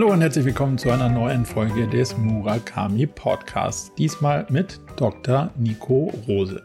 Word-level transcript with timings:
Hallo 0.00 0.14
und 0.14 0.22
herzlich 0.22 0.46
willkommen 0.46 0.78
zu 0.78 0.90
einer 0.90 1.10
neuen 1.10 1.44
Folge 1.44 1.86
des 1.86 2.16
Murakami 2.16 3.06
Podcasts. 3.06 3.94
Diesmal 3.96 4.46
mit 4.48 4.80
Dr. 4.96 5.52
Nico 5.58 6.10
Rose. 6.26 6.62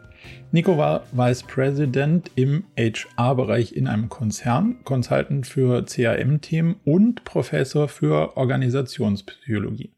Nico 0.53 0.77
war 0.77 1.03
Vice 1.11 1.43
President 1.43 2.31
im 2.35 2.63
HR-Bereich 2.77 3.73
in 3.73 3.87
einem 3.87 4.07
Konzern, 4.07 4.77
Consultant 4.85 5.45
für 5.45 5.83
CAM-Themen 5.83 6.77
und 6.85 7.25
Professor 7.25 7.89
für 7.89 8.37
Organisationspsychologie. 8.37 9.91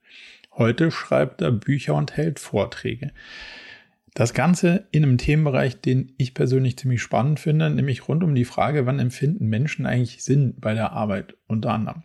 Heute 0.53 0.89
schreibt 0.89 1.43
er 1.43 1.51
Bücher 1.51 1.93
und 1.93 2.17
hält 2.17 2.39
Vorträge. 2.39 3.11
Das 4.15 4.33
Ganze 4.33 4.87
in 4.89 5.03
einem 5.03 5.19
Themenbereich, 5.19 5.79
den 5.79 6.11
ich 6.17 6.33
persönlich 6.33 6.75
ziemlich 6.75 7.03
spannend 7.03 7.39
finde, 7.39 7.69
nämlich 7.69 8.07
rund 8.07 8.23
um 8.23 8.33
die 8.33 8.45
Frage, 8.45 8.87
wann 8.87 8.97
empfinden 8.97 9.45
Menschen 9.45 9.85
eigentlich 9.85 10.23
Sinn 10.23 10.55
bei 10.57 10.73
der 10.73 10.91
Arbeit 10.93 11.35
unter 11.45 11.71
anderem. 11.71 12.01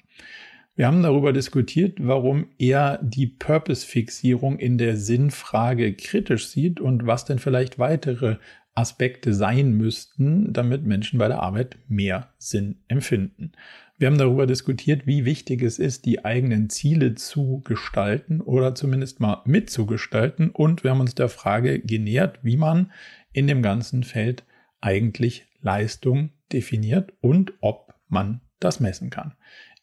Wir 0.74 0.86
haben 0.86 1.02
darüber 1.02 1.34
diskutiert, 1.34 1.98
warum 2.00 2.46
er 2.58 2.98
die 3.02 3.26
Purpose-Fixierung 3.26 4.58
in 4.58 4.78
der 4.78 4.96
Sinnfrage 4.96 5.94
kritisch 5.94 6.48
sieht 6.48 6.80
und 6.80 7.06
was 7.06 7.26
denn 7.26 7.38
vielleicht 7.38 7.78
weitere 7.78 8.36
Aspekte 8.74 9.34
sein 9.34 9.72
müssten, 9.72 10.54
damit 10.54 10.86
Menschen 10.86 11.18
bei 11.18 11.28
der 11.28 11.42
Arbeit 11.42 11.76
mehr 11.88 12.32
Sinn 12.38 12.76
empfinden. 12.88 13.52
Wir 13.98 14.06
haben 14.06 14.16
darüber 14.16 14.46
diskutiert, 14.46 15.06
wie 15.06 15.26
wichtig 15.26 15.62
es 15.62 15.78
ist, 15.78 16.06
die 16.06 16.24
eigenen 16.24 16.70
Ziele 16.70 17.14
zu 17.16 17.60
gestalten 17.64 18.40
oder 18.40 18.74
zumindest 18.74 19.20
mal 19.20 19.42
mitzugestalten. 19.44 20.50
Und 20.50 20.84
wir 20.84 20.90
haben 20.90 21.00
uns 21.00 21.14
der 21.14 21.28
Frage 21.28 21.80
genähert, 21.80 22.38
wie 22.42 22.56
man 22.56 22.90
in 23.32 23.46
dem 23.46 23.62
ganzen 23.62 24.04
Feld 24.04 24.44
eigentlich 24.80 25.46
Leistung 25.60 26.30
definiert 26.50 27.12
und 27.20 27.52
ob 27.60 27.94
man 28.08 28.40
das 28.58 28.80
messen 28.80 29.10
kann. 29.10 29.34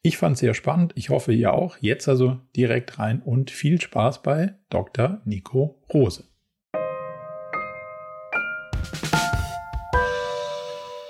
Ich 0.01 0.17
fand 0.17 0.35
es 0.35 0.39
sehr 0.39 0.53
spannend. 0.53 0.93
Ich 0.95 1.09
hoffe, 1.09 1.33
ihr 1.33 1.53
auch. 1.53 1.75
Jetzt 1.81 2.07
also 2.07 2.39
direkt 2.55 2.99
rein 2.99 3.21
und 3.21 3.51
viel 3.51 3.81
Spaß 3.81 4.21
bei 4.21 4.55
Dr. 4.69 5.21
Nico 5.25 5.83
Rose. 5.93 6.23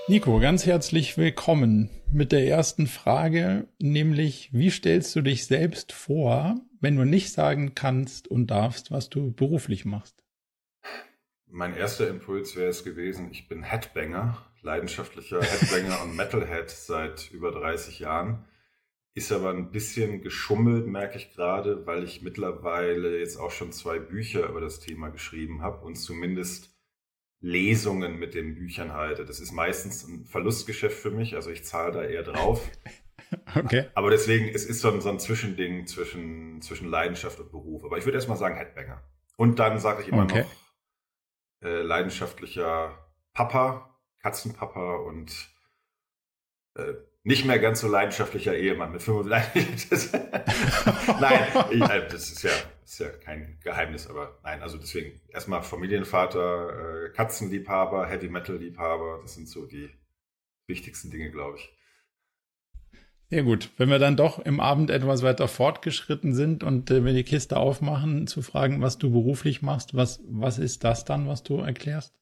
Nico, 0.07 0.39
ganz 0.39 0.65
herzlich 0.65 1.19
willkommen 1.19 1.91
mit 2.11 2.31
der 2.31 2.47
ersten 2.47 2.87
Frage, 2.87 3.67
nämlich 3.77 4.49
wie 4.53 4.71
stellst 4.71 5.15
du 5.15 5.21
dich 5.21 5.45
selbst 5.45 5.91
vor, 5.91 6.59
wenn 6.81 6.95
du 6.95 7.05
nicht 7.05 7.31
sagen 7.31 7.75
kannst 7.75 8.27
und 8.27 8.47
darfst, 8.47 8.89
was 8.89 9.11
du 9.11 9.31
beruflich 9.31 9.85
machst? 9.85 10.25
Mein 11.45 11.75
erster 11.75 12.07
Impuls 12.07 12.55
wäre 12.55 12.69
es 12.69 12.83
gewesen, 12.83 13.29
ich 13.31 13.47
bin 13.47 13.61
Headbanger, 13.61 14.43
leidenschaftlicher 14.63 15.43
Headbanger 15.43 16.01
und 16.01 16.15
Metalhead 16.15 16.71
seit 16.71 17.29
über 17.29 17.51
30 17.51 17.99
Jahren. 17.99 18.45
Ist 19.19 19.33
aber 19.33 19.49
ein 19.49 19.69
bisschen 19.69 20.21
geschummelt, 20.21 20.87
merke 20.87 21.17
ich 21.17 21.33
gerade, 21.33 21.85
weil 21.85 22.05
ich 22.05 22.21
mittlerweile 22.21 23.19
jetzt 23.19 23.35
auch 23.35 23.51
schon 23.51 23.73
zwei 23.73 23.99
Bücher 23.99 24.47
über 24.47 24.61
das 24.61 24.79
Thema 24.79 25.09
geschrieben 25.09 25.61
habe 25.61 25.85
und 25.85 25.95
zumindest 25.95 26.73
Lesungen 27.41 28.17
mit 28.17 28.33
den 28.33 28.55
Büchern 28.55 28.93
halte. 28.93 29.25
Das 29.25 29.41
ist 29.41 29.51
meistens 29.51 30.07
ein 30.07 30.23
Verlustgeschäft 30.23 30.97
für 30.97 31.11
mich, 31.11 31.35
also 31.35 31.49
ich 31.49 31.65
zahle 31.65 31.91
da 31.91 32.03
eher 32.03 32.23
drauf. 32.23 32.65
Okay. 33.53 33.89
Aber 33.93 34.09
deswegen, 34.09 34.47
es 34.47 34.65
ist 34.65 34.79
so 34.79 34.89
ein, 34.89 35.01
so 35.01 35.09
ein 35.09 35.19
Zwischending 35.19 35.85
zwischen, 35.85 36.61
zwischen 36.61 36.87
Leidenschaft 36.87 37.39
und 37.39 37.51
Beruf. 37.51 37.83
Aber 37.83 37.97
ich 37.97 38.05
würde 38.05 38.17
erstmal 38.17 38.37
sagen 38.37 38.55
Headbanger. 38.55 39.03
Und 39.35 39.59
dann 39.59 39.77
sage 39.79 40.01
ich 40.01 40.07
immer 40.07 40.23
okay. 40.23 40.43
noch 41.61 41.69
äh, 41.69 41.81
leidenschaftlicher 41.81 42.97
Papa, 43.33 43.99
Katzenpapa 44.19 44.95
und 44.95 45.31
äh, 46.73 46.93
nicht 47.29 47.45
mehr 47.45 47.59
ganz 47.59 47.79
so 47.81 47.87
leidenschaftlicher 47.87 48.55
Ehemann 48.55 48.91
mit 48.91 49.03
35. 49.03 50.11
nein, 51.21 51.47
ich, 51.69 51.81
äh, 51.81 52.07
das 52.09 52.31
ist 52.31 52.41
ja, 52.41 52.49
ist 52.83 52.99
ja 52.99 53.09
kein 53.09 53.59
Geheimnis, 53.63 54.07
aber 54.07 54.39
nein, 54.43 54.63
also 54.63 54.79
deswegen 54.79 55.21
erstmal 55.29 55.61
Familienvater, 55.61 57.05
äh, 57.05 57.09
Katzenliebhaber, 57.11 58.07
Heavy 58.07 58.29
Metal 58.29 58.57
Liebhaber, 58.57 59.19
das 59.21 59.35
sind 59.35 59.47
so 59.47 59.67
die 59.67 59.91
wichtigsten 60.67 61.11
Dinge, 61.11 61.29
glaube 61.29 61.59
ich. 61.59 61.71
Sehr 63.29 63.43
gut. 63.43 63.69
Wenn 63.77 63.89
wir 63.89 63.99
dann 63.99 64.17
doch 64.17 64.39
im 64.39 64.59
Abend 64.59 64.89
etwas 64.89 65.21
weiter 65.21 65.47
fortgeschritten 65.47 66.33
sind 66.33 66.63
und 66.63 66.89
äh, 66.89 67.05
wir 67.05 67.13
die 67.13 67.23
Kiste 67.23 67.57
aufmachen, 67.57 68.25
zu 68.25 68.41
fragen, 68.41 68.81
was 68.81 68.97
du 68.97 69.11
beruflich 69.11 69.61
machst, 69.61 69.93
was, 69.93 70.19
was 70.27 70.57
ist 70.57 70.83
das 70.83 71.05
dann, 71.05 71.27
was 71.27 71.43
du 71.43 71.57
erklärst? 71.59 72.15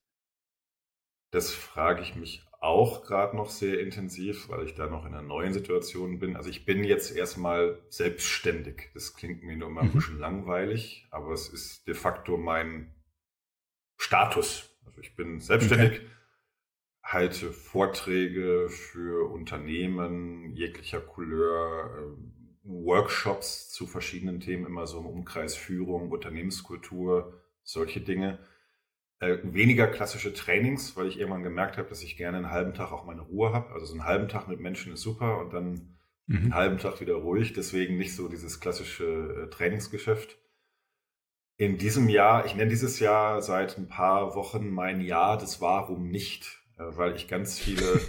Das 1.32 1.52
frage 1.52 2.02
ich 2.02 2.16
mich 2.16 2.47
auch 2.60 3.04
gerade 3.04 3.36
noch 3.36 3.50
sehr 3.50 3.80
intensiv, 3.80 4.50
weil 4.50 4.66
ich 4.66 4.74
da 4.74 4.88
noch 4.88 5.06
in 5.06 5.14
einer 5.14 5.22
neuen 5.22 5.54
Situation 5.54 6.20
bin. 6.20 6.36
Also 6.36 6.50
ich 6.50 6.66
bin 6.66 6.84
jetzt 6.84 7.16
erstmal 7.16 7.80
selbstständig. 7.90 8.90
Das 8.94 9.14
klingt 9.14 9.44
mir 9.44 9.58
nur 9.58 9.70
mal 9.70 9.82
ein 9.82 9.90
mhm. 9.90 9.94
bisschen 9.94 10.20
langweilig, 10.20 11.08
aber 11.12 11.34
es 11.34 11.50
ist 11.50 11.88
de 11.88 11.94
facto 11.94 12.38
mein 12.38 12.96
Status. 13.98 14.76
Also 14.86 15.02
ich 15.02 15.16
bin 15.16 15.40
selbstständig, 15.40 16.00
okay. 16.00 16.10
halte 17.04 17.52
Vorträge 17.52 18.70
für 18.70 19.32
Unternehmen 19.32 20.54
jeglicher 20.54 21.02
Couleur, 21.02 21.92
ähm, 21.98 22.34
Workshops 22.64 23.70
zu 23.70 23.88
verschiedenen 23.88 24.40
Themen, 24.40 24.66
immer 24.66 24.88
so 24.88 25.00
im 25.00 25.06
Umkreis 25.06 25.56
Führung, 25.56 26.12
Unternehmenskultur, 26.12 27.42
solche 27.64 28.02
Dinge 28.02 28.40
äh, 29.20 29.38
weniger 29.44 29.88
klassische 29.88 30.34
Trainings, 30.34 30.96
weil 30.96 31.08
ich 31.08 31.20
irgendwann 31.20 31.44
gemerkt 31.44 31.78
habe, 31.78 31.90
dass 31.90 32.04
ich 32.04 32.18
gerne 32.18 32.38
einen 32.38 32.52
halben 32.52 32.74
Tag 32.74 32.92
auch 32.92 33.06
meine 33.06 33.22
Ruhe 33.22 33.52
habe. 33.52 33.72
Also 33.74 33.88
so 33.88 33.94
einen 33.94 34.06
halben 34.06 34.28
Tag 34.28 34.48
mit 34.48 34.60
Menschen 34.60 34.94
ist 34.94 35.02
super 35.02 35.40
und 35.40 35.54
dann 35.54 35.98
mhm. 36.28 36.38
einen 36.38 36.56
halben 36.56 36.78
Tag 36.78 37.02
wieder 37.02 37.16
ruhig. 37.16 37.54
Deswegen 37.54 37.98
nicht 37.98 38.16
so 38.16 38.28
dieses 38.28 38.60
klassische 38.60 39.46
äh, 39.46 39.50
Trainingsgeschäft. 39.50 40.38
In 41.58 41.80
diesem 41.80 42.08
Jahr, 42.10 42.46
ich 42.46 42.56
nenne 42.56 42.70
dieses 42.70 43.00
Jahr 43.00 43.42
seit 43.42 43.80
ein 43.80 43.88
paar 43.88 44.36
Wochen 44.36 44.70
mein 44.70 45.02
Jahr 45.02 45.40
des 45.40 45.60
Warum 45.62 46.10
nicht, 46.10 46.62
äh, 46.78 46.84
weil 46.84 47.16
ich 47.16 47.28
ganz 47.28 47.58
viele 47.58 48.00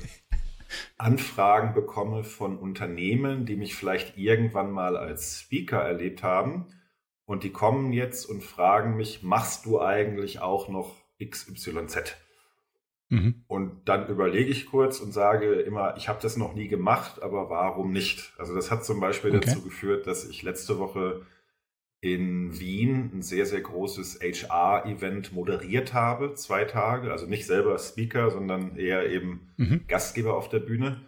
Anfragen 0.99 1.73
bekomme 1.73 2.23
von 2.23 2.59
Unternehmen, 2.59 3.47
die 3.47 3.57
mich 3.57 3.75
vielleicht 3.75 4.19
irgendwann 4.19 4.71
mal 4.71 4.99
als 4.99 5.41
Speaker 5.41 5.81
erlebt 5.81 6.23
haben 6.23 6.67
und 7.29 7.45
die 7.45 7.53
kommen 7.53 7.93
jetzt 7.93 8.25
und 8.25 8.43
fragen 8.43 8.97
mich, 8.97 9.23
machst 9.23 9.67
du 9.67 9.83
eigentlich 9.83 10.41
auch 10.41 10.71
noch 10.71 10.97
XYZ? 11.23 12.17
Mhm. 13.11 13.45
Und 13.47 13.89
dann 13.89 14.09
überlege 14.09 14.51
ich 14.51 14.67
kurz 14.67 15.01
und 15.01 15.13
sage 15.13 15.55
immer, 15.55 15.97
ich 15.97 16.09
habe 16.09 16.21
das 16.21 16.37
noch 16.37 16.55
nie 16.55 16.69
gemacht, 16.69 17.23
aber 17.23 17.49
warum 17.49 17.93
nicht? 17.93 18.35
Also 18.39 18.55
das 18.55 18.71
hat 18.71 18.85
zum 18.85 19.01
Beispiel 19.01 19.35
okay. 19.35 19.47
dazu 19.47 19.63
geführt, 19.63 20.07
dass 20.07 20.29
ich 20.29 20.43
letzte 20.43 20.79
Woche 20.79 21.27
in 22.01 22.59
Wien 22.61 23.11
ein 23.13 23.23
sehr, 23.23 23.47
sehr 23.47 23.61
großes 23.61 24.21
HR-Event 24.21 25.33
moderiert 25.33 25.95
habe, 25.95 26.35
zwei 26.35 26.65
Tage. 26.65 27.11
Also 27.11 27.27
nicht 27.27 27.47
selber 27.47 27.79
Speaker, 27.79 28.31
sondern 28.31 28.77
eher 28.77 29.09
eben 29.11 29.49
mhm. 29.57 29.85
Gastgeber 29.89 30.37
auf 30.37 30.49
der 30.49 30.61
Bühne. 30.61 31.01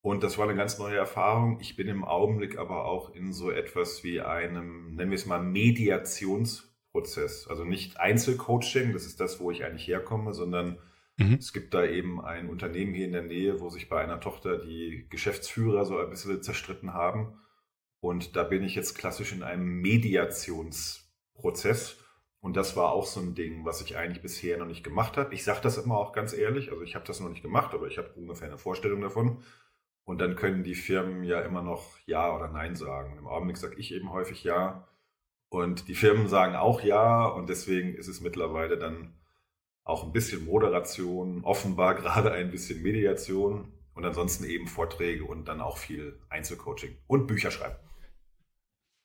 Und 0.00 0.22
das 0.22 0.38
war 0.38 0.48
eine 0.48 0.56
ganz 0.56 0.78
neue 0.78 0.96
Erfahrung. 0.96 1.58
Ich 1.60 1.76
bin 1.76 1.88
im 1.88 2.04
Augenblick 2.04 2.56
aber 2.58 2.86
auch 2.86 3.14
in 3.14 3.32
so 3.32 3.50
etwas 3.50 4.04
wie 4.04 4.20
einem, 4.20 4.94
nennen 4.94 5.10
wir 5.10 5.16
es 5.16 5.26
mal, 5.26 5.40
Mediationsprozess. 6.98 7.48
Also 7.48 7.64
nicht 7.64 7.98
Einzelcoaching, 7.98 8.92
das 8.92 9.06
ist 9.06 9.18
das, 9.20 9.40
wo 9.40 9.50
ich 9.50 9.64
eigentlich 9.64 9.88
herkomme, 9.88 10.34
sondern 10.34 10.78
mhm. 11.16 11.34
es 11.34 11.52
gibt 11.52 11.74
da 11.74 11.84
eben 11.84 12.24
ein 12.24 12.48
Unternehmen 12.48 12.94
hier 12.94 13.06
in 13.06 13.12
der 13.12 13.22
Nähe, 13.22 13.58
wo 13.60 13.68
sich 13.70 13.88
bei 13.88 14.00
einer 14.00 14.20
Tochter 14.20 14.58
die 14.58 15.08
Geschäftsführer 15.08 15.84
so 15.84 15.98
ein 15.98 16.10
bisschen 16.10 16.40
zerstritten 16.42 16.94
haben. 16.94 17.40
Und 18.00 18.36
da 18.36 18.44
bin 18.44 18.62
ich 18.62 18.76
jetzt 18.76 18.96
klassisch 18.96 19.32
in 19.32 19.42
einem 19.42 19.80
Mediationsprozess. 19.80 21.96
Und 22.40 22.56
das 22.56 22.76
war 22.76 22.92
auch 22.92 23.06
so 23.06 23.18
ein 23.18 23.34
Ding, 23.34 23.64
was 23.64 23.80
ich 23.80 23.96
eigentlich 23.96 24.22
bisher 24.22 24.58
noch 24.58 24.66
nicht 24.66 24.84
gemacht 24.84 25.16
habe. 25.16 25.34
Ich 25.34 25.42
sage 25.42 25.58
das 25.60 25.76
immer 25.76 25.98
auch 25.98 26.12
ganz 26.12 26.32
ehrlich, 26.32 26.70
also 26.70 26.84
ich 26.84 26.94
habe 26.94 27.04
das 27.04 27.18
noch 27.18 27.30
nicht 27.30 27.42
gemacht, 27.42 27.74
aber 27.74 27.88
ich 27.88 27.98
habe 27.98 28.12
ungefähr 28.14 28.46
eine 28.46 28.58
Vorstellung 28.58 29.00
davon. 29.00 29.42
Und 30.04 30.20
dann 30.20 30.36
können 30.36 30.62
die 30.62 30.76
Firmen 30.76 31.24
ja 31.24 31.40
immer 31.40 31.62
noch 31.62 31.98
Ja 32.06 32.32
oder 32.34 32.46
Nein 32.48 32.76
sagen. 32.76 33.18
Im 33.18 33.26
Augenblick 33.26 33.56
sage 33.56 33.74
ich 33.76 33.92
eben 33.92 34.12
häufig 34.12 34.44
Ja. 34.44 34.86
Und 35.50 35.88
die 35.88 35.94
Firmen 35.94 36.28
sagen 36.28 36.56
auch 36.56 36.82
Ja. 36.82 37.26
Und 37.26 37.48
deswegen 37.48 37.94
ist 37.94 38.08
es 38.08 38.20
mittlerweile 38.20 38.78
dann 38.78 39.14
auch 39.84 40.04
ein 40.04 40.12
bisschen 40.12 40.44
Moderation, 40.44 41.44
offenbar 41.44 41.94
gerade 42.00 42.32
ein 42.32 42.50
bisschen 42.50 42.82
Mediation 42.82 43.72
und 43.94 44.04
ansonsten 44.04 44.44
eben 44.44 44.66
Vorträge 44.66 45.24
und 45.24 45.48
dann 45.48 45.60
auch 45.60 45.78
viel 45.78 46.18
Einzelcoaching 46.28 46.96
und 47.06 47.26
Bücher 47.26 47.50
schreiben. 47.50 47.76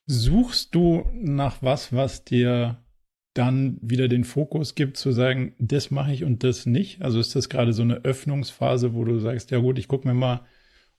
Suchst 0.06 0.76
du 0.76 1.10
nach 1.14 1.62
was, 1.62 1.94
was 1.94 2.26
dir 2.26 2.84
dann 3.34 3.80
wieder 3.82 4.08
den 4.08 4.26
Fokus 4.26 4.76
gibt, 4.76 4.98
zu 4.98 5.12
sagen, 5.12 5.56
das 5.58 5.90
mache 5.90 6.14
ich 6.14 6.24
und 6.24 6.44
das 6.44 6.66
nicht? 6.66 7.02
Also 7.02 7.20
ist 7.20 7.36
das 7.36 7.50
gerade 7.50 7.74
so 7.74 7.82
eine 7.82 8.04
Öffnungsphase, 8.04 8.94
wo 8.94 9.06
du 9.06 9.18
sagst, 9.20 9.50
ja 9.50 9.60
gut, 9.60 9.80
ich 9.80 9.88
gucke 9.88 10.08
mir 10.08 10.14
mal 10.14 10.46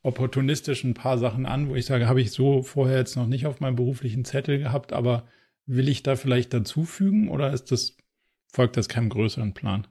opportunistisch 0.05 0.85
ein 0.85 0.95
paar 0.95 1.19
Sachen 1.19 1.47
an, 1.47 1.69
wo 1.69 1.75
ich 1.75 1.87
sage, 1.87 2.07
habe 2.07 2.21
ich 2.21 2.31
so 2.31 2.63
vorher 2.63 2.99
jetzt 2.99 3.17
noch 3.17 3.27
nicht 3.27 3.47
auf 3.47 3.61
meinem 3.61 3.75
beruflichen 3.75 4.25
Zettel 4.25 4.59
gehabt, 4.59 4.93
aber 4.93 5.27
will 5.67 5.89
ich 5.89 6.03
da 6.03 6.15
vielleicht 6.15 6.53
dazufügen 6.53 7.29
oder 7.29 7.53
ist 7.53 7.73
das, 7.73 7.97
folgt 8.53 8.77
das 8.77 8.89
keinem 8.89 9.09
größeren 9.09 9.55
Plan? 9.55 9.87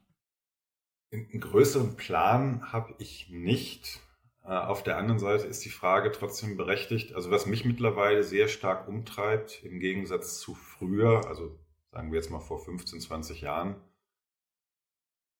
Einen 1.12 1.40
größeren 1.40 1.96
Plan 1.96 2.72
habe 2.72 2.94
ich 3.00 3.30
nicht. 3.30 4.02
Äh, 4.44 4.50
auf 4.50 4.84
der 4.84 4.98
anderen 4.98 5.20
Seite 5.20 5.48
ist 5.48 5.66
die 5.66 5.70
Frage 5.70 6.12
trotzdem 6.12 6.58
berechtigt. 6.58 7.16
Also 7.16 7.32
was 7.32 7.48
mich 7.48 7.66
mittlerweile 7.66 8.24
sehr 8.24 8.48
stark 8.48 8.88
umtreibt, 8.88 9.64
im 9.64 9.80
Gegensatz 9.80 10.40
zu 10.40 10.54
früher, 10.54 11.28
also 11.28 11.60
sagen 11.92 12.12
wir 12.12 12.20
jetzt 12.20 12.30
mal 12.30 12.40
vor 12.40 12.64
15, 12.64 13.02
20 13.02 13.42
Jahren, 13.42 13.76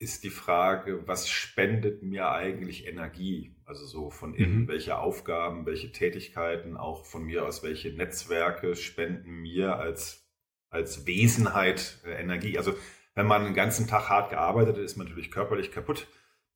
ist 0.00 0.24
die 0.24 0.30
Frage, 0.30 1.06
was 1.06 1.28
spendet 1.28 2.02
mir 2.02 2.32
eigentlich 2.32 2.88
Energie? 2.88 3.53
Also 3.66 3.86
so 3.86 4.10
von 4.10 4.34
innen, 4.34 4.62
mhm. 4.62 4.68
welche 4.68 4.98
Aufgaben, 4.98 5.64
welche 5.64 5.90
Tätigkeiten, 5.90 6.76
auch 6.76 7.06
von 7.06 7.24
mir 7.24 7.46
aus, 7.46 7.62
welche 7.62 7.92
Netzwerke 7.92 8.76
spenden 8.76 9.40
mir 9.40 9.78
als, 9.78 10.28
als 10.68 11.06
Wesenheit 11.06 12.00
äh, 12.04 12.20
Energie? 12.20 12.58
Also 12.58 12.74
wenn 13.14 13.26
man 13.26 13.44
den 13.44 13.54
ganzen 13.54 13.86
Tag 13.86 14.08
hart 14.08 14.30
gearbeitet 14.30 14.76
hat, 14.76 14.82
ist 14.82 14.96
man 14.96 15.06
natürlich 15.06 15.30
körperlich 15.30 15.70
kaputt. 15.70 16.08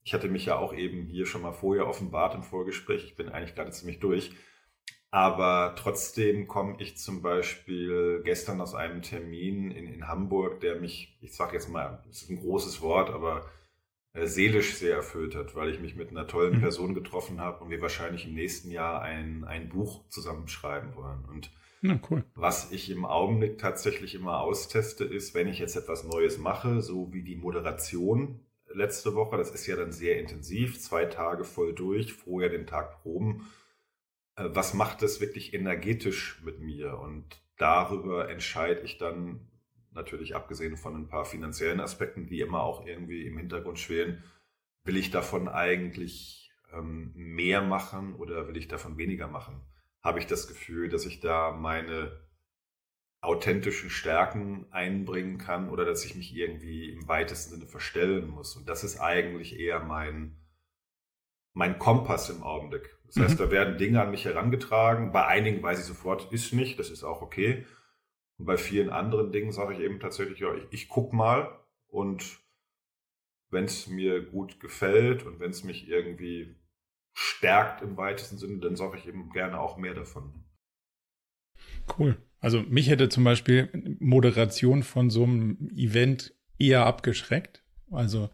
Ich 0.03 0.13
hatte 0.13 0.29
mich 0.29 0.47
ja 0.47 0.57
auch 0.57 0.75
eben 0.75 1.07
hier 1.07 1.27
schon 1.27 1.43
mal 1.43 1.53
vorher 1.53 1.87
offenbart 1.87 2.35
im 2.35 2.43
Vorgespräch. 2.43 3.05
Ich 3.05 3.17
bin 3.17 3.29
eigentlich 3.29 3.55
gerade 3.55 3.71
ziemlich 3.71 4.01
durch. 4.01 4.33
Aber 5.11 5.75
trotzdem 5.79 6.47
komme 6.49 6.77
ich 6.81 6.99
zum 6.99 7.23
Beispiel 7.23 8.21
gestern 8.25 8.61
aus 8.61 8.75
einem 8.75 9.01
Termin 9.01 9.71
in, 9.71 9.87
in 9.87 10.07
Hamburg, 10.07 10.61
der 10.61 10.81
mich, 10.81 11.17
ich 11.23 11.35
sage 11.35 11.55
jetzt 11.55 11.71
mal, 11.71 12.03
das 12.07 12.23
ist 12.23 12.31
ein 12.31 12.41
großes 12.41 12.83
Wort, 12.83 13.09
aber 13.09 13.49
seelisch 14.15 14.75
sehr 14.75 14.97
erfüllt 14.97 15.35
hat, 15.35 15.55
weil 15.55 15.71
ich 15.71 15.81
mich 15.81 15.95
mit 15.95 16.11
einer 16.11 16.27
tollen 16.27 16.57
mhm. 16.57 16.61
Person 16.61 16.95
getroffen 16.95 17.41
habe 17.41 17.65
und 17.65 17.71
wir 17.71 17.81
wahrscheinlich 17.81 18.27
im 18.27 18.35
nächsten 18.35 18.71
Jahr 18.71 19.03
ein, 19.03 19.45
ein 19.45 19.69
Buch 19.69 20.09
zusammenschreiben 20.09 20.95
wollen. 20.95 21.25
Und 21.25 21.51
ja, 21.83 21.99
cool. 22.11 22.25
was 22.35 22.73
ich 22.73 22.91
im 22.91 23.05
Augenblick 23.05 23.59
tatsächlich 23.59 24.15
immer 24.15 24.41
austeste, 24.41 25.05
ist, 25.05 25.35
wenn 25.35 25.49
ich 25.49 25.59
jetzt 25.59 25.77
etwas 25.77 26.05
Neues 26.05 26.39
mache, 26.39 26.81
so 26.81 27.13
wie 27.13 27.23
die 27.23 27.37
Moderation 27.37 28.41
letzte 28.73 29.15
Woche, 29.15 29.37
das 29.37 29.51
ist 29.51 29.67
ja 29.67 29.77
dann 29.77 29.93
sehr 29.93 30.19
intensiv, 30.19 30.81
zwei 30.81 31.05
Tage 31.07 31.45
voll 31.45 31.75
durch, 31.75 32.13
vorher 32.13 32.51
den 32.51 32.67
Tag 32.67 33.03
proben 33.03 33.47
äh, 34.39 34.49
was 34.55 34.75
macht 34.75 35.03
das 35.03 35.21
wirklich 35.21 35.53
energetisch 35.55 36.41
mit 36.45 36.61
mir? 36.61 36.99
Und 36.99 37.25
darüber 37.57 38.31
entscheide 38.31 38.81
ich 38.83 38.99
dann 38.99 39.41
natürlich 39.93 40.35
abgesehen 40.35 40.77
von 40.77 40.95
ein 40.95 41.09
paar 41.09 41.25
finanziellen 41.25 41.81
Aspekten, 41.81 42.27
die 42.27 42.41
immer 42.41 42.63
auch 42.63 42.87
irgendwie 42.87 43.27
im 43.27 43.39
Hintergrund 43.39 43.79
schwelen, 43.79 44.23
will 44.85 44.97
ich 44.97 45.11
davon 45.11 45.49
eigentlich 45.49 46.51
ähm, 46.73 47.13
mehr 47.15 47.63
machen 47.63 48.15
oder 48.15 48.49
will 48.49 48.57
ich 48.57 48.69
davon 48.69 48.97
weniger 48.97 49.29
machen? 49.29 49.61
Habe 50.03 50.19
ich 50.19 50.27
das 50.27 50.49
Gefühl, 50.49 50.89
dass 50.89 51.07
ich 51.07 51.21
da 51.21 51.53
meine 51.53 52.21
authentischen 53.21 53.91
Stärken 53.91 54.67
einbringen 54.71 55.39
kann 55.39 55.69
oder 55.71 55.85
dass 55.85 56.05
ich 56.05 56.15
mich 56.15 56.35
irgendwie 56.37 56.89
im 56.91 57.09
weitesten 57.09 57.55
Sinne 57.55 57.67
verstellen 57.67 58.29
muss? 58.29 58.57
Und 58.57 58.69
das 58.69 58.85
ist 58.85 59.01
eigentlich 59.01 59.59
eher 59.59 59.81
mein, 59.81 60.37
mein 61.53 61.79
Kompass 61.79 62.31
im 62.31 62.43
Augenblick. 62.43 62.97
Das 63.07 63.17
mhm. 63.17 63.23
heißt, 63.23 63.41
da 63.41 63.51
werden 63.51 63.79
Dinge 63.79 64.01
an 64.01 64.11
mich 64.11 64.25
herangetragen. 64.25 65.13
Bei 65.13 65.27
einigen 65.27 65.63
weiß 65.63 65.81
ich 65.81 65.87
sofort, 65.87 66.33
ist 66.33 66.53
nicht, 66.53 66.79
das 66.79 66.91
ist 66.91 67.03
auch 67.03 67.23
okay. 67.23 67.67
Und 68.39 68.47
bei 68.47 68.57
vielen 68.57 68.91
anderen 68.91 69.33
Dingen 69.33 69.53
sage 69.53 69.75
ich 69.75 69.81
eben 69.81 70.01
tatsächlich, 70.01 70.39
ja, 70.39 70.55
ich, 70.55 70.65
ich 70.71 70.89
guck 70.89 71.13
mal 71.13 71.59
und 71.89 72.39
wenn 73.51 73.65
es 73.65 73.87
mir 73.89 74.23
gut 74.23 74.61
gefällt 74.61 75.25
und 75.25 75.41
wenn 75.41 75.51
es 75.51 75.65
mich 75.65 75.89
irgendwie 75.89 76.55
stärkt 77.15 77.83
im 77.83 77.97
weitesten 77.97 78.39
Sinne, 78.39 78.59
dann 78.59 78.77
sage 78.77 78.99
ich 78.99 79.07
eben 79.07 79.31
gerne 79.31 79.59
auch 79.59 79.77
mehr 79.77 79.95
davon. 79.95 80.45
Cool. 81.99 82.17
Also 82.41 82.63
mich 82.63 82.89
hätte 82.89 83.09
zum 83.09 83.25
Beispiel 83.25 83.97
Moderation 83.99 84.83
von 84.83 85.11
so 85.11 85.25
einem 85.25 85.71
Event 85.75 86.35
eher 86.59 86.87
abgeschreckt. 86.87 87.65
Also 87.91 88.31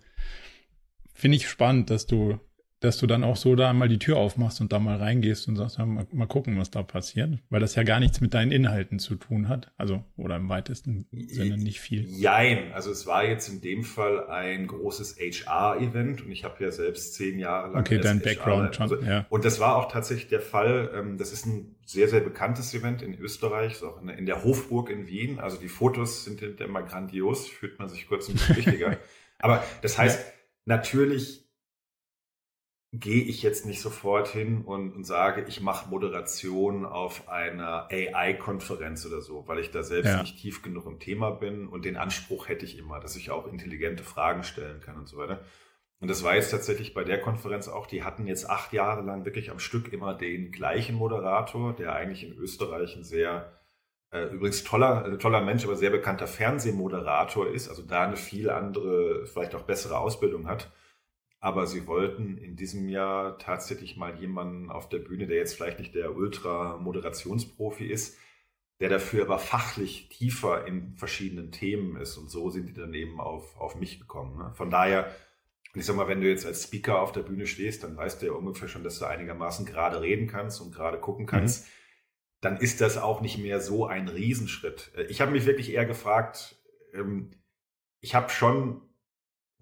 finde 1.14 1.36
ich 1.36 1.48
spannend, 1.48 1.88
dass 1.88 2.06
du 2.06 2.38
dass 2.84 2.98
du 2.98 3.06
dann 3.06 3.24
auch 3.24 3.36
so 3.36 3.56
da 3.56 3.72
mal 3.72 3.88
die 3.88 3.98
Tür 3.98 4.18
aufmachst 4.18 4.60
und 4.60 4.72
da 4.72 4.78
mal 4.78 4.96
reingehst 4.96 5.48
und 5.48 5.56
sagst, 5.56 5.78
ja, 5.78 5.86
mal, 5.86 6.06
mal, 6.12 6.26
gucken, 6.26 6.58
was 6.58 6.70
da 6.70 6.82
passiert, 6.82 7.38
weil 7.48 7.60
das 7.60 7.74
ja 7.74 7.82
gar 7.82 7.98
nichts 7.98 8.20
mit 8.20 8.34
deinen 8.34 8.52
Inhalten 8.52 8.98
zu 8.98 9.16
tun 9.16 9.48
hat, 9.48 9.72
also 9.78 10.04
oder 10.16 10.36
im 10.36 10.48
weitesten 10.48 11.06
Sinne 11.12 11.56
nicht 11.56 11.80
viel. 11.80 12.06
Jein, 12.08 12.72
also 12.72 12.90
es 12.90 13.06
war 13.06 13.24
jetzt 13.24 13.48
in 13.48 13.60
dem 13.60 13.84
Fall 13.84 14.28
ein 14.28 14.66
großes 14.66 15.16
HR-Event 15.18 16.24
und 16.24 16.30
ich 16.30 16.44
habe 16.44 16.62
ja 16.62 16.70
selbst 16.70 17.14
zehn 17.14 17.38
Jahre 17.38 17.72
lang 17.72 17.80
okay, 17.80 17.98
dein 17.98 18.20
Background 18.20 18.76
schon, 18.76 18.82
also, 18.82 18.96
ja. 19.02 19.26
Und 19.30 19.44
das 19.44 19.60
war 19.60 19.76
auch 19.76 19.90
tatsächlich 19.90 20.28
der 20.28 20.40
Fall. 20.40 20.90
Ähm, 20.94 21.16
das 21.16 21.32
ist 21.32 21.46
ein 21.46 21.76
sehr 21.86 22.08
sehr 22.08 22.20
bekanntes 22.20 22.74
Event 22.74 23.02
in 23.02 23.18
Österreich, 23.18 23.82
auch 23.82 24.02
in 24.02 24.26
der 24.26 24.44
Hofburg 24.44 24.90
in 24.90 25.06
Wien. 25.06 25.38
Also 25.38 25.56
die 25.56 25.68
Fotos 25.68 26.24
sind 26.24 26.42
immer 26.42 26.82
grandios, 26.82 27.46
fühlt 27.46 27.78
man 27.78 27.88
sich 27.88 28.06
kurz 28.08 28.28
ein 28.28 28.34
bisschen 28.34 28.56
wichtiger. 28.56 28.98
Aber 29.38 29.62
das 29.82 29.98
heißt 29.98 30.18
ja. 30.18 30.32
natürlich 30.66 31.43
gehe 33.00 33.24
ich 33.24 33.42
jetzt 33.42 33.66
nicht 33.66 33.80
sofort 33.80 34.28
hin 34.28 34.62
und, 34.62 34.92
und 34.92 35.04
sage, 35.04 35.44
ich 35.48 35.60
mache 35.60 35.90
Moderation 35.90 36.86
auf 36.86 37.28
einer 37.28 37.88
AI-Konferenz 37.90 39.04
oder 39.04 39.20
so, 39.20 39.48
weil 39.48 39.58
ich 39.58 39.72
da 39.72 39.82
selbst 39.82 40.10
ja. 40.10 40.20
nicht 40.20 40.38
tief 40.38 40.62
genug 40.62 40.86
im 40.86 41.00
Thema 41.00 41.30
bin 41.30 41.66
und 41.66 41.84
den 41.84 41.96
Anspruch 41.96 42.48
hätte 42.48 42.64
ich 42.64 42.78
immer, 42.78 43.00
dass 43.00 43.16
ich 43.16 43.32
auch 43.32 43.48
intelligente 43.48 44.04
Fragen 44.04 44.44
stellen 44.44 44.80
kann 44.80 44.96
und 44.96 45.08
so 45.08 45.16
weiter. 45.16 45.40
Und 45.98 46.08
das 46.08 46.22
war 46.22 46.36
jetzt 46.36 46.50
tatsächlich 46.50 46.94
bei 46.94 47.02
der 47.02 47.20
Konferenz 47.20 47.66
auch, 47.66 47.86
die 47.86 48.04
hatten 48.04 48.28
jetzt 48.28 48.48
acht 48.48 48.72
Jahre 48.72 49.02
lang 49.02 49.24
wirklich 49.24 49.50
am 49.50 49.58
Stück 49.58 49.92
immer 49.92 50.14
den 50.14 50.52
gleichen 50.52 50.94
Moderator, 50.94 51.74
der 51.74 51.94
eigentlich 51.94 52.22
in 52.22 52.36
Österreich 52.36 52.94
ein 52.94 53.04
sehr, 53.04 53.58
äh, 54.12 54.26
übrigens 54.26 54.62
toller, 54.62 55.06
äh, 55.06 55.18
toller 55.18 55.40
Mensch, 55.40 55.64
aber 55.64 55.74
sehr 55.74 55.90
bekannter 55.90 56.28
Fernsehmoderator 56.28 57.48
ist, 57.48 57.68
also 57.68 57.82
da 57.82 58.02
eine 58.02 58.16
viel 58.16 58.50
andere, 58.50 59.26
vielleicht 59.26 59.54
auch 59.56 59.62
bessere 59.62 59.98
Ausbildung 59.98 60.46
hat. 60.46 60.70
Aber 61.44 61.66
sie 61.66 61.86
wollten 61.86 62.38
in 62.38 62.56
diesem 62.56 62.88
Jahr 62.88 63.36
tatsächlich 63.36 63.98
mal 63.98 64.18
jemanden 64.18 64.70
auf 64.70 64.88
der 64.88 65.00
Bühne, 65.00 65.26
der 65.26 65.36
jetzt 65.36 65.54
vielleicht 65.54 65.78
nicht 65.78 65.94
der 65.94 66.16
Ultra-Moderationsprofi 66.16 67.84
ist, 67.84 68.16
der 68.80 68.88
dafür 68.88 69.26
aber 69.26 69.38
fachlich 69.38 70.08
tiefer 70.08 70.66
in 70.66 70.96
verschiedenen 70.96 71.52
Themen 71.52 71.96
ist. 71.96 72.16
Und 72.16 72.30
so 72.30 72.48
sind 72.48 72.70
die 72.70 72.72
dann 72.72 72.94
eben 72.94 73.20
auf, 73.20 73.60
auf 73.60 73.76
mich 73.76 74.00
gekommen. 74.00 74.38
Ne? 74.38 74.52
Von 74.54 74.70
daher, 74.70 75.14
ich 75.74 75.84
sag 75.84 75.96
mal, 75.96 76.08
wenn 76.08 76.22
du 76.22 76.30
jetzt 76.30 76.46
als 76.46 76.62
Speaker 76.62 77.02
auf 77.02 77.12
der 77.12 77.24
Bühne 77.24 77.46
stehst, 77.46 77.84
dann 77.84 77.94
weißt 77.94 78.22
du 78.22 78.26
ja 78.26 78.32
ungefähr 78.32 78.68
schon, 78.68 78.82
dass 78.82 78.98
du 78.98 79.04
einigermaßen 79.04 79.66
gerade 79.66 80.00
reden 80.00 80.28
kannst 80.28 80.62
und 80.62 80.74
gerade 80.74 80.98
gucken 80.98 81.26
kannst. 81.26 81.66
Mhm. 81.66 81.70
Dann 82.40 82.56
ist 82.56 82.80
das 82.80 82.96
auch 82.96 83.20
nicht 83.20 83.36
mehr 83.36 83.60
so 83.60 83.84
ein 83.84 84.08
Riesenschritt. 84.08 84.92
Ich 85.10 85.20
habe 85.20 85.32
mich 85.32 85.44
wirklich 85.44 85.70
eher 85.74 85.84
gefragt, 85.84 86.56
ähm, 86.94 87.32
ich 88.00 88.14
habe 88.14 88.30
schon 88.30 88.80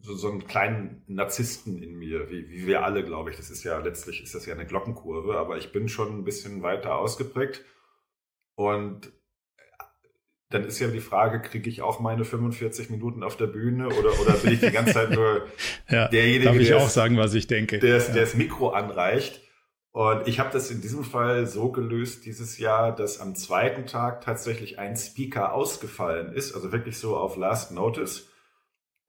so, 0.03 0.15
so 0.15 0.31
einen 0.31 0.47
kleinen 0.47 1.03
Narzissten 1.07 1.83
in 1.83 1.95
mir, 1.95 2.31
wie, 2.31 2.51
wie 2.51 2.67
wir 2.67 2.85
alle, 2.85 3.05
glaube 3.05 3.31
ich. 3.31 3.37
Das 3.37 3.51
ist 3.51 3.65
ja 3.65 3.79
letztlich 3.79 4.23
ist 4.23 4.35
das 4.35 4.47
ja 4.47 4.55
eine 4.55 4.67
Glockenkurve, 4.67 5.39
aber 5.39 5.57
ich 5.57 5.73
bin 5.73 5.89
schon 5.89 6.19
ein 6.19 6.25
bisschen 6.25 6.63
weiter 6.63 6.97
ausgeprägt. 6.97 7.65
Und 8.55 9.13
dann 10.51 10.65
ist 10.65 10.79
ja 10.81 10.89
die 10.89 11.01
Frage, 11.01 11.41
kriege 11.41 11.71
ich 11.71 11.83
auch 11.83 12.01
meine 12.01 12.25
45 12.25 12.91
Minuten 12.91 13.23
auf 13.23 13.37
der 13.37 13.47
Bühne 13.47 13.89
oder, 13.89 14.21
oder 14.21 14.33
bin 14.35 14.53
ich 14.53 14.61
die 14.61 14.71
ganze 14.71 14.93
Zeit 14.93 15.11
nur 15.11 15.47
ja, 15.89 16.09
derjenige, 16.09 16.45
darf 16.45 16.57
ich 16.57 16.69
der 16.69 16.77
auch 16.79 16.89
sagen, 16.89 17.17
was 17.17 17.33
ich 17.35 17.47
denke. 17.47 17.79
Der, 17.79 17.99
ja. 17.99 18.13
der 18.13 18.23
das 18.23 18.35
Mikro 18.35 18.71
anreicht. 18.71 19.41
Und 19.93 20.27
ich 20.27 20.41
habe 20.41 20.51
das 20.53 20.71
in 20.71 20.81
diesem 20.81 21.05
Fall 21.05 21.47
so 21.47 21.71
gelöst 21.71 22.25
dieses 22.25 22.59
Jahr, 22.59 22.95
dass 22.95 23.21
am 23.21 23.35
zweiten 23.35 23.87
Tag 23.87 24.23
tatsächlich 24.23 24.79
ein 24.79 24.97
Speaker 24.97 25.53
ausgefallen 25.53 26.33
ist, 26.33 26.55
also 26.55 26.73
wirklich 26.73 26.99
so 26.99 27.17
auf 27.17 27.37
Last 27.37 27.73
Notice. 27.73 28.32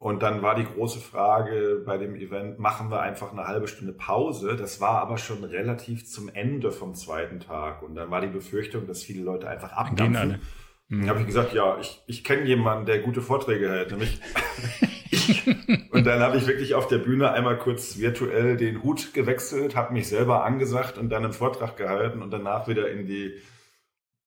Und 0.04 0.22
dann 0.22 0.42
war 0.42 0.54
die 0.54 0.66
große 0.66 1.00
Frage 1.00 1.82
bei 1.86 1.98
dem 1.98 2.16
Event, 2.16 2.60
machen 2.60 2.92
wir 2.92 3.00
einfach 3.00 3.32
eine 3.32 3.48
halbe 3.48 3.70
Stunde 3.70 3.94
Pause? 3.94 4.58
Das 4.58 4.82
war 4.82 5.02
aber 5.02 5.18
schon 5.18 5.46
relativ 5.46 6.06
zum 6.06 6.28
Ende 6.28 6.74
vom 6.74 6.94
zweiten 6.94 7.40
Tag. 7.40 7.82
Und 7.82 7.96
dann 7.96 8.12
war 8.12 8.20
die 8.20 8.28
Befürchtung, 8.28 8.86
dass 8.86 9.02
viele 9.02 9.24
Leute 9.24 9.48
einfach 9.48 9.72
abdampfen. 9.72 10.42
Mhm. 10.90 11.00
Dann 11.00 11.10
habe 11.10 11.22
ich 11.22 11.26
gesagt, 11.26 11.54
ja, 11.54 11.78
ich, 11.80 12.04
ich 12.06 12.26
kenne 12.26 12.44
jemanden, 12.44 12.86
der 12.86 13.00
gute 13.00 13.22
Vorträge 13.22 13.70
hält, 13.70 13.92
nämlich 13.92 14.20
ich. 15.10 15.48
Und 15.90 16.06
dann 16.06 16.20
habe 16.20 16.36
ich 16.36 16.48
wirklich 16.48 16.76
auf 16.76 16.90
der 16.90 16.98
Bühne 16.98 17.32
einmal 17.32 17.58
kurz 17.58 17.98
virtuell 17.98 18.58
den 18.58 18.84
Hut 18.84 19.14
gewechselt, 19.14 19.78
habe 19.78 19.94
mich 19.94 20.10
selber 20.10 20.44
angesagt 20.44 20.98
und 20.98 21.12
dann 21.12 21.24
einen 21.24 21.32
Vortrag 21.32 21.78
gehalten 21.78 22.22
und 22.22 22.30
danach 22.30 22.68
wieder 22.68 22.92
in 22.92 23.08
die, 23.08 23.40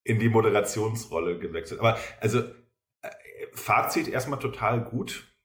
in 0.04 0.18
die 0.20 0.30
Moderationsrolle 0.30 1.38
gewechselt. 1.38 1.80
Aber 1.80 1.98
also 2.18 2.38
äh, 2.38 3.10
Fazit 3.52 4.08
erstmal 4.08 4.38
total 4.38 4.80
gut 4.80 5.35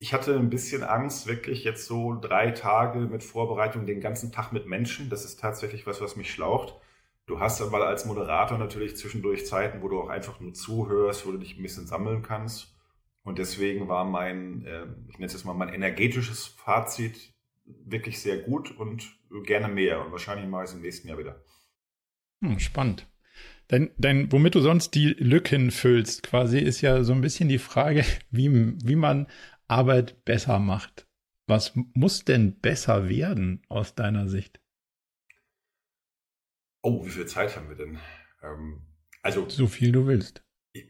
ich 0.00 0.12
hatte 0.12 0.36
ein 0.36 0.50
bisschen 0.50 0.84
Angst, 0.84 1.26
wirklich 1.26 1.64
jetzt 1.64 1.86
so 1.86 2.18
drei 2.20 2.52
Tage 2.52 3.00
mit 3.00 3.24
Vorbereitung, 3.24 3.86
den 3.86 4.00
ganzen 4.00 4.30
Tag 4.30 4.52
mit 4.52 4.66
Menschen. 4.66 5.10
Das 5.10 5.24
ist 5.24 5.40
tatsächlich 5.40 5.86
was, 5.86 6.00
was 6.00 6.16
mich 6.16 6.32
schlaucht. 6.32 6.74
Du 7.26 7.40
hast 7.40 7.60
aber 7.60 7.86
als 7.86 8.06
Moderator 8.06 8.58
natürlich 8.58 8.96
zwischendurch 8.96 9.44
Zeiten, 9.44 9.82
wo 9.82 9.88
du 9.88 10.00
auch 10.00 10.08
einfach 10.08 10.40
nur 10.40 10.54
zuhörst, 10.54 11.26
wo 11.26 11.32
du 11.32 11.38
dich 11.38 11.58
ein 11.58 11.62
bisschen 11.62 11.86
sammeln 11.86 12.22
kannst. 12.22 12.74
Und 13.22 13.38
deswegen 13.38 13.88
war 13.88 14.04
mein, 14.04 14.64
äh, 14.64 14.86
ich 15.08 15.18
nenne 15.18 15.26
es 15.26 15.34
jetzt 15.34 15.44
mal 15.44 15.52
mein 15.52 15.68
energetisches 15.68 16.46
Fazit 16.46 17.34
wirklich 17.66 18.20
sehr 18.20 18.38
gut 18.38 18.70
und 18.70 19.18
gerne 19.44 19.68
mehr. 19.68 20.02
Und 20.02 20.12
wahrscheinlich 20.12 20.48
mache 20.48 20.64
ich 20.64 20.70
es 20.70 20.76
im 20.76 20.82
nächsten 20.82 21.08
Jahr 21.08 21.18
wieder. 21.18 21.44
Hm, 22.42 22.58
spannend. 22.60 23.06
Dein, 23.66 23.90
dein, 23.98 24.32
womit 24.32 24.54
du 24.54 24.60
sonst 24.60 24.94
die 24.94 25.08
Lücken 25.08 25.70
füllst, 25.70 26.22
quasi, 26.22 26.58
ist 26.58 26.80
ja 26.80 27.04
so 27.04 27.12
ein 27.12 27.20
bisschen 27.20 27.50
die 27.50 27.58
Frage, 27.58 28.04
wie, 28.30 28.48
wie 28.82 28.96
man 28.96 29.26
Arbeit 29.68 30.24
besser 30.24 30.58
macht. 30.58 31.06
Was 31.46 31.72
muss 31.94 32.24
denn 32.24 32.60
besser 32.60 33.08
werden 33.08 33.62
aus 33.68 33.94
deiner 33.94 34.28
Sicht? 34.28 34.60
Oh, 36.82 37.04
wie 37.04 37.10
viel 37.10 37.26
Zeit 37.26 37.56
haben 37.56 37.68
wir 37.68 37.76
denn? 37.76 37.98
Ähm, 38.42 38.82
also 39.22 39.48
so 39.48 39.66
viel 39.66 39.92
du 39.92 40.06
willst. 40.06 40.42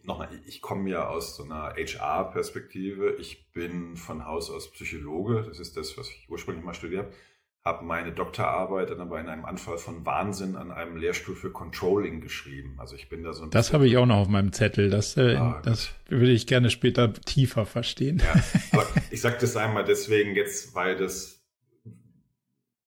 Nochmal, 0.03 0.35
ich, 0.35 0.47
ich 0.47 0.61
komme 0.61 0.91
ja 0.91 1.09
aus 1.09 1.37
so 1.37 1.45
einer 1.45 1.75
HR-Perspektive. 1.77 3.17
Ich 3.19 3.53
bin 3.53 3.97
von 3.97 4.27
Haus 4.27 4.51
aus 4.51 4.71
Psychologe. 4.73 5.45
Das 5.45 5.61
ist 5.61 5.77
das, 5.77 5.97
was 5.97 6.11
ich 6.11 6.29
ursprünglich 6.29 6.65
mal 6.65 6.75
studiert 6.75 7.07
habe 7.07 7.17
habe 7.65 7.85
meine 7.85 8.13
Doktorarbeit 8.13 8.91
dann 8.91 9.01
aber 9.01 9.21
in 9.21 9.29
einem 9.29 9.45
Anfall 9.45 9.79
von 9.79 10.07
Wahnsinn 10.07 10.57
an 10.57 10.71
einem 10.71 10.97
Lehrstuhl 10.97 11.35
für 11.35 11.51
Controlling 11.51 12.21
geschrieben. 12.21 12.77
Also 12.79 12.97
ich 12.97 13.09
bin 13.09 13.23
da 13.23 13.33
so 13.33 13.45
ein 13.45 13.51
Das 13.51 13.73
habe 13.73 13.87
ich 13.87 13.97
auch 13.97 14.07
noch 14.07 14.17
auf 14.17 14.29
meinem 14.29 14.53
Zettel. 14.53 14.91
Das, 14.91 15.17
äh, 15.17 15.37
ah, 15.37 15.61
das 15.65 15.91
würde 16.09 16.33
ich 16.33 16.47
gerne 16.47 16.71
später 16.71 17.13
tiefer 17.13 17.67
verstehen. 17.67 18.23
Ja, 18.25 18.43
aber 18.73 18.87
ich 19.11 19.21
sage 19.21 19.37
das 19.41 19.57
einmal 19.57 19.85
deswegen 19.85 20.35
jetzt, 20.35 20.75
weil 20.75 20.97
das 20.97 21.39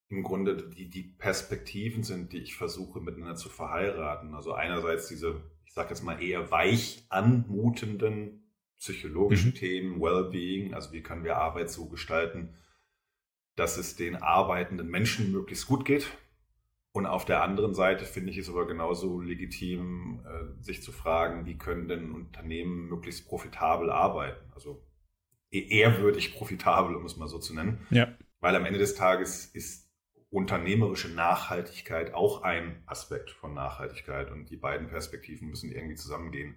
im 0.09 0.23
Grunde 0.23 0.57
die, 0.57 0.89
die 0.89 1.03
Perspektiven 1.03 2.03
sind, 2.03 2.33
die 2.33 2.39
ich 2.39 2.55
versuche 2.55 2.99
miteinander 2.99 3.35
zu 3.35 3.49
verheiraten. 3.49 4.35
Also 4.35 4.53
einerseits 4.53 5.07
diese, 5.07 5.41
ich 5.65 5.73
sage 5.73 5.89
jetzt 5.89 6.03
mal 6.03 6.21
eher 6.21 6.51
weich 6.51 7.05
anmutenden 7.09 8.41
psychologischen 8.77 9.51
mhm. 9.51 9.55
Themen, 9.55 10.01
Wellbeing, 10.01 10.73
also 10.73 10.91
wie 10.91 11.01
können 11.01 11.23
wir 11.23 11.37
Arbeit 11.37 11.69
so 11.69 11.85
gestalten, 11.85 12.55
dass 13.55 13.77
es 13.77 13.96
den 13.96 14.15
arbeitenden 14.15 14.89
Menschen 14.89 15.31
möglichst 15.31 15.67
gut 15.67 15.86
geht. 15.86 16.08
Und 16.93 17.05
auf 17.05 17.24
der 17.24 17.41
anderen 17.41 17.74
Seite 17.74 18.03
finde 18.05 18.31
ich 18.31 18.38
es 18.38 18.50
aber 18.50 18.67
genauso 18.67 19.22
legitim, 19.22 20.22
äh, 20.25 20.62
sich 20.62 20.84
zu 20.84 20.91
fragen, 20.91 21.46
wie 21.46 21.58
können 21.58 21.88
denn 21.88 22.12
Unternehmen 22.12 22.88
möglichst 22.88 23.27
profitabel 23.27 23.89
arbeiten? 23.89 24.51
Also 24.53 24.86
e-, 25.51 25.67
ehrwürdig 25.79 26.36
profitabel, 26.36 26.96
um 26.96 27.05
es 27.05 27.15
mal 27.15 27.29
so 27.29 27.39
zu 27.39 27.55
nennen. 27.55 27.86
Ja. 27.91 28.13
Weil 28.41 28.55
am 28.55 28.65
Ende 28.65 28.79
des 28.79 28.96
Tages 28.96 29.46
ist 29.46 29.89
unternehmerische 30.31 31.10
Nachhaltigkeit 31.10 32.13
auch 32.13 32.41
ein 32.41 32.81
Aspekt 32.86 33.31
von 33.31 33.53
Nachhaltigkeit 33.53 34.31
und 34.31 34.50
die 34.50 34.58
beiden 34.58 34.88
Perspektiven 34.88 35.50
müssen 35.50 35.72
irgendwie 35.72 35.96
zusammengehen. 35.96 36.55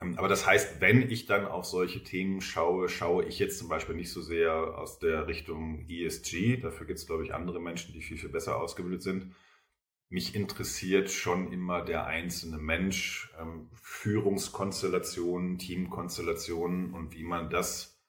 Ähm, 0.00 0.18
aber 0.18 0.28
das 0.28 0.46
heißt, 0.46 0.80
wenn 0.80 1.10
ich 1.10 1.26
dann 1.26 1.46
auf 1.46 1.64
solche 1.64 2.02
Themen 2.02 2.40
schaue, 2.40 2.88
schaue 2.88 3.24
ich 3.24 3.38
jetzt 3.38 3.58
zum 3.58 3.68
Beispiel 3.68 3.94
nicht 3.96 4.12
so 4.12 4.20
sehr 4.20 4.78
aus 4.78 4.98
der 4.98 5.26
Richtung 5.26 5.86
ESG. 5.88 6.58
Dafür 6.58 6.86
gibt 6.86 6.98
es, 6.98 7.06
glaube 7.06 7.24
ich, 7.24 7.34
andere 7.34 7.60
Menschen, 7.60 7.92
die 7.92 8.02
viel, 8.02 8.18
viel 8.18 8.28
besser 8.28 8.60
ausgebildet 8.60 9.02
sind. 9.02 9.34
Mich 10.10 10.34
interessiert 10.34 11.10
schon 11.10 11.52
immer 11.52 11.84
der 11.84 12.06
einzelne 12.06 12.58
Mensch, 12.58 13.30
ähm, 13.38 13.68
Führungskonstellationen, 13.74 15.58
Teamkonstellationen 15.58 16.94
und 16.94 17.14
wie 17.14 17.24
man 17.24 17.50
das 17.50 18.00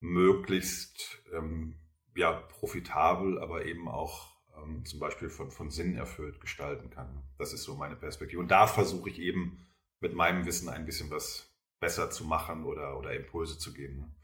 möglichst 0.00 1.20
ähm, 1.32 1.74
ja, 2.14 2.32
profitabel, 2.32 3.38
aber 3.40 3.66
eben 3.66 3.88
auch 3.88 4.36
zum 4.84 5.00
Beispiel 5.00 5.28
von, 5.28 5.50
von 5.50 5.70
Sinn 5.70 5.96
erfüllt 5.96 6.40
gestalten 6.40 6.90
kann. 6.90 7.22
Das 7.38 7.52
ist 7.52 7.64
so 7.64 7.74
meine 7.76 7.96
Perspektive. 7.96 8.40
Und 8.40 8.50
da 8.50 8.66
versuche 8.66 9.10
ich 9.10 9.18
eben 9.18 9.65
mit 10.00 10.14
meinem 10.14 10.46
Wissen 10.46 10.68
ein 10.68 10.86
bisschen 10.86 11.10
was 11.10 11.52
besser 11.80 12.10
zu 12.10 12.24
machen 12.24 12.64
oder, 12.64 12.98
oder 12.98 13.14
Impulse 13.14 13.58
zu 13.58 13.72
geben. 13.72 14.14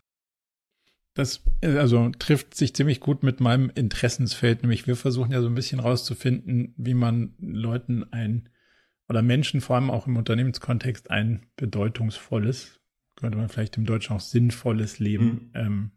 Das 1.14 1.44
also 1.60 2.10
trifft 2.18 2.54
sich 2.54 2.74
ziemlich 2.74 3.00
gut 3.00 3.22
mit 3.22 3.40
meinem 3.40 3.70
Interessensfeld, 3.70 4.62
nämlich 4.62 4.86
wir 4.86 4.96
versuchen 4.96 5.32
ja 5.32 5.42
so 5.42 5.48
ein 5.48 5.54
bisschen 5.54 5.80
rauszufinden, 5.80 6.74
wie 6.78 6.94
man 6.94 7.34
Leuten 7.38 8.10
ein 8.12 8.48
oder 9.08 9.20
Menschen 9.20 9.60
vor 9.60 9.76
allem 9.76 9.90
auch 9.90 10.06
im 10.06 10.16
Unternehmenskontext 10.16 11.10
ein 11.10 11.44
bedeutungsvolles, 11.56 12.80
könnte 13.16 13.36
man 13.36 13.50
vielleicht 13.50 13.76
im 13.76 13.84
Deutschen 13.84 14.16
auch 14.16 14.20
sinnvolles 14.20 14.98
Leben 15.00 15.24
mhm. 15.24 15.50
ähm, 15.54 15.90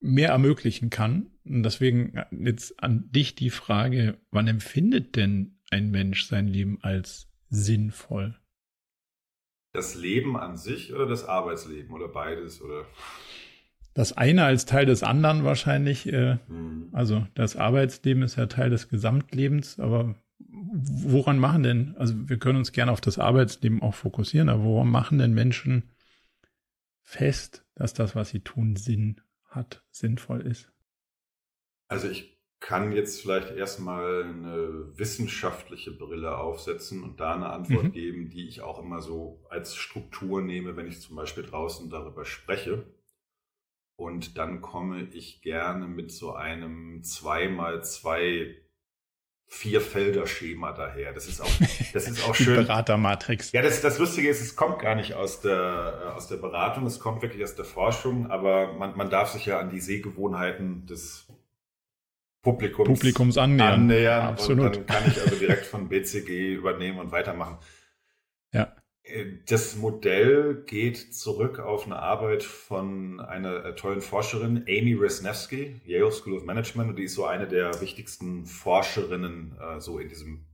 mehr 0.00 0.30
ermöglichen 0.30 0.90
kann. 0.90 1.30
Und 1.44 1.62
deswegen 1.62 2.14
jetzt 2.32 2.82
an 2.82 3.10
dich 3.12 3.36
die 3.36 3.50
Frage, 3.50 4.18
wann 4.32 4.48
empfindet 4.48 5.14
denn 5.14 5.60
ein 5.70 5.92
Mensch 5.92 6.26
sein 6.26 6.48
Leben 6.48 6.78
als 6.82 7.30
sinnvoll? 7.48 8.36
Das 9.72 9.94
Leben 9.94 10.36
an 10.36 10.56
sich 10.56 10.92
oder 10.92 11.06
das 11.06 11.24
Arbeitsleben 11.24 11.92
oder 11.92 12.08
beides 12.08 12.60
oder? 12.60 12.86
Das 13.94 14.12
eine 14.16 14.44
als 14.44 14.64
Teil 14.64 14.86
des 14.86 15.02
anderen 15.02 15.44
wahrscheinlich. 15.44 16.06
Äh, 16.06 16.38
hm. 16.46 16.88
Also 16.92 17.26
das 17.34 17.56
Arbeitsleben 17.56 18.22
ist 18.22 18.36
ja 18.36 18.46
Teil 18.46 18.70
des 18.70 18.88
Gesamtlebens, 18.88 19.78
aber 19.78 20.14
woran 20.38 21.38
machen 21.38 21.62
denn, 21.62 21.96
also 21.96 22.14
wir 22.28 22.38
können 22.38 22.58
uns 22.58 22.72
gerne 22.72 22.92
auf 22.92 23.00
das 23.00 23.18
Arbeitsleben 23.18 23.82
auch 23.82 23.94
fokussieren, 23.94 24.48
aber 24.48 24.64
woran 24.64 24.88
machen 24.88 25.18
denn 25.18 25.34
Menschen 25.34 25.90
fest, 27.02 27.64
dass 27.74 27.94
das, 27.94 28.14
was 28.14 28.30
sie 28.30 28.40
tun, 28.40 28.76
Sinn 28.76 29.20
hat, 29.44 29.84
sinnvoll 29.90 30.40
ist? 30.42 30.72
Also 31.88 32.08
ich 32.08 32.41
kann 32.62 32.92
jetzt 32.92 33.20
vielleicht 33.20 33.50
erstmal 33.50 34.22
eine 34.22 34.96
wissenschaftliche 34.96 35.90
Brille 35.90 36.38
aufsetzen 36.38 37.02
und 37.02 37.18
da 37.18 37.34
eine 37.34 37.50
Antwort 37.50 37.86
mhm. 37.86 37.92
geben, 37.92 38.30
die 38.30 38.46
ich 38.46 38.62
auch 38.62 38.78
immer 38.78 39.02
so 39.02 39.44
als 39.50 39.74
Struktur 39.74 40.40
nehme, 40.40 40.76
wenn 40.76 40.86
ich 40.86 41.00
zum 41.00 41.16
Beispiel 41.16 41.42
draußen 41.42 41.90
darüber 41.90 42.24
spreche. 42.24 42.86
Und 43.96 44.38
dann 44.38 44.60
komme 44.60 45.08
ich 45.12 45.42
gerne 45.42 45.88
mit 45.88 46.12
so 46.12 46.34
einem 46.34 47.02
2x2 47.02 48.54
Vier-Felder-Schema 49.48 50.72
daher. 50.72 51.12
Das 51.12 51.26
ist 51.26 51.40
auch, 51.40 51.50
das 51.92 52.08
ist 52.08 52.26
auch 52.26 52.34
schön. 52.36 52.64
Beratermatrix. 52.64 53.52
Ja, 53.52 53.60
das, 53.60 53.82
das 53.82 53.98
Lustige 53.98 54.28
ist, 54.30 54.40
es 54.40 54.56
kommt 54.56 54.78
gar 54.78 54.94
nicht 54.94 55.14
aus 55.14 55.40
der, 55.40 56.00
äh, 56.04 56.16
aus 56.16 56.28
der 56.28 56.36
Beratung, 56.36 56.86
es 56.86 57.00
kommt 57.00 57.22
wirklich 57.22 57.42
aus 57.42 57.54
der 57.54 57.66
Forschung, 57.66 58.30
aber 58.30 58.72
man, 58.74 58.96
man 58.96 59.10
darf 59.10 59.32
sich 59.32 59.46
ja 59.46 59.58
an 59.58 59.68
die 59.68 59.80
Sehgewohnheiten 59.80 60.86
des 60.86 61.26
Publikums, 62.42 62.88
Publikums 62.88 63.38
annähern. 63.38 63.72
annähern. 63.72 64.26
Absolut. 64.26 64.76
Und 64.76 64.76
dann 64.76 64.86
kann 64.86 65.10
ich 65.10 65.20
also 65.20 65.36
direkt 65.36 65.64
von 65.64 65.88
BCG 65.88 66.54
übernehmen 66.54 66.98
und 66.98 67.12
weitermachen. 67.12 67.58
Ja. 68.52 68.74
Äh, 69.04 69.26
das 69.46 69.76
Modell 69.76 70.64
geht 70.66 71.14
zurück 71.14 71.60
auf 71.60 71.86
eine 71.86 71.96
Arbeit 71.96 72.42
von 72.42 73.20
einer 73.20 73.64
äh, 73.64 73.74
tollen 73.76 74.00
Forscherin, 74.00 74.64
Amy 74.68 74.94
Resnevsky, 74.94 75.80
Yale 75.84 76.10
School 76.10 76.34
of 76.34 76.44
Management. 76.44 76.90
Und 76.90 76.96
die 76.96 77.04
ist 77.04 77.14
so 77.14 77.26
eine 77.26 77.46
der 77.46 77.80
wichtigsten 77.80 78.44
Forscherinnen 78.44 79.56
äh, 79.60 79.80
so 79.80 80.00
in 80.00 80.08
diesem 80.08 80.46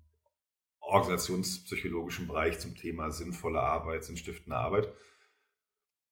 organisationspsychologischen 0.80 2.28
Bereich 2.28 2.58
zum 2.58 2.74
Thema 2.74 3.10
sinnvolle 3.10 3.60
Arbeit, 3.60 4.04
sinnstiftende 4.04 4.56
Arbeit. 4.56 4.88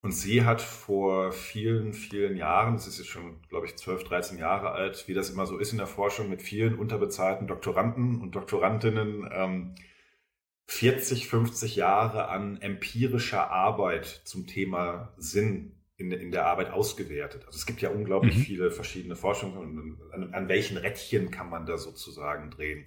Und 0.02 0.12
sie 0.12 0.44
hat 0.44 0.62
vor 0.62 1.32
vielen, 1.32 1.92
vielen 1.92 2.36
Jahren, 2.36 2.74
das 2.74 2.86
ist 2.86 2.98
jetzt 2.98 3.08
schon, 3.08 3.42
glaube 3.48 3.66
ich, 3.66 3.76
12, 3.76 4.04
13 4.04 4.38
Jahre 4.38 4.70
alt, 4.70 5.08
wie 5.08 5.14
das 5.14 5.30
immer 5.30 5.46
so 5.46 5.58
ist 5.58 5.72
in 5.72 5.78
der 5.78 5.86
Forschung, 5.86 6.30
mit 6.30 6.42
vielen 6.42 6.78
unterbezahlten 6.78 7.46
Doktoranden 7.46 8.20
und 8.20 8.36
Doktorandinnen 8.36 9.28
ähm, 9.32 9.74
40, 10.68 11.28
50 11.28 11.76
Jahre 11.76 12.28
an 12.28 12.60
empirischer 12.60 13.50
Arbeit 13.50 14.06
zum 14.24 14.46
Thema 14.46 15.12
Sinn 15.16 15.76
in, 15.96 16.12
in 16.12 16.30
der 16.30 16.46
Arbeit 16.46 16.70
ausgewertet. 16.70 17.44
Also 17.46 17.56
es 17.56 17.66
gibt 17.66 17.80
ja 17.80 17.90
unglaublich 17.90 18.36
mhm. 18.36 18.42
viele 18.42 18.70
verschiedene 18.70 19.16
Forschungen. 19.16 19.98
An, 20.12 20.34
an 20.34 20.48
welchen 20.48 20.76
Rädchen 20.76 21.30
kann 21.30 21.48
man 21.48 21.66
da 21.66 21.78
sozusagen 21.78 22.50
drehen? 22.50 22.86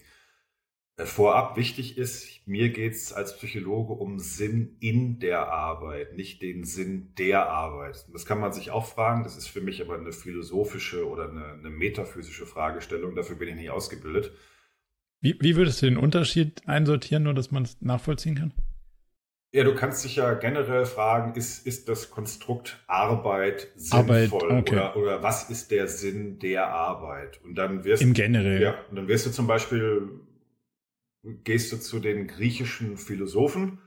Äh, 1.00 1.06
vorab 1.06 1.56
wichtig 1.56 1.98
ist, 1.98 2.46
mir 2.46 2.70
geht 2.70 2.94
es 2.94 3.14
als 3.14 3.38
Psychologe 3.38 3.94
um 3.94 4.20
Sinn 4.20 4.76
in 4.82 5.20
der 5.20 5.48
Arbeit, 5.48 6.16
nicht 6.16 6.42
den 6.42 6.66
Sinn 6.66 7.14
der 7.18 7.50
Arbeit. 7.50 8.06
Das 8.12 8.26
kann 8.26 8.40
man 8.40 8.52
sich 8.52 8.72
auch 8.72 8.86
fragen, 8.86 9.24
das 9.24 9.38
ist 9.38 9.48
für 9.48 9.62
mich 9.62 9.82
aber 9.82 9.98
eine 9.98 10.12
philosophische 10.12 11.08
oder 11.08 11.30
eine, 11.30 11.54
eine 11.54 11.70
metaphysische 11.70 12.46
Fragestellung, 12.46 13.16
dafür 13.16 13.38
bin 13.38 13.48
ich 13.50 13.56
nicht 13.56 13.70
ausgebildet. 13.70 14.34
Wie, 15.22 15.38
wie 15.40 15.56
würdest 15.56 15.82
du 15.82 15.86
den 15.86 15.98
Unterschied 15.98 16.68
einsortieren, 16.68 17.24
nur 17.24 17.34
dass 17.34 17.52
man 17.52 17.64
es 17.64 17.78
nachvollziehen 17.82 18.36
kann? 18.36 18.54
Ja, 19.52 19.64
du 19.64 19.74
kannst 19.74 20.04
dich 20.04 20.18
ja 20.18 20.34
generell 20.36 20.86
fragen, 20.86 21.34
ist, 21.36 21.66
ist 21.66 21.90
das 21.90 22.12
Konstrukt 22.12 22.84
Arbeit 22.88 23.70
sinnvoll 23.76 24.00
Arbeit, 24.00 24.34
okay. 24.34 24.76
oder, 24.76 24.96
oder 24.96 25.24
was 25.24 25.50
ist 25.50 25.72
der 25.72 25.88
Sinn 25.88 26.40
der 26.40 26.68
Arbeit? 26.68 27.40
Und 27.44 27.56
dann 27.56 27.84
wirst 27.84 28.04
im 28.04 28.14
generell. 28.14 28.62
Ja, 28.62 28.76
und 28.90 28.96
dann 28.98 29.08
wirst 29.08 29.26
du 29.26 29.32
zum 29.32 29.48
Beispiel 29.48 30.22
gehst 31.44 31.72
du 31.72 31.78
zu 31.78 32.00
den 32.00 32.28
griechischen 32.28 32.98
Philosophen, 32.98 33.80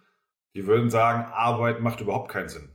die 0.54 0.66
würden 0.66 0.90
sagen, 0.90 1.30
Arbeit 1.32 1.80
macht 1.80 2.00
überhaupt 2.00 2.30
keinen 2.30 2.48
Sinn. 2.48 2.68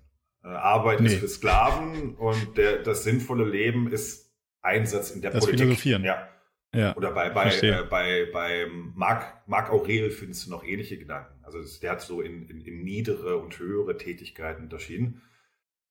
Äh, 0.44 0.48
Arbeit 0.48 1.02
nee. 1.02 1.08
ist 1.08 1.20
für 1.20 1.28
Sklaven 1.28 2.16
und 2.16 2.58
der, 2.58 2.84
das 2.84 3.04
sinnvolle 3.04 3.46
Leben 3.46 3.92
ist 3.92 4.34
Einsatz 4.62 5.12
in 5.12 5.22
der 5.22 5.32
das 5.32 5.44
Politik. 5.44 5.66
Philosophieren. 5.66 6.04
Ja. 6.04 6.28
ja. 6.74 6.96
Oder 6.96 7.12
bei, 7.12 7.30
bei, 7.30 7.50
äh, 7.50 7.84
bei, 7.90 8.28
bei 8.32 8.68
Marc, 8.96 9.48
Marc 9.48 9.70
Aurel 9.70 10.10
findest 10.10 10.46
du 10.46 10.52
noch 10.52 10.64
ähnliche 10.64 10.98
Gedanken. 10.98 11.44
Also 11.44 11.60
das, 11.60 11.80
der 11.80 11.92
hat 11.92 12.02
so 12.02 12.22
in, 12.22 12.48
in, 12.50 12.62
in 12.62 12.84
niedere 12.84 13.38
und 13.38 13.58
höhere 13.60 13.98
Tätigkeiten 13.98 14.64
unterschieden. 14.64 15.22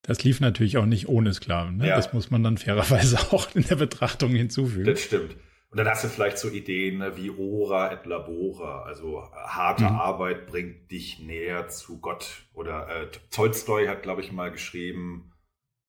Das 0.03 0.23
lief 0.23 0.41
natürlich 0.41 0.77
auch 0.77 0.87
nicht 0.87 1.09
ohne 1.09 1.35
Sklaven. 1.35 1.79
Ne? 1.79 1.89
Ja. 1.89 1.97
Das 1.97 2.13
muss 2.13 2.31
man 2.31 2.43
dann 2.43 2.59
fairerweise 2.59 3.19
auch 3.33 3.55
in 3.55 3.65
der 3.65 3.77
Betrachtung 3.77 4.31
hinzufügen. 4.31 4.87
Das 4.87 5.03
stimmt. 5.03 5.37
Und 5.77 5.85
dann 5.85 5.91
hast 5.91 6.05
du 6.05 6.09
vielleicht 6.09 6.39
so 6.39 6.49
Ideen 6.49 6.97
ne, 6.97 7.19
wie 7.19 7.29
Ora 7.29 7.93
et 7.93 8.07
Labora, 8.07 8.85
also 8.85 9.19
äh, 9.19 9.47
harte 9.47 9.85
mhm. 9.85 9.99
Arbeit 9.99 10.47
bringt 10.47 10.91
dich 10.91 11.19
näher 11.19 11.69
zu 11.69 12.01
Gott. 12.01 12.47
Oder 12.55 12.89
äh, 12.89 13.11
Tolstoi 13.31 13.87
hat, 13.87 14.03
glaube 14.03 14.23
ich, 14.23 14.33
mal 14.33 14.51
geschrieben, 14.51 15.35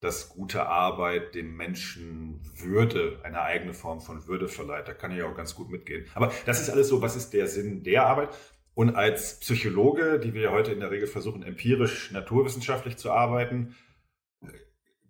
dass 0.01 0.27
gute 0.27 0.65
Arbeit 0.67 1.35
dem 1.35 1.55
Menschen 1.55 2.41
Würde, 2.57 3.21
eine 3.23 3.43
eigene 3.43 3.73
Form 3.73 4.01
von 4.01 4.27
Würde 4.27 4.49
verleiht. 4.49 4.89
Da 4.89 4.93
kann 4.93 5.15
ich 5.15 5.23
auch 5.23 5.37
ganz 5.37 5.55
gut 5.55 5.69
mitgehen. 5.69 6.05
Aber 6.15 6.33
das 6.45 6.59
ist 6.59 6.69
alles 6.69 6.89
so, 6.89 7.01
was 7.01 7.15
ist 7.15 7.29
der 7.29 7.47
Sinn 7.47 7.83
der 7.83 8.07
Arbeit? 8.07 8.35
Und 8.73 8.97
als 8.97 9.39
Psychologe, 9.39 10.19
die 10.19 10.33
wir 10.33 10.51
heute 10.51 10.73
in 10.73 10.81
der 10.81 10.91
Regel 10.91 11.07
versuchen, 11.07 11.43
empirisch 11.43 12.11
naturwissenschaftlich 12.11 12.97
zu 12.97 13.09
arbeiten, 13.09 13.73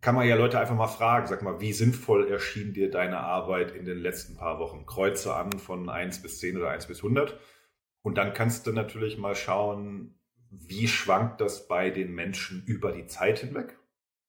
kann 0.02 0.16
man 0.16 0.28
ja 0.28 0.36
Leute 0.36 0.60
einfach 0.60 0.76
mal 0.76 0.88
fragen, 0.88 1.28
sag 1.28 1.42
mal, 1.42 1.60
wie 1.60 1.74
sinnvoll 1.74 2.30
erschien 2.30 2.74
dir 2.74 2.92
deine 2.92 3.20
Arbeit 3.20 3.72
in 3.72 3.86
den 3.86 3.98
letzten 3.98 4.36
paar 4.36 4.60
Wochen? 4.60 4.86
Kreuze 4.86 5.36
an 5.36 5.52
von 5.54 5.90
1 5.90 6.22
bis 6.22 6.40
10 6.40 6.58
oder 6.58 6.70
1 6.70 6.88
bis 6.88 7.00
100. 7.00 7.40
Und 8.02 8.18
dann 8.18 8.34
kannst 8.34 8.68
du 8.68 8.72
natürlich 8.72 9.18
mal 9.18 9.36
schauen, 9.36 10.20
wie 10.50 10.88
schwankt 10.88 11.42
das 11.42 11.68
bei 11.68 11.90
den 11.90 12.14
Menschen 12.14 12.64
über 12.66 12.92
die 12.92 13.08
Zeit 13.08 13.40
hinweg? 13.40 13.78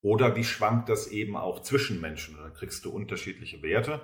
Oder 0.00 0.36
wie 0.36 0.44
schwankt 0.44 0.88
das 0.88 1.08
eben 1.08 1.36
auch 1.36 1.62
zwischen 1.62 2.00
Menschen? 2.00 2.36
Und 2.36 2.42
dann 2.42 2.54
kriegst 2.54 2.84
du 2.84 2.90
unterschiedliche 2.90 3.62
Werte. 3.62 4.00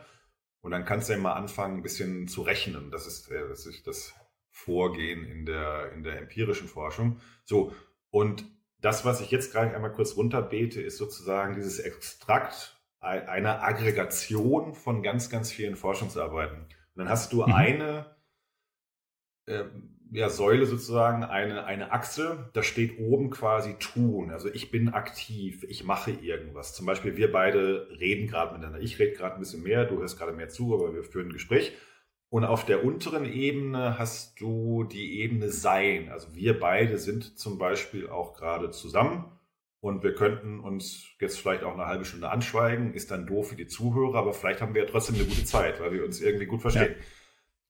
Und 0.61 0.71
dann 0.71 0.85
kannst 0.85 1.09
du 1.09 1.12
ja 1.12 1.18
mal 1.18 1.35
anfangen, 1.35 1.78
ein 1.78 1.83
bisschen 1.83 2.28
zu 2.28 2.42
rechnen. 2.42 2.90
Das 2.90 3.06
ist, 3.06 3.30
äh, 3.30 3.49
das, 3.49 3.66
ist 3.66 3.87
das 3.87 4.14
Vorgehen 4.50 5.25
in 5.25 5.47
der, 5.47 5.92
in 5.92 6.02
der 6.02 6.18
empirischen 6.21 6.68
Forschung. 6.68 7.21
So. 7.44 7.75
Und 8.11 8.44
das, 8.85 9.05
was 9.05 9.23
ich 9.23 9.31
jetzt 9.31 9.53
gerade 9.53 9.75
einmal 9.75 9.93
kurz 9.93 10.17
runterbete, 10.17 10.83
ist 10.83 10.99
sozusagen 10.99 11.55
dieses 11.55 11.79
Extrakt 11.79 12.79
einer 13.00 13.62
Aggregation 13.62 14.75
von 14.75 15.03
ganz, 15.03 15.31
ganz 15.31 15.50
vielen 15.50 15.76
Forschungsarbeiten. 15.76 16.59
Und 16.59 16.69
dann 16.95 17.09
hast 17.09 17.33
du 17.33 17.43
mhm. 17.43 17.53
eine 17.53 18.17
äh, 19.47 19.64
ja, 20.11 20.29
Säule 20.29 20.67
sozusagen, 20.67 21.25
eine, 21.25 21.64
eine 21.64 21.93
Achse, 21.93 22.50
da 22.53 22.62
steht 22.62 22.99
oben 22.99 23.31
quasi 23.31 23.75
tun. 23.79 24.31
Also 24.31 24.49
ich 24.49 24.71
bin 24.71 24.91
aktiv, 24.91 25.64
ich 25.64 25.85
mache 25.85 26.11
irgendwas. 26.11 26.75
Zum 26.75 26.87
Beispiel 26.87 27.17
wir 27.17 27.33
beide 27.33 27.88
reden 27.99 28.26
gerade 28.26 28.53
miteinander. 28.53 28.81
Ich 28.81 28.99
rede 28.99 29.17
gerade 29.17 29.37
ein 29.37 29.41
bisschen 29.41 29.62
mehr, 29.62 29.87
du 29.87 29.99
hörst 29.99 30.19
gerade 30.19 30.33
mehr 30.33 30.50
zu, 30.50 30.75
aber 30.75 30.95
wir 30.95 31.05
führen 31.05 31.29
ein 31.29 31.33
Gespräch. 31.33 31.73
Und 32.35 32.43
auf 32.45 32.67
der 32.67 32.85
unteren 32.85 33.33
Ebene 33.33 33.97
hast 33.97 34.41
du 34.41 34.83
die 34.83 35.21
Ebene 35.21 35.50
Sein. 35.50 36.09
Also 36.09 36.35
wir 36.35 36.59
beide 36.59 36.99
sind 36.99 37.38
zum 37.38 37.59
Beispiel 37.59 38.11
auch 38.11 38.35
gerade 38.35 38.73
zusammen 38.73 39.26
und 39.79 40.03
wir 40.03 40.17
könnten 40.17 40.59
uns 40.59 41.11
jetzt 41.21 41.38
vielleicht 41.38 41.62
auch 41.62 41.75
eine 41.75 41.87
halbe 41.87 42.05
Stunde 42.05 42.31
anschweigen. 42.31 42.93
Ist 42.93 43.12
dann 43.12 43.29
doof 43.29 43.50
für 43.50 43.55
die 43.55 43.69
Zuhörer, 43.69 44.19
aber 44.19 44.33
vielleicht 44.33 44.61
haben 44.62 44.75
wir 44.75 44.83
ja 44.83 44.91
trotzdem 44.91 45.14
eine 45.14 45.26
gute 45.26 45.45
Zeit, 45.45 45.81
weil 45.81 45.93
wir 45.93 46.05
uns 46.05 46.21
irgendwie 46.21 46.47
gut 46.47 46.61
verstehen. 46.61 46.97
Ja. 46.99 47.05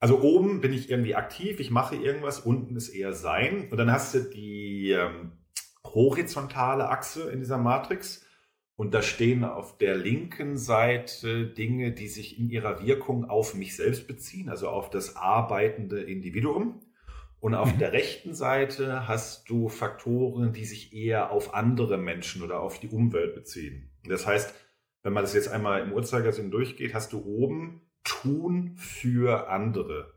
Also 0.00 0.22
oben 0.22 0.62
bin 0.62 0.72
ich 0.72 0.88
irgendwie 0.88 1.14
aktiv, 1.14 1.60
ich 1.60 1.70
mache 1.70 1.96
irgendwas, 1.96 2.40
unten 2.40 2.74
ist 2.74 2.88
eher 2.88 3.12
Sein. 3.12 3.68
Und 3.70 3.76
dann 3.76 3.92
hast 3.92 4.14
du 4.14 4.20
die 4.20 4.92
ähm, 4.92 5.32
horizontale 5.84 6.88
Achse 6.88 7.30
in 7.30 7.40
dieser 7.40 7.58
Matrix. 7.58 8.23
Und 8.76 8.92
da 8.92 9.02
stehen 9.02 9.44
auf 9.44 9.78
der 9.78 9.96
linken 9.96 10.56
Seite 10.56 11.46
Dinge, 11.46 11.92
die 11.92 12.08
sich 12.08 12.38
in 12.38 12.50
ihrer 12.50 12.84
Wirkung 12.84 13.24
auf 13.24 13.54
mich 13.54 13.76
selbst 13.76 14.08
beziehen, 14.08 14.48
also 14.48 14.68
auf 14.68 14.90
das 14.90 15.16
arbeitende 15.16 16.02
Individuum. 16.02 16.80
Und 17.38 17.54
auf 17.54 17.74
mhm. 17.74 17.78
der 17.78 17.92
rechten 17.92 18.34
Seite 18.34 19.06
hast 19.06 19.48
du 19.48 19.68
Faktoren, 19.68 20.52
die 20.52 20.64
sich 20.64 20.92
eher 20.92 21.30
auf 21.30 21.54
andere 21.54 21.98
Menschen 21.98 22.42
oder 22.42 22.60
auf 22.60 22.80
die 22.80 22.88
Umwelt 22.88 23.34
beziehen. 23.34 23.90
Das 24.08 24.26
heißt, 24.26 24.54
wenn 25.02 25.12
man 25.12 25.22
das 25.22 25.34
jetzt 25.34 25.48
einmal 25.48 25.82
im 25.82 25.92
Uhrzeigersinn 25.92 26.50
durchgeht, 26.50 26.94
hast 26.94 27.12
du 27.12 27.22
oben 27.24 27.82
tun 28.02 28.72
für 28.76 29.48
andere. 29.48 30.14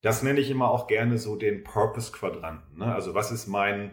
Das 0.00 0.22
nenne 0.22 0.40
ich 0.40 0.50
immer 0.50 0.70
auch 0.70 0.86
gerne 0.86 1.18
so 1.18 1.36
den 1.36 1.64
Purpose-Quadranten. 1.64 2.78
Ne? 2.78 2.94
Also 2.94 3.14
was 3.14 3.32
ist 3.32 3.46
mein 3.46 3.92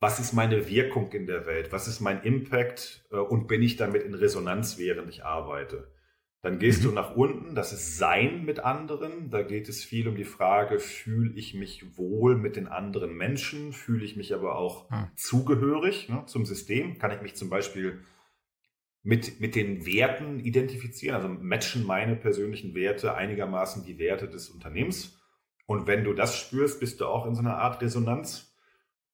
was 0.00 0.20
ist 0.20 0.32
meine 0.32 0.68
Wirkung 0.68 1.10
in 1.12 1.26
der 1.26 1.46
Welt, 1.46 1.72
was 1.72 1.88
ist 1.88 2.00
mein 2.00 2.22
Impact 2.22 3.06
äh, 3.10 3.16
und 3.16 3.46
bin 3.46 3.62
ich 3.62 3.76
damit 3.76 4.02
in 4.02 4.14
Resonanz, 4.14 4.78
während 4.78 5.08
ich 5.08 5.24
arbeite. 5.24 5.90
Dann 6.42 6.58
gehst 6.58 6.82
mhm. 6.82 6.88
du 6.88 6.92
nach 6.92 7.16
unten, 7.16 7.54
das 7.54 7.72
ist 7.72 7.98
Sein 7.98 8.44
mit 8.44 8.60
anderen. 8.60 9.30
Da 9.30 9.42
geht 9.42 9.68
es 9.68 9.82
viel 9.82 10.06
um 10.06 10.16
die 10.16 10.24
Frage, 10.24 10.78
fühle 10.78 11.32
ich 11.34 11.54
mich 11.54 11.96
wohl 11.96 12.36
mit 12.36 12.56
den 12.56 12.68
anderen 12.68 13.16
Menschen, 13.16 13.72
fühle 13.72 14.04
ich 14.04 14.16
mich 14.16 14.34
aber 14.34 14.56
auch 14.56 14.90
ah. 14.90 15.10
zugehörig 15.16 16.08
ne, 16.08 16.22
zum 16.26 16.44
System, 16.44 16.98
kann 16.98 17.10
ich 17.10 17.22
mich 17.22 17.34
zum 17.34 17.50
Beispiel 17.50 18.00
mit, 19.02 19.40
mit 19.40 19.54
den 19.54 19.86
Werten 19.86 20.40
identifizieren, 20.40 21.16
also 21.16 21.28
matchen 21.28 21.84
meine 21.84 22.16
persönlichen 22.16 22.74
Werte 22.74 23.14
einigermaßen 23.14 23.84
die 23.84 23.98
Werte 23.98 24.28
des 24.28 24.48
Unternehmens. 24.48 25.18
Und 25.66 25.86
wenn 25.86 26.04
du 26.04 26.12
das 26.12 26.36
spürst, 26.38 26.80
bist 26.80 27.00
du 27.00 27.06
auch 27.06 27.26
in 27.26 27.34
so 27.34 27.40
einer 27.40 27.58
Art 27.58 27.82
Resonanz. 27.82 28.55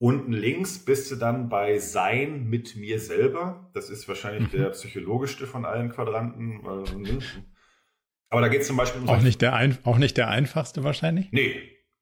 Unten 0.02 0.32
links 0.32 0.84
bist 0.84 1.12
du 1.12 1.14
dann 1.14 1.48
bei 1.48 1.78
Sein 1.78 2.50
mit 2.50 2.74
mir 2.74 2.98
selber. 2.98 3.70
Das 3.72 3.88
ist 3.88 4.08
wahrscheinlich 4.08 4.52
mhm. 4.52 4.56
der 4.56 4.70
psychologischste 4.70 5.46
von 5.46 5.64
allen 5.64 5.90
Quadranten. 5.90 6.60
Aber 8.28 8.40
da 8.40 8.48
geht 8.48 8.62
es 8.62 8.66
zum 8.66 8.76
Beispiel 8.76 9.00
um. 9.00 9.08
Auch 9.08 9.22
nicht, 9.22 9.40
der 9.42 9.54
ein, 9.54 9.78
auch 9.84 9.98
nicht 9.98 10.16
der 10.16 10.26
einfachste 10.26 10.82
wahrscheinlich? 10.82 11.30
Nee, 11.30 11.54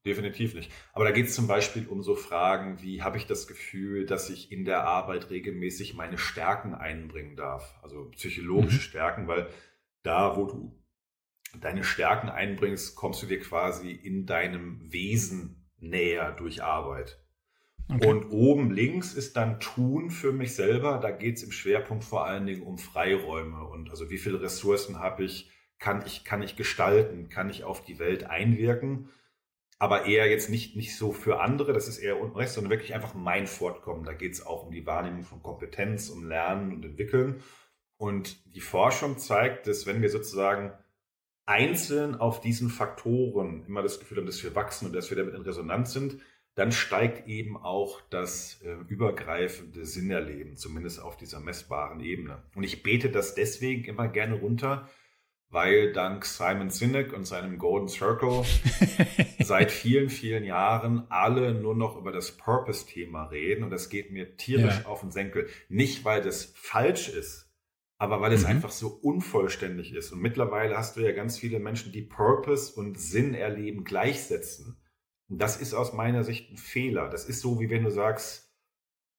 definitiv 0.07 0.55
nicht. 0.55 0.73
Aber 0.95 1.05
da 1.05 1.11
geht 1.11 1.27
es 1.27 1.35
zum 1.35 1.47
Beispiel 1.47 1.87
um 1.89 2.03
so 2.03 2.15
Fragen 2.15 2.81
wie, 2.81 3.03
habe 3.03 3.19
ich 3.19 3.27
das 3.27 3.47
Gefühl, 3.47 4.07
dass 4.07 4.31
ich 4.31 4.51
in 4.51 4.65
der 4.65 4.85
Arbeit 4.85 5.29
regelmäßig 5.29 5.93
meine 5.93 6.17
Stärken 6.17 6.75
einbringen 6.75 7.37
darf? 7.37 7.79
Also 7.83 8.09
psychologische 8.13 8.79
mhm. 8.79 8.81
Stärken, 8.81 9.29
weil 9.29 9.47
da, 10.05 10.39
wo 10.39 10.47
du 10.47 10.83
deine 11.61 11.85
Stärken 11.85 12.31
einbringst, 12.31 12.97
kommst 12.97 13.23
du 13.23 13.27
dir 13.27 13.41
quasi 13.41 13.91
in 13.91 14.25
deinem 14.25 14.91
Wesen 14.91 15.71
näher 15.77 16.33
durch 16.33 16.63
Arbeit. 16.63 17.21
Okay. 17.93 18.07
Und 18.07 18.31
oben 18.31 18.71
links 18.71 19.15
ist 19.15 19.37
dann 19.37 19.59
Tun 19.59 20.11
für 20.11 20.33
mich 20.33 20.55
selber. 20.55 20.99
Da 20.99 21.11
geht 21.11 21.37
es 21.37 21.43
im 21.43 21.53
Schwerpunkt 21.53 22.05
vor 22.05 22.25
allen 22.25 22.47
Dingen 22.47 22.63
um 22.63 22.79
Freiräume 22.79 23.65
und 23.65 23.91
also 23.91 24.11
wie 24.11 24.19
viele 24.19 24.41
Ressourcen 24.41 25.01
habe 25.01 25.25
ich, 25.25 25.51
kann 25.79 26.05
ich, 26.07 26.25
kann 26.25 26.43
ich 26.43 26.57
gestalten, 26.57 27.29
kann 27.29 27.51
ich 27.51 27.65
auf 27.65 27.83
die 27.83 27.99
Welt 27.99 28.25
einwirken. 28.25 29.09
Aber 29.79 30.05
eher 30.05 30.31
jetzt 30.31 30.51
nicht, 30.51 30.77
nicht 30.77 30.97
so 30.97 31.11
für 31.11 31.41
andere, 31.41 31.73
das 31.73 31.89
ist 31.89 31.99
eher 31.99 32.21
unten 32.21 32.37
rechts, 32.37 32.55
sondern 32.55 32.71
wirklich 32.71 32.95
einfach 32.95 33.15
mein 33.15 33.47
Fortkommen. 33.47 34.05
Da 34.05 34.13
geht 34.13 34.35
es 34.35 34.45
auch 34.45 34.67
um 34.67 34.73
die 34.73 34.87
Wahrnehmung 34.87 35.23
von 35.23 35.43
Kompetenz, 35.43 36.11
um 36.11 36.29
Lernen 36.29 36.75
und 36.75 36.85
Entwickeln. 36.85 37.43
Und 37.97 38.55
die 38.55 38.61
Forschung 38.61 39.19
zeigt, 39.19 39.67
dass 39.67 39.87
wenn 39.87 40.03
wir 40.03 40.11
sozusagen 40.11 40.73
einzeln 41.47 42.15
auf 42.15 42.41
diesen 42.41 42.69
Faktoren 42.69 43.65
immer 43.67 43.83
das 43.83 43.99
Gefühl 43.99 44.19
haben, 44.19 44.27
dass 44.27 44.45
wir 44.45 44.55
wachsen 44.55 44.87
und 44.87 44.93
dass 44.93 45.11
wir 45.11 45.17
damit 45.17 45.35
in 45.35 45.43
Resonanz 45.43 45.93
sind, 45.93 46.19
dann 46.55 46.73
steigt 46.73 47.27
eben 47.29 47.57
auch 47.57 48.01
das 48.11 48.61
äh, 48.63 48.73
übergreifende 48.89 49.87
Sinnerleben, 49.87 50.57
zumindest 50.57 51.01
auf 51.01 51.17
dieser 51.17 51.41
messbaren 51.41 52.01
Ebene. 52.01 52.43
Und 52.55 52.65
ich 52.65 52.83
bete 52.83 53.11
das 53.11 53.35
deswegen 53.35 53.85
immer 53.85 54.09
gerne 54.09 54.35
runter, 54.35 54.89
weil 55.49 55.93
dank 55.93 56.25
Simon 56.25 56.71
Sinek 56.71 57.13
und 57.13 57.25
seinem 57.25 57.59
Golden 57.59 57.89
Circle 57.89 58.45
seit 59.41 59.73
vielen, 59.73 60.09
vielen 60.09 60.45
Jahren 60.45 61.07
alle 61.11 61.55
nur 61.55 61.75
noch 61.75 61.97
über 61.97 62.13
das 62.13 62.37
Purpose-Thema 62.37 63.25
reden 63.25 63.65
und 63.65 63.71
das 63.71 63.89
geht 63.89 64.13
mir 64.13 64.37
tierisch 64.37 64.81
ja. 64.81 64.87
auf 64.87 65.01
den 65.01 65.11
Senkel. 65.11 65.49
Nicht, 65.69 66.05
weil 66.05 66.23
das 66.23 66.53
falsch 66.57 67.09
ist, 67.09 67.51
aber 67.99 68.21
weil 68.21 68.33
es 68.33 68.43
mhm. 68.43 68.51
einfach 68.51 68.71
so 68.71 68.89
unvollständig 68.89 69.93
ist. 69.93 70.13
Und 70.13 70.21
mittlerweile 70.21 70.77
hast 70.77 70.97
du 70.97 71.01
ja 71.01 71.13
ganz 71.13 71.39
viele 71.39 71.59
Menschen, 71.59 71.93
die 71.93 72.03
Purpose 72.03 72.73
und 72.79 72.99
Sinn 72.99 73.35
erleben 73.35 73.85
gleichsetzen. 73.85 74.81
Und 75.31 75.39
das 75.41 75.57
ist 75.57 75.75
aus 75.75 75.93
meiner 75.93 76.25
Sicht 76.25 76.51
ein 76.53 76.57
Fehler. 76.57 77.09
Das 77.09 77.25
ist 77.25 77.41
so, 77.41 77.61
wie 77.61 77.71
wenn 77.71 77.85
du 77.85 77.91
sagst, 77.91 78.51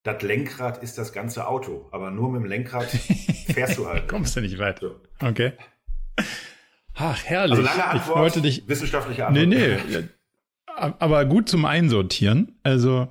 das 0.03 0.21
Lenkrad 0.21 0.83
ist 0.83 0.97
das 0.97 1.13
ganze 1.13 1.47
Auto, 1.47 1.87
aber 1.91 2.11
nur 2.11 2.31
mit 2.31 2.41
dem 2.41 2.45
Lenkrad 2.47 2.85
fährst 3.53 3.77
du 3.77 3.87
halt. 3.87 4.07
Kommst 4.07 4.35
du 4.35 4.41
nicht 4.41 4.59
weit. 4.59 4.79
So. 4.79 4.99
Okay. 5.21 5.53
Ach, 6.95 7.23
herrlich. 7.23 7.57
Also 7.57 7.63
lange 7.63 7.85
Antwort, 7.85 8.09
ich 8.09 8.15
wollte 8.15 8.41
dich, 8.41 8.67
wissenschaftliche 8.67 9.25
Antwort. 9.25 9.47
Nee, 9.47 9.77
nee. 9.89 10.03
Aber 10.75 11.25
gut 11.25 11.47
zum 11.47 11.65
Einsortieren. 11.65 12.59
Also 12.63 13.07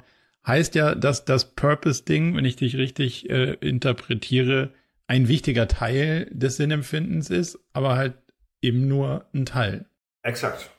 heißt 0.46 0.74
ja, 0.74 0.94
dass 0.94 1.24
das 1.24 1.54
Purpose-Ding, 1.54 2.36
wenn 2.36 2.44
ich 2.44 2.56
dich 2.56 2.76
richtig 2.76 3.30
äh, 3.30 3.54
interpretiere, 3.54 4.72
ein 5.06 5.28
wichtiger 5.28 5.68
Teil 5.68 6.28
des 6.30 6.56
Sinnempfindens 6.56 7.30
ist, 7.30 7.58
aber 7.72 7.96
halt 7.96 8.14
eben 8.62 8.88
nur 8.88 9.26
ein 9.32 9.46
Teil. 9.46 9.86
Exakt. 10.22 10.70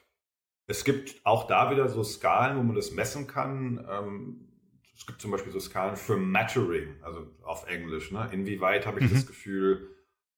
Es 0.71 0.85
gibt 0.85 1.19
auch 1.25 1.47
da 1.47 1.69
wieder 1.69 1.89
so 1.89 2.01
Skalen, 2.01 2.57
wo 2.57 2.63
man 2.63 2.77
das 2.77 2.91
messen 2.91 3.27
kann. 3.27 3.85
Ähm, 3.89 4.47
es 4.95 5.05
gibt 5.05 5.19
zum 5.19 5.31
Beispiel 5.31 5.51
so 5.51 5.59
Skalen 5.59 5.97
für 5.97 6.15
Mattering, 6.15 6.95
also 7.03 7.27
auf 7.43 7.67
Englisch. 7.67 8.11
Ne? 8.11 8.29
Inwieweit 8.31 8.85
habe 8.85 9.01
ich 9.01 9.09
mhm. 9.09 9.15
das 9.15 9.27
Gefühl, 9.27 9.89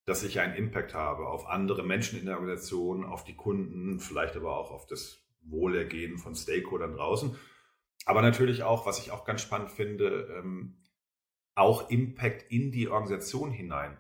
dass 0.06 0.24
ich 0.24 0.40
einen 0.40 0.56
Impact 0.56 0.96
habe 0.96 1.28
auf 1.28 1.46
andere 1.46 1.84
Menschen 1.84 2.20
in 2.20 2.26
der 2.26 2.38
Organisation, 2.38 3.06
auf 3.06 3.24
die 3.24 3.36
Kunden, 3.36 4.00
vielleicht 4.00 4.36
aber 4.36 4.58
auch 4.58 4.72
auf 4.72 4.88
das 4.88 5.24
Wohlergehen 5.44 6.18
von 6.18 6.34
Stakeholdern 6.34 6.96
draußen. 6.96 7.38
Aber 8.06 8.24
natürlich 8.24 8.64
auch, 8.64 8.88
was 8.88 8.98
ich 8.98 9.12
auch 9.12 9.26
ganz 9.26 9.42
spannend 9.42 9.70
finde, 9.70 10.36
ähm, 10.36 10.82
auch 11.54 11.92
Impact 11.92 12.52
in 12.52 12.72
die 12.72 12.88
Organisation 12.88 13.52
hinein. 13.52 14.00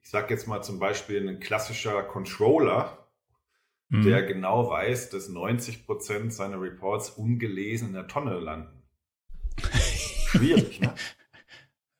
Ich 0.00 0.10
sage 0.10 0.32
jetzt 0.32 0.46
mal 0.46 0.62
zum 0.62 0.78
Beispiel 0.78 1.28
ein 1.28 1.40
klassischer 1.40 2.04
Controller, 2.04 3.05
mhm. 3.88 4.04
der 4.04 4.22
genau 4.22 4.68
weiß, 4.70 5.10
dass 5.10 5.28
90 5.28 5.86
Prozent 5.86 6.32
seiner 6.32 6.60
Reports 6.60 7.10
ungelesen 7.10 7.88
in 7.88 7.94
der 7.94 8.08
Tonne 8.08 8.38
landen. 8.38 8.82
Schwierig, 10.28 10.80
ne? 10.80 10.94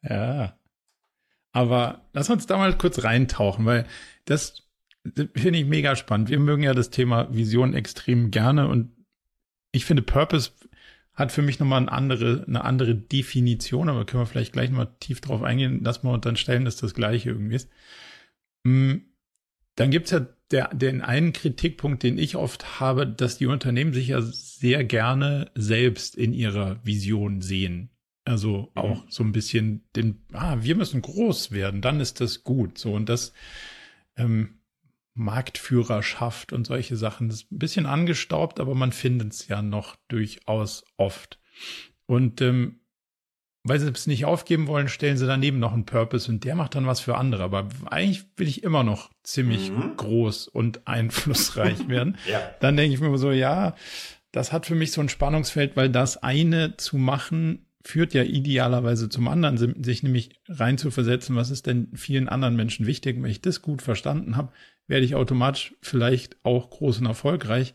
Ja. 0.09 0.57
Aber 1.53 2.07
lass 2.13 2.31
uns 2.31 2.47
da 2.47 2.59
mal 2.59 2.77
kurz 2.79 3.03
reintauchen, 3.03 3.67
weil 3.67 3.87
das, 4.25 4.69
das 5.03 5.27
finde 5.35 5.59
ich 5.59 5.65
mega 5.65 5.97
spannend. 5.97 6.29
Wir 6.29 6.39
mögen 6.39 6.63
ja 6.63 6.75
das 6.75 6.91
Thema 6.91 7.35
Vision 7.35 7.75
extrem 7.75 8.31
gerne 8.31 8.69
und 8.69 8.93
ich 9.73 9.85
finde 9.85 10.03
Purpose 10.03 10.53
hat 11.15 11.33
für 11.33 11.43
mich 11.43 11.59
nochmal 11.59 11.81
eine 11.81 11.91
andere, 11.91 12.45
eine 12.47 12.63
andere 12.63 12.95
Definition, 12.95 13.89
aber 13.89 14.05
können 14.05 14.23
wir 14.23 14.27
vielleicht 14.27 14.53
gleich 14.53 14.71
mal 14.71 14.95
tief 15.01 15.23
drauf 15.23 15.43
eingehen, 15.43 15.83
dass 15.83 16.05
wir 16.05 16.19
dann 16.19 16.37
stellen, 16.37 16.67
dass 16.67 16.77
das 16.77 16.95
gleiche 16.95 17.31
irgendwie 17.31 17.57
ist. 17.57 17.71
Mm, 18.65 18.97
dann 19.77 19.91
gibt's 19.91 20.11
ja 20.11 20.27
der, 20.51 20.69
den 20.75 21.03
einen 21.03 21.33
Kritikpunkt, 21.33 22.03
den 22.03 22.19
ich 22.19 22.37
oft 22.37 22.81
habe, 22.81 23.07
dass 23.07 23.39
die 23.39 23.47
Unternehmen 23.47 23.93
sich 23.93 24.09
ja 24.09 24.21
sehr 24.21 24.85
gerne 24.85 25.51
selbst 25.55 26.15
in 26.15 26.33
ihrer 26.33 26.85
Vision 26.85 27.41
sehen. 27.43 27.91
Also 28.25 28.73
mhm. 28.75 28.81
auch 28.81 29.05
so 29.09 29.25
ein 29.25 29.33
bisschen 29.33 29.85
den, 29.95 30.25
ah, 30.33 30.59
wir 30.61 30.77
müssen 30.77 31.03
groß 31.03 31.53
werden, 31.53 31.81
dann 31.81 32.01
ist 32.01 32.21
das 32.21 32.45
gut. 32.45 32.79
So 32.79 32.93
und 32.93 33.09
das 33.09 33.33
ähm, 34.17 34.61
Marktführerschaft 35.15 36.53
und 36.53 36.67
solche 36.67 36.97
Sachen, 36.97 37.29
das 37.29 37.43
ist 37.43 37.53
ein 37.53 37.59
bisschen 37.59 37.87
angestaubt, 37.87 38.61
aber 38.61 38.75
man 38.75 38.93
findet 38.93 39.33
es 39.33 39.49
ja 39.49 39.63
noch 39.63 39.97
durchaus 40.09 40.85
oft. 40.97 41.41
Und 42.07 42.41
ähm, 42.41 42.81
weil 43.69 43.81
sie 43.81 43.89
es 43.89 44.07
nicht 44.07 44.25
aufgeben 44.25 44.67
wollen, 44.67 44.89
stellen 44.89 45.17
sie 45.17 45.27
daneben 45.27 45.59
noch 45.59 45.73
einen 45.73 45.87
Purpose 45.87 46.31
und 46.31 46.45
der 46.45 46.55
macht 46.55 46.75
dann 46.75 46.87
was 46.87 47.01
für 47.01 47.17
andere. 47.17 47.43
Aber 47.43 47.69
eigentlich 47.87 48.25
will 48.37 48.49
ich 48.49 48.63
immer 48.63 48.83
noch 48.83 49.11
ziemlich 49.23 49.71
mhm. 49.71 49.97
groß 49.97 50.49
und 50.49 50.87
einflussreich 50.87 51.89
werden. 51.89 52.17
ja. 52.31 52.41
Dann 52.61 52.77
denke 52.77 52.95
ich 52.95 53.01
mir 53.01 53.17
so, 53.19 53.33
ja, 53.33 53.75
das 54.33 54.53
hat 54.53 54.67
für 54.67 54.75
mich 54.75 54.93
so 54.93 55.01
ein 55.01 55.09
Spannungsfeld, 55.09 55.77
weil 55.77 55.91
das 55.91 56.23
eine 56.23 56.77
zu 56.77 56.97
machen 56.97 57.67
führt 57.87 58.15
ja 58.15 58.25
idealerweise 58.25 59.09
zum 59.09 59.29
anderen, 59.29 59.85
sich 59.85 60.03
nämlich 60.03 60.41
rein 60.49 60.77
zu 60.77 60.91
versetzen, 60.91 61.37
was 61.37 61.51
ist 61.51 61.67
denn 61.67 61.89
vielen 61.95 62.29
anderen 62.29 62.57
Menschen 62.57 62.85
wichtig. 62.85 63.17
Wenn 63.23 63.31
ich 63.31 63.43
das 63.43 63.63
gut 63.63 63.81
verstanden 63.81 64.37
habe, 64.37 64.53
werde 64.89 65.05
ich 65.05 65.15
automatisch 65.15 65.75
vielleicht 65.83 66.37
auch 66.45 66.69
groß 66.71 66.99
und 66.99 67.07
erfolgreich. 67.07 67.75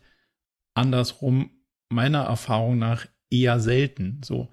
Andersrum 0.74 1.50
meiner 1.88 2.24
Erfahrung 2.24 2.78
nach 2.78 3.06
eher 3.30 3.58
selten. 3.58 4.20
So, 4.22 4.50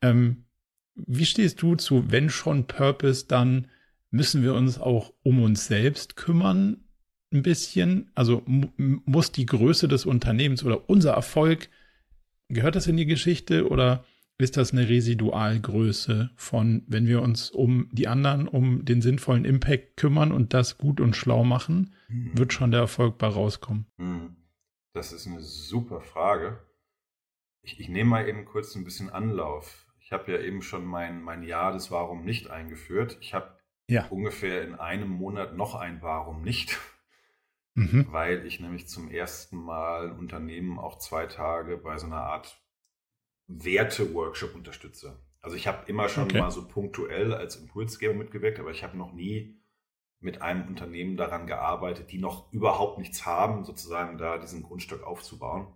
ähm, 0.00 0.46
wie 0.94 1.24
stehst 1.24 1.62
du 1.62 1.74
zu, 1.76 2.10
wenn 2.10 2.30
schon 2.30 2.66
Purpose, 2.66 3.26
dann 3.26 3.68
müssen 4.10 4.42
wir 4.42 4.54
uns 4.54 4.78
auch 4.78 5.12
um 5.22 5.42
uns 5.42 5.66
selbst 5.66 6.16
kümmern, 6.16 6.84
ein 7.32 7.42
bisschen? 7.42 8.10
Also 8.14 8.42
muss 8.46 9.32
die 9.32 9.46
Größe 9.46 9.88
des 9.88 10.04
Unternehmens 10.06 10.64
oder 10.64 10.88
unser 10.88 11.12
Erfolg, 11.12 11.68
gehört 12.48 12.76
das 12.76 12.86
in 12.86 12.96
die 12.96 13.06
Geschichte 13.06 13.68
oder 13.68 14.04
ist 14.38 14.56
das 14.56 14.72
eine 14.72 14.88
Residualgröße 14.88 16.30
von, 16.36 16.82
wenn 16.88 17.06
wir 17.06 17.22
uns 17.22 17.50
um 17.50 17.88
die 17.92 18.08
anderen, 18.08 18.48
um 18.48 18.84
den 18.84 19.00
sinnvollen 19.00 19.44
Impact 19.44 19.96
kümmern 19.96 20.32
und 20.32 20.52
das 20.52 20.78
gut 20.78 21.00
und 21.00 21.14
schlau 21.16 21.44
machen, 21.44 21.94
mhm. 22.08 22.36
wird 22.36 22.52
schon 22.52 22.70
der 22.70 22.80
Erfolg 22.80 23.18
bei 23.18 23.28
rauskommen? 23.28 23.86
Mhm. 23.98 24.36
Das 24.94 25.12
ist 25.12 25.26
eine 25.26 25.40
super 25.40 26.00
Frage. 26.00 26.58
Ich, 27.62 27.78
ich 27.78 27.88
nehme 27.88 28.10
mal 28.10 28.28
eben 28.28 28.44
kurz 28.44 28.74
ein 28.74 28.84
bisschen 28.84 29.10
Anlauf. 29.10 29.86
Ich 30.12 30.18
habe 30.18 30.30
ja 30.30 30.40
eben 30.40 30.60
schon 30.60 30.84
mein, 30.84 31.22
mein 31.22 31.42
Jahr 31.42 31.72
des 31.72 31.90
Warum 31.90 32.22
nicht 32.22 32.50
eingeführt. 32.50 33.16
Ich 33.22 33.32
habe 33.32 33.56
ja. 33.88 34.08
ungefähr 34.08 34.62
in 34.62 34.74
einem 34.74 35.08
Monat 35.08 35.56
noch 35.56 35.74
ein 35.74 36.02
Warum 36.02 36.42
nicht, 36.42 36.78
mhm. 37.74 38.08
weil 38.10 38.44
ich 38.44 38.60
nämlich 38.60 38.88
zum 38.88 39.10
ersten 39.10 39.56
Mal 39.56 40.10
ein 40.10 40.18
Unternehmen 40.18 40.78
auch 40.78 40.98
zwei 40.98 41.24
Tage 41.24 41.78
bei 41.78 41.96
so 41.96 42.08
einer 42.08 42.24
Art 42.24 42.62
Werte-Workshop 43.46 44.54
unterstütze. 44.54 45.18
Also 45.40 45.56
ich 45.56 45.66
habe 45.66 45.86
immer 45.86 46.10
schon 46.10 46.24
okay. 46.24 46.40
mal 46.40 46.50
so 46.50 46.68
punktuell 46.68 47.32
als 47.32 47.56
Impulsgeber 47.56 48.12
mitgewirkt, 48.12 48.60
aber 48.60 48.70
ich 48.70 48.84
habe 48.84 48.98
noch 48.98 49.14
nie 49.14 49.62
mit 50.20 50.42
einem 50.42 50.68
Unternehmen 50.68 51.16
daran 51.16 51.46
gearbeitet, 51.46 52.12
die 52.12 52.18
noch 52.18 52.52
überhaupt 52.52 52.98
nichts 52.98 53.24
haben, 53.24 53.64
sozusagen 53.64 54.18
da 54.18 54.36
diesen 54.36 54.62
Grundstück 54.62 55.04
aufzubauen. 55.04 55.74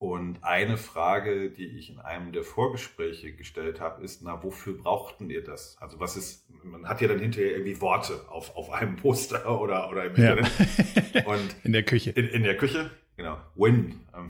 Und 0.00 0.44
eine 0.44 0.76
Frage, 0.76 1.50
die 1.50 1.66
ich 1.76 1.90
in 1.90 1.98
einem 1.98 2.30
der 2.30 2.44
Vorgespräche 2.44 3.32
gestellt 3.32 3.80
habe, 3.80 4.04
ist, 4.04 4.22
na, 4.22 4.44
wofür 4.44 4.78
brauchten 4.78 5.28
ihr 5.28 5.42
das? 5.42 5.76
Also 5.80 5.98
was 5.98 6.16
ist, 6.16 6.48
man 6.62 6.88
hat 6.88 7.00
ja 7.00 7.08
dann 7.08 7.18
hinterher 7.18 7.50
irgendwie 7.50 7.80
Worte 7.80 8.20
auf, 8.28 8.56
auf 8.56 8.70
einem 8.70 8.94
Poster 8.94 9.60
oder, 9.60 9.90
oder 9.90 10.04
im 10.04 10.14
ja. 10.14 10.36
Internet. 10.36 11.26
Und 11.26 11.56
in 11.64 11.72
der 11.72 11.82
Küche. 11.82 12.10
In, 12.10 12.28
in 12.28 12.44
der 12.44 12.56
Küche, 12.56 12.92
genau. 13.16 13.38
Win. 13.56 14.06
Ähm, 14.16 14.28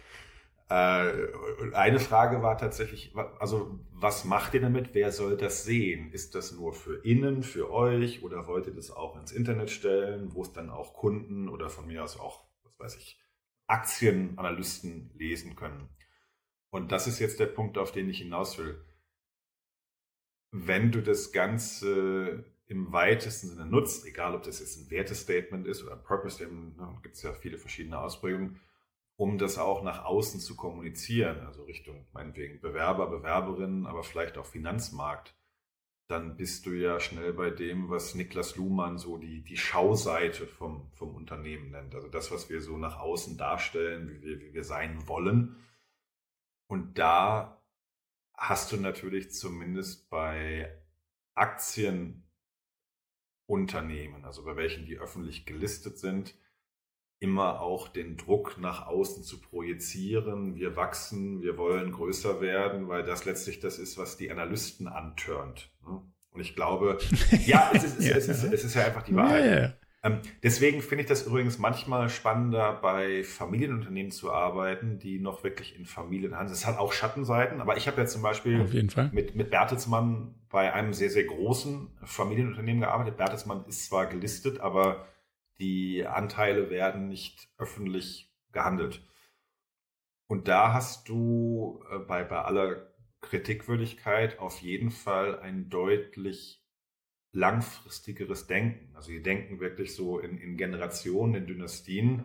äh, 0.70 1.74
eine 1.74 2.00
Frage 2.00 2.42
war 2.42 2.56
tatsächlich, 2.56 3.14
also 3.38 3.80
was 3.90 4.24
macht 4.24 4.54
ihr 4.54 4.62
damit? 4.62 4.94
Wer 4.94 5.12
soll 5.12 5.36
das 5.36 5.64
sehen? 5.64 6.10
Ist 6.12 6.34
das 6.34 6.52
nur 6.52 6.72
für 6.72 7.04
innen, 7.04 7.42
für 7.42 7.70
euch 7.70 8.22
oder 8.22 8.46
wollt 8.46 8.66
ihr 8.66 8.74
das 8.74 8.90
auch 8.90 9.20
ins 9.20 9.30
Internet 9.30 9.68
stellen, 9.68 10.30
wo 10.32 10.40
es 10.40 10.54
dann 10.54 10.70
auch 10.70 10.94
Kunden 10.94 11.50
oder 11.50 11.68
von 11.68 11.86
mir 11.86 12.02
aus 12.02 12.18
auch, 12.18 12.44
was 12.64 12.94
weiß 12.94 12.96
ich, 12.96 13.21
Aktienanalysten 13.66 15.10
lesen 15.14 15.56
können. 15.56 15.88
Und 16.70 16.92
das 16.92 17.06
ist 17.06 17.18
jetzt 17.18 17.40
der 17.40 17.46
Punkt, 17.46 17.78
auf 17.78 17.92
den 17.92 18.08
ich 18.08 18.18
hinaus 18.18 18.58
will. 18.58 18.82
Wenn 20.50 20.90
du 20.90 21.02
das 21.02 21.32
Ganze 21.32 22.44
im 22.66 22.92
weitesten 22.92 23.48
Sinne 23.48 23.66
nutzt, 23.66 24.06
egal 24.06 24.34
ob 24.34 24.42
das 24.42 24.60
jetzt 24.60 24.78
ein 24.78 24.90
Wertestatement 24.90 25.66
ist 25.66 25.82
oder 25.82 25.92
ein 25.92 26.02
Purpose 26.02 26.36
Statement, 26.36 26.76
ne, 26.78 26.98
gibt 27.02 27.16
es 27.16 27.22
ja 27.22 27.32
viele 27.32 27.58
verschiedene 27.58 27.98
Ausprägungen, 27.98 28.60
um 29.16 29.38
das 29.38 29.58
auch 29.58 29.82
nach 29.82 30.04
außen 30.04 30.40
zu 30.40 30.56
kommunizieren, 30.56 31.40
also 31.40 31.64
Richtung 31.64 32.06
meinetwegen 32.12 32.60
Bewerber, 32.60 33.08
Bewerberinnen, 33.08 33.86
aber 33.86 34.02
vielleicht 34.02 34.38
auch 34.38 34.46
Finanzmarkt, 34.46 35.34
dann 36.08 36.36
bist 36.36 36.66
du 36.66 36.72
ja 36.72 37.00
schnell 37.00 37.32
bei 37.32 37.50
dem, 37.50 37.88
was 37.88 38.14
Niklas 38.14 38.56
Luhmann 38.56 38.98
so 38.98 39.16
die, 39.16 39.42
die 39.42 39.56
Schauseite 39.56 40.46
vom, 40.46 40.90
vom 40.92 41.14
Unternehmen 41.14 41.70
nennt. 41.70 41.94
Also 41.94 42.08
das, 42.08 42.30
was 42.30 42.50
wir 42.50 42.60
so 42.60 42.76
nach 42.76 42.98
außen 42.98 43.38
darstellen, 43.38 44.08
wie 44.08 44.22
wir, 44.22 44.40
wie 44.40 44.52
wir 44.52 44.64
sein 44.64 45.08
wollen. 45.08 45.56
Und 46.66 46.98
da 46.98 47.62
hast 48.34 48.72
du 48.72 48.76
natürlich 48.76 49.32
zumindest 49.32 50.10
bei 50.10 50.76
Aktienunternehmen, 51.34 54.24
also 54.24 54.44
bei 54.44 54.56
welchen 54.56 54.84
die 54.84 54.98
öffentlich 54.98 55.46
gelistet 55.46 55.98
sind, 55.98 56.34
immer 57.22 57.60
auch 57.60 57.88
den 57.88 58.16
Druck 58.16 58.56
nach 58.58 58.86
außen 58.86 59.22
zu 59.22 59.40
projizieren. 59.40 60.56
Wir 60.56 60.74
wachsen, 60.76 61.40
wir 61.40 61.56
wollen 61.56 61.92
größer 61.92 62.40
werden, 62.40 62.88
weil 62.88 63.04
das 63.04 63.24
letztlich 63.24 63.60
das 63.60 63.78
ist, 63.78 63.96
was 63.96 64.16
die 64.16 64.30
Analysten 64.30 64.88
antörnt. 64.88 65.70
Ne? 65.86 66.02
Und 66.30 66.40
ich 66.40 66.56
glaube, 66.56 66.98
ja, 67.46 67.70
es 67.72 67.84
ist, 67.84 68.02
ja, 68.02 68.16
es, 68.16 68.28
ist, 68.28 68.42
es 68.42 68.64
ist 68.64 68.74
ja 68.74 68.86
einfach 68.86 69.02
die 69.02 69.14
Wahrheit. 69.14 69.62
Ja. 69.62 69.72
Ähm, 70.04 70.18
deswegen 70.42 70.82
finde 70.82 71.02
ich 71.02 71.08
das 71.08 71.24
übrigens 71.24 71.58
manchmal 71.58 72.08
spannender, 72.08 72.72
bei 72.82 73.22
Familienunternehmen 73.22 74.10
zu 74.10 74.32
arbeiten, 74.32 74.98
die 74.98 75.20
noch 75.20 75.44
wirklich 75.44 75.78
in 75.78 75.86
Familien 75.86 76.36
handeln. 76.36 76.54
Es 76.54 76.66
hat 76.66 76.76
auch 76.76 76.92
Schattenseiten, 76.92 77.60
aber 77.60 77.76
ich 77.76 77.86
habe 77.86 78.00
ja 78.00 78.06
zum 78.06 78.22
Beispiel 78.22 78.64
Mit, 79.12 79.36
mit 79.36 79.50
Bertelsmann 79.50 80.34
bei 80.50 80.72
einem 80.72 80.92
sehr, 80.92 81.10
sehr 81.10 81.24
großen 81.24 81.88
Familienunternehmen 82.02 82.80
gearbeitet. 82.80 83.16
Bertelsmann 83.16 83.64
ist 83.68 83.86
zwar 83.86 84.06
gelistet, 84.06 84.58
aber 84.58 85.06
die 85.58 86.06
Anteile 86.06 86.70
werden 86.70 87.08
nicht 87.08 87.48
öffentlich 87.58 88.32
gehandelt. 88.52 89.06
Und 90.26 90.48
da 90.48 90.72
hast 90.72 91.08
du 91.08 91.84
äh, 91.90 91.98
bei, 91.98 92.24
bei 92.24 92.38
aller 92.38 92.92
Kritikwürdigkeit 93.20 94.38
auf 94.38 94.60
jeden 94.60 94.90
Fall 94.90 95.38
ein 95.40 95.68
deutlich 95.70 96.62
langfristigeres 97.32 98.46
Denken. 98.46 98.94
Also 98.94 99.10
die 99.10 99.22
denken 99.22 99.60
wirklich 99.60 99.94
so 99.94 100.18
in, 100.18 100.38
in 100.38 100.56
Generationen, 100.56 101.34
in 101.34 101.46
Dynastien 101.46 102.24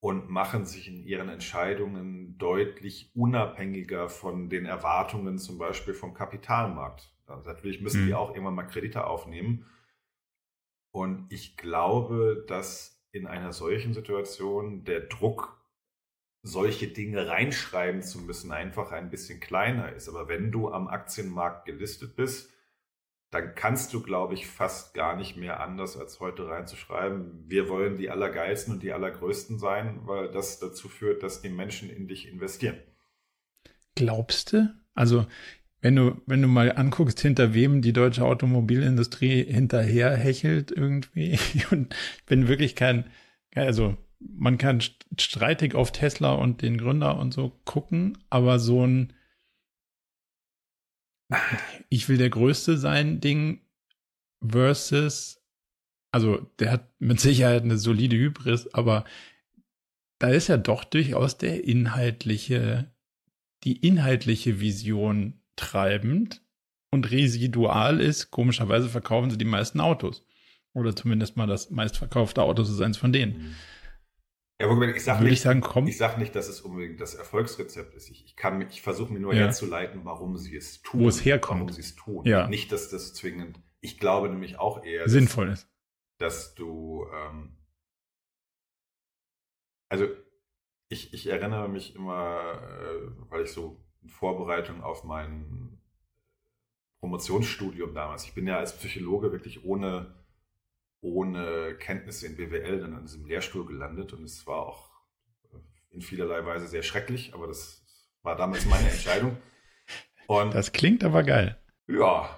und 0.00 0.30
machen 0.30 0.64
sich 0.64 0.88
in 0.88 1.04
ihren 1.04 1.28
Entscheidungen 1.28 2.38
deutlich 2.38 3.10
unabhängiger 3.14 4.08
von 4.08 4.48
den 4.48 4.64
Erwartungen 4.64 5.38
zum 5.38 5.58
Beispiel 5.58 5.94
vom 5.94 6.14
Kapitalmarkt. 6.14 7.12
Also 7.26 7.48
natürlich 7.48 7.80
müssen 7.80 8.02
mhm. 8.02 8.06
die 8.06 8.14
auch 8.14 8.30
irgendwann 8.30 8.54
mal 8.54 8.64
Kredite 8.64 9.06
aufnehmen 9.06 9.66
und 10.90 11.26
ich 11.30 11.56
glaube, 11.56 12.44
dass 12.48 13.02
in 13.12 13.26
einer 13.26 13.52
solchen 13.52 13.94
Situation 13.94 14.84
der 14.84 15.00
Druck, 15.00 15.56
solche 16.42 16.88
Dinge 16.88 17.26
reinschreiben 17.26 18.02
zu 18.02 18.20
müssen, 18.20 18.52
einfach 18.52 18.92
ein 18.92 19.10
bisschen 19.10 19.40
kleiner 19.40 19.92
ist. 19.92 20.08
Aber 20.08 20.28
wenn 20.28 20.52
du 20.52 20.70
am 20.70 20.88
Aktienmarkt 20.88 21.66
gelistet 21.66 22.16
bist, 22.16 22.52
dann 23.30 23.54
kannst 23.54 23.92
du, 23.92 24.02
glaube 24.02 24.34
ich, 24.34 24.46
fast 24.46 24.94
gar 24.94 25.14
nicht 25.16 25.36
mehr 25.36 25.60
anders 25.60 25.98
als 25.98 26.20
heute 26.20 26.48
reinzuschreiben, 26.48 27.44
wir 27.46 27.68
wollen 27.68 27.96
die 27.96 28.08
Allergeilsten 28.08 28.74
und 28.74 28.82
die 28.82 28.92
Allergrößten 28.92 29.58
sein, 29.58 30.00
weil 30.06 30.30
das 30.30 30.58
dazu 30.58 30.88
führt, 30.88 31.22
dass 31.22 31.42
die 31.42 31.50
Menschen 31.50 31.90
in 31.90 32.08
dich 32.08 32.26
investieren. 32.26 32.78
Glaubst 33.94 34.52
du? 34.52 34.74
Also 34.94 35.26
wenn 35.80 35.96
du, 35.96 36.20
wenn 36.26 36.42
du 36.42 36.48
mal 36.48 36.72
anguckst, 36.72 37.20
hinter 37.20 37.54
wem 37.54 37.82
die 37.82 37.92
deutsche 37.92 38.24
Automobilindustrie 38.24 39.44
hinterher 39.44 40.16
hechelt 40.16 40.70
irgendwie 40.70 41.38
und 41.70 41.94
bin 42.26 42.48
wirklich 42.48 42.74
kein, 42.74 43.04
also 43.54 43.96
man 44.20 44.58
kann 44.58 44.82
streitig 45.16 45.74
auf 45.74 45.92
Tesla 45.92 46.32
und 46.32 46.62
den 46.62 46.78
Gründer 46.78 47.18
und 47.18 47.32
so 47.32 47.52
gucken, 47.64 48.18
aber 48.30 48.58
so 48.58 48.84
ein 48.84 49.12
ich 51.88 52.08
will 52.08 52.16
der 52.16 52.30
Größte 52.30 52.78
sein 52.78 53.20
Ding 53.20 53.60
versus, 54.40 55.42
also 56.10 56.38
der 56.58 56.72
hat 56.72 57.00
mit 57.00 57.20
Sicherheit 57.20 57.62
eine 57.62 57.78
solide 57.78 58.16
Hybris, 58.16 58.72
aber 58.74 59.04
da 60.18 60.30
ist 60.30 60.48
ja 60.48 60.56
doch 60.56 60.84
durchaus 60.84 61.38
der 61.38 61.64
inhaltliche, 61.64 62.90
die 63.64 63.76
inhaltliche 63.76 64.60
Vision 64.60 65.40
treibend 65.58 66.42
und 66.90 67.10
residual 67.10 68.00
ist, 68.00 68.30
komischerweise 68.30 68.88
verkaufen 68.88 69.30
sie 69.30 69.38
die 69.38 69.44
meisten 69.44 69.80
Autos. 69.80 70.24
Oder 70.74 70.94
zumindest 70.94 71.36
mal 71.36 71.46
das 71.46 71.70
meistverkaufte 71.70 72.42
Auto 72.42 72.62
ist 72.62 72.80
eins 72.80 72.96
von 72.96 73.12
denen. 73.12 73.56
Ja, 74.60 74.68
wobei, 74.68 74.90
ich 74.90 75.04
sage 75.04 75.22
nicht, 75.22 75.44
ich 75.44 75.96
sag 75.96 76.18
nicht, 76.18 76.34
dass 76.34 76.48
es 76.48 76.60
unbedingt 76.60 77.00
das 77.00 77.14
Erfolgsrezept 77.14 77.94
ist. 77.94 78.10
Ich, 78.10 78.24
ich 78.24 78.36
kann, 78.36 78.60
ich 78.62 78.82
versuche 78.82 79.12
mir 79.12 79.20
nur 79.20 79.32
ja. 79.32 79.42
herzuleiten, 79.42 80.04
warum 80.04 80.36
sie 80.36 80.56
es 80.56 80.82
tun. 80.82 81.00
Wo 81.00 81.08
es 81.08 81.24
herkommt. 81.24 81.60
Warum 81.60 81.72
sie 81.72 81.80
es 81.80 81.94
tun. 81.94 82.24
Ja. 82.26 82.48
Nicht, 82.48 82.72
dass 82.72 82.88
das 82.90 83.14
zwingend, 83.14 83.60
ich 83.80 83.98
glaube 83.98 84.28
nämlich 84.28 84.58
auch 84.58 84.82
eher, 84.82 85.08
sinnvoll 85.08 85.46
dass, 85.46 85.60
ist. 85.60 85.70
Dass 86.18 86.54
du, 86.56 87.06
ähm, 87.14 87.56
also 89.88 90.08
ich, 90.88 91.14
ich 91.14 91.28
erinnere 91.28 91.68
mich 91.68 91.94
immer, 91.94 92.60
äh, 92.80 93.30
weil 93.30 93.44
ich 93.44 93.52
so 93.52 93.80
in 94.08 94.14
Vorbereitung 94.14 94.82
auf 94.82 95.04
mein 95.04 95.78
Promotionsstudium 97.00 97.94
damals, 97.94 98.24
ich 98.24 98.34
bin 98.34 98.46
ja 98.46 98.58
als 98.58 98.76
Psychologe 98.76 99.30
wirklich 99.30 99.64
ohne, 99.64 100.14
ohne 101.00 101.76
Kenntnisse 101.78 102.26
in 102.26 102.36
BWL 102.36 102.80
dann 102.80 102.94
an 102.94 103.02
diesem 103.02 103.26
Lehrstuhl 103.26 103.66
gelandet 103.66 104.12
und 104.12 104.24
es 104.24 104.46
war 104.46 104.66
auch 104.66 104.90
in 105.90 106.00
vielerlei 106.00 106.44
Weise 106.44 106.66
sehr 106.66 106.82
schrecklich, 106.82 107.34
aber 107.34 107.46
das 107.46 107.84
war 108.22 108.34
damals 108.34 108.66
meine 108.66 108.88
Entscheidung. 108.90 109.36
Und 110.26 110.54
das 110.54 110.72
klingt 110.72 111.04
aber 111.04 111.22
geil. 111.22 111.56
Ja, 111.86 112.28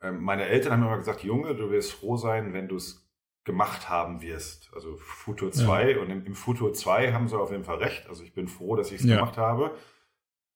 ähm, 0.00 0.22
meine 0.22 0.46
Eltern 0.46 0.72
haben 0.72 0.82
immer 0.82 0.96
gesagt, 0.96 1.22
Junge, 1.22 1.54
du 1.54 1.70
wirst 1.70 1.92
froh 1.92 2.16
sein, 2.16 2.52
wenn 2.52 2.68
du 2.68 2.76
es 2.76 3.06
gemacht 3.44 3.88
haben 3.88 4.22
wirst. 4.22 4.70
Also 4.74 4.96
Futur 4.96 5.52
2 5.52 5.90
ja. 5.90 5.98
und 6.00 6.10
im, 6.10 6.26
im, 6.26 6.34
Futur 6.34 6.72
2 6.72 7.12
haben 7.12 7.28
sie 7.28 7.38
auf 7.38 7.52
jeden 7.52 7.64
Fall 7.64 7.78
recht. 7.78 8.08
Also 8.08 8.24
ich 8.24 8.32
bin 8.32 8.48
froh, 8.48 8.74
dass 8.74 8.90
ich 8.90 9.00
es 9.00 9.06
ja. 9.06 9.16
gemacht 9.16 9.36
habe. 9.36 9.76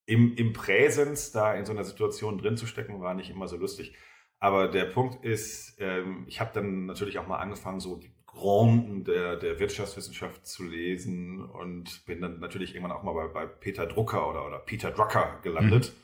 Im, 0.05 0.35
Im 0.35 0.53
Präsens 0.53 1.31
da 1.31 1.53
in 1.53 1.65
so 1.65 1.71
einer 1.71 1.83
Situation 1.83 2.37
drin 2.37 2.57
zu 2.57 2.65
stecken, 2.65 3.01
war 3.01 3.13
nicht 3.13 3.29
immer 3.29 3.47
so 3.47 3.57
lustig. 3.57 3.95
Aber 4.39 4.67
der 4.67 4.85
Punkt 4.85 5.23
ist, 5.23 5.75
ähm, 5.79 6.25
ich 6.27 6.39
habe 6.39 6.51
dann 6.53 6.87
natürlich 6.87 7.19
auch 7.19 7.27
mal 7.27 7.37
angefangen, 7.37 7.79
so 7.79 7.95
die 7.95 8.11
Granden 8.25 9.03
der, 9.03 9.35
der 9.35 9.59
Wirtschaftswissenschaft 9.59 10.47
zu 10.47 10.63
lesen 10.63 11.43
und 11.43 12.05
bin 12.05 12.21
dann 12.21 12.39
natürlich 12.39 12.73
irgendwann 12.73 12.97
auch 12.97 13.03
mal 13.03 13.13
bei, 13.13 13.27
bei 13.27 13.45
Peter 13.45 13.85
Drucker 13.85 14.29
oder, 14.29 14.47
oder 14.47 14.59
Peter 14.59 14.91
Drucker 14.91 15.39
gelandet. 15.43 15.93
Mhm. 15.93 16.01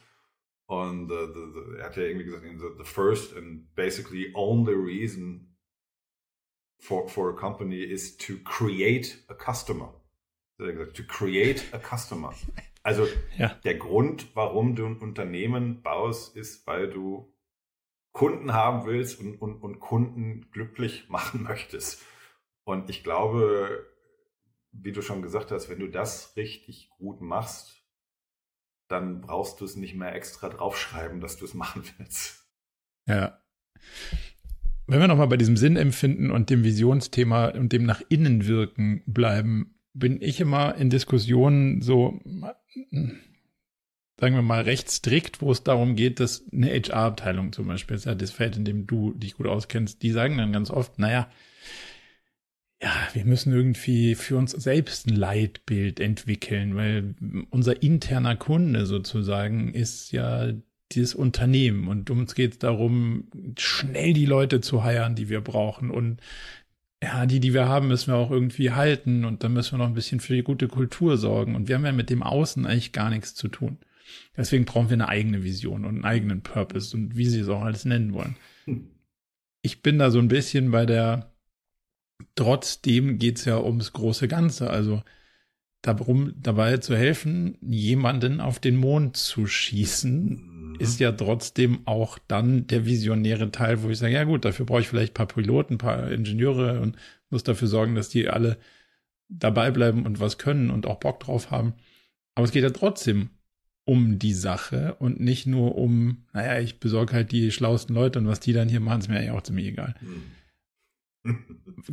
Und 0.70 1.12
uh, 1.12 1.28
the, 1.28 1.54
the, 1.54 1.78
er 1.80 1.86
hat 1.86 1.96
ja 1.96 2.04
irgendwie 2.04 2.26
gesagt, 2.26 2.44
the, 2.44 2.68
the 2.78 2.84
first 2.84 3.36
and 3.38 3.74
basically 3.76 4.32
only 4.36 4.74
reason 4.74 5.56
for, 6.80 7.08
for 7.08 7.30
a 7.30 7.34
company 7.34 7.82
is 7.82 8.18
to 8.18 8.38
create 8.44 9.24
a 9.30 9.34
customer. 9.34 9.94
To 10.60 11.04
create 11.08 11.64
a 11.72 11.80
customer. 11.80 12.34
Also 12.88 13.06
ja. 13.38 13.50
der 13.66 13.76
Grund, 13.76 14.34
warum 14.34 14.78
du 14.78 14.86
ein 14.86 15.00
Unternehmen 15.00 15.82
baust, 15.82 16.38
ist, 16.38 16.66
weil 16.68 16.90
du 16.90 17.36
Kunden 18.14 18.54
haben 18.54 18.86
willst 18.86 19.20
und, 19.20 19.36
und, 19.42 19.62
und 19.62 19.82
Kunden 19.82 20.50
glücklich 20.52 21.10
machen 21.10 21.44
möchtest. 21.44 22.02
Und 22.64 22.90
ich 22.90 23.04
glaube, 23.04 23.86
wie 24.72 24.94
du 24.94 25.02
schon 25.02 25.22
gesagt 25.22 25.52
hast, 25.52 25.68
wenn 25.68 25.80
du 25.80 25.90
das 25.90 26.38
richtig 26.38 26.90
gut 26.98 27.20
machst, 27.20 27.84
dann 28.88 29.20
brauchst 29.20 29.60
du 29.60 29.66
es 29.66 29.76
nicht 29.76 29.96
mehr 29.96 30.16
extra 30.16 30.48
draufschreiben, 30.48 31.20
dass 31.20 31.36
du 31.36 31.44
es 31.44 31.54
machen 31.54 31.84
willst. 31.98 32.50
Ja. 33.06 33.44
Wenn 34.86 35.02
wir 35.02 35.10
nochmal 35.10 35.28
bei 35.28 35.36
diesem 35.36 35.58
Sinnempfinden 35.58 36.32
und 36.32 36.50
dem 36.50 36.64
Visionsthema 36.64 37.50
und 37.50 37.74
dem 37.74 37.84
nach 37.84 38.02
innen 38.08 38.48
wirken 38.48 39.04
bleiben, 39.06 39.78
bin 39.94 40.22
ich 40.22 40.40
immer 40.40 40.76
in 40.76 40.90
Diskussionen 40.90 41.82
so, 41.82 42.22
sagen 44.20 44.36
wir 44.36 44.42
mal, 44.42 44.64
recht 44.64 44.90
strikt, 44.90 45.42
wo 45.42 45.52
es 45.52 45.64
darum 45.64 45.96
geht, 45.96 46.20
dass 46.20 46.44
eine 46.52 46.70
HR-Abteilung 46.70 47.54
zum 47.54 47.68
Beispiel, 47.68 47.96
ist 47.96 48.06
ja 48.06 48.16
das 48.16 48.32
Feld, 48.32 48.58
in 48.58 48.66
dem 48.66 48.88
du 48.88 49.14
dich 49.14 49.36
gut 49.36 49.48
auskennst, 49.48 50.02
die 50.02 50.12
sagen 50.12 50.38
dann 50.38 50.52
ganz 50.52 50.72
oft, 50.72 50.98
naja, 50.98 51.30
ja, 52.82 52.92
wir 53.14 53.26
müssen 53.26 53.54
irgendwie 53.54 54.16
für 54.16 54.38
uns 54.38 54.52
selbst 54.52 55.08
ein 55.08 55.16
Leitbild 55.16 56.00
entwickeln, 56.00 56.76
weil 56.76 57.16
unser 57.50 57.82
interner 57.82 58.36
Kunde 58.36 58.86
sozusagen 58.86 59.74
ist 59.74 60.12
ja 60.12 60.52
dieses 60.92 61.16
Unternehmen 61.16 61.88
und 61.88 62.10
uns 62.10 62.36
geht 62.36 62.54
es 62.54 62.60
darum, 62.60 63.30
schnell 63.58 64.14
die 64.14 64.26
Leute 64.26 64.62
zu 64.62 64.84
heiern, 64.84 65.16
die 65.16 65.28
wir 65.28 65.42
brauchen 65.42 65.90
und 65.90 66.22
ja, 67.02 67.26
die, 67.26 67.40
die 67.40 67.54
wir 67.54 67.68
haben, 67.68 67.88
müssen 67.88 68.12
wir 68.12 68.18
auch 68.18 68.32
irgendwie 68.32 68.72
halten 68.72 69.24
und 69.24 69.44
dann 69.44 69.54
müssen 69.54 69.74
wir 69.74 69.78
noch 69.80 69.88
ein 69.88 69.94
bisschen 69.94 70.20
für 70.20 70.34
die 70.34 70.44
gute 70.44 70.68
Kultur 70.68 71.18
sorgen 71.18 71.56
und 71.56 71.68
wir 71.68 71.76
haben 71.76 71.86
ja 71.86 71.92
mit 71.92 72.10
dem 72.10 72.24
Außen 72.24 72.66
eigentlich 72.66 72.92
gar 72.92 73.10
nichts 73.10 73.36
zu 73.36 73.48
tun. 73.48 73.78
Deswegen 74.36 74.66
brauchen 74.66 74.90
wir 74.90 74.96
eine 74.96 75.10
eigene 75.10 75.44
Vision 75.44 75.86
und 75.86 75.96
einen 75.96 76.06
eigenen 76.06 76.42
Purpose 76.42 76.96
und 76.96 77.16
wie 77.16 77.28
sie 77.28 77.42
es 77.42 77.50
auch 77.50 77.62
alles 77.62 77.86
nennen 77.86 78.14
wollen. 78.14 78.36
Ich 79.62 79.82
bin 79.82 80.00
da 80.00 80.12
so 80.12 80.20
ein 80.20 80.30
bisschen 80.30 80.72
bei 80.72 80.86
der, 80.86 81.34
trotzdem 82.36 83.20
geht 83.20 83.38
es 83.38 83.46
ja 83.46 83.60
ums 83.60 83.92
große 83.94 84.28
Ganze, 84.28 84.70
also 84.70 85.04
darum, 85.82 86.34
dabei 86.38 86.78
zu 86.78 86.96
helfen, 86.96 87.58
jemanden 87.62 88.40
auf 88.40 88.60
den 88.60 88.78
Mond 88.78 89.18
zu 89.18 89.46
schießen 89.46 90.57
ist 90.80 91.00
ja 91.00 91.12
trotzdem 91.12 91.80
auch 91.86 92.20
dann 92.28 92.68
der 92.68 92.86
visionäre 92.86 93.52
Teil, 93.52 93.84
wo 93.84 93.90
ich 93.90 93.98
sage, 93.98 94.14
ja 94.14 94.24
gut, 94.24 94.46
dafür 94.46 94.66
brauche 94.66 94.82
ich 94.82 94.88
vielleicht 94.88 95.14
ein 95.14 95.16
paar 95.16 95.28
Piloten, 95.28 95.76
ein 95.76 95.80
paar 95.80 96.12
Ingenieure 96.12 96.82
und 96.82 96.96
muss 97.30 97.44
dafür 97.44 97.68
sorgen, 97.68 97.96
dass 97.96 98.10
die 98.10 98.30
alle 98.30 98.58
dabei 99.30 99.72
bleiben 99.72 100.06
und 100.06 100.20
was 100.20 100.38
können 100.38 100.70
und 100.70 100.86
auch 100.86 101.00
Bock 101.00 101.20
drauf 101.20 101.52
haben. 101.52 101.74
Aber 102.36 102.46
es 102.46 102.52
geht 102.52 102.64
ja 102.64 102.70
trotzdem 102.70 103.30
um 103.84 104.20
die 104.20 104.34
Sache 104.34 104.96
und 105.00 105.20
nicht 105.20 105.48
nur 105.48 105.78
um, 105.78 106.26
naja, 106.34 106.60
ich 106.60 106.80
besorge 106.80 107.14
halt 107.14 107.32
die 107.32 107.52
schlauesten 107.52 107.96
Leute 107.96 108.20
und 108.20 108.28
was 108.28 108.40
die 108.40 108.54
dann 108.54 108.70
hier 108.70 108.80
machen, 108.80 109.00
ist 109.00 109.08
mir 109.08 109.18
eigentlich 109.18 109.32
auch 109.32 109.44
ziemlich 109.44 109.68
egal. 109.68 109.96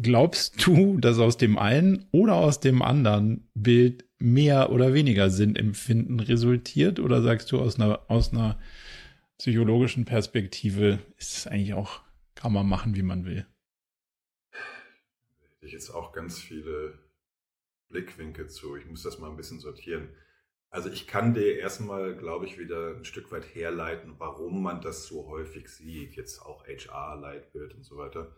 Glaubst 0.01 0.67
du, 0.67 0.99
dass 0.99 1.19
aus 1.19 1.37
dem 1.37 1.59
einen 1.59 2.07
oder 2.11 2.35
aus 2.35 2.61
dem 2.61 2.83
anderen 2.83 3.49
Bild 3.55 4.05
mehr 4.19 4.71
oder 4.71 4.95
weniger 4.95 5.31
Sinnempfinden 5.31 6.21
resultiert? 6.21 7.01
Oder 7.01 7.23
sagst 7.23 7.53
du 7.53 7.61
aus 7.61 7.79
einer, 7.79 8.09
aus 8.09 8.33
einer 8.33 8.59
psychologischen 9.39 10.05
Perspektive 10.05 11.01
ist 11.19 11.37
es 11.37 11.47
eigentlich 11.47 11.75
auch, 11.75 12.03
kann 12.35 12.53
man 12.53 12.69
machen, 12.69 12.95
wie 12.95 13.03
man 13.03 13.25
will? 13.25 13.47
Ich 15.61 15.73
jetzt 15.73 15.91
auch 15.91 16.13
ganz 16.13 16.39
viele 16.39 16.99
Blickwinkel 17.89 18.49
zu. 18.49 18.77
Ich 18.77 18.87
muss 18.87 19.03
das 19.03 19.19
mal 19.19 19.31
ein 19.31 19.37
bisschen 19.37 19.61
sortieren. 19.61 20.09
Also 20.71 20.91
ich 20.91 21.07
kann 21.07 21.35
dir 21.35 21.57
erstmal, 21.59 22.17
glaube 22.17 22.47
ich, 22.47 22.59
wieder 22.59 22.97
ein 22.97 23.05
Stück 23.05 23.31
weit 23.31 23.55
herleiten, 23.55 24.15
warum 24.19 24.63
man 24.63 24.81
das 24.81 25.07
so 25.07 25.29
häufig 25.29 25.69
sieht. 25.69 26.17
Jetzt 26.17 26.41
auch 26.41 26.67
HR-Leitbild 26.67 27.75
und 27.75 27.85
so 27.85 27.97
weiter. 27.97 28.35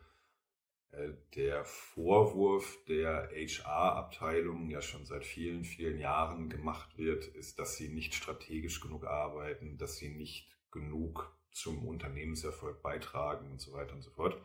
Äh, 0.96 1.12
der 1.34 1.64
Vorwurf 1.64 2.78
der 2.88 3.28
HR-Abteilung 3.30 4.70
ja 4.70 4.80
schon 4.80 5.04
seit 5.04 5.26
vielen, 5.26 5.64
vielen 5.64 5.98
Jahren 5.98 6.48
gemacht 6.48 6.96
wird, 6.96 7.26
ist, 7.26 7.58
dass 7.58 7.76
sie 7.76 7.88
nicht 7.88 8.14
strategisch 8.14 8.80
genug 8.80 9.04
arbeiten, 9.04 9.76
dass 9.76 9.96
sie 9.96 10.08
nicht 10.08 10.48
genug 10.70 11.36
zum 11.52 11.86
Unternehmenserfolg 11.86 12.82
beitragen 12.82 13.50
und 13.50 13.60
so 13.60 13.72
weiter 13.72 13.94
und 13.94 14.02
so 14.02 14.10
fort. 14.10 14.40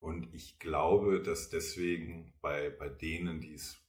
Und 0.00 0.34
ich 0.34 0.58
glaube, 0.58 1.22
dass 1.22 1.50
deswegen 1.50 2.32
bei, 2.40 2.70
bei 2.70 2.88
denen, 2.88 3.40
die 3.40 3.54
es 3.54 3.80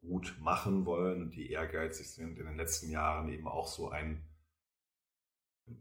gut 0.00 0.36
machen 0.40 0.86
wollen 0.86 1.22
und 1.22 1.34
die 1.34 1.50
ehrgeizig 1.50 2.10
sind, 2.10 2.38
in 2.38 2.46
den 2.46 2.56
letzten 2.56 2.90
Jahren 2.90 3.28
eben 3.28 3.48
auch 3.48 3.66
so 3.66 3.90
ein 3.90 4.24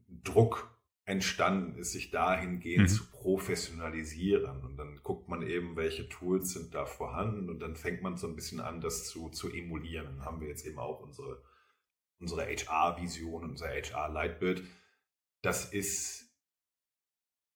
Druck 0.07 0.76
entstanden 1.07 1.79
ist, 1.79 1.93
sich 1.93 2.11
dahingehend 2.11 2.89
mhm. 2.89 2.93
zu 2.93 3.09
professionalisieren. 3.09 4.61
Und 4.65 4.75
dann 4.75 4.99
guckt 5.03 5.29
man 5.29 5.41
eben, 5.41 5.77
welche 5.77 6.09
Tools 6.09 6.51
sind 6.51 6.75
da 6.75 6.85
vorhanden 6.85 7.49
und 7.49 7.59
dann 7.59 7.77
fängt 7.77 8.01
man 8.01 8.17
so 8.17 8.27
ein 8.27 8.35
bisschen 8.35 8.59
an, 8.59 8.81
das 8.81 9.07
zu, 9.07 9.29
zu 9.29 9.49
emulieren. 9.49 10.05
Dann 10.05 10.25
haben 10.25 10.41
wir 10.41 10.49
jetzt 10.49 10.65
eben 10.65 10.77
auch 10.77 10.99
unsere, 10.99 11.41
unsere 12.19 12.45
HR-Vision, 12.45 13.45
unser 13.45 13.69
HR-Leitbild. 13.69 14.63
Das 15.41 15.71
ist 15.71 16.29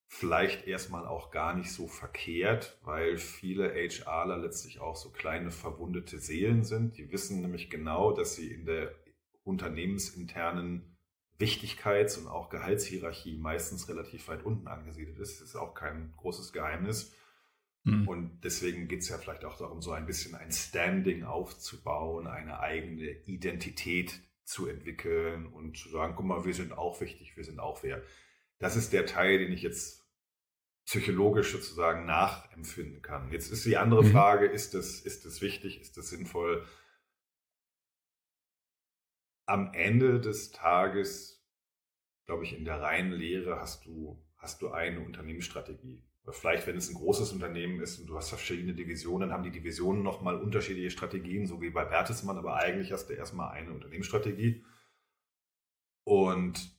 vielleicht 0.08 0.66
erstmal 0.66 1.06
auch 1.06 1.30
gar 1.30 1.54
nicht 1.54 1.74
so 1.74 1.90
verkehrt, 1.90 2.80
weil 2.84 3.18
viele 3.18 3.74
HRler 3.74 4.38
letztlich 4.38 4.80
auch 4.80 4.96
so 4.96 5.10
kleine 5.10 5.52
verwundete 5.52 6.20
Seelen 6.20 6.64
sind. 6.64 6.98
Die 6.98 7.12
wissen 7.12 7.42
nämlich 7.42 7.70
genau, 7.70 8.14
dass 8.14 8.36
sie 8.36 8.50
in 8.50 8.66
der 8.66 8.96
unternehmensinternen 9.44 10.91
Wichtigkeits- 11.42 12.18
und 12.18 12.28
auch 12.28 12.50
Gehaltshierarchie 12.50 13.38
meistens 13.38 13.90
relativ 13.90 14.28
weit 14.30 14.44
unten 14.44 14.68
angesiedelt 14.68 15.20
ist. 15.20 15.42
Das 15.42 15.50
ist 15.50 15.56
auch 15.58 15.74
kein 15.74 16.14
großes 16.16 16.54
Geheimnis. 16.54 17.14
Mhm. 17.84 18.08
Und 18.08 18.42
deswegen 18.44 18.88
geht 18.88 19.02
es 19.02 19.10
ja 19.10 19.18
vielleicht 19.18 19.44
auch 19.44 19.58
darum, 19.58 19.82
so 19.82 19.92
ein 19.92 20.06
bisschen 20.06 20.36
ein 20.36 20.52
Standing 20.52 21.24
aufzubauen, 21.24 22.28
eine 22.28 22.60
eigene 22.60 23.10
Identität 23.26 24.22
zu 24.44 24.68
entwickeln 24.68 25.48
und 25.48 25.78
zu 25.78 25.90
sagen, 25.90 26.14
guck 26.16 26.26
mal, 26.26 26.46
wir 26.46 26.54
sind 26.54 26.74
auch 26.74 27.02
wichtig, 27.02 27.36
wir 27.36 27.44
sind 27.44 27.60
auch 27.60 27.84
wer. 27.84 28.02
Das 28.60 28.76
ist 28.76 28.94
der 28.94 29.06
Teil, 29.06 29.40
den 29.40 29.52
ich 29.52 29.64
jetzt 29.64 30.06
psychologisch 30.86 31.52
sozusagen 31.52 32.06
nachempfinden 32.06 33.02
kann. 33.02 33.32
Jetzt 33.32 33.52
ist 33.52 33.66
die 33.66 33.78
andere 33.78 34.04
mhm. 34.04 34.12
Frage, 34.12 34.46
ist 34.46 34.76
es, 34.76 35.02
ist 35.02 35.26
es 35.26 35.42
wichtig, 35.42 35.80
ist 35.80 35.98
es 35.98 36.10
sinnvoll? 36.10 36.66
Am 39.52 39.74
Ende 39.74 40.22
des 40.22 40.52
Tages, 40.52 41.46
glaube 42.26 42.46
ich, 42.46 42.58
in 42.58 42.64
der 42.64 42.82
reinen 42.82 43.12
Lehre 43.12 43.60
hast 43.60 43.86
du, 43.86 44.26
hast 44.38 44.62
du 44.62 44.70
eine 44.70 45.02
Unternehmensstrategie. 45.02 46.06
Vielleicht, 46.30 46.68
wenn 46.68 46.78
es 46.78 46.88
ein 46.88 46.96
großes 46.96 47.34
Unternehmen 47.34 47.82
ist 47.82 48.00
und 48.00 48.08
du 48.08 48.16
hast 48.16 48.30
verschiedene 48.30 48.74
Divisionen, 48.74 49.34
haben 49.34 49.44
die 49.44 49.52
Divisionen 49.52 50.04
nochmal 50.04 50.40
unterschiedliche 50.40 50.90
Strategien, 50.90 51.48
so 51.48 51.62
wie 51.62 51.70
bei 51.70 51.84
Bertelsmann, 51.84 52.38
aber 52.38 52.62
eigentlich 52.62 52.94
hast 52.94 53.08
du 53.08 53.14
erstmal 53.14 53.52
eine 53.52 53.74
Unternehmensstrategie. 53.74 54.64
Und 56.06 56.74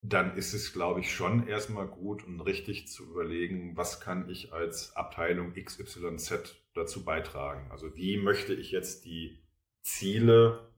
dann 0.00 0.34
ist 0.34 0.54
es, 0.54 0.72
glaube 0.72 1.00
ich, 1.00 1.14
schon 1.14 1.46
erstmal 1.46 1.88
gut 1.88 2.24
und 2.24 2.40
richtig 2.40 2.88
zu 2.88 3.04
überlegen, 3.04 3.76
was 3.76 4.00
kann 4.00 4.30
ich 4.30 4.50
als 4.54 4.96
Abteilung 4.96 5.52
XYZ 5.52 6.56
dazu 6.72 7.04
beitragen. 7.04 7.70
Also 7.70 7.94
wie 7.96 8.16
möchte 8.16 8.54
ich 8.54 8.70
jetzt 8.70 9.04
die 9.04 9.42
Ziele 9.82 10.74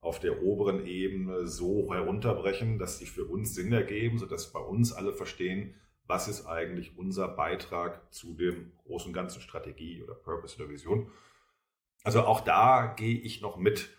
auf 0.00 0.18
der 0.18 0.42
oberen 0.42 0.86
Ebene 0.86 1.46
so 1.46 1.92
herunterbrechen, 1.92 2.78
dass 2.78 2.98
sie 2.98 3.06
für 3.06 3.24
uns 3.24 3.54
Sinn 3.54 3.72
ergeben, 3.72 4.18
sodass 4.18 4.52
bei 4.52 4.60
uns 4.60 4.92
alle 4.92 5.12
verstehen, 5.12 5.74
was 6.06 6.26
ist 6.26 6.46
eigentlich 6.46 6.96
unser 6.96 7.28
Beitrag 7.28 8.12
zu 8.12 8.34
dem 8.34 8.72
großen 8.78 9.12
ganzen 9.12 9.40
Strategie 9.40 10.02
oder 10.02 10.14
Purpose 10.14 10.56
oder 10.56 10.70
Vision. 10.70 11.10
Also 12.02 12.22
auch 12.22 12.40
da 12.40 12.94
gehe 12.96 13.18
ich 13.18 13.42
noch 13.42 13.56
mit 13.56 13.90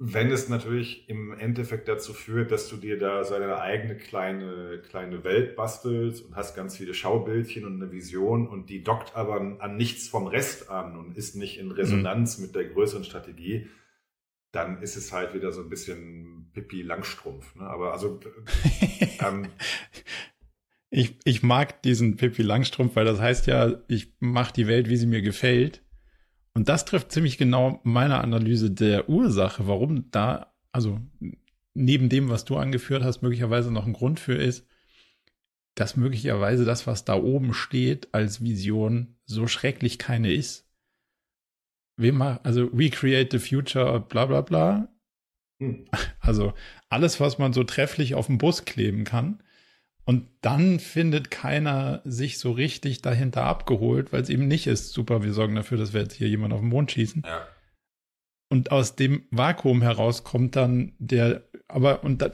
wenn 0.00 0.30
es 0.30 0.48
natürlich 0.48 1.08
im 1.08 1.32
Endeffekt 1.32 1.88
dazu 1.88 2.12
führt, 2.12 2.52
dass 2.52 2.68
du 2.68 2.76
dir 2.76 2.98
da 2.98 3.24
so 3.24 3.34
eine 3.34 3.60
eigene 3.60 3.96
kleine, 3.96 4.80
kleine 4.88 5.24
Welt 5.24 5.56
bastelst 5.56 6.24
und 6.24 6.36
hast 6.36 6.54
ganz 6.54 6.76
viele 6.76 6.94
Schaubildchen 6.94 7.64
und 7.64 7.82
eine 7.82 7.90
Vision 7.90 8.46
und 8.46 8.70
die 8.70 8.84
dockt 8.84 9.16
aber 9.16 9.56
an 9.58 9.76
nichts 9.76 10.08
vom 10.08 10.28
Rest 10.28 10.70
an 10.70 10.96
und 10.96 11.16
ist 11.16 11.34
nicht 11.34 11.58
in 11.58 11.72
Resonanz 11.72 12.38
mhm. 12.38 12.46
mit 12.46 12.54
der 12.54 12.66
größeren 12.66 13.02
Strategie, 13.02 13.66
dann 14.52 14.82
ist 14.82 14.96
es 14.96 15.12
halt 15.12 15.34
wieder 15.34 15.52
so 15.52 15.62
ein 15.62 15.68
bisschen 15.68 16.50
Pippi 16.52 16.82
Langstrumpf. 16.82 17.54
Ne? 17.56 17.64
Aber 17.64 17.92
also 17.92 18.18
ähm, 19.20 19.48
ich, 20.90 21.16
ich 21.24 21.42
mag 21.42 21.82
diesen 21.82 22.16
Pippi 22.16 22.42
Langstrumpf, 22.42 22.96
weil 22.96 23.04
das 23.04 23.20
heißt 23.20 23.46
ja, 23.46 23.78
ich 23.88 24.14
mache 24.20 24.54
die 24.54 24.66
Welt, 24.66 24.88
wie 24.88 24.96
sie 24.96 25.06
mir 25.06 25.22
gefällt. 25.22 25.82
Und 26.54 26.68
das 26.68 26.84
trifft 26.84 27.12
ziemlich 27.12 27.38
genau 27.38 27.80
meine 27.84 28.20
Analyse 28.20 28.70
der 28.70 29.08
Ursache, 29.08 29.68
warum 29.68 30.10
da, 30.10 30.54
also 30.72 31.00
neben 31.74 32.08
dem, 32.08 32.30
was 32.30 32.44
du 32.44 32.56
angeführt 32.56 33.04
hast, 33.04 33.22
möglicherweise 33.22 33.70
noch 33.70 33.86
ein 33.86 33.92
Grund 33.92 34.18
für 34.18 34.34
ist, 34.34 34.66
dass 35.74 35.96
möglicherweise 35.96 36.64
das, 36.64 36.86
was 36.86 37.04
da 37.04 37.14
oben 37.14 37.54
steht 37.54 38.12
als 38.12 38.42
Vision, 38.42 39.16
so 39.24 39.46
schrecklich 39.46 39.98
keine 39.98 40.32
ist. 40.32 40.67
Wir 41.98 42.12
machen, 42.12 42.40
also 42.44 42.64
recreate 42.66 43.38
the 43.38 43.46
future, 43.46 44.00
bla 44.00 44.26
bla 44.26 44.40
bla. 44.40 44.88
Hm. 45.60 45.86
Also 46.20 46.54
alles, 46.88 47.20
was 47.20 47.38
man 47.38 47.52
so 47.52 47.64
trefflich 47.64 48.14
auf 48.14 48.28
den 48.28 48.38
Bus 48.38 48.64
kleben 48.64 49.04
kann, 49.04 49.42
und 50.08 50.26
dann 50.40 50.80
findet 50.80 51.30
keiner 51.30 52.00
sich 52.02 52.38
so 52.38 52.52
richtig 52.52 53.02
dahinter 53.02 53.44
abgeholt, 53.44 54.10
weil 54.10 54.22
es 54.22 54.30
eben 54.30 54.48
nicht 54.48 54.66
ist, 54.66 54.94
super, 54.94 55.22
wir 55.22 55.34
sorgen 55.34 55.54
dafür, 55.54 55.76
dass 55.76 55.92
wir 55.92 56.00
jetzt 56.00 56.14
hier 56.14 56.30
jemanden 56.30 56.54
auf 56.54 56.62
den 56.62 56.70
Mond 56.70 56.92
schießen. 56.92 57.24
Ja. 57.26 57.46
Und 58.48 58.72
aus 58.72 58.96
dem 58.96 59.26
Vakuum 59.30 59.82
heraus 59.82 60.24
kommt 60.24 60.56
dann 60.56 60.94
der, 60.98 61.42
aber, 61.68 62.04
und 62.04 62.22
da, 62.22 62.30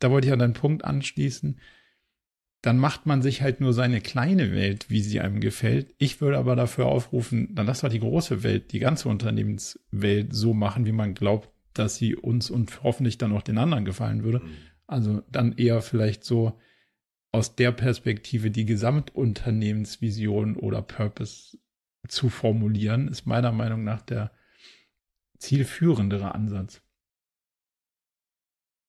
da 0.00 0.10
wollte 0.10 0.26
ich 0.26 0.32
an 0.32 0.40
deinen 0.40 0.54
Punkt 0.54 0.84
anschließen, 0.84 1.60
dann 2.64 2.78
macht 2.78 3.04
man 3.04 3.20
sich 3.20 3.42
halt 3.42 3.60
nur 3.60 3.74
seine 3.74 4.00
kleine 4.00 4.52
Welt, 4.52 4.88
wie 4.88 5.02
sie 5.02 5.20
einem 5.20 5.40
gefällt. 5.40 5.94
Ich 5.98 6.22
würde 6.22 6.38
aber 6.38 6.56
dafür 6.56 6.86
aufrufen, 6.86 7.54
dann 7.54 7.66
lass 7.66 7.82
doch 7.82 7.90
die 7.90 8.00
große 8.00 8.42
Welt, 8.42 8.72
die 8.72 8.78
ganze 8.78 9.10
Unternehmenswelt 9.10 10.32
so 10.32 10.54
machen, 10.54 10.86
wie 10.86 10.92
man 10.92 11.12
glaubt, 11.12 11.50
dass 11.74 11.96
sie 11.96 12.16
uns 12.16 12.50
und 12.50 12.82
hoffentlich 12.82 13.18
dann 13.18 13.32
auch 13.32 13.42
den 13.42 13.58
anderen 13.58 13.84
gefallen 13.84 14.24
würde. 14.24 14.38
Mhm. 14.38 14.56
Also 14.86 15.22
dann 15.30 15.58
eher 15.58 15.82
vielleicht 15.82 16.24
so, 16.24 16.58
aus 17.32 17.54
der 17.56 17.72
Perspektive 17.72 18.50
die 18.50 18.64
Gesamtunternehmensvision 18.64 20.56
oder 20.56 20.80
Purpose 20.80 21.58
zu 22.08 22.30
formulieren, 22.30 23.08
ist 23.08 23.26
meiner 23.26 23.50
Meinung 23.50 23.84
nach 23.84 24.00
der 24.00 24.30
zielführendere 25.38 26.34
Ansatz. 26.34 26.80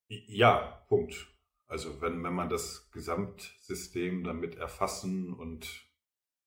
Ja, 0.07 0.85
Punkt. 0.87 1.34
Also 1.67 2.01
wenn, 2.01 2.23
wenn 2.23 2.33
man 2.33 2.49
das 2.49 2.89
Gesamtsystem 2.91 4.23
damit 4.23 4.55
erfassen 4.55 5.33
und 5.33 5.85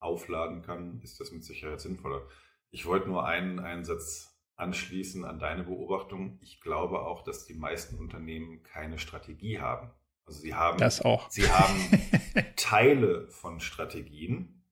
aufladen 0.00 0.62
kann, 0.62 1.00
ist 1.02 1.20
das 1.20 1.32
mit 1.32 1.44
Sicherheit 1.44 1.80
sinnvoller. 1.80 2.22
Ich 2.70 2.86
wollte 2.86 3.08
nur 3.08 3.26
einen 3.26 3.58
Einsatz 3.58 4.38
anschließen 4.56 5.24
an 5.24 5.38
deine 5.38 5.64
Beobachtung. 5.64 6.38
Ich 6.42 6.60
glaube 6.60 7.00
auch, 7.00 7.22
dass 7.22 7.46
die 7.46 7.54
meisten 7.54 7.96
Unternehmen 7.96 8.62
keine 8.62 8.98
Strategie 8.98 9.60
haben. 9.60 9.90
Also 10.26 10.40
sie 10.40 10.54
haben, 10.54 10.78
das 10.78 11.00
auch. 11.00 11.30
Sie 11.30 11.48
haben 11.48 11.74
Teile 12.56 13.28
von 13.28 13.60
Strategien, 13.60 14.62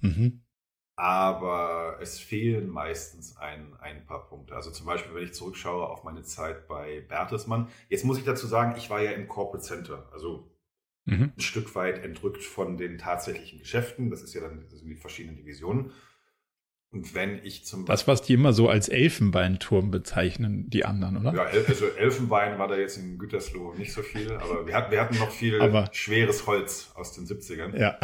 mhm. 0.00 0.42
Aber 0.98 1.96
es 2.00 2.18
fehlen 2.18 2.68
meistens 2.68 3.36
ein, 3.36 3.72
ein 3.78 4.04
paar 4.04 4.26
Punkte. 4.26 4.56
Also 4.56 4.72
zum 4.72 4.84
Beispiel, 4.84 5.14
wenn 5.14 5.22
ich 5.22 5.32
zurückschaue 5.32 5.88
auf 5.88 6.02
meine 6.02 6.24
Zeit 6.24 6.66
bei 6.66 7.04
Bertelsmann. 7.08 7.68
Jetzt 7.88 8.04
muss 8.04 8.18
ich 8.18 8.24
dazu 8.24 8.48
sagen, 8.48 8.74
ich 8.76 8.90
war 8.90 9.00
ja 9.00 9.12
im 9.12 9.28
Corporate 9.28 9.64
Center, 9.64 10.08
also 10.12 10.50
mhm. 11.04 11.32
ein 11.36 11.40
Stück 11.40 11.76
weit 11.76 12.02
entrückt 12.02 12.42
von 12.42 12.76
den 12.76 12.98
tatsächlichen 12.98 13.60
Geschäften. 13.60 14.10
Das 14.10 14.22
ist 14.22 14.34
ja 14.34 14.40
dann 14.40 14.66
sind 14.68 14.88
die 14.88 14.96
verschiedenen 14.96 15.36
Divisionen. 15.36 15.92
Und 16.90 17.14
wenn 17.14 17.44
ich 17.44 17.64
zum 17.64 17.84
Beispiel. 17.84 17.92
Das, 17.92 18.08
was 18.08 18.22
die 18.22 18.32
immer 18.34 18.52
so 18.52 18.68
als 18.68 18.88
Elfenbeinturm 18.88 19.92
bezeichnen, 19.92 20.68
die 20.68 20.84
anderen, 20.84 21.18
oder? 21.18 21.32
Ja, 21.32 21.42
also 21.44 21.86
Elfenbein 21.86 22.58
war 22.58 22.66
da 22.66 22.76
jetzt 22.76 22.96
in 22.96 23.18
Gütersloh 23.18 23.74
nicht 23.74 23.92
so 23.92 24.02
viel, 24.02 24.32
aber 24.32 24.66
wir 24.66 24.74
hatten, 24.74 24.90
wir 24.90 25.00
hatten 25.00 25.18
noch 25.18 25.30
viel 25.30 25.60
aber, 25.60 25.90
schweres 25.92 26.48
Holz 26.48 26.90
aus 26.96 27.12
den 27.12 27.24
70ern. 27.24 27.78
Ja. 27.78 28.00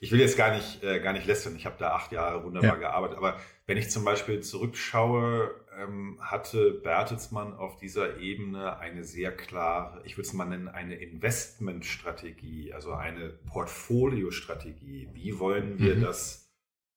Ich 0.00 0.10
will 0.12 0.20
jetzt 0.20 0.36
gar 0.36 0.54
nicht, 0.54 0.82
äh, 0.82 1.00
gar 1.00 1.12
nicht 1.12 1.26
lästern. 1.26 1.54
Ich 1.56 1.66
habe 1.66 1.76
da 1.78 1.92
acht 1.92 2.10
Jahre 2.10 2.42
wunderbar 2.42 2.72
ja. 2.72 2.76
gearbeitet. 2.76 3.18
Aber 3.18 3.38
wenn 3.66 3.76
ich 3.76 3.90
zum 3.90 4.04
Beispiel 4.04 4.40
zurückschaue, 4.40 5.54
ähm, 5.78 6.18
hatte 6.20 6.72
Bertelsmann 6.72 7.54
auf 7.54 7.76
dieser 7.76 8.18
Ebene 8.18 8.78
eine 8.78 9.04
sehr 9.04 9.30
klare, 9.30 10.02
ich 10.04 10.16
würde 10.16 10.26
es 10.26 10.32
mal 10.32 10.46
nennen, 10.46 10.68
eine 10.68 10.96
Investmentstrategie, 10.96 12.72
also 12.72 12.92
eine 12.92 13.28
Portfoliostrategie. 13.28 15.10
Wie 15.12 15.38
wollen 15.38 15.78
wir 15.78 15.96
mhm. 15.96 16.00
das 16.00 16.50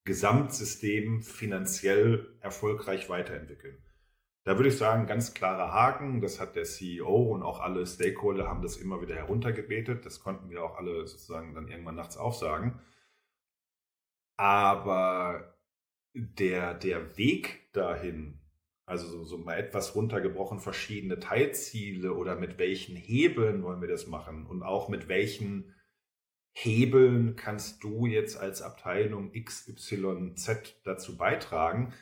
Gesamtsystem 0.06 1.22
finanziell 1.22 2.36
erfolgreich 2.42 3.10
weiterentwickeln. 3.10 3.78
Da 4.44 4.58
würde 4.58 4.68
ich 4.68 4.78
sagen, 4.78 5.08
ganz 5.08 5.34
klarer 5.34 5.72
Haken. 5.72 6.20
Das 6.20 6.42
hat 6.42 6.58
der 6.58 6.66
CEO 6.66 7.34
und 7.34 7.42
auch 7.44 7.62
alle 7.62 7.86
Stakeholder 7.88 8.50
haben 8.50 8.62
das 8.62 8.76
immer 8.76 9.02
wieder 9.02 9.16
heruntergebetet. 9.16 10.06
Das 10.06 10.20
konnten 10.20 10.50
wir 10.50 10.62
auch 10.64 10.78
alle 10.78 11.08
sozusagen 11.08 11.54
dann 11.54 11.70
irgendwann 11.70 11.96
nachts 11.96 12.18
aufsagen. 12.18 12.82
Aber 14.38 15.58
der, 16.14 16.74
der 16.74 17.18
Weg 17.18 17.72
dahin, 17.74 18.40
also 18.86 19.08
so, 19.08 19.24
so 19.24 19.38
mal 19.38 19.58
etwas 19.58 19.96
runtergebrochen, 19.96 20.60
verschiedene 20.60 21.20
Teilziele 21.20 22.14
oder 22.14 22.36
mit 22.36 22.58
welchen 22.58 22.96
Hebeln 22.96 23.64
wollen 23.64 23.82
wir 23.82 23.88
das 23.88 24.08
machen 24.08 24.46
und 24.46 24.64
auch 24.64 24.90
mit 24.90 25.08
welchen 25.08 25.74
Hebeln 26.54 27.36
kannst 27.36 27.84
du 27.84 28.06
jetzt 28.06 28.38
als 28.38 28.62
Abteilung 28.62 29.32
XYZ 29.32 30.82
dazu 30.84 31.18
beitragen? 31.18 31.94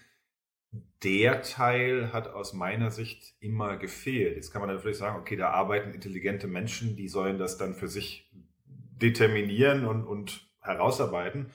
Der 1.04 1.42
Teil 1.42 2.12
hat 2.13 2.27
aus 2.27 2.54
meiner 2.54 2.92
Sicht 2.92 3.34
immer 3.40 3.77
gefehlt. 3.77 4.36
Jetzt 4.36 4.52
kann 4.52 4.62
man 4.62 4.73
natürlich 4.73 4.98
sagen, 4.98 5.19
okay, 5.19 5.36
da 5.38 5.50
arbeiten 5.52 5.94
intelligente 5.94 6.48
Menschen, 6.48 6.96
die 6.96 7.08
sollen 7.08 7.38
das 7.38 7.58
dann 7.58 7.75
für 7.75 7.88
sich 7.88 8.29
determinieren 8.65 9.86
und, 9.86 10.06
und 10.06 10.50
herausarbeiten. 10.62 11.52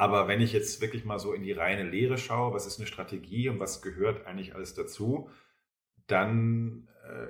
Aber 0.00 0.28
wenn 0.28 0.40
ich 0.40 0.54
jetzt 0.54 0.80
wirklich 0.80 1.04
mal 1.04 1.18
so 1.18 1.34
in 1.34 1.42
die 1.42 1.52
reine 1.52 1.82
Lehre 1.82 2.16
schaue, 2.16 2.54
was 2.54 2.66
ist 2.66 2.78
eine 2.78 2.86
Strategie 2.86 3.50
und 3.50 3.60
was 3.60 3.82
gehört 3.82 4.24
eigentlich 4.24 4.54
alles 4.54 4.72
dazu, 4.72 5.28
dann 6.06 6.88
äh, 7.04 7.26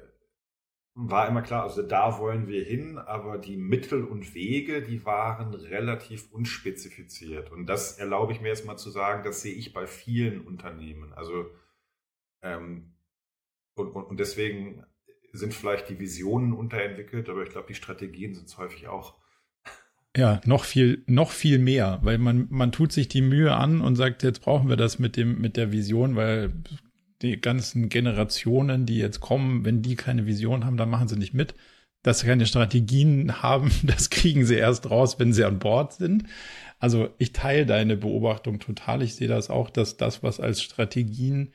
war 0.94 1.26
immer 1.26 1.42
klar, 1.42 1.64
also 1.64 1.82
da 1.82 2.20
wollen 2.20 2.46
wir 2.46 2.62
hin, 2.62 2.96
aber 2.96 3.38
die 3.38 3.56
Mittel 3.56 4.04
und 4.04 4.36
Wege, 4.36 4.82
die 4.82 5.04
waren 5.04 5.52
relativ 5.52 6.30
unspezifiziert. 6.30 7.50
Und 7.50 7.66
das 7.66 7.98
erlaube 7.98 8.32
ich 8.34 8.40
mir 8.40 8.50
jetzt 8.50 8.66
mal 8.66 8.76
zu 8.76 8.90
sagen, 8.90 9.24
das 9.24 9.42
sehe 9.42 9.54
ich 9.54 9.72
bei 9.72 9.88
vielen 9.88 10.46
Unternehmen. 10.46 11.12
Also 11.12 11.50
ähm, 12.40 12.94
und, 13.74 13.88
und, 13.96 14.04
und 14.04 14.20
deswegen 14.20 14.86
sind 15.32 15.54
vielleicht 15.54 15.88
die 15.88 15.98
Visionen 15.98 16.52
unterentwickelt, 16.52 17.30
aber 17.30 17.42
ich 17.42 17.50
glaube, 17.50 17.66
die 17.66 17.74
Strategien 17.74 18.32
sind 18.32 18.46
es 18.46 18.58
häufig 18.58 18.86
auch. 18.86 19.19
Ja, 20.16 20.40
noch 20.44 20.64
viel, 20.64 21.04
noch 21.06 21.30
viel 21.30 21.58
mehr, 21.58 22.00
weil 22.02 22.18
man, 22.18 22.48
man 22.50 22.72
tut 22.72 22.92
sich 22.92 23.06
die 23.08 23.22
Mühe 23.22 23.54
an 23.54 23.80
und 23.80 23.94
sagt, 23.94 24.24
jetzt 24.24 24.40
brauchen 24.40 24.68
wir 24.68 24.76
das 24.76 24.98
mit 24.98 25.16
dem, 25.16 25.40
mit 25.40 25.56
der 25.56 25.70
Vision, 25.70 26.16
weil 26.16 26.52
die 27.22 27.40
ganzen 27.40 27.88
Generationen, 27.88 28.86
die 28.86 28.98
jetzt 28.98 29.20
kommen, 29.20 29.64
wenn 29.64 29.82
die 29.82 29.94
keine 29.94 30.26
Vision 30.26 30.64
haben, 30.64 30.76
dann 30.76 30.90
machen 30.90 31.08
sie 31.08 31.16
nicht 31.16 31.34
mit. 31.34 31.54
dass 32.02 32.20
sie 32.20 32.26
keine 32.26 32.46
Strategien 32.46 33.42
haben, 33.42 33.70
das 33.84 34.10
kriegen 34.10 34.46
sie 34.46 34.56
erst 34.56 34.90
raus, 34.90 35.18
wenn 35.18 35.32
sie 35.32 35.44
an 35.44 35.58
Bord 35.58 35.92
sind. 35.94 36.24
Also 36.78 37.10
ich 37.18 37.32
teile 37.32 37.66
deine 37.66 37.96
Beobachtung 37.96 38.58
total. 38.58 39.02
Ich 39.02 39.14
sehe 39.14 39.28
das 39.28 39.50
auch, 39.50 39.70
dass 39.70 39.96
das, 39.98 40.22
was 40.22 40.40
als 40.40 40.62
Strategien 40.62 41.52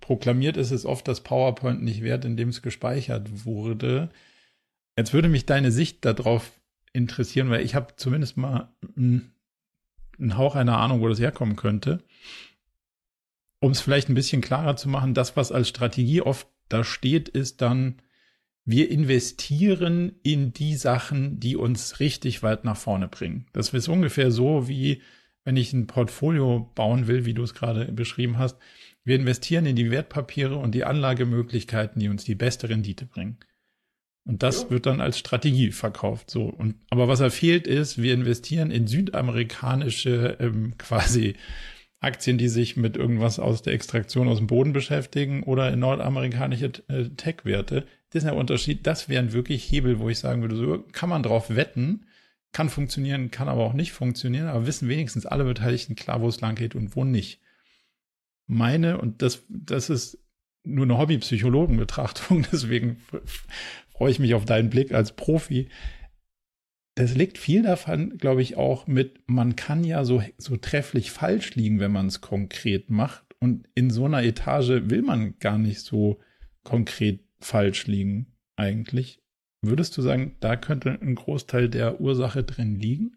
proklamiert 0.00 0.56
ist, 0.56 0.70
ist 0.70 0.86
oft 0.86 1.06
das 1.08 1.22
PowerPoint 1.22 1.82
nicht 1.82 2.02
wert, 2.02 2.24
in 2.24 2.36
dem 2.36 2.48
es 2.48 2.62
gespeichert 2.62 3.44
wurde. 3.44 4.10
Jetzt 4.98 5.12
würde 5.12 5.28
mich 5.28 5.46
deine 5.46 5.70
Sicht 5.72 6.04
darauf 6.04 6.52
interessieren, 6.94 7.50
weil 7.50 7.64
ich 7.64 7.74
habe 7.74 7.94
zumindest 7.96 8.38
mal 8.38 8.72
einen 8.96 10.38
Hauch 10.38 10.54
einer 10.54 10.78
Ahnung, 10.78 11.00
wo 11.00 11.08
das 11.08 11.20
herkommen 11.20 11.56
könnte. 11.56 12.02
Um 13.60 13.72
es 13.72 13.82
vielleicht 13.82 14.08
ein 14.08 14.14
bisschen 14.14 14.40
klarer 14.40 14.76
zu 14.76 14.88
machen, 14.88 15.12
das, 15.12 15.36
was 15.36 15.52
als 15.52 15.68
Strategie 15.68 16.22
oft 16.22 16.46
da 16.68 16.84
steht, 16.84 17.28
ist 17.28 17.60
dann, 17.60 18.00
wir 18.64 18.90
investieren 18.90 20.12
in 20.22 20.52
die 20.52 20.76
Sachen, 20.76 21.38
die 21.40 21.56
uns 21.56 22.00
richtig 22.00 22.42
weit 22.42 22.64
nach 22.64 22.76
vorne 22.76 23.08
bringen. 23.08 23.46
Das 23.52 23.74
ist 23.74 23.88
ungefähr 23.88 24.30
so, 24.30 24.68
wie 24.68 25.02
wenn 25.44 25.56
ich 25.56 25.72
ein 25.74 25.86
Portfolio 25.86 26.70
bauen 26.74 27.06
will, 27.06 27.26
wie 27.26 27.34
du 27.34 27.42
es 27.42 27.52
gerade 27.52 27.92
beschrieben 27.92 28.38
hast. 28.38 28.56
Wir 29.04 29.16
investieren 29.16 29.66
in 29.66 29.76
die 29.76 29.90
Wertpapiere 29.90 30.56
und 30.56 30.72
die 30.72 30.84
Anlagemöglichkeiten, 30.84 32.00
die 32.00 32.08
uns 32.08 32.24
die 32.24 32.34
beste 32.34 32.70
Rendite 32.70 33.04
bringen. 33.04 33.38
Und 34.26 34.42
das 34.42 34.62
ja. 34.62 34.70
wird 34.70 34.86
dann 34.86 35.00
als 35.00 35.18
Strategie 35.18 35.70
verkauft. 35.70 36.30
So. 36.30 36.44
Und, 36.44 36.76
aber 36.90 37.08
was 37.08 37.20
er 37.20 37.30
fehlt 37.30 37.66
ist, 37.66 38.00
wir 38.00 38.14
investieren 38.14 38.70
in 38.70 38.86
südamerikanische 38.86 40.38
ähm, 40.40 40.74
quasi 40.78 41.34
Aktien, 42.00 42.38
die 42.38 42.48
sich 42.48 42.76
mit 42.76 42.96
irgendwas 42.96 43.38
aus 43.38 43.62
der 43.62 43.72
Extraktion 43.72 44.28
aus 44.28 44.38
dem 44.38 44.46
Boden 44.46 44.72
beschäftigen 44.72 45.42
oder 45.42 45.72
in 45.72 45.80
nordamerikanische 45.80 46.72
äh, 46.88 47.08
Tech-Werte. 47.16 47.86
Das 48.10 48.22
ist 48.22 48.28
der 48.28 48.36
Unterschied. 48.36 48.86
Das 48.86 49.08
wären 49.08 49.32
wirklich 49.32 49.70
Hebel, 49.70 49.98
wo 49.98 50.08
ich 50.08 50.18
sagen 50.18 50.42
würde, 50.42 50.56
so 50.56 50.84
kann 50.92 51.08
man 51.08 51.22
drauf 51.22 51.54
wetten, 51.54 52.06
kann 52.52 52.68
funktionieren, 52.68 53.30
kann 53.30 53.48
aber 53.48 53.64
auch 53.64 53.72
nicht 53.72 53.92
funktionieren, 53.92 54.46
aber 54.46 54.66
wissen 54.66 54.88
wenigstens 54.88 55.26
alle 55.26 55.44
Beteiligten 55.44 55.96
klar, 55.96 56.20
wo 56.20 56.28
es 56.28 56.40
lang 56.40 56.54
geht 56.54 56.74
und 56.74 56.94
wo 56.94 57.04
nicht. 57.04 57.40
Meine, 58.46 58.98
und 58.98 59.22
das, 59.22 59.42
das 59.48 59.90
ist 59.90 60.18
nur 60.62 60.84
eine 60.84 60.98
Hobbypsychologenbetrachtung, 60.98 62.46
deswegen 62.52 62.98
freue 63.94 64.10
ich 64.10 64.18
mich 64.18 64.34
auf 64.34 64.44
deinen 64.44 64.70
Blick 64.70 64.92
als 64.92 65.12
Profi. 65.12 65.68
Das 66.96 67.14
liegt 67.14 67.38
viel 67.38 67.62
davon, 67.62 68.18
glaube 68.18 68.42
ich, 68.42 68.56
auch 68.56 68.86
mit, 68.86 69.22
man 69.26 69.56
kann 69.56 69.82
ja 69.82 70.04
so, 70.04 70.22
so 70.38 70.56
trefflich 70.56 71.10
falsch 71.10 71.54
liegen, 71.54 71.80
wenn 71.80 71.92
man 71.92 72.06
es 72.06 72.20
konkret 72.20 72.90
macht. 72.90 73.24
Und 73.40 73.68
in 73.74 73.90
so 73.90 74.04
einer 74.04 74.22
Etage 74.22 74.88
will 74.90 75.02
man 75.02 75.38
gar 75.38 75.58
nicht 75.58 75.80
so 75.80 76.20
konkret 76.62 77.20
falsch 77.40 77.86
liegen, 77.86 78.32
eigentlich. 78.56 79.20
Würdest 79.60 79.96
du 79.96 80.02
sagen, 80.02 80.36
da 80.40 80.56
könnte 80.56 80.90
ein 80.90 81.14
Großteil 81.14 81.68
der 81.68 82.00
Ursache 82.00 82.44
drin 82.44 82.76
liegen? 82.76 83.16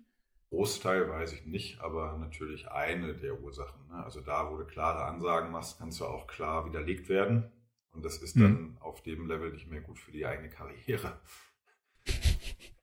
Großteil 0.50 1.10
weiß 1.10 1.34
ich 1.34 1.46
nicht, 1.46 1.82
aber 1.82 2.18
natürlich 2.18 2.70
eine 2.70 3.14
der 3.14 3.42
Ursachen. 3.42 3.88
Ne? 3.90 4.04
Also 4.04 4.22
da, 4.22 4.50
wo 4.50 4.58
du 4.58 4.66
klare 4.66 5.06
Ansagen 5.06 5.52
machst, 5.52 5.78
kannst 5.78 6.00
du 6.00 6.06
auch 6.06 6.26
klar 6.26 6.66
widerlegt 6.66 7.10
werden. 7.10 7.52
Und 7.98 8.06
das 8.06 8.18
ist 8.18 8.36
dann 8.36 8.52
mhm. 8.52 8.78
auf 8.80 9.02
dem 9.02 9.28
Level 9.28 9.52
nicht 9.52 9.68
mehr 9.68 9.82
gut 9.82 9.98
für 9.98 10.12
die 10.12 10.26
eigene 10.26 10.50
Karriere. 10.50 11.20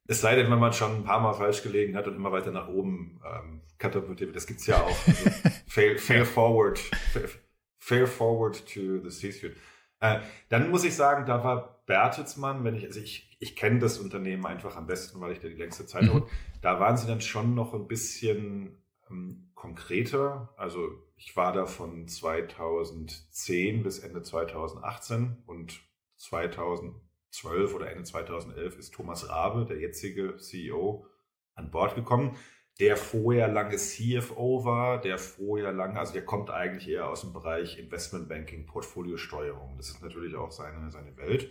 Es 0.07 0.21
sei 0.21 0.37
denn, 0.37 0.51
wenn 0.51 0.59
man 0.59 0.75
schon 0.75 0.97
ein 0.97 1.05
paar 1.05 1.21
Mal 1.21 1.33
falsch 1.33 1.62
gelegen 1.62 1.97
hat 1.97 2.07
und 2.07 2.15
immer 2.15 2.31
weiter 2.31 2.51
nach 2.51 2.69
oben 2.69 3.23
ähm, 3.25 3.62
katapultiert 3.79 4.29
wird. 4.29 4.37
Das 4.37 4.47
gibt 4.47 4.61
es 4.61 4.67
ja 4.67 4.83
auch. 4.83 5.07
Also 5.07 5.31
fail, 5.67 5.97
fail 5.97 6.27
forward. 6.27 6.79
Fail, 6.79 7.31
fail 7.79 8.07
forward 8.07 8.67
to 8.67 8.99
the 9.03 9.09
C-Suite. 9.09 9.57
Äh, 10.01 10.21
dann 10.51 10.71
muss 10.71 10.85
ich 10.85 10.95
sagen, 10.95 11.25
da 11.25 11.43
war 11.43 11.83
Bertelsmann, 11.87 12.65
wenn 12.65 12.75
ich, 12.75 12.85
also 12.85 13.01
ich, 13.01 13.35
ich 13.41 13.57
kenne 13.57 13.79
das 13.79 13.99
Unternehmen 13.99 14.45
einfach 14.45 14.77
am 14.77 14.87
besten, 14.87 15.23
weil 15.23 15.33
ich 15.33 15.41
da 15.41 15.49
die 15.49 15.55
längste 15.55 15.87
Zeit 15.87 16.03
mhm. 16.03 16.27
Da 16.61 16.79
waren 16.81 16.99
sie 16.99 17.07
dann 17.07 17.23
schon 17.23 17.55
noch 17.55 17.73
ein 17.73 17.89
bisschen 17.89 18.77
ähm, 19.11 19.53
konkreter. 19.55 20.53
Also 20.59 20.91
ich 21.25 21.37
war 21.37 21.55
da 21.55 21.64
von 21.64 22.07
2010 22.07 23.83
bis 23.83 23.99
Ende 23.99 24.22
2018 24.22 25.43
und 25.47 25.81
2012 26.16 27.75
oder 27.75 27.91
Ende 27.91 28.05
2011 28.05 28.79
ist 28.79 28.93
Thomas 28.93 29.29
Rabe, 29.31 29.64
der 29.64 29.79
jetzige 29.79 30.37
CEO, 30.37 31.07
an 31.55 31.70
Bord 31.70 31.95
gekommen, 31.95 32.37
der 32.79 32.99
vorher 32.99 33.49
lange 33.49 33.77
CFO 33.77 34.66
war, 34.66 35.01
der 35.01 35.16
vorher 35.16 35.72
lange, 35.72 35.99
also 35.99 36.12
der 36.12 36.27
kommt 36.27 36.51
eigentlich 36.51 36.89
eher 36.89 37.09
aus 37.09 37.22
dem 37.22 37.33
Bereich 37.33 37.79
Investmentbanking, 37.79 38.66
Portfoliosteuerung. 38.66 39.79
Das 39.79 39.89
ist 39.89 40.03
natürlich 40.03 40.35
auch 40.35 40.51
seine, 40.51 40.91
seine 40.91 41.16
Welt. 41.16 41.51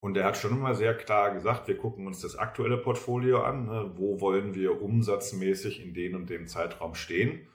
Und 0.00 0.18
er 0.18 0.24
hat 0.24 0.36
schon 0.36 0.52
immer 0.52 0.74
sehr 0.74 0.94
klar 0.94 1.32
gesagt, 1.32 1.66
wir 1.66 1.78
gucken 1.78 2.06
uns 2.06 2.20
das 2.20 2.36
aktuelle 2.36 2.76
Portfolio 2.76 3.42
an, 3.42 3.66
ne? 3.66 3.92
wo 3.96 4.20
wollen 4.20 4.54
wir 4.54 4.82
umsatzmäßig 4.82 5.80
in 5.82 5.94
dem 5.94 6.14
und 6.14 6.28
dem 6.28 6.46
Zeitraum 6.46 6.94
stehen 6.94 7.46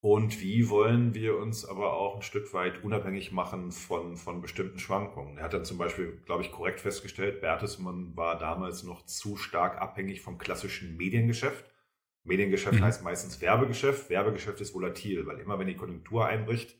und 0.00 0.40
wie 0.40 0.68
wollen 0.70 1.14
wir 1.14 1.36
uns 1.36 1.64
aber 1.64 1.92
auch 1.92 2.16
ein 2.16 2.22
Stück 2.22 2.54
weit 2.54 2.82
unabhängig 2.82 3.32
machen 3.32 3.70
von, 3.70 4.16
von 4.16 4.40
bestimmten 4.40 4.78
Schwankungen. 4.78 5.36
Er 5.36 5.44
hat 5.44 5.52
dann 5.52 5.64
zum 5.64 5.76
Beispiel, 5.76 6.20
glaube 6.24 6.42
ich, 6.42 6.50
korrekt 6.50 6.80
festgestellt, 6.80 7.40
Bertelsmann 7.40 8.16
war 8.16 8.38
damals 8.38 8.82
noch 8.82 9.04
zu 9.04 9.36
stark 9.36 9.80
abhängig 9.80 10.22
vom 10.22 10.38
klassischen 10.38 10.96
Mediengeschäft. 10.96 11.64
Mediengeschäft 12.24 12.78
mhm. 12.78 12.84
heißt 12.84 13.02
meistens 13.02 13.40
Werbegeschäft. 13.40 14.08
Werbegeschäft 14.10 14.60
ist 14.60 14.74
volatil, 14.74 15.26
weil 15.26 15.38
immer 15.38 15.58
wenn 15.58 15.66
die 15.66 15.76
Konjunktur 15.76 16.26
einbricht, 16.26 16.76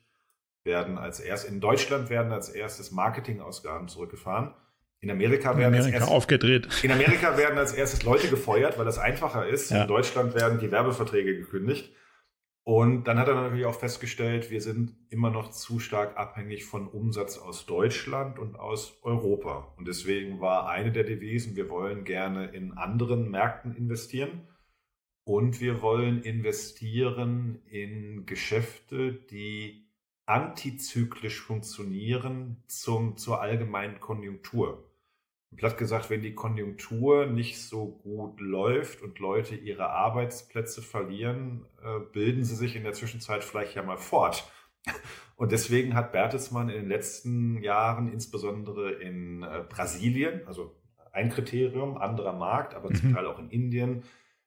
werden 0.64 0.98
als 0.98 1.20
erst 1.20 1.48
in 1.48 1.60
Deutschland 1.60 2.10
werden 2.10 2.32
als 2.32 2.48
erstes 2.48 2.90
Marketingausgaben 2.90 3.88
zurückgefahren 3.88 4.54
in 5.00 5.10
Amerika 5.10 5.56
werden 5.56 5.72
in 5.72 5.80
Amerika 5.80 5.98
erstes, 5.98 6.14
aufgedreht. 6.14 6.68
In 6.82 6.92
Amerika 6.92 7.36
werden 7.38 7.58
als 7.58 7.72
erstes 7.72 8.02
Leute 8.02 8.28
gefeuert, 8.28 8.78
weil 8.78 8.84
das 8.84 8.98
einfacher 8.98 9.46
ist. 9.46 9.70
Ja. 9.70 9.82
In 9.82 9.88
Deutschland 9.88 10.34
werden 10.34 10.58
die 10.58 10.70
Werbeverträge 10.70 11.36
gekündigt. 11.36 11.90
Und 12.70 13.08
dann 13.08 13.18
hat 13.18 13.26
er 13.26 13.34
natürlich 13.34 13.66
auch 13.66 13.74
festgestellt, 13.74 14.48
wir 14.52 14.60
sind 14.60 14.94
immer 15.08 15.30
noch 15.30 15.50
zu 15.50 15.80
stark 15.80 16.16
abhängig 16.16 16.64
von 16.64 16.86
Umsatz 16.86 17.36
aus 17.36 17.66
Deutschland 17.66 18.38
und 18.38 18.60
aus 18.60 18.96
Europa. 19.02 19.74
Und 19.76 19.88
deswegen 19.88 20.40
war 20.40 20.68
eine 20.68 20.92
der 20.92 21.02
Devisen, 21.02 21.56
wir 21.56 21.68
wollen 21.68 22.04
gerne 22.04 22.46
in 22.52 22.70
anderen 22.74 23.28
Märkten 23.28 23.74
investieren. 23.74 24.46
Und 25.24 25.60
wir 25.60 25.82
wollen 25.82 26.22
investieren 26.22 27.60
in 27.66 28.24
Geschäfte, 28.24 29.14
die 29.14 29.88
antizyklisch 30.26 31.40
funktionieren 31.40 32.62
zum, 32.68 33.16
zur 33.16 33.40
allgemeinen 33.40 33.98
Konjunktur. 33.98 34.88
Platt 35.56 35.78
gesagt, 35.78 36.10
wenn 36.10 36.22
die 36.22 36.34
Konjunktur 36.34 37.26
nicht 37.26 37.60
so 37.60 37.86
gut 37.86 38.40
läuft 38.40 39.02
und 39.02 39.18
Leute 39.18 39.56
ihre 39.56 39.90
Arbeitsplätze 39.90 40.80
verlieren, 40.80 41.66
äh, 41.82 41.98
bilden 42.12 42.44
sie 42.44 42.54
sich 42.54 42.76
in 42.76 42.84
der 42.84 42.92
Zwischenzeit 42.92 43.42
vielleicht 43.42 43.74
ja 43.74 43.82
mal 43.82 43.98
fort. 43.98 44.50
Und 45.36 45.52
deswegen 45.52 45.94
hat 45.94 46.12
Bertelsmann 46.12 46.68
in 46.68 46.82
den 46.82 46.88
letzten 46.88 47.62
Jahren, 47.62 48.12
insbesondere 48.12 48.92
in 48.92 49.42
äh, 49.42 49.64
Brasilien, 49.66 50.46
also 50.46 50.76
ein 51.12 51.30
Kriterium, 51.30 51.96
anderer 51.96 52.34
Markt, 52.34 52.74
aber 52.74 52.90
mhm. 52.90 52.94
zum 52.94 53.14
Teil 53.14 53.26
auch 53.26 53.38
in 53.38 53.48
Indien, 53.48 54.02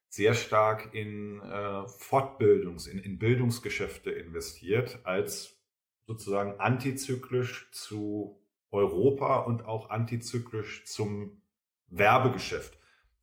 sehr 0.07 0.35
stark 0.35 0.93
in 0.93 1.39
äh, 1.41 1.87
Fortbildungs-, 1.87 2.87
in, 2.87 2.99
in 2.99 3.17
Bildungsgeschäfte 3.17 4.11
investiert, 4.11 4.99
als 5.03 5.59
sozusagen 6.05 6.59
antizyklisch 6.59 7.71
zu 7.71 8.42
Europa 8.73 9.37
und 9.37 9.65
auch 9.65 9.89
antizyklisch 9.89 10.85
zum 10.85 11.41
Werbegeschäft. 11.87 12.77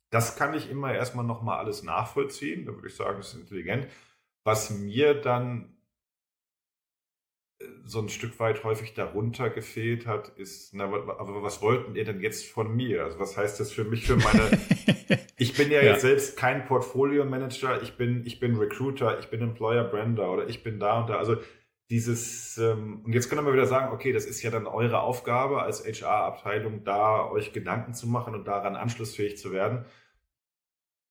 Das 0.09 0.35
kann 0.35 0.53
ich 0.53 0.69
immer 0.69 0.93
erstmal 0.93 1.25
nochmal 1.25 1.59
alles 1.59 1.83
nachvollziehen. 1.83 2.65
Da 2.65 2.73
würde 2.73 2.87
ich 2.87 2.95
sagen, 2.95 3.17
das 3.17 3.33
ist 3.33 3.39
intelligent. 3.39 3.87
Was 4.43 4.69
mir 4.69 5.13
dann 5.13 5.77
äh, 7.59 7.65
so 7.85 7.99
ein 7.99 8.09
Stück 8.09 8.39
weit 8.39 8.63
häufig 8.63 8.93
darunter 8.93 9.49
gefehlt 9.49 10.07
hat, 10.07 10.29
ist, 10.37 10.73
na, 10.73 10.85
aber 10.85 11.43
was 11.43 11.61
wollten 11.61 11.95
ihr 11.95 12.03
denn 12.03 12.19
jetzt 12.19 12.45
von 12.45 12.75
mir? 12.75 13.05
Also 13.05 13.19
was 13.19 13.37
heißt 13.37 13.59
das 13.59 13.71
für 13.71 13.85
mich, 13.85 14.05
für 14.05 14.17
meine, 14.17 14.49
ich 15.37 15.53
bin 15.55 15.71
ja, 15.71 15.81
ja, 15.81 15.91
jetzt 15.91 16.01
selbst 16.01 16.37
kein 16.37 16.65
Portfolio 16.65 17.23
Manager, 17.23 17.81
ich 17.81 17.95
bin, 17.95 18.25
ich 18.25 18.39
bin 18.39 18.57
Recruiter, 18.57 19.19
ich 19.19 19.27
bin 19.27 19.41
Employer 19.41 19.85
Brander 19.85 20.29
oder 20.31 20.47
ich 20.49 20.63
bin 20.63 20.79
da 20.79 21.01
und 21.01 21.09
da. 21.09 21.17
Also 21.17 21.37
dieses, 21.91 22.57
ähm, 22.57 23.01
und 23.03 23.11
jetzt 23.11 23.29
können 23.29 23.45
wir 23.45 23.51
wieder 23.51 23.67
sagen, 23.67 23.93
okay, 23.93 24.13
das 24.13 24.25
ist 24.25 24.41
ja 24.41 24.49
dann 24.49 24.65
eure 24.65 25.01
Aufgabe 25.01 25.61
als 25.61 25.85
HR-Abteilung, 25.85 26.85
da 26.85 27.29
euch 27.29 27.51
Gedanken 27.51 27.93
zu 27.93 28.07
machen 28.07 28.33
und 28.33 28.47
daran 28.47 28.77
anschlussfähig 28.77 29.37
zu 29.37 29.51
werden. 29.51 29.85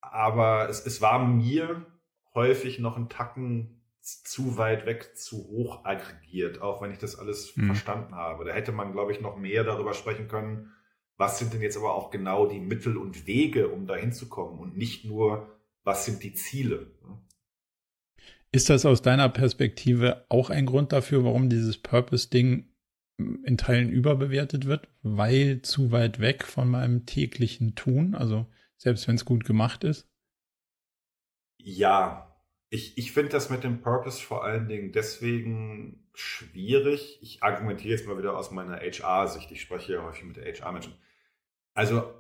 Aber 0.00 0.70
es, 0.70 0.84
es 0.86 1.02
war 1.02 1.22
mir 1.22 1.84
häufig 2.34 2.78
noch 2.78 2.96
ein 2.96 3.10
Tacken 3.10 3.82
zu 4.00 4.56
weit 4.56 4.86
weg, 4.86 5.18
zu 5.18 5.36
hoch 5.48 5.84
aggregiert, 5.84 6.62
auch 6.62 6.80
wenn 6.80 6.92
ich 6.92 6.98
das 6.98 7.18
alles 7.18 7.54
mhm. 7.56 7.66
verstanden 7.66 8.14
habe. 8.14 8.46
Da 8.46 8.52
hätte 8.52 8.72
man, 8.72 8.92
glaube 8.92 9.12
ich, 9.12 9.20
noch 9.20 9.36
mehr 9.36 9.64
darüber 9.64 9.92
sprechen 9.92 10.28
können, 10.28 10.72
was 11.18 11.38
sind 11.38 11.52
denn 11.52 11.60
jetzt 11.60 11.76
aber 11.76 11.94
auch 11.94 12.10
genau 12.10 12.46
die 12.46 12.60
Mittel 12.60 12.96
und 12.96 13.26
Wege, 13.26 13.68
um 13.68 13.86
da 13.86 13.96
hinzukommen 13.96 14.58
und 14.58 14.78
nicht 14.78 15.04
nur, 15.04 15.60
was 15.84 16.06
sind 16.06 16.22
die 16.22 16.32
Ziele. 16.32 16.90
Ist 18.52 18.68
das 18.68 18.84
aus 18.84 19.02
deiner 19.02 19.28
Perspektive 19.28 20.26
auch 20.28 20.50
ein 20.50 20.66
Grund 20.66 20.92
dafür, 20.92 21.24
warum 21.24 21.48
dieses 21.48 21.78
Purpose-Ding 21.78 22.68
in 23.44 23.56
Teilen 23.58 23.90
überbewertet 23.90 24.66
wird, 24.66 24.88
weil 25.02 25.62
zu 25.62 25.92
weit 25.92 26.20
weg 26.20 26.44
von 26.44 26.68
meinem 26.68 27.06
täglichen 27.06 27.74
Tun, 27.74 28.14
also 28.14 28.46
selbst 28.76 29.06
wenn 29.06 29.16
es 29.16 29.24
gut 29.24 29.44
gemacht 29.44 29.84
ist? 29.84 30.08
Ja, 31.58 32.30
ich, 32.70 32.96
ich 32.96 33.12
finde 33.12 33.30
das 33.30 33.50
mit 33.50 33.62
dem 33.62 33.82
Purpose 33.82 34.20
vor 34.20 34.44
allen 34.44 34.68
Dingen 34.68 34.92
deswegen 34.92 36.08
schwierig. 36.14 37.18
Ich 37.20 37.42
argumentiere 37.42 37.94
jetzt 37.94 38.06
mal 38.06 38.16
wieder 38.16 38.36
aus 38.36 38.50
meiner 38.50 38.78
HR-Sicht. 38.78 39.50
Ich 39.50 39.60
spreche 39.60 39.94
ja 39.94 40.02
häufig 40.02 40.24
mit 40.24 40.38
HR-Menschen. 40.38 40.94
Also 41.74 42.14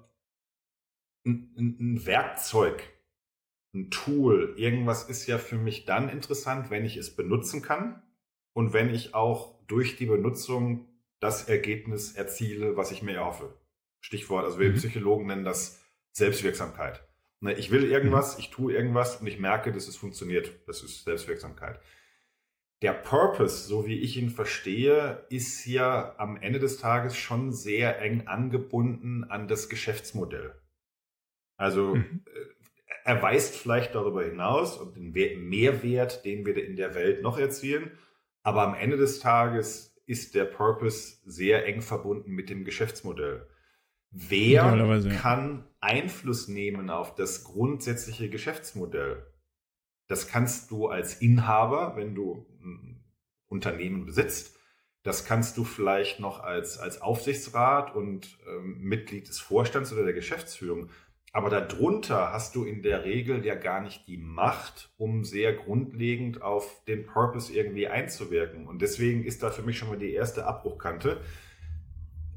ein, 1.24 1.54
ein 1.58 2.06
Werkzeug, 2.06 2.82
ein 3.72 3.90
Tool, 3.90 4.54
irgendwas 4.56 5.08
ist 5.08 5.26
ja 5.26 5.38
für 5.38 5.56
mich 5.56 5.84
dann 5.84 6.08
interessant, 6.08 6.70
wenn 6.70 6.84
ich 6.84 6.96
es 6.96 7.14
benutzen 7.14 7.62
kann 7.62 8.02
und 8.52 8.72
wenn 8.72 8.92
ich 8.92 9.14
auch 9.14 9.54
durch 9.66 9.96
die 9.96 10.06
Benutzung 10.06 10.88
das 11.20 11.48
Ergebnis 11.48 12.12
erziele, 12.12 12.76
was 12.76 12.90
ich 12.90 13.02
mir 13.02 13.14
erhoffe. 13.14 13.54
Stichwort, 14.00 14.44
also 14.44 14.58
wir 14.58 14.70
mhm. 14.70 14.76
Psychologen 14.76 15.26
nennen 15.26 15.44
das 15.44 15.80
Selbstwirksamkeit. 16.12 17.02
Ne, 17.40 17.54
ich 17.54 17.70
will 17.70 17.84
irgendwas, 17.84 18.34
mhm. 18.34 18.40
ich 18.40 18.50
tue 18.50 18.72
irgendwas 18.72 19.16
und 19.16 19.26
ich 19.26 19.38
merke, 19.38 19.72
dass 19.72 19.86
es 19.86 19.96
funktioniert. 19.96 20.52
Das 20.66 20.82
ist 20.82 21.04
Selbstwirksamkeit. 21.04 21.80
Der 22.82 22.94
Purpose, 22.94 23.68
so 23.68 23.86
wie 23.86 24.00
ich 24.00 24.16
ihn 24.16 24.30
verstehe, 24.30 25.26
ist 25.28 25.66
ja 25.66 26.14
am 26.18 26.36
Ende 26.38 26.58
des 26.58 26.78
Tages 26.78 27.16
schon 27.16 27.52
sehr 27.52 28.00
eng 28.00 28.26
angebunden 28.26 29.24
an 29.24 29.48
das 29.48 29.68
Geschäftsmodell. 29.68 30.54
Also 31.58 31.96
mhm. 31.96 32.24
Äh, 33.04 33.10
er 33.10 33.22
weist 33.22 33.56
vielleicht 33.56 33.94
darüber 33.94 34.24
hinaus 34.24 34.76
und 34.76 34.96
den 34.96 35.12
Mehrwert, 35.12 36.24
den 36.24 36.46
wir 36.46 36.56
in 36.64 36.76
der 36.76 36.94
Welt 36.94 37.22
noch 37.22 37.38
erzielen, 37.38 37.90
aber 38.42 38.62
am 38.62 38.74
Ende 38.74 38.96
des 38.96 39.20
Tages 39.20 39.96
ist 40.06 40.34
der 40.34 40.44
Purpose 40.44 41.18
sehr 41.24 41.66
eng 41.66 41.82
verbunden 41.82 42.32
mit 42.32 42.50
dem 42.50 42.64
Geschäftsmodell. 42.64 43.46
Wer 44.10 45.00
kann 45.20 45.68
Einfluss 45.78 46.48
nehmen 46.48 46.90
auf 46.90 47.14
das 47.14 47.44
grundsätzliche 47.44 48.28
Geschäftsmodell? 48.28 49.24
Das 50.08 50.26
kannst 50.26 50.72
du 50.72 50.88
als 50.88 51.20
Inhaber, 51.20 51.94
wenn 51.94 52.16
du 52.16 52.44
ein 52.60 53.04
Unternehmen 53.46 54.06
besitzt. 54.06 54.56
Das 55.04 55.24
kannst 55.24 55.56
du 55.56 55.64
vielleicht 55.64 56.18
noch 56.18 56.40
als, 56.40 56.78
als 56.78 57.00
Aufsichtsrat 57.00 57.94
und 57.94 58.36
ähm, 58.48 58.80
Mitglied 58.80 59.28
des 59.28 59.38
Vorstands 59.38 59.92
oder 59.92 60.02
der 60.02 60.12
Geschäftsführung. 60.12 60.90
Aber 61.32 61.48
darunter 61.48 62.32
hast 62.32 62.56
du 62.56 62.64
in 62.64 62.82
der 62.82 63.04
Regel 63.04 63.44
ja 63.46 63.54
gar 63.54 63.80
nicht 63.80 64.08
die 64.08 64.16
Macht, 64.16 64.92
um 64.96 65.24
sehr 65.24 65.52
grundlegend 65.52 66.42
auf 66.42 66.82
den 66.86 67.06
Purpose 67.06 67.52
irgendwie 67.52 67.86
einzuwirken. 67.86 68.66
Und 68.66 68.82
deswegen 68.82 69.24
ist 69.24 69.42
da 69.42 69.50
für 69.50 69.62
mich 69.62 69.78
schon 69.78 69.88
mal 69.88 69.98
die 69.98 70.12
erste 70.12 70.46
Abbruchkante. 70.46 71.20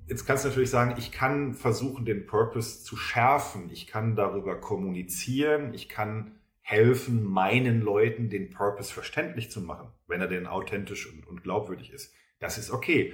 Jetzt 0.08 0.26
kannst 0.26 0.44
du 0.44 0.50
natürlich 0.50 0.70
sagen, 0.70 0.96
ich 1.00 1.12
kann 1.12 1.56
versuchen, 1.56 2.06
den 2.06 2.28
Purpose 2.28 2.84
zu 2.84 2.96
schärfen. 2.96 3.72
Ich 3.72 3.88
kann 3.88 4.16
darüber 4.16 4.60
kommunizieren. 4.60 5.74
Ich 5.74 5.90
kann 5.90 6.34
helfen, 6.62 7.24
meinen 7.24 7.82
Leuten 7.82 8.30
den 8.30 8.52
Purpose 8.52 8.94
verständlich 8.94 9.50
zu 9.50 9.62
machen, 9.62 9.90
wenn 10.08 10.22
er 10.22 10.28
denn 10.28 10.46
authentisch 10.46 11.12
und, 11.12 11.28
und 11.28 11.42
glaubwürdig 11.42 11.92
ist. 11.92 12.14
Das 12.40 12.58
ist 12.60 12.70
okay. 12.70 13.14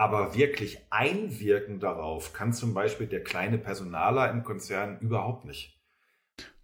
Aber 0.00 0.34
wirklich 0.34 0.78
einwirken 0.88 1.78
darauf 1.78 2.32
kann 2.32 2.54
zum 2.54 2.72
Beispiel 2.72 3.06
der 3.06 3.22
kleine 3.22 3.58
Personaler 3.58 4.30
im 4.30 4.44
Konzern 4.44 4.98
überhaupt 5.00 5.44
nicht. 5.44 5.78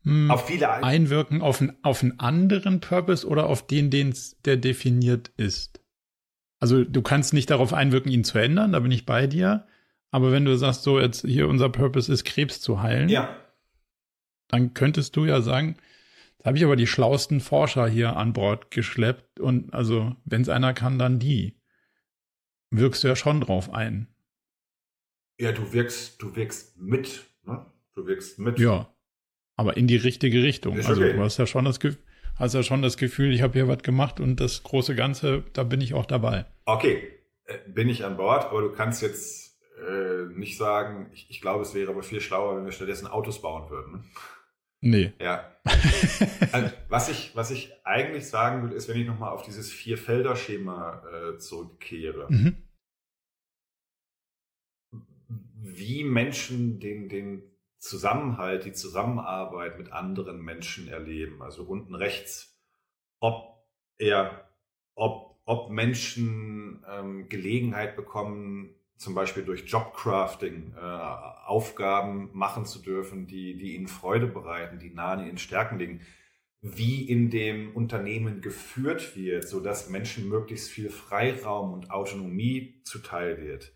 Hm, 0.05 0.31
auf 0.31 0.47
viele 0.47 0.71
ein 0.71 0.83
Einwirken 0.83 1.43
auf, 1.43 1.61
ein, 1.61 1.77
auf 1.83 2.03
einen 2.03 2.19
anderen 2.19 2.81
Purpose 2.81 3.29
oder 3.29 3.45
auf 3.45 3.67
den, 3.67 3.91
den 3.91 4.15
der 4.47 4.57
definiert 4.57 5.33
ist. 5.37 5.83
Also 6.61 6.83
du 6.83 7.03
kannst 7.03 7.35
nicht 7.35 7.51
darauf 7.51 7.75
einwirken, 7.75 8.11
ihn 8.11 8.25
zu 8.25 8.39
ändern, 8.39 8.73
da 8.73 8.81
bin 8.81 8.91
ich 8.91 9.05
bei 9.05 9.27
dir. 9.27 9.67
Aber 10.11 10.33
wenn 10.33 10.47
du 10.47 10.57
sagst, 10.57 10.83
so 10.83 10.99
jetzt 10.99 11.21
hier 11.27 11.47
unser 11.47 11.69
Purpose 11.69 12.11
ist, 12.11 12.25
Krebs 12.25 12.63
zu 12.63 12.81
heilen, 12.81 13.11
ja. 13.11 13.37
dann 14.49 14.73
könntest 14.73 15.15
du 15.15 15.27
ja 15.27 15.43
sagen, 15.43 15.77
da 16.39 16.47
habe 16.47 16.57
ich 16.57 16.65
aber 16.65 16.77
die 16.77 16.87
schlauesten 16.87 17.41
Forscher 17.41 17.87
hier 17.87 18.17
an 18.17 18.33
Bord 18.33 18.71
geschleppt 18.71 19.41
und 19.41 19.75
also 19.75 20.17
wenn 20.25 20.41
es 20.41 20.49
einer 20.49 20.73
kann, 20.73 20.99
dann 20.99 21.19
die 21.19 21.57
wirkst 22.79 23.05
du 23.05 23.09
ja 23.09 23.17
schon 23.17 23.41
drauf 23.41 23.73
ein. 23.73 24.09
Ja, 25.39 25.53
du 25.53 25.73
wirkst, 25.73 26.23
du 26.23 26.35
wirkst 26.35 26.79
mit, 26.79 27.27
ne? 27.45 27.67
Du 27.95 28.07
wirkst 28.07 28.39
mit. 28.39 28.59
Ja. 28.59 28.93
Aber 29.57 29.77
in 29.77 29.87
die 29.87 29.97
richtige 29.97 30.43
Richtung. 30.43 30.77
Ist 30.77 30.89
also 30.89 31.03
okay. 31.03 31.15
du 31.15 31.23
hast 31.23 31.39
ja 31.39 31.47
schon 31.47 31.65
das 31.65 31.81
Gefühl, 31.81 32.03
hast 32.37 32.55
ja 32.55 32.63
schon 32.63 32.83
das 32.83 32.97
Gefühl, 32.97 33.33
ich 33.33 33.43
habe 33.43 33.55
hier 33.55 33.69
was 33.69 33.83
gemacht 33.83 34.21
und 34.21 34.41
das 34.41 34.63
große 34.63 34.95
Ganze, 34.95 35.45
da 35.53 35.65
bin 35.65 35.81
ich 35.81 35.95
auch 35.95 36.07
dabei. 36.07 36.47
Okay, 36.65 37.09
äh, 37.45 37.59
bin 37.67 37.89
ich 37.89 38.05
an 38.05 38.17
Bord, 38.17 38.45
aber 38.45 38.63
du 38.63 38.73
kannst 38.73 39.03
jetzt 39.03 39.59
äh, 39.89 40.27
nicht 40.35 40.57
sagen, 40.59 41.11
ich, 41.13 41.31
ich 41.31 41.41
glaube, 41.41 41.63
es 41.63 41.75
wäre 41.75 41.91
aber 41.91 42.03
viel 42.03 42.21
schlauer, 42.21 42.57
wenn 42.57 42.65
wir 42.65 42.73
stattdessen 42.73 43.07
Autos 43.07 43.41
bauen 43.41 43.71
würden. 43.71 43.93
Ne? 43.93 44.05
Nee. 44.81 45.13
Ja. 45.21 45.53
also, 46.53 46.71
was, 46.89 47.09
ich, 47.09 47.35
was 47.35 47.51
ich 47.51 47.73
eigentlich 47.85 48.29
sagen 48.29 48.63
will, 48.63 48.77
ist, 48.77 48.89
wenn 48.89 49.01
ich 49.01 49.07
nochmal 49.07 49.31
auf 49.31 49.43
dieses 49.43 49.73
Vier-Felder-Schema 49.73 51.03
äh, 51.13 51.39
zurückkehre. 51.39 52.27
Mhm. 52.29 52.57
Wie 55.69 56.05
Menschen 56.05 56.79
den, 56.81 57.09
den 57.09 57.43
Zusammenhalt, 57.79 58.65
die 58.65 58.73
Zusammenarbeit 58.73 59.79
mit 59.79 59.93
anderen 59.93 60.41
Menschen 60.41 60.89
erleben. 60.89 61.43
Also 61.43 61.65
unten 61.65 61.95
rechts, 61.95 62.59
ob 63.21 63.65
er, 63.99 64.49
ob, 64.95 65.41
ob 65.45 65.71
Menschen 65.71 66.85
ähm, 66.89 67.29
Gelegenheit 67.29 67.97
bekommen, 67.97 68.75
zum 68.97 69.15
Beispiel 69.15 69.45
durch 69.45 69.67
Jobcrafting 69.67 70.75
äh, 70.75 70.81
Aufgaben 70.81 72.31
machen 72.33 72.65
zu 72.65 72.81
dürfen, 72.81 73.27
die, 73.27 73.57
die 73.59 73.75
ihnen 73.75 73.89
Freude 73.89 74.27
bereiten, 74.27 74.79
die 74.79 74.91
nah 74.91 75.13
an 75.13 75.27
ihren 75.27 75.39
Stärken 75.39 75.79
liegen, 75.79 76.01
wie 76.63 77.05
in 77.09 77.31
dem 77.31 77.77
Unternehmen 77.77 78.41
geführt 78.41 79.17
wird, 79.17 79.47
sodass 79.47 79.91
Menschen 79.91 80.29
möglichst 80.29 80.71
viel 80.71 80.89
Freiraum 80.89 81.75
und 81.75 81.91
Autonomie 81.91 82.81
zuteil 82.85 83.41
wird. 83.41 83.76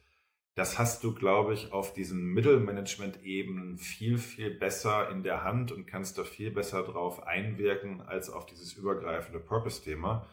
Das 0.61 0.79
hast 0.79 1.05
du, 1.05 1.15
glaube 1.15 1.55
ich, 1.55 1.73
auf 1.73 1.95
diesen 1.95 2.35
Mittelmanagement-Ebenen 2.35 3.79
viel, 3.79 4.19
viel 4.19 4.51
besser 4.51 5.09
in 5.09 5.23
der 5.23 5.43
Hand 5.43 5.73
und 5.73 5.87
kannst 5.87 6.19
da 6.19 6.25
viel 6.25 6.51
besser 6.51 6.83
drauf 6.83 7.27
einwirken 7.27 8.03
als 8.03 8.29
auf 8.29 8.45
dieses 8.45 8.75
übergreifende 8.75 9.41
Purpose-Thema. 9.41 10.29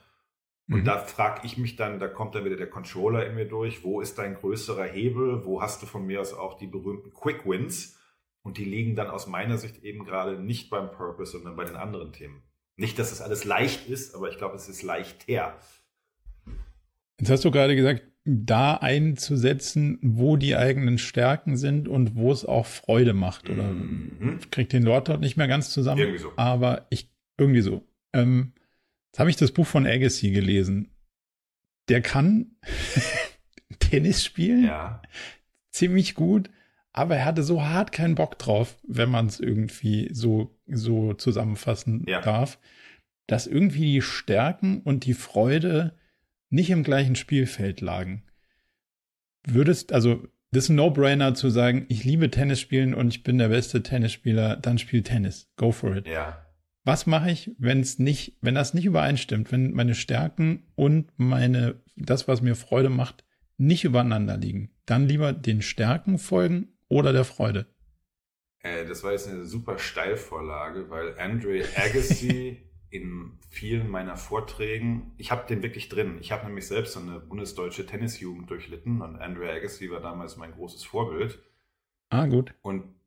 Und 0.68 0.82
mhm. 0.82 0.84
da 0.84 0.98
frage 0.98 1.48
ich 1.48 1.58
mich 1.58 1.78
dann, 1.78 2.02
da 2.02 2.10
kommt 2.10 2.36
dann 2.36 2.44
wieder 2.44 2.58
der 2.58 2.70
Controller 2.70 3.26
in 3.26 3.36
mir 3.36 3.48
durch, 3.48 3.86
wo 3.86 4.02
ist 4.02 4.18
dein 4.18 4.36
größerer 4.36 4.84
Hebel? 4.84 5.46
Wo 5.46 5.62
hast 5.62 5.82
du 5.82 5.86
von 5.86 6.06
mir 6.06 6.20
aus 6.20 6.34
auch 6.34 6.58
die 6.58 6.68
berühmten 6.68 7.14
Quick 7.14 7.46
Wins? 7.46 7.98
Und 8.42 8.58
die 8.58 8.66
liegen 8.66 8.98
dann 8.98 9.08
aus 9.08 9.28
meiner 9.28 9.58
Sicht 9.58 9.82
eben 9.86 10.04
gerade 10.04 10.38
nicht 10.38 10.70
beim 10.70 10.92
Purpose, 10.92 11.32
sondern 11.32 11.56
bei 11.56 11.64
den 11.64 11.78
anderen 11.78 12.12
Themen. 12.12 12.44
Nicht, 12.76 13.00
dass 13.00 13.12
das 13.12 13.22
alles 13.22 13.46
leicht 13.46 13.88
ist, 13.88 14.14
aber 14.14 14.28
ich 14.28 14.38
glaube, 14.38 14.58
es 14.58 14.68
ist 14.68 14.84
leichter. 14.84 15.58
Jetzt 17.18 17.30
hast 17.30 17.46
du 17.46 17.50
gerade 17.50 17.78
gesagt, 17.78 18.04
da 18.28 18.76
einzusetzen, 18.76 20.00
wo 20.02 20.36
die 20.38 20.56
eigenen 20.56 20.98
Stärken 20.98 21.58
sind 21.58 21.88
und 21.88 22.16
wo 22.16 22.32
es 22.32 22.46
auch 22.46 22.66
Freude 22.66 23.14
macht. 23.14 23.50
Oder 23.50 23.64
mhm. 23.64 24.40
kriegt 24.52 24.74
den 24.74 24.84
Lord 24.84 25.08
dort 25.08 25.22
nicht 25.22 25.38
mehr 25.38 25.48
ganz 25.48 25.72
zusammen. 25.72 26.00
Irgendwie 26.00 26.20
so. 26.20 26.32
Aber 26.36 26.88
ich, 26.90 27.10
irgendwie 27.38 27.62
so. 27.62 27.88
Ähm, 28.14 28.54
Jetzt 29.18 29.20
habe 29.20 29.32
ich 29.32 29.36
das 29.36 29.52
Buch 29.52 29.66
von 29.66 29.88
Agassi 29.88 30.30
gelesen. 30.30 30.92
Der 31.90 32.02
kann 32.02 32.52
Tennis 33.80 34.24
spielen. 34.24 34.66
Ja. 34.66 35.02
Ziemlich 35.72 36.14
gut. 36.14 36.52
Aber 36.94 37.16
er 37.16 37.26
hatte 37.26 37.42
so 37.42 37.64
hart 37.64 37.92
keinen 37.92 38.14
Bock 38.14 38.38
drauf, 38.38 38.78
wenn 38.88 39.10
man 39.10 39.26
es 39.26 39.40
irgendwie 39.40 40.10
so, 40.14 40.56
so 40.68 41.16
zusammenfassen 41.16 42.06
ja. 42.08 42.22
darf, 42.22 42.60
dass 43.26 43.48
irgendwie 43.48 43.94
die 43.94 44.02
Stärken 44.04 44.82
und 44.82 45.06
die 45.06 45.16
Freude 45.16 45.98
nicht 46.50 46.70
im 46.70 46.84
gleichen 46.84 47.16
Spielfeld 47.16 47.82
lagen. 47.82 48.24
Würdest, 49.46 49.94
also, 49.94 50.28
das 50.52 50.66
ist 50.66 50.70
ein 50.70 50.76
No-Brainer 50.76 51.34
zu 51.34 51.50
sagen, 51.50 51.86
ich 51.90 52.04
liebe 52.04 52.32
Tennis 52.32 52.60
spielen 52.60 52.94
und 52.94 53.10
ich 53.10 53.24
bin 53.24 53.38
der 53.38 53.50
beste 53.50 53.84
Tennisspieler, 53.84 54.56
dann 54.58 54.78
spiel 54.78 55.04
Tennis. 55.04 55.50
Go 55.58 55.72
for 55.72 55.96
it. 55.96 56.08
Ja 56.08 56.44
was 56.88 57.06
mache 57.06 57.30
ich, 57.30 57.52
wenn 57.60 57.82
es 57.82 58.00
nicht, 58.00 58.38
wenn 58.42 58.56
das 58.56 58.74
nicht 58.74 58.86
übereinstimmt, 58.86 59.52
wenn 59.52 59.74
meine 59.74 59.94
Stärken 59.94 60.64
und 60.76 61.12
meine, 61.18 61.84
das, 61.98 62.30
was 62.30 62.42
mir 62.42 62.56
Freude 62.56 62.90
macht, 62.90 63.26
nicht 63.58 63.84
übereinander 63.84 64.38
liegen? 64.38 64.72
Dann 64.86 65.06
lieber 65.06 65.34
den 65.34 65.62
Stärken 65.62 66.18
folgen 66.18 66.78
oder 66.88 67.12
der 67.12 67.26
Freude. 67.26 67.68
Äh, 68.60 68.86
das 68.86 69.04
war 69.04 69.12
jetzt 69.12 69.28
eine 69.28 69.44
super 69.44 69.78
Steilvorlage, 69.78 70.90
weil 70.90 71.20
Andre 71.20 71.66
Agassi 71.76 72.58
in 72.90 73.38
vielen 73.50 73.90
meiner 73.90 74.16
Vorträgen, 74.16 75.14
ich 75.18 75.32
habe 75.32 75.48
den 75.48 75.62
wirklich 75.62 75.90
drin. 75.90 76.18
Ich 76.22 76.32
habe 76.32 76.46
nämlich 76.46 76.68
selbst 76.68 76.94
so 76.94 77.00
eine 77.00 77.20
bundesdeutsche 77.20 77.86
Tennisjugend 77.86 78.50
durchlitten 78.50 79.02
und 79.02 79.18
Andre 79.18 79.52
Agassi 79.52 79.92
war 79.92 80.00
damals 80.00 80.38
mein 80.38 80.54
großes 80.54 80.84
Vorbild. 80.84 81.40
Ah, 82.10 82.26
gut. 82.26 82.54
Und 82.62 82.98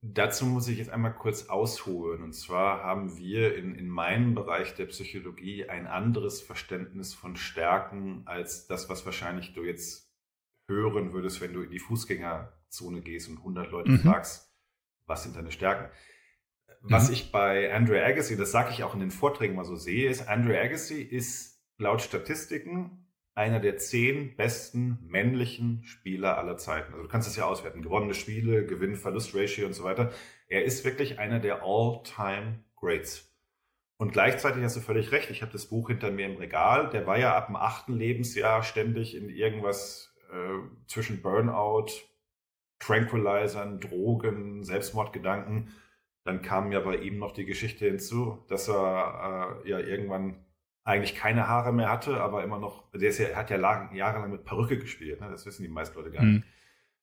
Dazu 0.00 0.46
muss 0.46 0.68
ich 0.68 0.78
jetzt 0.78 0.90
einmal 0.90 1.12
kurz 1.12 1.48
ausholen. 1.48 2.22
Und 2.22 2.32
zwar 2.32 2.84
haben 2.84 3.16
wir 3.16 3.56
in, 3.56 3.74
in 3.74 3.88
meinem 3.88 4.34
Bereich 4.34 4.74
der 4.76 4.86
Psychologie 4.86 5.68
ein 5.68 5.88
anderes 5.88 6.40
Verständnis 6.40 7.14
von 7.14 7.34
Stärken 7.34 8.22
als 8.26 8.68
das, 8.68 8.88
was 8.88 9.04
wahrscheinlich 9.06 9.54
du 9.54 9.64
jetzt 9.64 10.12
hören 10.68 11.12
würdest, 11.12 11.40
wenn 11.40 11.52
du 11.52 11.62
in 11.62 11.70
die 11.70 11.80
Fußgängerzone 11.80 13.00
gehst 13.00 13.28
und 13.28 13.38
100 13.38 13.72
Leute 13.72 13.90
mhm. 13.90 13.98
fragst, 13.98 14.54
was 15.06 15.24
sind 15.24 15.34
deine 15.34 15.50
Stärken. 15.50 15.90
Was 16.80 17.08
mhm. 17.08 17.14
ich 17.14 17.32
bei 17.32 17.72
Andrew 17.74 17.96
Agassi, 17.96 18.36
das 18.36 18.52
sage 18.52 18.70
ich 18.72 18.84
auch 18.84 18.94
in 18.94 19.00
den 19.00 19.10
Vorträgen 19.10 19.56
mal 19.56 19.64
so 19.64 19.76
sehe, 19.76 20.08
ist, 20.08 20.28
Andrew 20.28 20.56
Agassi 20.56 21.02
ist 21.02 21.60
laut 21.76 22.02
Statistiken 22.02 23.04
einer 23.34 23.60
der 23.60 23.76
zehn 23.76 24.34
besten 24.36 24.98
männlichen 25.06 25.84
Spieler 25.84 26.38
aller 26.38 26.56
Zeiten. 26.56 26.92
Also 26.92 27.04
du 27.04 27.08
kannst 27.08 27.28
es 27.28 27.36
ja 27.36 27.46
auswerten. 27.46 27.82
Gewonnene 27.82 28.14
Spiele, 28.14 28.66
Gewinn, 28.66 28.96
Verlust-Ratio 28.96 29.66
und 29.66 29.74
so 29.74 29.84
weiter. 29.84 30.10
Er 30.48 30.64
ist 30.64 30.84
wirklich 30.84 31.20
einer 31.20 31.38
der 31.38 31.62
All-Time 31.62 32.64
Greats. 32.74 33.32
Und 33.96 34.12
gleichzeitig 34.12 34.64
hast 34.64 34.76
du 34.76 34.80
völlig 34.80 35.12
recht. 35.12 35.30
Ich 35.30 35.42
habe 35.42 35.52
das 35.52 35.66
Buch 35.66 35.88
hinter 35.88 36.10
mir 36.10 36.26
im 36.26 36.36
Regal. 36.36 36.90
Der 36.90 37.06
war 37.06 37.16
ja 37.16 37.36
ab 37.36 37.46
dem 37.46 37.56
achten 37.56 37.92
Lebensjahr 37.92 38.64
ständig 38.64 39.14
in 39.14 39.28
irgendwas 39.28 40.12
äh, 40.32 40.86
zwischen 40.88 41.22
Burnout, 41.22 41.86
Tranquilizern, 42.80 43.78
Drogen, 43.78 44.64
Selbstmordgedanken. 44.64 45.72
Dann 46.28 46.42
kam 46.42 46.72
ja 46.72 46.80
bei 46.80 46.96
ihm 46.96 47.16
noch 47.16 47.32
die 47.32 47.46
Geschichte 47.46 47.86
hinzu, 47.86 48.44
dass 48.48 48.68
er 48.68 49.62
äh, 49.64 49.70
ja 49.70 49.78
irgendwann 49.78 50.44
eigentlich 50.84 51.14
keine 51.14 51.48
Haare 51.48 51.72
mehr 51.72 51.90
hatte, 51.90 52.20
aber 52.20 52.44
immer 52.44 52.58
noch, 52.58 52.92
der 52.92 53.10
ja, 53.10 53.34
hat 53.34 53.48
ja 53.48 53.56
jahrelang 53.94 54.30
mit 54.30 54.44
Perücke 54.44 54.78
gespielt, 54.78 55.22
ne? 55.22 55.30
das 55.30 55.46
wissen 55.46 55.62
die 55.62 55.70
meisten 55.70 55.96
Leute 55.96 56.10
gar 56.10 56.22
nicht. 56.22 56.44
Mhm. 56.44 56.50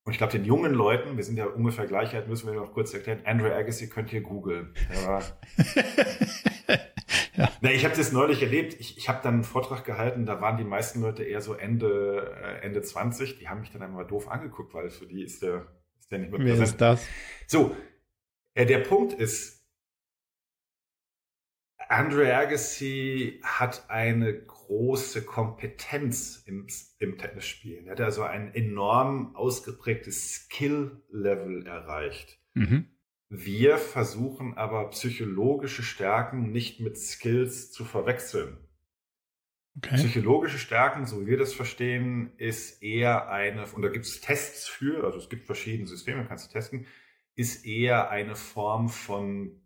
Und 0.04 0.12
ich 0.12 0.20
glaube, 0.20 0.32
den 0.32 0.46
jungen 0.46 0.76
Leuten, 0.76 1.18
wir 1.18 1.24
sind 1.24 1.38
ja 1.38 1.48
ungefähr 1.48 1.88
Gleichheit, 1.88 2.28
müssen 2.28 2.52
wir 2.52 2.60
noch 2.60 2.72
kurz 2.72 2.94
erklären, 2.94 3.22
Andrew 3.26 3.48
Agassi 3.48 3.90
könnt 3.90 4.14
ihr 4.14 4.22
googeln. 4.22 4.76
ja. 5.04 5.22
Na, 7.62 7.72
ich 7.72 7.84
habe 7.84 7.96
das 7.96 8.12
neulich 8.12 8.44
erlebt. 8.44 8.76
Ich, 8.80 9.00
ich 9.00 9.10
habe 9.10 9.22
dann 9.24 9.34
einen 9.34 9.44
Vortrag 9.44 9.86
gehalten, 9.86 10.28
da 10.28 10.40
waren 10.40 10.58
die 10.58 10.64
meisten 10.64 11.02
Leute 11.02 11.24
eher 11.24 11.42
so 11.42 11.56
Ende, 11.56 12.32
äh, 12.44 12.64
Ende 12.64 12.84
20. 12.84 13.40
Die 13.40 13.50
haben 13.50 13.62
mich 13.62 13.72
dann 13.72 13.82
einmal 13.82 14.06
doof 14.06 14.30
angeguckt, 14.30 14.76
weil 14.76 14.92
für 14.92 15.08
die 15.08 15.24
ist 15.24 15.42
der, 15.42 15.66
ist 16.00 16.12
der 16.12 16.20
nicht 16.20 16.30
mehr 16.30 16.40
präsent. 16.40 16.60
Wer 16.60 16.64
ist 16.64 16.80
das? 16.80 17.08
So, 17.48 17.76
äh, 18.56 18.66
der 18.66 18.80
Punkt 18.80 19.14
ist, 19.14 19.56
Andrew 21.88 22.26
Agassi 22.26 23.39
hat 23.43 23.89
eine 23.89 24.34
große 24.34 25.24
Kompetenz 25.24 26.43
im, 26.47 26.68
im 26.97 27.18
Tennisspielen. 27.18 27.86
Er 27.86 27.91
hat 27.91 28.01
also 28.01 28.24
ein 28.24 28.53
enorm 28.56 29.36
ausgeprägtes 29.36 30.34
Skill-Level 30.34 31.68
erreicht. 31.68 32.39
Mhm. 32.53 32.88
Wir 33.30 33.78
versuchen 33.78 34.56
aber 34.56 34.89
psychologische 34.91 35.84
Stärken 35.84 36.51
nicht 36.51 36.80
mit 36.80 36.97
Skills 36.97 37.72
zu 37.72 37.84
verwechseln. 37.86 38.58
Okay. 39.78 39.95
Psychologische 39.95 40.58
Stärken, 40.58 41.06
so 41.06 41.22
wie 41.22 41.28
wir 41.28 41.38
das 41.38 41.53
verstehen, 41.53 42.32
ist 42.38 42.82
eher 42.82 43.30
eine, 43.30 43.66
und 43.68 43.82
da 43.82 43.89
gibt 43.89 44.06
es 44.06 44.22
Tests 44.22 44.68
für, 44.68 45.03
also 45.03 45.18
es 45.18 45.28
gibt 45.28 45.45
verschiedene 45.45 45.88
Systeme, 45.88 46.26
kannst 46.26 46.47
du 46.47 46.53
testen, 46.53 46.88
ist 47.36 47.66
eher 47.66 48.10
eine 48.10 48.36
Form 48.36 48.90
von 48.90 49.62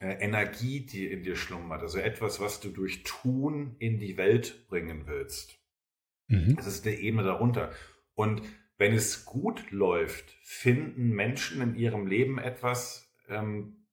äh, 0.00 0.12
Energie, 0.24 0.84
die 0.84 1.06
in 1.06 1.22
dir 1.22 1.36
schlummert. 1.36 1.82
Also 1.82 1.98
etwas, 1.98 2.40
was 2.40 2.60
du 2.60 2.70
durch 2.70 3.04
Tun 3.04 3.76
in 3.78 3.98
die 3.98 4.16
Welt 4.16 4.66
bringen 4.68 5.06
willst. 5.06 5.58
Mhm. 6.28 6.56
Das 6.56 6.66
ist 6.66 6.86
eine 6.86 6.96
Ebene 6.96 7.24
darunter. 7.24 7.72
Und 8.14 8.42
wenn 8.76 8.94
es 8.94 9.24
gut 9.24 9.70
läuft, 9.70 10.36
finden 10.42 11.10
Menschen 11.10 11.60
in 11.62 11.74
ihrem 11.74 12.06
Leben 12.06 12.38
etwas, 12.38 13.12
ähm, 13.28 13.86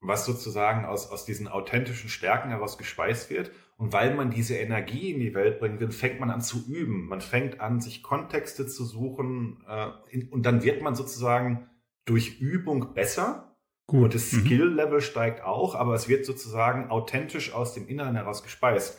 was 0.00 0.24
sozusagen 0.24 0.84
aus, 0.84 1.10
aus 1.10 1.24
diesen 1.24 1.46
authentischen 1.46 2.08
Stärken 2.10 2.50
heraus 2.50 2.78
gespeist 2.78 3.30
wird. 3.30 3.52
Und 3.76 3.92
weil 3.92 4.14
man 4.14 4.30
diese 4.30 4.56
Energie 4.56 5.12
in 5.12 5.20
die 5.20 5.34
Welt 5.34 5.60
bringen 5.60 5.80
will, 5.80 5.90
fängt 5.90 6.20
man 6.20 6.30
an 6.30 6.40
zu 6.40 6.64
üben. 6.66 7.06
Man 7.06 7.20
fängt 7.20 7.60
an, 7.60 7.80
sich 7.80 8.02
Kontexte 8.02 8.66
zu 8.66 8.84
suchen. 8.84 9.62
Äh, 9.68 9.90
in, 10.10 10.28
und 10.28 10.44
dann 10.44 10.62
wird 10.62 10.82
man 10.82 10.94
sozusagen 10.94 11.68
durch 12.04 12.40
Übung 12.40 12.94
besser 12.94 13.52
Gut. 13.86 14.04
Und 14.04 14.14
das 14.14 14.32
mhm. 14.32 14.46
Skill-Level 14.46 15.00
steigt 15.00 15.42
auch, 15.42 15.74
aber 15.74 15.94
es 15.94 16.08
wird 16.08 16.24
sozusagen 16.24 16.90
authentisch 16.90 17.52
aus 17.52 17.74
dem 17.74 17.86
Inneren 17.88 18.14
heraus 18.16 18.42
gespeist. 18.42 18.98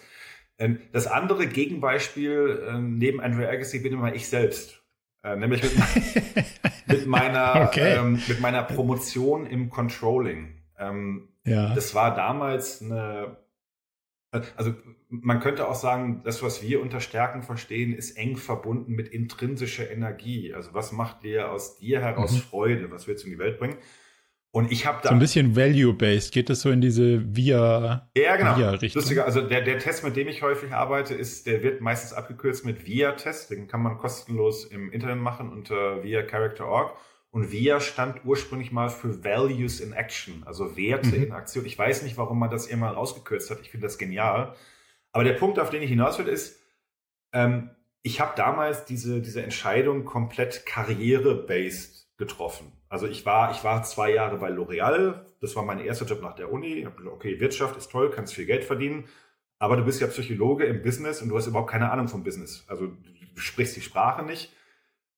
Ähm, 0.59 0.79
das 0.91 1.07
andere 1.07 1.47
Gegenbeispiel 1.47 2.63
ähm, 2.69 2.97
neben 2.97 3.19
Andrew 3.19 3.43
Agassi 3.43 3.79
bin 3.79 3.93
immer 3.93 4.13
ich 4.13 4.29
selbst. 4.29 4.83
Äh, 5.23 5.35
nämlich 5.37 5.63
mit, 5.63 5.73
mit 6.87 7.07
meiner, 7.07 7.67
okay. 7.67 7.95
ähm, 7.95 8.21
mit 8.27 8.39
meiner 8.39 8.61
Promotion 8.61 9.47
im 9.47 9.69
Controlling. 9.69 10.61
Ähm, 10.77 11.29
ja. 11.45 11.73
Das 11.73 11.95
war 11.95 12.13
damals 12.13 12.81
eine, 12.81 13.37
also 14.55 14.73
man 15.09 15.39
könnte 15.39 15.67
auch 15.67 15.75
sagen, 15.75 16.21
das, 16.23 16.41
was 16.41 16.63
wir 16.63 16.81
unter 16.81 16.99
Stärken 16.99 17.43
verstehen, 17.43 17.93
ist 17.93 18.17
eng 18.17 18.35
verbunden 18.37 18.93
mit 18.93 19.09
intrinsischer 19.09 19.89
Energie. 19.89 20.53
Also 20.53 20.73
was 20.73 20.91
macht 20.91 21.23
dir 21.23 21.51
aus 21.51 21.77
dir 21.77 22.01
heraus 22.01 22.33
mhm. 22.33 22.39
Freude? 22.39 22.91
Was 22.91 23.07
willst 23.07 23.23
du 23.23 23.27
in 23.27 23.33
die 23.33 23.39
Welt 23.39 23.59
bringen? 23.59 23.77
Und 24.55 24.71
ich 24.71 24.85
habe 24.85 24.99
da. 25.01 25.09
So 25.09 25.15
ein 25.15 25.19
bisschen 25.19 25.55
value-based. 25.55 26.31
Geht 26.31 26.49
das 26.49 26.61
so 26.61 26.69
in 26.69 26.79
diese 26.79 27.35
VIA-Richtung? 27.35 28.23
Ja, 28.23 28.35
genau. 28.35 28.55
VIA 28.55 28.89
Lustiger, 28.93 29.25
also 29.25 29.41
der, 29.41 29.61
der 29.61 29.79
Test, 29.79 30.03
mit 30.03 30.15
dem 30.15 30.27
ich 30.27 30.43
häufig 30.43 30.73
arbeite, 30.73 31.15
ist, 31.15 31.47
der 31.47 31.63
wird 31.63 31.81
meistens 31.81 32.13
abgekürzt 32.13 32.63
mit 32.63 32.85
VIA-Test. 32.85 33.49
Den 33.49 33.67
kann 33.67 33.81
man 33.81 33.97
kostenlos 33.97 34.65
im 34.65 34.91
Internet 34.91 35.17
machen 35.17 35.51
unter 35.51 36.03
VIA 36.03 36.21
Character.org. 36.21 36.95
Und 37.33 37.51
VIA 37.51 37.79
stand 37.79 38.25
ursprünglich 38.25 38.71
mal 38.71 38.89
für 38.89 39.23
Values 39.23 39.79
in 39.79 39.91
Action, 39.91 40.43
also 40.45 40.77
Werte 40.77 41.07
mhm. 41.07 41.23
in 41.23 41.31
Aktion. 41.31 41.65
Ich 41.65 41.75
weiß 41.75 42.03
nicht, 42.03 42.15
warum 42.15 42.37
man 42.37 42.51
das 42.51 42.67
immer 42.67 42.89
rausgekürzt 42.91 43.49
hat. 43.49 43.59
Ich 43.61 43.71
finde 43.71 43.87
das 43.87 43.97
genial. 43.97 44.55
Aber 45.11 45.23
der 45.23 45.33
Punkt, 45.33 45.57
auf 45.57 45.71
den 45.71 45.81
ich 45.81 45.89
hinaus 45.89 46.19
will, 46.19 46.27
ist, 46.27 46.59
ähm, 47.31 47.71
ich 48.03 48.21
habe 48.21 48.33
damals 48.35 48.85
diese, 48.85 49.19
diese 49.19 49.41
Entscheidung 49.41 50.05
komplett 50.05 50.67
karriere-based 50.67 52.07
getroffen. 52.17 52.71
Also 52.87 53.07
ich 53.07 53.25
war, 53.25 53.49
ich 53.49 53.63
war 53.63 53.81
zwei 53.81 54.13
Jahre 54.13 54.37
bei 54.37 54.51
L'Oreal. 54.51 55.25
Das 55.41 55.55
war 55.55 55.63
mein 55.63 55.79
erster 55.79 56.05
Job 56.05 56.21
nach 56.21 56.35
der 56.35 56.51
Uni. 56.51 56.87
Okay, 57.07 57.39
Wirtschaft 57.39 57.75
ist 57.77 57.89
toll, 57.89 58.11
kannst 58.11 58.35
viel 58.35 58.45
Geld 58.45 58.63
verdienen. 58.63 59.05
Aber 59.57 59.75
du 59.75 59.83
bist 59.83 59.99
ja 60.01 60.05
Psychologe 60.05 60.65
im 60.65 60.83
Business 60.83 61.23
und 61.23 61.29
du 61.29 61.35
hast 61.35 61.47
überhaupt 61.47 61.71
keine 61.71 61.89
Ahnung 61.89 62.07
vom 62.07 62.23
Business. 62.23 62.63
Also 62.67 62.89
du 63.33 63.41
sprichst 63.41 63.75
die 63.75 63.81
Sprache 63.81 64.21
nicht. 64.21 64.53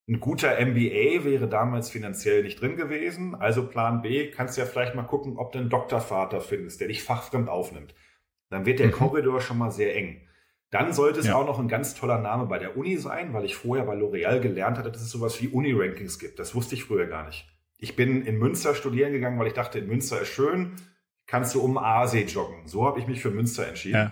Ein 0.07 0.19
guter 0.19 0.63
MBA 0.63 1.23
wäre 1.23 1.47
damals 1.47 1.89
finanziell 1.89 2.43
nicht 2.43 2.61
drin 2.61 2.75
gewesen. 2.75 3.33
Also 3.33 3.67
Plan 3.67 4.01
B, 4.03 4.29
kannst 4.29 4.55
du 4.55 4.61
ja 4.61 4.67
vielleicht 4.67 4.93
mal 4.93 5.03
gucken, 5.03 5.37
ob 5.37 5.51
du 5.51 5.59
einen 5.59 5.69
Doktorvater 5.69 6.41
findest, 6.41 6.79
der 6.79 6.89
dich 6.89 7.03
fachfremd 7.03 7.49
aufnimmt. 7.49 7.95
Dann 8.49 8.65
wird 8.65 8.79
der 8.79 8.87
mhm. 8.87 8.91
Korridor 8.91 9.41
schon 9.41 9.57
mal 9.57 9.71
sehr 9.71 9.95
eng. 9.95 10.21
Dann 10.69 10.93
sollte 10.93 11.19
es 11.19 11.27
ja. 11.27 11.35
auch 11.35 11.45
noch 11.45 11.59
ein 11.59 11.67
ganz 11.67 11.95
toller 11.95 12.19
Name 12.19 12.45
bei 12.45 12.59
der 12.59 12.77
Uni 12.77 12.97
sein, 12.97 13.33
weil 13.33 13.45
ich 13.45 13.55
vorher 13.55 13.85
bei 13.85 13.95
L'Oreal 13.95 14.39
gelernt 14.39 14.77
hatte, 14.77 14.91
dass 14.91 15.01
es 15.01 15.09
sowas 15.09 15.41
wie 15.41 15.47
Uni-Rankings 15.47 16.19
gibt. 16.19 16.37
Das 16.37 16.53
wusste 16.53 16.75
ich 16.75 16.83
früher 16.83 17.07
gar 17.07 17.25
nicht. 17.25 17.47
Ich 17.77 17.95
bin 17.95 18.23
in 18.23 18.37
Münster 18.37 18.75
studieren 18.75 19.11
gegangen, 19.11 19.39
weil 19.39 19.47
ich 19.47 19.53
dachte, 19.53 19.79
in 19.79 19.87
Münster 19.87 20.21
ist 20.21 20.29
schön, 20.29 20.73
kannst 21.27 21.55
du 21.55 21.61
um 21.61 21.77
Aasee 21.77 22.25
joggen. 22.25 22.67
So 22.67 22.85
habe 22.85 22.99
ich 22.99 23.07
mich 23.07 23.21
für 23.21 23.31
Münster 23.31 23.67
entschieden. 23.67 23.95
Ja. 23.95 24.11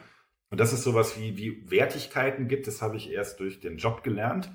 Und 0.50 0.60
dass 0.60 0.74
es 0.74 0.84
sowas 0.84 1.20
wie, 1.20 1.38
wie 1.38 1.70
Wertigkeiten 1.70 2.48
gibt, 2.48 2.68
das 2.68 2.82
habe 2.82 2.98
ich 2.98 3.12
erst 3.12 3.40
durch 3.40 3.60
den 3.60 3.78
Job 3.78 4.04
gelernt. 4.04 4.52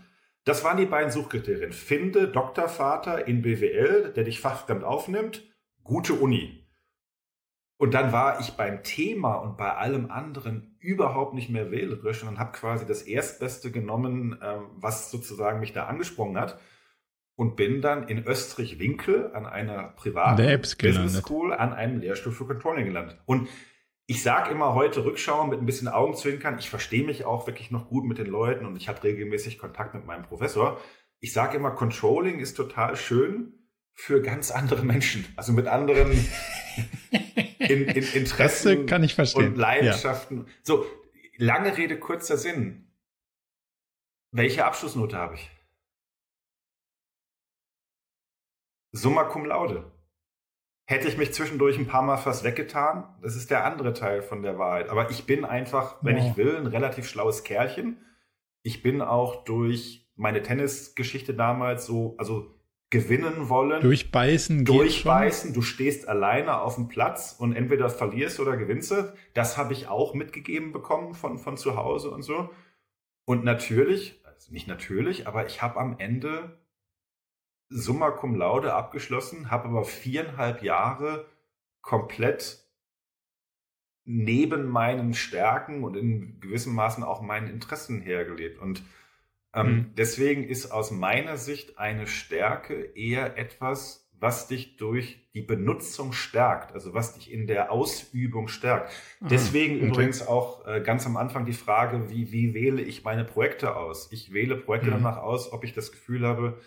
Das 0.48 0.64
waren 0.64 0.78
die 0.78 0.86
beiden 0.86 1.10
Suchkriterien. 1.10 1.74
Finde 1.74 2.26
Doktorvater 2.26 3.28
in 3.28 3.42
BWL, 3.42 4.14
der 4.16 4.24
dich 4.24 4.40
fachfremd 4.40 4.82
aufnimmt, 4.82 5.42
gute 5.84 6.14
Uni. 6.14 6.66
Und 7.76 7.92
dann 7.92 8.12
war 8.12 8.40
ich 8.40 8.52
beim 8.52 8.82
Thema 8.82 9.34
und 9.34 9.58
bei 9.58 9.74
allem 9.74 10.10
anderen 10.10 10.74
überhaupt 10.78 11.34
nicht 11.34 11.50
mehr 11.50 11.70
wählerisch 11.70 12.24
und 12.24 12.38
habe 12.38 12.52
quasi 12.52 12.86
das 12.86 13.02
Erstbeste 13.02 13.70
genommen, 13.70 14.38
ähm, 14.42 14.70
was 14.76 15.10
sozusagen 15.10 15.60
mich 15.60 15.74
da 15.74 15.84
angesprungen 15.84 16.40
hat 16.40 16.58
und 17.36 17.54
bin 17.54 17.82
dann 17.82 18.08
in 18.08 18.24
Österreich-Winkel 18.24 19.32
an 19.34 19.44
einer 19.44 19.88
privaten 19.96 20.38
Business 20.78 21.18
School 21.18 21.52
an 21.52 21.74
einem 21.74 22.00
Lehrstuhl 22.00 22.32
für 22.32 22.46
Controlling 22.46 22.86
gelandet. 22.86 23.20
Und 23.26 23.50
ich 24.10 24.22
sage 24.22 24.50
immer 24.50 24.72
heute 24.74 25.04
rückschauen 25.04 25.50
mit 25.50 25.60
ein 25.60 25.66
bisschen 25.66 25.86
Augenzwinkern. 25.86 26.58
Ich 26.58 26.70
verstehe 26.70 27.04
mich 27.04 27.26
auch 27.26 27.46
wirklich 27.46 27.70
noch 27.70 27.90
gut 27.90 28.06
mit 28.06 28.16
den 28.16 28.26
Leuten 28.26 28.64
und 28.64 28.74
ich 28.74 28.88
habe 28.88 29.02
regelmäßig 29.04 29.58
Kontakt 29.58 29.94
mit 29.94 30.06
meinem 30.06 30.22
Professor. 30.22 30.80
Ich 31.20 31.34
sage 31.34 31.58
immer, 31.58 31.72
Controlling 31.72 32.38
ist 32.38 32.54
total 32.54 32.96
schön 32.96 33.68
für 33.92 34.22
ganz 34.22 34.50
andere 34.50 34.82
Menschen, 34.82 35.26
also 35.36 35.52
mit 35.52 35.66
anderen 35.66 36.12
in, 37.58 37.84
in 37.84 38.04
Interessen 38.14 38.86
kann 38.86 39.04
ich 39.04 39.14
verstehen. 39.14 39.48
und 39.48 39.56
Leidenschaften. 39.56 40.46
Ja. 40.46 40.52
So, 40.62 40.86
lange 41.36 41.76
Rede, 41.76 41.98
kurzer 41.98 42.38
Sinn. 42.38 42.90
Welche 44.30 44.64
Abschlussnote 44.64 45.18
habe 45.18 45.34
ich? 45.34 45.50
Summa 48.92 49.24
cum 49.24 49.44
laude. 49.44 49.92
Hätte 50.90 51.06
ich 51.06 51.18
mich 51.18 51.34
zwischendurch 51.34 51.78
ein 51.78 51.86
paar 51.86 52.00
Mal 52.00 52.16
fast 52.16 52.44
weggetan, 52.44 53.04
das 53.20 53.36
ist 53.36 53.50
der 53.50 53.66
andere 53.66 53.92
Teil 53.92 54.22
von 54.22 54.40
der 54.40 54.58
Wahrheit. 54.58 54.88
Aber 54.88 55.10
ich 55.10 55.26
bin 55.26 55.44
einfach, 55.44 55.96
wenn 56.00 56.16
ja. 56.16 56.24
ich 56.24 56.38
will, 56.38 56.56
ein 56.56 56.66
relativ 56.66 57.06
schlaues 57.06 57.44
Kerlchen. 57.44 57.98
Ich 58.62 58.82
bin 58.82 59.02
auch 59.02 59.44
durch 59.44 60.08
meine 60.16 60.40
Tennisgeschichte 60.40 61.34
damals 61.34 61.84
so, 61.84 62.14
also 62.16 62.54
gewinnen 62.88 63.50
wollen. 63.50 63.82
Durchbeißen. 63.82 64.64
Durchbeißen. 64.64 65.52
Du 65.52 65.60
stehst 65.60 66.08
alleine 66.08 66.62
auf 66.62 66.76
dem 66.76 66.88
Platz 66.88 67.36
und 67.38 67.54
entweder 67.54 67.90
verlierst 67.90 68.40
oder 68.40 68.56
gewinnst. 68.56 68.94
Das 69.34 69.58
habe 69.58 69.74
ich 69.74 69.88
auch 69.88 70.14
mitgegeben 70.14 70.72
bekommen 70.72 71.12
von, 71.12 71.36
von 71.36 71.58
zu 71.58 71.76
Hause 71.76 72.10
und 72.10 72.22
so. 72.22 72.48
Und 73.26 73.44
natürlich, 73.44 74.22
nicht 74.48 74.68
natürlich, 74.68 75.26
aber 75.26 75.44
ich 75.44 75.60
habe 75.60 75.78
am 75.78 75.96
Ende 75.98 76.58
summa 77.68 78.10
cum 78.10 78.34
laude 78.34 78.74
abgeschlossen, 78.74 79.50
habe 79.50 79.68
aber 79.68 79.84
viereinhalb 79.84 80.62
Jahre 80.62 81.26
komplett 81.80 82.64
neben 84.04 84.66
meinen 84.66 85.12
Stärken 85.12 85.84
und 85.84 85.96
in 85.96 86.40
gewissem 86.40 86.74
Maßen 86.74 87.04
auch 87.04 87.20
meinen 87.20 87.48
Interessen 87.48 88.00
hergelebt. 88.00 88.58
Und 88.58 88.82
ähm, 89.52 89.66
mhm. 89.66 89.94
deswegen 89.96 90.44
ist 90.44 90.70
aus 90.70 90.90
meiner 90.90 91.36
Sicht 91.36 91.78
eine 91.78 92.06
Stärke 92.06 92.74
eher 92.94 93.36
etwas, 93.36 94.08
was 94.20 94.48
dich 94.48 94.76
durch 94.76 95.28
die 95.34 95.42
Benutzung 95.42 96.12
stärkt, 96.12 96.72
also 96.72 96.92
was 96.94 97.14
dich 97.14 97.30
in 97.30 97.46
der 97.46 97.70
Ausübung 97.70 98.48
stärkt. 98.48 98.90
Ah, 99.20 99.28
Deswegen 99.30 99.76
okay. 99.76 99.86
übrigens 99.86 100.26
auch 100.26 100.66
äh, 100.66 100.80
ganz 100.80 101.06
am 101.06 101.16
Anfang 101.16 101.44
die 101.44 101.52
Frage, 101.52 102.10
wie, 102.10 102.32
wie 102.32 102.52
wähle 102.54 102.82
ich 102.82 103.04
meine 103.04 103.24
Projekte 103.24 103.76
aus? 103.76 104.10
Ich 104.10 104.32
wähle 104.32 104.56
Projekte 104.56 104.88
mhm. 104.88 104.94
danach 104.94 105.18
aus, 105.18 105.52
ob 105.52 105.62
ich 105.62 105.72
das 105.72 105.92
Gefühl 105.92 106.26
habe, 106.26 106.58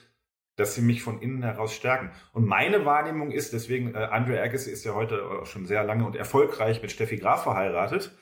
dass 0.56 0.76
sie 0.76 0.82
mich 0.82 1.02
von 1.02 1.22
innen 1.22 1.44
heraus 1.44 1.74
stärken. 1.74 2.12
Und 2.34 2.46
meine 2.46 2.86
Wahrnehmung 2.86 3.32
ist, 3.32 3.54
deswegen, 3.54 3.96
äh, 3.96 3.98
Andre 3.98 4.42
Agassi 4.42 4.72
ist 4.72 4.86
ja 4.86 4.94
heute 4.94 5.24
auch 5.24 5.46
schon 5.46 5.66
sehr 5.66 5.84
lange 5.84 6.06
und 6.06 6.16
erfolgreich 6.16 6.82
mit 6.82 6.92
Steffi 6.92 7.18
Graf 7.18 7.44
verheiratet, 7.44 8.18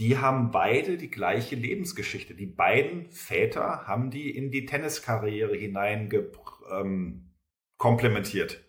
die 0.00 0.18
haben 0.18 0.50
beide 0.50 0.96
die 0.96 1.10
gleiche 1.10 1.56
Lebensgeschichte. 1.56 2.34
Die 2.34 2.46
beiden 2.46 3.10
Väter 3.10 3.86
haben 3.86 4.10
die 4.10 4.30
in 4.30 4.50
die 4.50 4.64
Tenniskarriere 4.64 5.56
hinein 5.56 6.08
ähm, 6.70 7.34
komplementiert. 7.78 8.64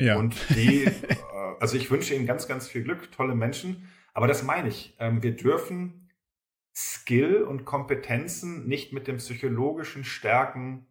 Ja. 0.00 0.16
Und 0.16 0.36
die, 0.50 0.84
äh, 1.08 1.16
also 1.60 1.76
ich 1.76 1.90
wünsche 1.90 2.14
ihnen 2.14 2.26
ganz, 2.26 2.48
ganz 2.48 2.66
viel 2.66 2.82
Glück, 2.82 3.12
tolle 3.12 3.34
Menschen. 3.34 3.88
Aber 4.14 4.26
das 4.26 4.42
meine 4.42 4.68
ich. 4.68 4.96
Ähm, 4.98 5.22
wir 5.22 5.36
dürfen 5.36 6.10
Skill 6.74 7.42
und 7.42 7.64
Kompetenzen 7.64 8.66
nicht 8.66 8.92
mit 8.92 9.06
den 9.06 9.18
psychologischen 9.18 10.04
Stärken 10.04 10.86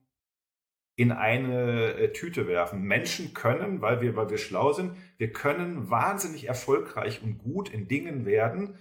in 0.96 1.12
eine 1.12 1.94
äh, 1.94 2.14
Tüte 2.14 2.48
werfen. 2.48 2.84
Menschen 2.84 3.34
können, 3.34 3.82
weil 3.82 4.02
wir, 4.02 4.16
weil 4.16 4.30
wir 4.30 4.38
schlau 4.38 4.74
sind, 4.74 4.92
wir 5.18 5.32
können 5.32 5.90
wahnsinnig 5.90 6.48
erfolgreich 6.48 7.22
und 7.24 7.40
gut 7.40 7.70
in 7.70 7.88
Dingen 7.88 8.26
werden, 8.26 8.78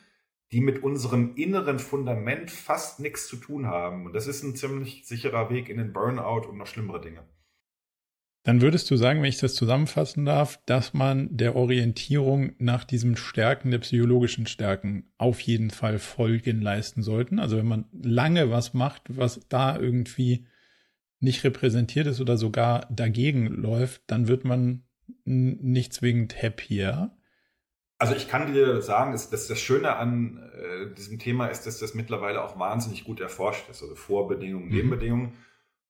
die 0.52 0.60
mit 0.60 0.82
unserem 0.82 1.34
inneren 1.36 1.78
Fundament 1.78 2.50
fast 2.50 3.00
nichts 3.00 3.26
zu 3.26 3.36
tun 3.36 3.66
haben. 3.66 4.04
Und 4.04 4.12
das 4.12 4.26
ist 4.26 4.42
ein 4.42 4.54
ziemlich 4.54 5.06
sicherer 5.06 5.48
Weg 5.48 5.70
in 5.70 5.78
den 5.78 5.94
Burnout 5.94 6.46
und 6.48 6.58
noch 6.58 6.66
schlimmere 6.66 7.00
Dinge. 7.00 7.24
Dann 8.44 8.60
würdest 8.60 8.90
du 8.90 8.96
sagen, 8.96 9.22
wenn 9.22 9.28
ich 9.28 9.38
das 9.38 9.54
zusammenfassen 9.54 10.24
darf, 10.24 10.58
dass 10.66 10.94
man 10.94 11.34
der 11.36 11.54
Orientierung 11.54 12.52
nach 12.58 12.82
diesen 12.84 13.16
Stärken, 13.16 13.70
der 13.70 13.78
psychologischen 13.78 14.46
Stärken, 14.46 15.12
auf 15.16 15.40
jeden 15.40 15.70
Fall 15.70 15.98
Folgen 16.00 16.60
leisten 16.60 17.02
sollten. 17.02 17.38
Also 17.38 17.56
wenn 17.56 17.68
man 17.68 17.84
lange 17.92 18.50
was 18.50 18.74
macht, 18.74 19.02
was 19.08 19.40
da 19.48 19.78
irgendwie 19.78 20.44
nicht 21.22 21.44
repräsentiert 21.44 22.06
ist 22.06 22.20
oder 22.20 22.36
sogar 22.36 22.86
dagegen 22.90 23.46
läuft, 23.46 24.02
dann 24.08 24.28
wird 24.28 24.44
man 24.44 24.84
nicht 25.24 25.92
zwingend 25.92 26.42
happier. 26.42 27.16
Also 27.98 28.16
ich 28.16 28.28
kann 28.28 28.52
dir 28.52 28.82
sagen, 28.82 29.12
dass, 29.12 29.30
das 29.30 29.60
Schöne 29.60 29.94
an 29.94 30.38
äh, 30.54 30.92
diesem 30.94 31.20
Thema 31.20 31.46
ist, 31.46 31.66
dass 31.66 31.78
das 31.78 31.94
mittlerweile 31.94 32.42
auch 32.42 32.58
wahnsinnig 32.58 33.04
gut 33.04 33.20
erforscht 33.20 33.70
ist. 33.70 33.82
Also 33.82 33.94
Vorbedingungen, 33.94 34.66
mhm. 34.66 34.74
Nebenbedingungen. 34.74 35.32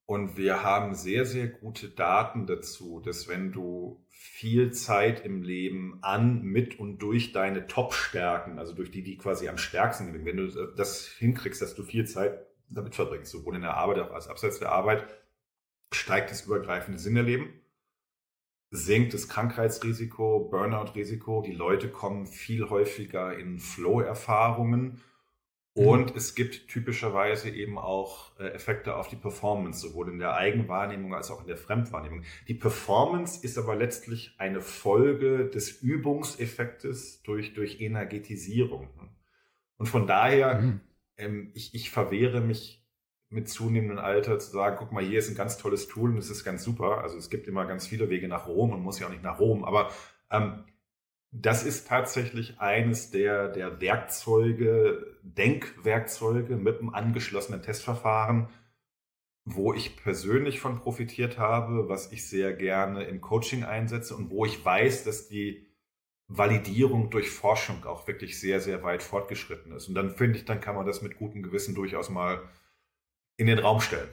Und 0.05 0.37
wir 0.37 0.63
haben 0.63 0.95
sehr, 0.95 1.25
sehr 1.25 1.47
gute 1.47 1.89
Daten 1.89 2.47
dazu, 2.47 3.01
dass 3.01 3.29
wenn 3.29 3.53
du 3.53 4.05
viel 4.11 4.73
Zeit 4.73 5.25
im 5.25 5.43
Leben 5.43 6.01
an, 6.03 6.43
mit 6.43 6.79
und 6.79 6.99
durch 6.99 7.33
deine 7.33 7.67
Top-Stärken, 7.67 8.59
also 8.59 8.75
durch 8.75 8.91
die, 8.91 9.03
die 9.03 9.17
quasi 9.17 9.49
am 9.49 9.57
stärksten 9.57 10.13
sind, 10.13 10.25
wenn 10.27 10.37
du 10.37 10.49
das 10.77 11.07
hinkriegst, 11.07 11.63
dass 11.63 11.75
du 11.75 11.83
viel 11.83 12.07
Zeit 12.07 12.39
damit 12.69 12.95
verbringst, 12.95 13.33
sowohl 13.33 13.57
in 13.57 13.63
der 13.63 13.79
Arbeit 13.79 13.99
als 14.11 14.27
auch 14.27 14.33
abseits 14.33 14.59
der 14.59 14.73
Arbeit, 14.73 15.07
steigt 15.95 16.31
das 16.31 16.47
übergreifende 16.47 16.99
Sinnerleben, 16.99 17.49
sinkt 18.71 19.15
das 19.15 19.29
Krankheitsrisiko, 19.29 20.49
Burnout-Risiko, 20.51 21.43
die 21.43 21.53
Leute 21.53 21.89
kommen 21.89 22.27
viel 22.27 22.71
häufiger 22.71 23.37
in 23.37 23.59
Flow-Erfahrungen 23.59 25.01
Mhm. 25.75 25.87
Und 25.87 26.17
es 26.17 26.35
gibt 26.35 26.69
typischerweise 26.69 27.49
eben 27.49 27.79
auch 27.79 28.39
äh, 28.39 28.49
Effekte 28.49 28.97
auf 28.97 29.09
die 29.09 29.17
Performance, 29.17 29.81
sowohl 29.81 30.11
in 30.11 30.19
der 30.19 30.35
Eigenwahrnehmung 30.35 31.15
als 31.15 31.31
auch 31.31 31.41
in 31.41 31.47
der 31.47 31.57
Fremdwahrnehmung. 31.57 32.25
Die 32.49 32.55
Performance 32.55 33.43
ist 33.43 33.57
aber 33.57 33.75
letztlich 33.75 34.35
eine 34.39 34.61
Folge 34.61 35.49
des 35.49 35.81
Übungseffektes 35.81 37.23
durch, 37.23 37.55
durch 37.55 37.81
Energetisierung. 37.81 38.89
Und 39.79 39.87
von 39.87 40.07
daher, 40.07 40.61
mhm. 40.61 40.81
ähm, 41.17 41.51
ich, 41.55 41.75
ich 41.75 41.91
verwehre 41.91 42.41
mich 42.41 42.82
mit 43.33 43.49
zunehmendem 43.49 43.99
Alter 43.99 44.39
zu 44.39 44.51
sagen, 44.51 44.77
guck 44.79 44.93
mal, 44.93 45.03
hier 45.03 45.19
ist 45.19 45.29
ein 45.29 45.35
ganz 45.35 45.59
tolles 45.59 45.89
Tool 45.89 46.11
und 46.11 46.19
es 46.19 46.31
ist 46.31 46.45
ganz 46.45 46.63
super. 46.65 47.03
Also 47.03 47.17
es 47.17 47.31
gibt 47.31 47.49
immer 47.49 47.67
ganz 47.67 47.87
viele 47.87 48.11
Wege 48.11 48.29
nach 48.29 48.47
Rom 48.47 48.73
und 48.73 48.83
muss 48.83 48.99
ja 48.99 49.07
auch 49.07 49.11
nicht 49.11 49.23
nach 49.23 49.41
Rom, 49.41 49.65
aber 49.65 49.91
ähm, 50.31 50.65
das 51.33 51.65
ist 51.65 51.89
tatsächlich 51.89 52.61
eines 52.61 53.11
der, 53.11 53.49
der 53.49 53.81
Werkzeuge, 53.81 55.17
Denkwerkzeuge 55.23 56.57
mit 56.57 56.79
einem 56.79 56.91
angeschlossenen 56.91 57.63
Testverfahren, 57.63 58.49
wo 59.45 59.73
ich 59.73 59.97
persönlich 59.97 60.61
von 60.61 60.79
profitiert 60.79 61.39
habe, 61.39 61.89
was 61.89 62.13
ich 62.13 62.29
sehr 62.29 62.53
gerne 62.53 63.05
im 63.05 63.23
Coaching 63.23 63.65
einsetze 63.65 64.15
und 64.15 64.31
wo 64.31 64.45
ich 64.45 64.63
weiß, 64.63 65.05
dass 65.05 65.29
die 65.29 65.67
Validierung 66.29 67.11
durch 67.11 67.31
Forschung 67.31 67.85
auch 67.87 68.07
wirklich 68.07 68.39
sehr, 68.39 68.61
sehr 68.61 68.83
weit 68.83 69.03
fortgeschritten 69.03 69.73
ist. 69.73 69.89
Und 69.89 69.95
dann 69.95 70.11
finde 70.11 70.39
ich, 70.39 70.45
dann 70.45 70.61
kann 70.61 70.77
man 70.77 70.87
das 70.87 71.03
mit 71.03 71.17
gutem 71.17 71.43
Gewissen 71.43 71.75
durchaus 71.75 72.11
mal 72.11 72.43
in 73.43 73.49
den 73.49 73.59
Raum 73.59 73.81
stellen. 73.81 74.09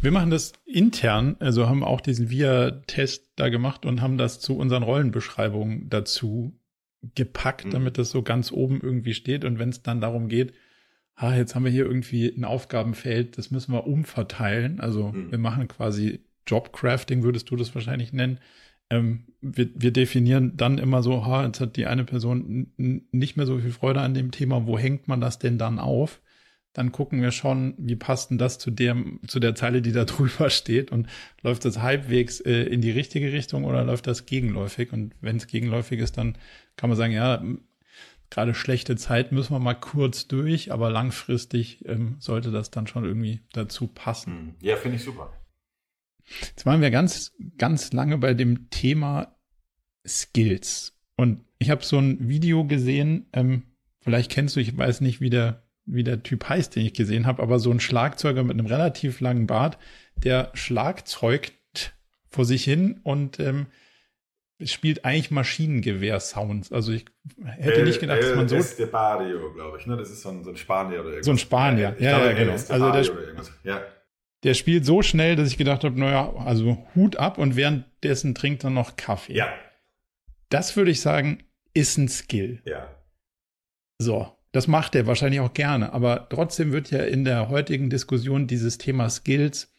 Wir 0.00 0.12
machen 0.12 0.30
das 0.30 0.52
intern, 0.66 1.36
also 1.40 1.66
haben 1.66 1.82
auch 1.82 2.00
diesen 2.00 2.30
VIA-Test 2.30 3.32
da 3.36 3.48
gemacht 3.48 3.84
und 3.84 4.00
haben 4.00 4.18
das 4.18 4.38
zu 4.38 4.56
unseren 4.56 4.82
Rollenbeschreibungen 4.82 5.88
dazu 5.88 6.58
gepackt, 7.14 7.66
mhm. 7.66 7.70
damit 7.70 7.98
das 7.98 8.10
so 8.10 8.22
ganz 8.22 8.52
oben 8.52 8.80
irgendwie 8.82 9.14
steht. 9.14 9.44
Und 9.44 9.58
wenn 9.58 9.70
es 9.70 9.82
dann 9.82 10.00
darum 10.00 10.28
geht, 10.28 10.52
ha, 11.16 11.34
jetzt 11.34 11.54
haben 11.54 11.64
wir 11.64 11.72
hier 11.72 11.86
irgendwie 11.86 12.28
ein 12.28 12.44
Aufgabenfeld, 12.44 13.38
das 13.38 13.50
müssen 13.50 13.72
wir 13.72 13.86
umverteilen. 13.86 14.80
Also 14.80 15.08
mhm. 15.08 15.30
wir 15.30 15.38
machen 15.38 15.68
quasi 15.68 16.20
Jobcrafting, 16.46 17.22
würdest 17.22 17.50
du 17.50 17.56
das 17.56 17.74
wahrscheinlich 17.74 18.12
nennen. 18.12 18.38
Ähm, 18.90 19.24
wir, 19.40 19.68
wir, 19.74 19.90
definieren 19.90 20.56
dann 20.56 20.78
immer 20.78 21.02
so, 21.02 21.24
ha, 21.24 21.46
jetzt 21.46 21.60
hat 21.60 21.76
die 21.76 21.86
eine 21.86 22.04
Person 22.04 22.72
nicht 22.76 23.36
mehr 23.36 23.46
so 23.46 23.58
viel 23.58 23.72
Freude 23.72 24.00
an 24.00 24.12
dem 24.12 24.30
Thema, 24.30 24.66
wo 24.66 24.78
hängt 24.78 25.08
man 25.08 25.20
das 25.22 25.38
denn 25.38 25.56
dann 25.56 25.78
auf? 25.78 26.20
Dann 26.74 26.92
gucken 26.92 27.22
wir 27.22 27.30
schon, 27.30 27.74
wie 27.78 27.96
passt 27.96 28.30
denn 28.30 28.38
das 28.38 28.58
zu 28.58 28.70
dem, 28.70 29.20
zu 29.26 29.40
der 29.40 29.54
Zeile, 29.54 29.80
die 29.80 29.92
da 29.92 30.04
drüber 30.04 30.50
steht 30.50 30.92
und 30.92 31.08
läuft 31.42 31.64
das 31.64 31.80
halbwegs 31.80 32.40
äh, 32.40 32.64
in 32.64 32.82
die 32.82 32.90
richtige 32.90 33.32
Richtung 33.32 33.64
oder 33.64 33.84
läuft 33.84 34.06
das 34.06 34.26
gegenläufig? 34.26 34.92
Und 34.92 35.14
wenn 35.20 35.36
es 35.36 35.46
gegenläufig 35.46 36.00
ist, 36.00 36.18
dann 36.18 36.36
kann 36.76 36.90
man 36.90 36.96
sagen, 36.96 37.12
ja, 37.12 37.42
gerade 38.28 38.54
schlechte 38.54 38.96
Zeit 38.96 39.30
müssen 39.30 39.52
wir 39.52 39.60
mal 39.60 39.74
kurz 39.74 40.26
durch, 40.26 40.72
aber 40.72 40.90
langfristig 40.90 41.86
ähm, 41.88 42.16
sollte 42.18 42.50
das 42.50 42.72
dann 42.72 42.88
schon 42.88 43.04
irgendwie 43.04 43.40
dazu 43.52 43.86
passen. 43.86 44.32
Hm. 44.32 44.54
Ja, 44.60 44.76
finde 44.76 44.96
ich 44.96 45.04
super. 45.04 45.32
Jetzt 46.40 46.66
waren 46.66 46.80
wir 46.80 46.90
ganz, 46.90 47.32
ganz 47.58 47.92
lange 47.92 48.18
bei 48.18 48.34
dem 48.34 48.70
Thema 48.70 49.36
Skills. 50.06 50.98
Und 51.16 51.44
ich 51.58 51.70
habe 51.70 51.84
so 51.84 51.98
ein 51.98 52.28
Video 52.28 52.64
gesehen, 52.64 53.26
ähm, 53.32 53.62
vielleicht 54.00 54.32
kennst 54.32 54.56
du, 54.56 54.60
ich 54.60 54.76
weiß 54.76 55.00
nicht, 55.00 55.20
wie 55.20 55.30
der 55.30 55.63
wie 55.86 56.04
der 56.04 56.22
Typ 56.22 56.48
heißt, 56.48 56.76
den 56.76 56.86
ich 56.86 56.94
gesehen 56.94 57.26
habe, 57.26 57.42
aber 57.42 57.58
so 57.58 57.70
ein 57.70 57.80
Schlagzeuger 57.80 58.42
mit 58.42 58.58
einem 58.58 58.66
relativ 58.66 59.20
langen 59.20 59.46
Bart, 59.46 59.78
der 60.16 60.50
schlagzeugt 60.54 61.94
vor 62.28 62.44
sich 62.44 62.64
hin 62.64 63.00
und 63.02 63.38
ähm, 63.38 63.66
spielt 64.62 65.04
eigentlich 65.04 65.30
Maschinengewehr-Sounds. 65.30 66.72
Also 66.72 66.92
ich 66.92 67.04
hätte 67.44 67.80
el, 67.80 67.84
nicht 67.84 68.00
gedacht, 68.00 68.22
dass 68.22 68.34
man 68.34 68.48
so. 68.48 68.56
Estepario, 68.56 69.52
glaube 69.52 69.78
ich, 69.78 69.86
ne? 69.86 69.96
Das 69.96 70.10
ist 70.10 70.22
so 70.22 70.30
ein, 70.30 70.44
so 70.44 70.50
ein 70.50 70.56
Spanier 70.56 71.00
oder 71.00 71.10
irgendwas. 71.10 71.26
So 71.26 71.32
ein 71.32 71.38
Spanier, 71.38 71.96
ja, 71.98 72.18
ja, 72.18 72.26
ja, 72.26 72.32
genau. 72.32 72.52
Also 72.52 72.92
der, 72.92 73.04
ja. 73.64 73.82
der 74.42 74.54
spielt 74.54 74.84
so 74.84 75.02
schnell, 75.02 75.36
dass 75.36 75.48
ich 75.48 75.58
gedacht 75.58 75.84
habe, 75.84 75.98
naja, 75.98 76.32
also 76.36 76.86
Hut 76.94 77.16
ab 77.16 77.38
und 77.38 77.56
währenddessen 77.56 78.34
trinkt 78.34 78.64
er 78.64 78.70
noch 78.70 78.96
Kaffee. 78.96 79.34
Ja. 79.34 79.52
Das 80.48 80.76
würde 80.76 80.90
ich 80.90 81.00
sagen, 81.00 81.42
ist 81.72 81.98
ein 81.98 82.08
Skill. 82.08 82.62
Ja. 82.64 82.88
So. 83.98 84.36
Das 84.54 84.68
macht 84.68 84.94
er 84.94 85.08
wahrscheinlich 85.08 85.40
auch 85.40 85.52
gerne, 85.52 85.92
aber 85.92 86.28
trotzdem 86.28 86.70
wird 86.70 86.92
ja 86.92 87.00
in 87.00 87.24
der 87.24 87.48
heutigen 87.48 87.90
Diskussion 87.90 88.46
dieses 88.46 88.78
Thema 88.78 89.10
Skills 89.10 89.74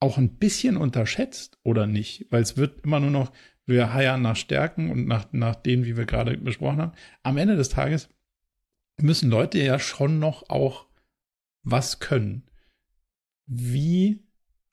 auch 0.00 0.16
ein 0.16 0.38
bisschen 0.38 0.78
unterschätzt 0.78 1.58
oder 1.62 1.86
nicht, 1.86 2.26
weil 2.30 2.40
es 2.40 2.56
wird 2.56 2.80
immer 2.86 3.00
nur 3.00 3.10
noch, 3.10 3.32
wir 3.66 3.92
heiern 3.92 4.22
nach 4.22 4.36
Stärken 4.36 4.90
und 4.90 5.06
nach, 5.06 5.26
nach 5.32 5.56
denen, 5.56 5.84
wie 5.84 5.98
wir 5.98 6.06
gerade 6.06 6.38
besprochen 6.38 6.80
haben. 6.80 6.92
Am 7.22 7.36
Ende 7.36 7.56
des 7.56 7.68
Tages 7.68 8.08
müssen 8.98 9.28
Leute 9.28 9.58
ja 9.58 9.78
schon 9.78 10.20
noch 10.20 10.48
auch 10.48 10.86
was 11.62 11.98
können. 11.98 12.44
Wie, 13.44 14.24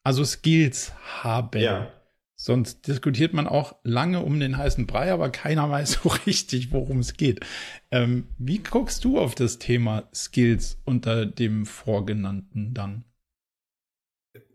also 0.02 0.24
Skills 0.24 0.94
haben. 1.22 1.60
Ja. 1.60 1.92
Sonst 2.42 2.88
diskutiert 2.88 3.34
man 3.34 3.46
auch 3.46 3.76
lange 3.84 4.18
um 4.24 4.40
den 4.40 4.56
heißen 4.56 4.88
Brei, 4.88 5.12
aber 5.12 5.30
keiner 5.30 5.70
weiß 5.70 6.00
so 6.02 6.08
richtig, 6.26 6.72
worum 6.72 6.98
es 6.98 7.14
geht. 7.16 7.46
Ähm, 7.92 8.26
wie 8.36 8.58
guckst 8.58 9.04
du 9.04 9.20
auf 9.20 9.36
das 9.36 9.60
Thema 9.60 10.08
Skills 10.12 10.76
unter 10.84 11.24
dem 11.24 11.66
Vorgenannten 11.66 12.74
dann? 12.74 13.04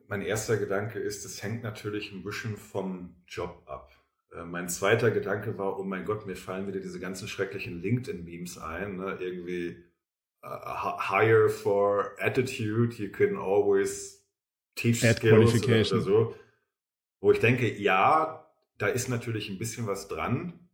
mein 0.09 0.21
erster 0.21 0.57
Gedanke 0.57 0.99
ist, 0.99 1.25
es 1.25 1.43
hängt 1.43 1.63
natürlich 1.63 2.11
ein 2.11 2.23
bisschen 2.23 2.55
vom 2.55 3.15
Job 3.27 3.63
ab. 3.65 3.91
Äh, 4.33 4.43
mein 4.43 4.69
zweiter 4.69 5.11
Gedanke 5.11 5.57
war, 5.57 5.79
oh 5.79 5.83
mein 5.83 6.05
Gott, 6.05 6.25
mir 6.25 6.35
fallen 6.35 6.67
wieder 6.67 6.79
diese 6.79 6.99
ganzen 6.99 7.27
schrecklichen 7.27 7.81
LinkedIn-Memes 7.81 8.57
ein. 8.57 8.97
Ne? 8.97 9.17
Irgendwie 9.19 9.83
uh, 10.43 10.97
hire 11.09 11.49
for 11.49 12.15
attitude, 12.19 13.01
you 13.01 13.09
can 13.11 13.37
always 13.37 14.25
teach 14.75 15.03
Add 15.05 15.19
skills 15.19 15.91
oder 15.91 16.01
so. 16.01 16.35
Wo 17.19 17.31
ich 17.31 17.39
denke, 17.39 17.71
ja, 17.77 18.47
da 18.77 18.87
ist 18.87 19.09
natürlich 19.09 19.49
ein 19.49 19.57
bisschen 19.57 19.87
was 19.87 20.07
dran. 20.07 20.67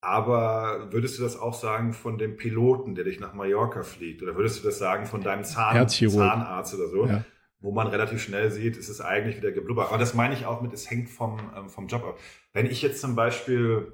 Aber 0.00 0.92
würdest 0.92 1.18
du 1.18 1.22
das 1.22 1.38
auch 1.38 1.54
sagen 1.54 1.92
von 1.92 2.18
dem 2.18 2.36
Piloten, 2.36 2.94
der 2.94 3.04
dich 3.04 3.20
nach 3.20 3.34
Mallorca 3.34 3.82
fliegt? 3.82 4.22
Oder 4.22 4.34
würdest 4.34 4.60
du 4.60 4.64
das 4.64 4.78
sagen 4.78 5.06
von 5.06 5.22
deinem 5.22 5.44
Zahn, 5.44 5.88
Zahnarzt 5.88 6.74
oder 6.74 6.88
so? 6.88 7.06
Ja. 7.06 7.24
Wo 7.60 7.70
man 7.70 7.86
relativ 7.86 8.20
schnell 8.20 8.50
sieht, 8.50 8.76
ist 8.76 8.88
es 8.88 9.00
eigentlich 9.00 9.36
wieder 9.36 9.52
geblubbert. 9.52 9.88
Aber 9.88 9.98
das 9.98 10.14
meine 10.14 10.34
ich 10.34 10.44
auch 10.44 10.60
mit, 10.60 10.72
es 10.72 10.90
hängt 10.90 11.08
vom, 11.08 11.38
ähm, 11.56 11.68
vom 11.68 11.86
Job 11.86 12.02
ab. 12.02 12.18
Wenn 12.52 12.66
ich 12.66 12.82
jetzt 12.82 13.00
zum 13.00 13.14
Beispiel 13.14 13.92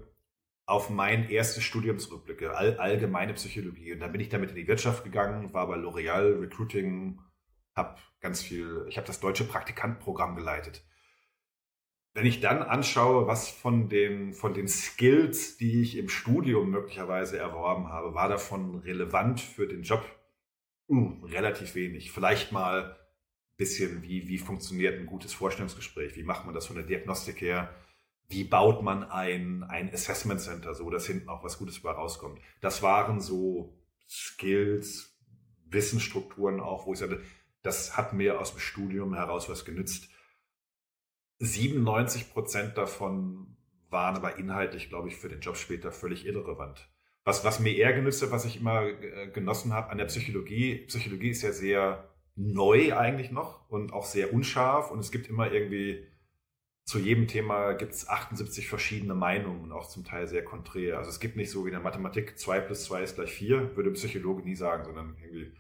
auf 0.64 0.89
mein 0.89 1.28
erstes 1.28 1.62
Studium 1.62 1.99
zurückblicke, 1.99 2.57
all, 2.57 2.78
allgemeine 2.78 3.34
Psychologie, 3.34 3.93
und 3.93 4.01
dann 4.01 4.12
bin 4.12 4.22
ich 4.22 4.30
damit 4.30 4.51
in 4.51 4.57
die 4.57 4.66
Wirtschaft 4.66 5.05
gegangen, 5.05 5.53
war 5.53 5.66
bei 5.66 5.76
L'Oreal 5.76 6.41
Recruiting, 6.41 7.20
habe 7.74 7.97
ganz 8.20 8.41
viel, 8.41 8.86
ich 8.89 8.97
habe 8.97 9.07
das 9.07 9.20
deutsche 9.20 9.45
Praktikantprogramm 9.45 10.36
geleitet 10.36 10.88
wenn 12.19 12.27
ich 12.27 12.41
dann 12.41 12.62
anschaue, 12.62 13.29
was 13.29 13.49
von 13.49 13.89
den, 13.89 14.33
von 14.33 14.53
den 14.53 14.66
Skills, 14.66 15.57
die 15.57 15.83
ich 15.83 15.97
im 15.97 16.09
Studium 16.09 16.69
möglicherweise 16.69 17.39
erworben 17.39 17.89
habe, 17.89 18.12
war 18.12 18.29
davon 18.29 18.81
relevant 18.81 19.41
für 19.41 19.69
den 19.69 19.85
Job? 19.85 20.05
Uh, 20.89 21.12
relativ 21.25 21.77
wenig. 21.77 22.11
Vielleicht 22.11 22.51
mal 22.51 22.91
ein 22.91 22.97
bisschen, 23.57 24.03
wie, 24.03 24.27
wie 24.27 24.39
funktioniert 24.39 24.99
ein 24.99 25.07
gutes 25.07 25.33
Vorstellungsgespräch? 25.33 26.16
Wie 26.16 26.25
macht 26.25 26.45
man 26.45 26.57
das 26.57 26.66
von 26.66 26.75
der 26.75 26.85
Diagnostik 26.85 27.41
her? 27.41 27.73
Wie 28.29 28.43
baut 28.43 28.83
man 28.83 29.05
ein, 29.05 29.62
ein 29.62 29.89
Assessment 29.93 30.41
Center, 30.41 30.75
so 30.75 30.91
dass 30.91 31.07
hinten 31.07 31.29
auch 31.29 31.45
was 31.45 31.59
Gutes 31.59 31.81
dabei 31.81 31.95
rauskommt? 31.95 32.41
Das 32.61 32.83
waren 32.83 33.21
so 33.21 33.79
Skills, 34.09 35.16
Wissensstrukturen 35.66 36.59
auch, 36.59 36.85
wo 36.87 36.95
ich 36.95 36.99
sagte, 36.99 37.23
das 37.62 37.97
hat 37.97 38.12
mir 38.12 38.41
aus 38.41 38.51
dem 38.51 38.61
Studium 38.61 39.14
heraus 39.14 39.49
was 39.49 39.64
genützt 39.64 40.09
97 41.39 42.32
Prozent 42.32 42.76
davon 42.76 43.57
waren 43.91 44.16
aber 44.16 44.39
inhaltlich, 44.39 44.89
glaube 44.89 45.09
ich, 45.09 45.16
für 45.16 45.28
den 45.28 45.41
Job 45.41 45.57
später 45.57 45.93
völlig 45.93 46.26
irrelevant. 46.26 46.91
Was, 47.24 47.45
was 47.45 47.61
mir 47.61 47.74
eher 47.74 47.93
genützt 47.93 48.22
hat, 48.22 48.30
was 48.30 48.45
ich 48.45 48.59
immer 48.59 48.84
äh, 48.84 49.28
genossen 49.28 49.72
habe 49.72 49.91
an 49.91 49.99
der 49.99 50.07
Psychologie, 50.07 50.86
Psychologie 50.86 51.30
ist 51.30 51.43
ja 51.43 51.53
sehr 51.53 52.09
neu 52.36 52.97
eigentlich 52.97 53.30
noch 53.30 53.68
und 53.68 53.93
auch 53.93 54.05
sehr 54.05 54.32
unscharf 54.32 54.91
und 54.91 55.01
es 55.01 55.11
gibt 55.11 55.28
immer 55.28 55.51
irgendwie, 55.51 56.07
zu 56.84 56.99
jedem 56.99 57.26
Thema 57.26 57.72
gibt 57.72 57.93
es 57.93 58.09
78 58.09 58.66
verschiedene 58.66 59.14
Meinungen 59.14 59.62
und 59.62 59.72
auch 59.72 59.89
zum 59.89 60.05
Teil 60.05 60.26
sehr 60.26 60.43
konträr. 60.43 60.97
Also 60.97 61.11
es 61.11 61.20
gibt 61.20 61.36
nicht 61.36 61.51
so 61.51 61.64
wie 61.64 61.68
in 61.68 61.74
der 61.74 61.82
Mathematik 61.82 62.39
2 62.39 62.61
plus 62.61 62.84
2 62.84 63.03
ist 63.03 63.16
gleich 63.16 63.30
4, 63.30 63.76
würde 63.76 63.91
Psychologe 63.91 64.43
nie 64.43 64.55
sagen, 64.55 64.84
sondern 64.84 65.16
irgendwie, 65.20 65.53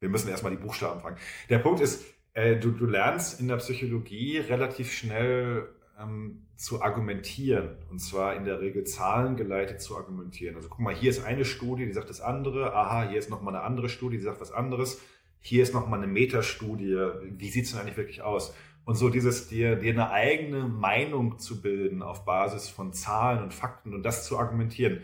wir 0.00 0.08
müssen 0.08 0.28
erstmal 0.28 0.50
die 0.50 0.60
Buchstaben 0.60 1.00
fangen. 1.00 1.18
Der 1.48 1.58
Punkt 1.58 1.80
ist, 1.80 2.04
äh, 2.34 2.56
du, 2.56 2.70
du 2.70 2.86
lernst 2.86 3.40
in 3.40 3.48
der 3.48 3.56
Psychologie 3.56 4.38
relativ 4.38 4.92
schnell 4.92 5.68
ähm, 6.00 6.46
zu 6.56 6.82
argumentieren. 6.82 7.76
Und 7.90 8.00
zwar 8.00 8.36
in 8.36 8.44
der 8.44 8.60
Regel 8.60 8.84
zahlengeleitet 8.84 9.80
zu 9.80 9.96
argumentieren. 9.96 10.56
Also 10.56 10.68
guck 10.68 10.80
mal, 10.80 10.94
hier 10.94 11.10
ist 11.10 11.24
eine 11.24 11.44
Studie, 11.44 11.86
die 11.86 11.92
sagt 11.92 12.10
das 12.10 12.20
andere. 12.20 12.74
Aha, 12.74 13.08
hier 13.08 13.18
ist 13.18 13.30
nochmal 13.30 13.54
eine 13.54 13.64
andere 13.64 13.88
Studie, 13.88 14.16
die 14.16 14.22
sagt 14.22 14.40
was 14.40 14.52
anderes. 14.52 15.00
Hier 15.40 15.62
ist 15.62 15.72
nochmal 15.72 16.00
eine 16.00 16.12
Metastudie. 16.12 16.96
Wie 17.36 17.48
sieht 17.48 17.64
es 17.64 17.72
denn 17.72 17.80
eigentlich 17.80 17.96
wirklich 17.96 18.22
aus? 18.22 18.54
Und 18.84 18.94
so 18.94 19.10
dieses, 19.10 19.48
dir, 19.48 19.76
dir 19.76 19.92
eine 19.92 20.10
eigene 20.10 20.66
Meinung 20.66 21.38
zu 21.38 21.60
bilden 21.60 22.02
auf 22.02 22.24
Basis 22.24 22.68
von 22.68 22.92
Zahlen 22.92 23.42
und 23.42 23.52
Fakten 23.52 23.94
und 23.94 24.02
das 24.02 24.24
zu 24.24 24.38
argumentieren. 24.38 25.02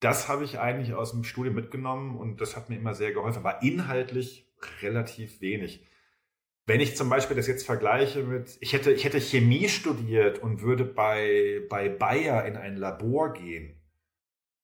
Das 0.00 0.28
habe 0.28 0.44
ich 0.44 0.58
eigentlich 0.58 0.92
aus 0.92 1.12
dem 1.12 1.24
Studium 1.24 1.54
mitgenommen 1.54 2.18
und 2.18 2.40
das 2.40 2.54
hat 2.54 2.68
mir 2.68 2.76
immer 2.76 2.94
sehr 2.94 3.12
geholfen. 3.12 3.44
War 3.44 3.62
inhaltlich 3.62 4.46
relativ 4.82 5.40
wenig. 5.40 5.86
Wenn 6.66 6.80
ich 6.80 6.96
zum 6.96 7.08
Beispiel 7.08 7.36
das 7.36 7.46
jetzt 7.46 7.64
vergleiche 7.64 8.24
mit, 8.24 8.56
ich 8.60 8.72
hätte, 8.72 8.92
ich 8.92 9.04
hätte 9.04 9.20
Chemie 9.20 9.68
studiert 9.68 10.40
und 10.40 10.62
würde 10.62 10.84
bei, 10.84 11.62
bei 11.68 11.88
Bayer 11.88 12.44
in 12.44 12.56
ein 12.56 12.76
Labor 12.76 13.32
gehen, 13.32 13.76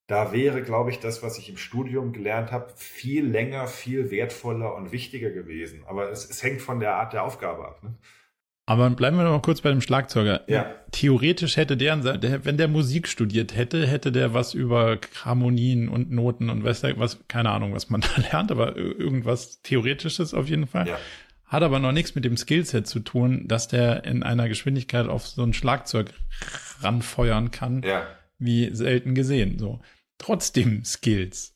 da 0.09 0.33
wäre, 0.33 0.63
glaube 0.63 0.91
ich, 0.91 0.99
das, 0.99 1.23
was 1.23 1.39
ich 1.39 1.49
im 1.49 1.57
Studium 1.57 2.13
gelernt 2.13 2.51
habe, 2.51 2.73
viel 2.77 3.25
länger, 3.25 3.69
viel 3.69 4.11
wertvoller 4.11 4.75
und 4.75 4.91
wichtiger 4.91 5.31
gewesen. 5.31 5.85
Aber 5.87 6.11
es, 6.11 6.29
es 6.29 6.43
hängt 6.43 6.61
von 6.61 6.81
der 6.81 6.97
Art 6.97 7.13
der 7.13 7.23
Aufgabe 7.23 7.65
ab. 7.65 7.83
Ne? 7.85 7.95
Aber 8.67 8.91
bleiben 8.91 9.17
wir 9.17 9.25
noch 9.25 9.33
mal 9.33 9.43
kurz 9.43 9.61
bei 9.61 9.71
dem 9.71 9.81
Schlagzeuger. 9.81 10.43
Ja. 10.49 10.75
Theoretisch 10.91 11.57
hätte 11.57 11.77
der, 11.77 12.03
wenn 12.45 12.57
der 12.57 12.69
Musik 12.69 13.09
studiert 13.09 13.57
hätte, 13.57 13.87
hätte 13.87 14.13
der 14.13 14.35
was 14.35 14.55
über 14.55 14.99
Harmonien 15.25 15.89
und 15.89 16.11
Noten 16.11 16.51
und 16.51 16.65
was, 16.65 16.83
was 16.83 17.19
keine 17.29 17.51
Ahnung, 17.51 17.73
was 17.73 17.89
man 17.89 18.01
da 18.17 18.21
lernt, 18.21 18.51
aber 18.51 18.77
irgendwas 18.77 19.63
Theoretisches 19.63 20.35
auf 20.35 20.49
jeden 20.49 20.67
Fall. 20.67 20.89
Ja. 20.89 20.99
Hat 21.53 21.63
aber 21.63 21.79
noch 21.81 21.93
nichts 21.93 22.15
mit 22.15 22.25
dem 22.25 22.39
Skillset 22.39 22.87
zu 22.87 23.01
tun, 23.01 23.47
dass 23.47 23.69
der 23.69 24.05
in 24.05 24.23
einer 24.23 24.49
Geschwindigkeit 24.49 25.07
auf 25.07 25.27
so 25.27 25.43
ein 25.43 25.53
Schlagzeug 25.53 26.15
ranfeuern 26.81 27.51
kann, 27.51 27.83
ja. 27.83 28.07
wie 28.39 28.75
selten 28.75 29.15
gesehen. 29.15 29.59
So. 29.59 29.79
Trotzdem 30.17 30.83
Skills. 30.87 31.55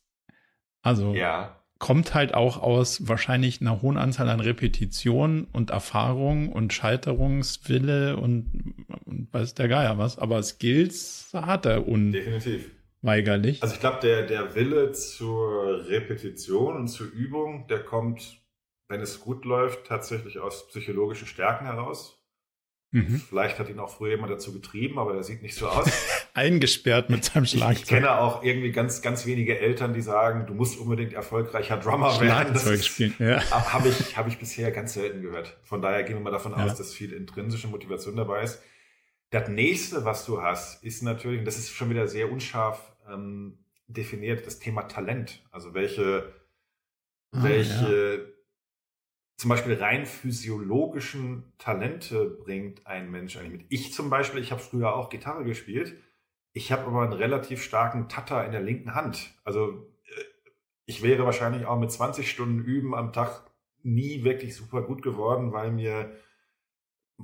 Also 0.82 1.14
ja. 1.14 1.62
kommt 1.78 2.12
halt 2.12 2.34
auch 2.34 2.58
aus 2.58 3.08
wahrscheinlich 3.08 3.62
einer 3.62 3.80
hohen 3.80 3.96
Anzahl 3.96 4.28
an 4.28 4.40
Repetitionen 4.40 5.46
und 5.54 5.70
Erfahrung 5.70 6.52
und 6.52 6.74
Scheiterungswille 6.74 8.18
und, 8.18 8.74
und 9.06 9.32
weiß 9.32 9.54
der 9.54 9.68
Geier 9.68 9.96
was. 9.96 10.18
Aber 10.18 10.42
Skills 10.42 11.30
hat 11.32 11.64
er 11.64 11.88
unweigerlich. 11.88 13.62
Also 13.62 13.74
ich 13.74 13.80
glaube, 13.80 14.00
der, 14.02 14.26
der 14.26 14.54
Wille 14.54 14.92
zur 14.92 15.88
Repetition 15.88 16.76
und 16.76 16.88
zur 16.88 17.10
Übung, 17.10 17.66
der 17.68 17.82
kommt 17.82 18.42
wenn 18.88 19.00
es 19.00 19.20
gut 19.20 19.44
läuft, 19.44 19.86
tatsächlich 19.86 20.38
aus 20.38 20.68
psychologischen 20.68 21.26
Stärken 21.26 21.66
heraus. 21.66 22.16
Mhm. 22.92 23.20
Vielleicht 23.20 23.58
hat 23.58 23.68
ihn 23.68 23.80
auch 23.80 23.90
früher 23.90 24.12
jemand 24.12 24.32
dazu 24.32 24.52
getrieben, 24.52 24.98
aber 24.98 25.14
er 25.14 25.22
sieht 25.22 25.42
nicht 25.42 25.56
so 25.56 25.68
aus. 25.68 25.90
Eingesperrt 26.34 27.10
mit 27.10 27.24
seinem 27.24 27.44
Schlagzeug. 27.44 27.82
Ich, 27.82 27.86
kenne 27.88 28.18
auch 28.18 28.42
irgendwie 28.42 28.70
ganz, 28.70 29.02
ganz 29.02 29.26
wenige 29.26 29.58
Eltern, 29.58 29.92
die 29.92 30.02
sagen, 30.02 30.46
du 30.46 30.54
musst 30.54 30.78
unbedingt 30.78 31.12
erfolgreicher 31.12 31.78
Drummer 31.78 32.20
werden. 32.20 32.54
Schlagzeug 32.54 32.84
spielen, 32.84 33.14
ja. 33.18 33.42
Habe 33.50 33.88
ich, 33.88 34.16
hab 34.16 34.28
ich 34.28 34.38
bisher 34.38 34.70
ganz 34.70 34.94
selten 34.94 35.20
gehört. 35.22 35.58
Von 35.64 35.82
daher 35.82 36.04
gehen 36.04 36.16
wir 36.16 36.22
mal 36.22 36.30
davon 36.30 36.52
ja. 36.52 36.64
aus, 36.64 36.76
dass 36.76 36.94
viel 36.94 37.12
intrinsische 37.12 37.68
Motivation 37.68 38.16
dabei 38.16 38.42
ist. 38.42 38.62
Das 39.30 39.48
nächste, 39.48 40.04
was 40.04 40.24
du 40.24 40.40
hast, 40.40 40.84
ist 40.84 41.02
natürlich, 41.02 41.40
und 41.40 41.44
das 41.44 41.58
ist 41.58 41.70
schon 41.70 41.90
wieder 41.90 42.06
sehr 42.06 42.30
unscharf 42.30 42.96
ähm, 43.12 43.58
definiert, 43.88 44.46
das 44.46 44.60
Thema 44.60 44.82
Talent. 44.82 45.42
Also 45.50 45.74
welche, 45.74 46.32
ah, 47.32 47.42
welche 47.42 48.14
ja 48.14 48.35
zum 49.36 49.50
Beispiel 49.50 49.74
rein 49.74 50.06
physiologischen 50.06 51.52
Talente 51.58 52.24
bringt 52.24 52.86
ein 52.86 53.10
Mensch 53.10 53.36
eigentlich 53.36 53.52
mit. 53.52 53.66
Ich 53.68 53.92
zum 53.92 54.08
Beispiel, 54.08 54.40
ich 54.40 54.50
habe 54.50 54.62
früher 54.62 54.96
auch 54.96 55.10
Gitarre 55.10 55.44
gespielt. 55.44 55.94
Ich 56.54 56.72
habe 56.72 56.86
aber 56.86 57.02
einen 57.02 57.12
relativ 57.12 57.62
starken 57.62 58.08
Tatter 58.08 58.46
in 58.46 58.52
der 58.52 58.62
linken 58.62 58.94
Hand. 58.94 59.34
Also 59.44 59.86
äh, 60.04 60.24
ich 60.86 61.02
wäre 61.02 61.26
wahrscheinlich 61.26 61.66
auch 61.66 61.78
mit 61.78 61.92
20 61.92 62.30
Stunden 62.30 62.64
Üben 62.64 62.94
am 62.94 63.12
Tag 63.12 63.42
nie 63.82 64.24
wirklich 64.24 64.56
super 64.56 64.80
gut 64.80 65.02
geworden, 65.02 65.52
weil 65.52 65.70
mir 65.70 66.16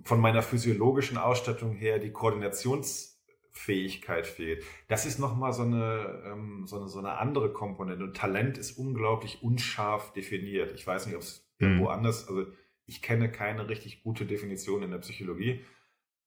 von 0.05 0.21
meiner 0.21 0.43
physiologischen 0.43 1.17
Ausstattung 1.17 1.73
her 1.73 1.99
die 1.99 2.13
Koordinationsfähigkeit 2.13 4.27
fehlt. 4.27 4.63
Das 4.89 5.07
ist 5.07 5.19
nochmal 5.19 5.55
so 5.55 5.63
eine, 5.63 6.25
ähm, 6.27 6.67
so, 6.67 6.77
eine, 6.77 6.89
so 6.89 6.99
eine 6.99 7.17
andere 7.17 7.55
Komponente. 7.55 8.05
Und 8.05 8.15
Talent 8.17 8.59
ist 8.59 8.73
unglaublich 8.73 9.43
unscharf 9.43 10.13
definiert. 10.13 10.73
Ich 10.73 10.87
weiß 10.87 11.07
nicht, 11.07 11.17
ob 11.17 11.23
es 11.23 11.42
mhm. 11.67 11.87
anders. 11.87 12.29
Also 12.29 12.47
ich 12.87 13.03
kenne 13.03 13.31
keine 13.31 13.69
richtig 13.69 14.03
gute 14.03 14.27
Definition 14.27 14.83
in 14.83 14.91
der 14.91 14.99
Psychologie. 14.99 15.65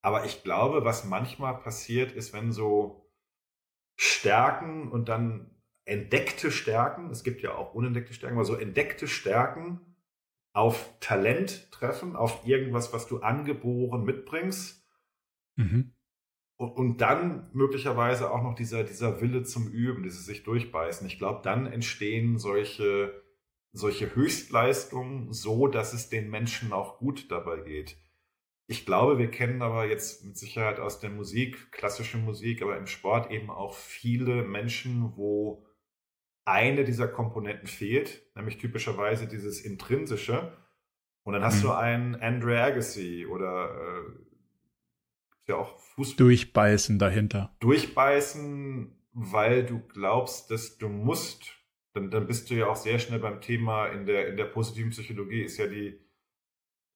Aber 0.02 0.26
ich 0.26 0.44
glaube, 0.44 0.86
was 0.86 1.06
manchmal 1.06 1.58
passiert, 1.60 2.12
ist, 2.12 2.34
wenn 2.34 2.52
so 2.52 3.12
Stärken 3.98 4.92
und 4.92 5.10
dann 5.10 5.50
entdeckte 5.86 6.52
Stärken, 6.52 7.10
es 7.10 7.24
gibt 7.24 7.42
ja 7.42 7.56
auch 7.56 7.74
unentdeckte 7.74 8.14
Stärken, 8.14 8.36
aber 8.36 8.46
so 8.46 8.56
entdeckte 8.56 9.08
Stärken 9.08 9.96
auf 10.54 10.90
Talent 11.00 11.72
treffen, 11.72 12.16
auf 12.16 12.46
irgendwas, 12.48 12.94
was 12.94 13.08
du 13.08 13.20
angeboren 13.20 14.04
mitbringst. 14.04 14.88
Mhm. 15.58 15.94
Und, 16.58 16.72
und, 16.72 17.02
dann 17.02 17.50
möglicherweise 17.54 18.32
auch 18.32 18.42
noch 18.42 18.56
dieser, 18.56 18.84
dieser 18.84 19.20
Wille 19.22 19.44
zum 19.44 19.68
Üben, 19.68 20.04
dieses 20.04 20.26
sich 20.26 20.44
durchbeißen. 20.44 21.06
Ich 21.08 21.18
glaube, 21.18 21.42
dann 21.44 21.66
entstehen 21.66 22.38
solche 22.38 23.24
solche 23.76 24.15
Höchstleistungen 24.15 25.34
so, 25.34 25.67
dass 25.67 25.93
es 25.93 26.09
den 26.09 26.30
Menschen 26.30 26.73
auch 26.73 26.97
gut 26.97 27.30
dabei 27.30 27.59
geht. 27.59 27.97
Ich 28.67 28.86
glaube, 28.86 29.19
wir 29.19 29.30
kennen 29.30 29.61
aber 29.61 29.86
jetzt 29.86 30.23
mit 30.23 30.38
Sicherheit 30.38 30.80
aus 30.80 30.99
der 30.99 31.11
Musik, 31.11 31.71
klassische 31.71 32.17
Musik, 32.17 32.61
aber 32.61 32.78
im 32.78 32.88
Sport 32.88 33.32
eben 33.32 33.51
auch 33.51 33.76
viele 33.76 34.43
Menschen, 34.43 35.15
wo 35.15 35.65
eine 36.45 36.84
dieser 36.84 37.07
Komponenten 37.07 37.67
fehlt, 37.67 38.23
nämlich 38.36 38.57
typischerweise 38.57 39.28
dieses 39.28 39.61
intrinsische. 39.61 40.57
Und 41.23 41.34
dann 41.34 41.43
hast 41.43 41.57
mhm. 41.57 41.67
du 41.67 41.71
einen 41.73 42.15
Andre 42.15 42.61
Agassi 42.61 43.26
oder 43.26 43.69
äh, 43.69 44.26
ja 45.47 45.55
auch 45.57 45.78
Fuß 45.80 46.15
Durchbeißen 46.15 46.97
dahinter. 46.97 47.55
Durchbeißen, 47.59 48.95
weil 49.13 49.65
du 49.65 49.80
glaubst, 49.80 50.49
dass 50.49 50.78
du 50.78 50.88
musst. 50.88 51.51
Dann, 51.96 52.12
dann 52.12 52.28
bist 52.28 52.50
du 52.50 52.56
ja 52.56 52.68
auch 52.68 52.76
sehr 52.76 53.00
schnell 53.00 53.20
beim 53.20 53.39
Thema 53.39 53.88
in 53.88 54.06
der, 54.06 54.28
in 54.28 54.36
der 54.36 54.46
positiven 54.46 54.89
Psychologie 54.89 55.43
ist 55.43 55.58
ja 55.58 55.68
die 55.68 55.98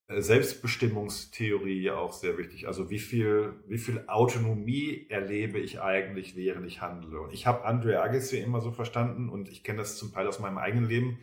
äh, 0.08 0.22
Selbstbestimmungstheorie 0.22 1.82
ja 1.82 1.95
auch 1.95 2.12
sehr 2.12 2.38
wichtig. 2.38 2.68
Also 2.68 2.89
wie 2.89 3.00
viel, 3.00 3.54
wie 3.66 3.78
viel 3.78 4.04
Autonomie 4.08 5.06
erlebe 5.08 5.58
ich 5.58 5.82
eigentlich, 5.82 6.36
während 6.36 6.68
ich 6.68 6.82
handle? 6.82 7.22
Und 7.22 7.34
ich 7.34 7.47
habe 7.47 7.64
Andre 7.64 8.02
Agassi 8.02 8.39
immer 8.39 8.60
so 8.60 8.72
verstanden 8.72 9.30
und 9.30 9.47
ich 9.47 9.64
kenne 9.64 9.78
das 9.80 9.97
zum 9.97 10.12
Teil 10.12 10.28
aus 10.28 10.39
meinem 10.39 10.58
eigenen 10.58 10.89
Leben, 10.89 11.20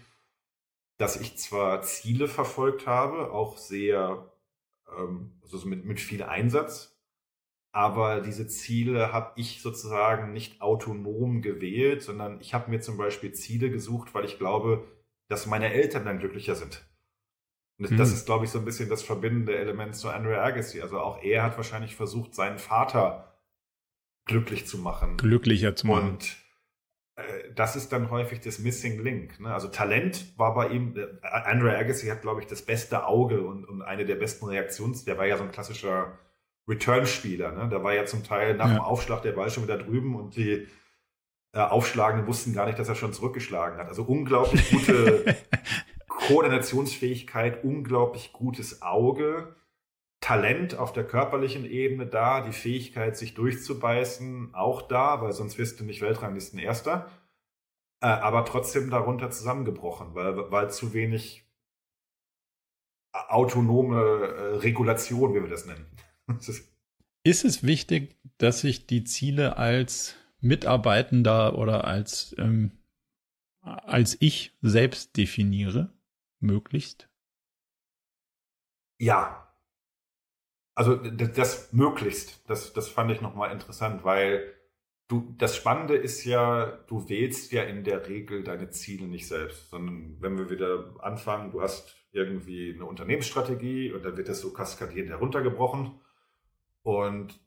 dass 0.97 1.21
ich 1.21 1.37
zwar 1.37 1.83
Ziele 1.83 2.29
verfolgt 2.29 2.87
habe, 2.87 3.31
auch 3.31 3.59
sehr, 3.59 4.33
ähm, 4.97 5.33
also 5.43 5.69
mit, 5.69 5.85
mit 5.85 6.01
viel 6.01 6.23
Einsatz, 6.23 6.96
aber 7.77 8.23
diese 8.23 8.47
Ziele 8.47 9.13
habe 9.13 9.33
ich 9.37 9.61
sozusagen 9.61 10.33
nicht 10.33 10.63
autonom 10.63 11.43
gewählt, 11.43 12.03
sondern 12.03 12.41
ich 12.41 12.55
habe 12.55 12.71
mir 12.71 12.81
zum 12.81 12.97
Beispiel 12.97 13.33
Ziele 13.33 13.69
gesucht, 13.69 14.15
weil 14.15 14.25
ich 14.25 14.39
glaube, 14.39 14.89
dass 15.29 15.45
meine 15.45 15.71
Eltern 15.75 16.07
dann 16.07 16.19
glücklicher 16.19 16.55
sind. 16.55 16.89
Und 17.79 17.91
hm. 17.91 17.99
das 17.99 18.15
ist, 18.15 18.25
glaube 18.25 18.47
ich, 18.47 18.51
so 18.51 18.59
ein 18.61 18.65
bisschen 18.65 18.89
das 18.89 19.03
verbindende 19.03 19.59
Element 19.59 19.95
zu 19.95 20.09
Andrew 20.09 20.35
Agassi. 20.35 20.81
Also 20.81 20.99
auch 20.99 21.23
er 21.23 21.43
hat 21.43 21.59
wahrscheinlich 21.59 21.97
versucht, 21.97 22.35
seinen 22.35 22.57
Vater 22.57 23.43
glücklich 24.25 24.67
zu 24.67 24.79
machen. 24.79 25.19
Glücklicher 25.19 25.77
zu 25.77 25.89
machen. 25.89 26.13
Und 26.13 26.37
äh, 27.17 27.53
das 27.55 27.77
ist 27.77 27.93
dann 27.93 28.09
häufig 28.11 28.41
das 28.41 28.59
Missing 28.59 29.03
Link. 29.03 29.39
Ne? 29.39 29.53
Also 29.53 29.69
Talent 29.69 30.33
war 30.39 30.55
bei 30.55 30.69
ihm, 30.69 30.97
äh, 30.97 31.27
Andrew 31.27 31.69
Agassi 31.69 32.07
hat, 32.07 32.23
glaube 32.23 32.41
ich, 32.41 32.47
das 32.47 32.63
beste 32.63 33.05
Auge 33.05 33.43
und, 33.43 33.67
und 33.67 33.83
eine 33.83 34.07
der 34.07 34.17
besten 34.17 34.47
Reaktions, 34.47 35.05
der 35.05 35.19
war 35.19 35.27
ja 35.27 35.37
so 35.37 35.45
ein 35.45 35.53
klassischer 35.53 36.19
Return-Spieler. 36.69 37.53
Ne? 37.53 37.69
Da 37.71 37.83
war 37.83 37.95
ja 37.95 38.07
zum 38.07 38.25
Teil 38.25 38.55
nach 38.55 38.69
ja. 38.69 38.75
dem 38.75 38.81
Aufschlag 38.81 39.23
der 39.23 39.33
Ball 39.33 39.51
schon 39.51 39.65
wieder 39.65 39.79
drüben 39.79 40.17
und 40.17 40.37
die 40.37 40.67
äh, 41.53 41.59
Aufschlagenden 41.59 42.27
wussten 42.27 42.53
gar 42.53 42.67
nicht, 42.67 42.79
dass 42.79 42.89
er 42.89 42.95
schon 42.95 43.13
zurückgeschlagen 43.13 43.79
hat. 43.79 43.89
Also 43.89 44.03
unglaublich 44.03 44.71
gute 44.71 45.37
Koordinationsfähigkeit, 46.09 47.65
unglaublich 47.65 48.33
gutes 48.33 48.83
Auge, 48.83 49.55
Talent 50.21 50.77
auf 50.77 50.93
der 50.93 51.07
körperlichen 51.07 51.65
Ebene 51.65 52.07
da, 52.07 52.41
die 52.41 52.53
Fähigkeit, 52.53 53.17
sich 53.17 53.35
durchzubeißen, 53.35 54.55
auch 54.55 54.83
da, 54.83 55.23
weil 55.23 55.33
sonst 55.33 55.59
wirst 55.59 55.79
du 55.79 55.85
nicht 55.85 56.03
Weltranglisten 56.03 56.59
Erster. 56.59 57.09
Äh, 58.01 58.07
aber 58.07 58.45
trotzdem 58.45 58.91
darunter 58.91 59.31
zusammengebrochen, 59.31 60.15
weil, 60.15 60.51
weil 60.51 60.71
zu 60.71 60.93
wenig 60.93 61.47
autonome 63.13 63.97
äh, 63.97 64.57
Regulation, 64.57 65.35
wie 65.35 65.43
wir 65.43 65.49
das 65.49 65.67
nennen. 65.67 65.87
Ist 67.27 67.45
es 67.45 67.63
wichtig, 67.63 68.17
dass 68.39 68.65
ich 68.65 68.87
die 68.87 69.05
Ziele 69.05 69.57
als 69.57 70.15
Mitarbeitender 70.41 71.59
oder 71.59 71.85
als, 71.85 72.35
ähm, 72.39 72.73
als 73.61 74.17
ich 74.21 74.57
selbst 74.63 75.17
definiere, 75.17 75.93
möglichst? 76.41 77.09
Ja. 78.99 79.53
Also 80.75 80.97
das, 80.97 81.33
das 81.33 81.73
möglichst, 81.73 82.49
das, 82.49 82.73
das 82.73 82.89
fand 82.89 83.11
ich 83.11 83.21
nochmal 83.21 83.51
interessant, 83.51 84.05
weil 84.05 84.53
du, 85.09 85.35
das 85.39 85.57
Spannende 85.57 85.97
ist 85.97 86.25
ja, 86.25 86.67
du 86.87 87.09
wählst 87.09 87.51
ja 87.53 87.63
in 87.63 87.83
der 87.83 88.09
Regel 88.09 88.45
deine 88.45 88.71
Ziele 88.71 89.07
nicht 89.07 89.27
selbst, 89.27 89.71
sondern 89.71 90.21
wenn 90.21 90.37
wir 90.37 90.51
wieder 90.51 90.95
anfangen, 91.01 91.51
du 91.51 91.63
hast 91.63 91.97
irgendwie 92.13 92.75
eine 92.75 92.85
Unternehmensstrategie 92.85 93.93
und 93.93 94.05
dann 94.05 94.17
wird 94.17 94.29
das 94.29 94.41
so 94.41 94.53
kaskadierend 94.53 95.11
heruntergebrochen 95.11 96.01
und 96.87 97.41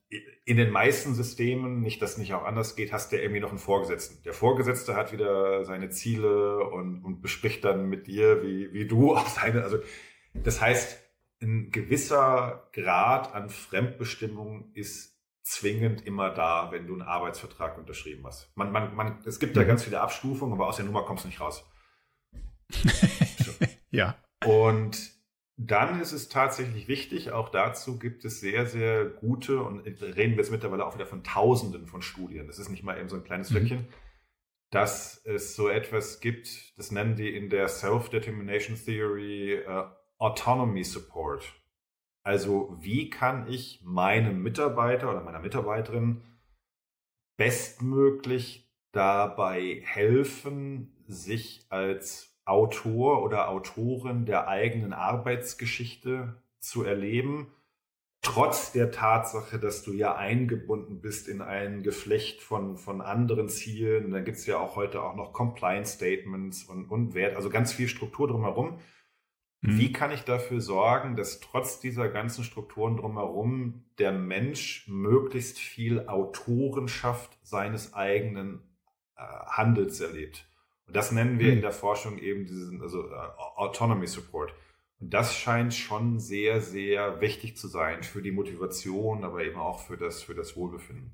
in 0.44 0.58
den 0.58 0.70
meisten 0.70 1.16
Systemen, 1.16 1.80
nicht, 1.80 2.02
dass 2.02 2.18
nicht 2.18 2.34
auch 2.34 2.44
anders 2.44 2.76
geht, 2.76 2.92
hast 2.92 3.10
du 3.10 3.16
ja 3.16 3.22
irgendwie 3.22 3.40
noch 3.40 3.52
einen 3.52 3.58
Vorgesetzten. 3.58 4.22
Der 4.24 4.34
Vorgesetzte 4.34 4.98
hat 4.98 5.14
wieder 5.14 5.64
seine 5.64 5.92
Ziele 5.92 6.66
und, 6.66 7.06
und 7.06 7.22
bespricht 7.22 7.64
dann 7.64 7.88
mit 7.88 8.08
dir, 8.08 8.44
wie, 8.44 8.74
wie 8.74 8.86
du 8.86 9.16
auch 9.16 9.30
seine, 9.30 9.64
also, 9.64 9.78
das 10.34 10.60
heißt, 10.60 11.00
ein 11.42 11.72
gewisser 11.72 12.68
Grad 12.74 13.34
an 13.34 13.50
Fremdbestimmung 13.50 14.74
ist 14.74 15.18
zwingend 15.42 16.06
immer 16.06 16.32
da, 16.32 16.70
wenn 16.74 16.86
du 16.86 16.94
einen 16.96 17.02
Arbeitsvertrag 17.02 17.78
unterschrieben 17.78 18.26
hast. 18.28 18.52
Man, 18.58 18.74
man, 18.74 18.94
man, 18.94 19.24
es 19.26 19.40
gibt 19.40 19.56
da 19.56 19.62
mhm. 19.62 19.68
ganz 19.68 19.86
viele 19.86 20.02
Abstufungen, 20.02 20.54
aber 20.54 20.68
aus 20.68 20.76
der 20.76 20.86
Nummer 20.86 21.04
kommst 21.04 21.24
du 21.24 21.30
nicht 21.30 21.40
raus. 21.40 21.66
ja. 23.90 24.18
Und 24.46 25.18
dann 25.62 26.00
ist 26.00 26.14
es 26.14 26.30
tatsächlich 26.30 26.88
wichtig, 26.88 27.32
auch 27.32 27.50
dazu 27.50 28.00
gibt 28.00 28.24
es 28.24 28.40
sehr, 28.40 28.66
sehr 28.66 29.04
gute, 29.04 29.62
und 29.62 29.82
reden 29.82 30.32
wir 30.32 30.38
jetzt 30.38 30.52
mittlerweile 30.52 30.86
auch 30.86 30.96
wieder 30.96 31.06
von 31.06 31.22
Tausenden 31.22 31.86
von 31.86 32.02
Studien, 32.02 32.48
das 32.48 32.60
ist 32.60 32.70
nicht 32.70 32.84
mal 32.84 32.98
eben 32.98 33.10
so 33.10 33.18
ein 33.18 33.26
kleines 33.26 33.50
Flöckchen, 33.50 33.80
mhm. 33.80 33.88
dass 34.72 35.22
es 35.26 35.58
so 35.58 35.68
etwas 35.68 36.22
gibt, 36.22 36.78
das 36.78 36.92
nennen 36.92 37.18
die 37.18 37.36
in 37.36 37.50
der 37.50 37.68
Self-Determination 37.68 38.78
Theory 38.78 39.62
uh, 39.68 39.90
Autonomy 40.18 40.86
Support. 40.86 41.54
Also 42.24 42.78
wie 42.80 43.10
kann 43.10 43.50
ich 43.50 43.82
meinem 43.84 44.42
Mitarbeiter 44.42 45.10
oder 45.10 45.22
meiner 45.22 45.40
Mitarbeiterin 45.40 46.22
bestmöglich 47.38 48.72
dabei 48.94 49.82
helfen, 49.84 51.04
sich 51.06 51.66
als 51.70 52.29
Autor 52.50 53.24
oder 53.24 53.50
Autorin 53.50 54.26
der 54.26 54.48
eigenen 54.48 54.94
Arbeitsgeschichte 54.94 56.42
zu 56.60 56.84
erleben, 56.84 57.48
trotz 58.22 58.72
der 58.72 58.92
Tatsache, 58.92 59.60
dass 59.60 59.84
du 59.84 59.94
ja 59.94 60.16
eingebunden 60.16 61.00
bist 61.00 61.28
in 61.28 61.42
ein 61.42 61.84
Geflecht 61.84 62.42
von, 62.42 62.78
von 62.78 63.02
anderen 63.02 63.50
Zielen. 63.50 64.12
Da 64.12 64.20
gibt 64.20 64.38
es 64.38 64.46
ja 64.46 64.58
auch 64.58 64.76
heute 64.76 65.02
auch 65.04 65.16
noch 65.16 65.32
Compliance 65.32 65.94
Statements 65.94 66.64
und, 66.64 66.86
und 66.86 67.14
Wert, 67.14 67.36
also 67.36 67.50
ganz 67.50 67.72
viel 67.72 67.88
Struktur 67.88 68.28
drumherum. 68.28 68.80
Mhm. 69.62 69.78
Wie 69.78 69.92
kann 69.92 70.12
ich 70.12 70.24
dafür 70.24 70.62
sorgen, 70.62 71.16
dass 71.16 71.40
trotz 71.40 71.80
dieser 71.80 72.10
ganzen 72.10 72.44
Strukturen 72.44 72.98
drumherum 72.98 73.86
der 73.98 74.12
Mensch 74.12 74.88
möglichst 74.88 75.60
viel 75.60 76.08
Autorenschaft 76.08 77.38
seines 77.44 77.94
eigenen 77.94 78.62
äh, 79.16 79.22
Handels 79.22 80.00
erlebt? 80.02 80.50
Und 80.90 80.96
das 80.96 81.12
nennen 81.12 81.38
wir 81.38 81.50
hm. 81.50 81.58
in 81.58 81.62
der 81.62 81.72
Forschung 81.72 82.18
eben 82.18 82.48
diesen, 82.48 82.82
also 82.82 83.04
uh, 83.04 83.12
Autonomy 83.58 84.08
Support. 84.08 84.56
Und 85.00 85.14
das 85.14 85.36
scheint 85.36 85.76
schon 85.76 86.20
sehr, 86.20 86.62
sehr 86.62 87.22
wichtig 87.22 87.56
zu 87.58 87.68
sein 87.68 88.02
für 88.02 88.24
die 88.24 88.32
Motivation, 88.32 89.24
aber 89.24 89.44
eben 89.44 89.60
auch 89.60 89.86
für 89.86 89.98
das, 89.98 90.24
für 90.24 90.34
das 90.34 90.58
Wohlbefinden. 90.58 91.14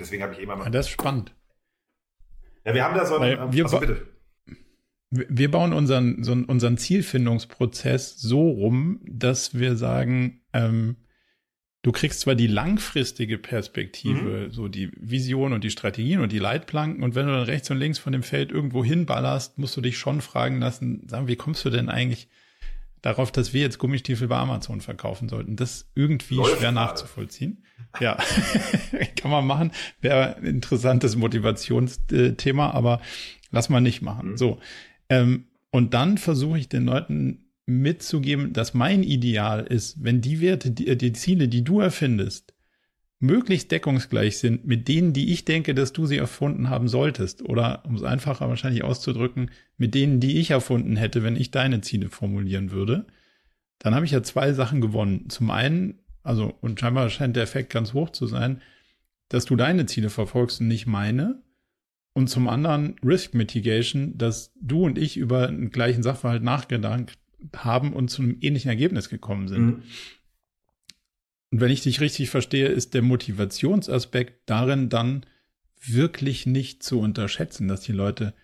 Deswegen 0.00 0.24
habe 0.24 0.32
ich 0.32 0.40
immer 0.40 0.56
mal. 0.56 0.64
Ja, 0.64 0.70
das 0.70 0.86
ist 0.86 0.92
spannend. 0.92 1.36
Ja, 2.64 2.74
wir 2.74 2.84
haben 2.84 2.96
da 2.96 3.06
so 3.06 3.16
einen. 3.16 3.52
Wir, 3.52 3.62
also 3.62 3.78
bitte. 3.78 4.08
wir 5.08 5.50
bauen 5.52 5.72
unseren, 5.72 6.24
so 6.24 6.32
unseren 6.32 6.76
Zielfindungsprozess 6.76 8.20
so 8.20 8.50
rum, 8.50 9.00
dass 9.04 9.56
wir 9.56 9.76
sagen, 9.76 10.42
ähm, 10.52 10.96
du 11.82 11.90
kriegst 11.90 12.20
zwar 12.20 12.34
die 12.34 12.46
langfristige 12.46 13.38
Perspektive, 13.38 14.46
mhm. 14.46 14.52
so 14.52 14.68
die 14.68 14.90
Vision 14.96 15.52
und 15.52 15.64
die 15.64 15.70
Strategien 15.70 16.20
und 16.20 16.32
die 16.32 16.38
Leitplanken, 16.38 17.02
und 17.02 17.14
wenn 17.14 17.26
du 17.26 17.32
dann 17.32 17.42
rechts 17.42 17.70
und 17.70 17.78
links 17.78 17.98
von 17.98 18.12
dem 18.12 18.22
Feld 18.22 18.52
irgendwo 18.52 18.84
hinballerst, 18.84 19.58
musst 19.58 19.76
du 19.76 19.80
dich 19.80 19.98
schon 19.98 20.20
fragen 20.20 20.60
lassen, 20.60 21.06
sagen, 21.08 21.28
wie 21.28 21.36
kommst 21.36 21.64
du 21.64 21.70
denn 21.70 21.88
eigentlich 21.88 22.28
darauf, 23.02 23.32
dass 23.32 23.52
wir 23.52 23.60
jetzt 23.60 23.78
Gummistiefel 23.78 24.28
bei 24.28 24.36
Amazon 24.36 24.80
verkaufen 24.80 25.28
sollten? 25.28 25.56
Das 25.56 25.72
ist 25.72 25.90
irgendwie 25.96 26.36
Läuft 26.36 26.50
schwer 26.52 26.72
gerade. 26.72 26.74
nachzuvollziehen. 26.74 27.64
Ja, 28.00 28.16
kann 29.16 29.30
man 29.30 29.46
machen. 29.46 29.72
Wäre 30.00 30.36
ein 30.36 30.44
interessantes 30.44 31.16
Motivationsthema, 31.16 32.70
aber 32.70 33.00
lass 33.50 33.68
mal 33.68 33.80
nicht 33.80 34.02
machen. 34.02 34.30
Mhm. 34.30 34.36
So. 34.36 34.60
Ähm, 35.08 35.46
und 35.70 35.94
dann 35.94 36.16
versuche 36.16 36.58
ich 36.58 36.68
den 36.68 36.84
Leuten 36.84 37.51
mitzugeben, 37.66 38.52
dass 38.52 38.74
mein 38.74 39.02
Ideal 39.02 39.64
ist, 39.66 40.02
wenn 40.02 40.20
die 40.20 40.40
Werte, 40.40 40.70
die, 40.70 40.96
die 40.96 41.12
Ziele, 41.12 41.48
die 41.48 41.64
du 41.64 41.80
erfindest, 41.80 42.54
möglichst 43.22 43.70
deckungsgleich 43.70 44.38
sind 44.38 44.66
mit 44.66 44.88
denen, 44.88 45.12
die 45.12 45.32
ich 45.32 45.44
denke, 45.44 45.74
dass 45.74 45.92
du 45.92 46.06
sie 46.06 46.16
erfunden 46.16 46.68
haben 46.68 46.88
solltest. 46.88 47.42
Oder 47.42 47.84
um 47.86 47.94
es 47.94 48.02
einfacher 48.02 48.48
wahrscheinlich 48.48 48.82
auszudrücken, 48.82 49.50
mit 49.76 49.94
denen, 49.94 50.18
die 50.18 50.38
ich 50.38 50.50
erfunden 50.50 50.96
hätte, 50.96 51.22
wenn 51.22 51.36
ich 51.36 51.52
deine 51.52 51.80
Ziele 51.82 52.08
formulieren 52.08 52.72
würde, 52.72 53.06
dann 53.78 53.94
habe 53.94 54.04
ich 54.04 54.10
ja 54.10 54.22
zwei 54.24 54.52
Sachen 54.52 54.80
gewonnen. 54.80 55.30
Zum 55.30 55.50
einen, 55.50 56.00
also, 56.24 56.52
und 56.60 56.80
scheinbar 56.80 57.08
scheint 57.10 57.36
der 57.36 57.44
Effekt 57.44 57.70
ganz 57.70 57.92
hoch 57.94 58.10
zu 58.10 58.26
sein, 58.26 58.60
dass 59.28 59.44
du 59.44 59.54
deine 59.54 59.86
Ziele 59.86 60.10
verfolgst 60.10 60.60
und 60.60 60.68
nicht 60.68 60.86
meine. 60.86 61.42
Und 62.14 62.28
zum 62.28 62.48
anderen 62.48 62.96
Risk 63.04 63.34
Mitigation, 63.34 64.18
dass 64.18 64.52
du 64.60 64.84
und 64.84 64.98
ich 64.98 65.16
über 65.16 65.46
den 65.46 65.70
gleichen 65.70 66.02
Sachverhalt 66.02 66.42
nachgedacht 66.42 67.18
haben 67.56 67.92
und 67.92 68.08
zu 68.08 68.22
einem 68.22 68.38
ähnlichen 68.40 68.68
Ergebnis 68.70 69.08
gekommen 69.08 69.48
sind. 69.48 69.64
Mhm. 69.64 69.82
Und 71.50 71.60
wenn 71.60 71.70
ich 71.70 71.82
dich 71.82 72.00
richtig 72.00 72.30
verstehe, 72.30 72.68
ist 72.68 72.94
der 72.94 73.02
Motivationsaspekt 73.02 74.42
darin 74.46 74.88
dann 74.88 75.26
wirklich 75.84 76.46
nicht 76.46 76.82
zu 76.82 77.00
unterschätzen, 77.00 77.68
dass 77.68 77.82
die 77.82 77.92
Leute 77.92 78.34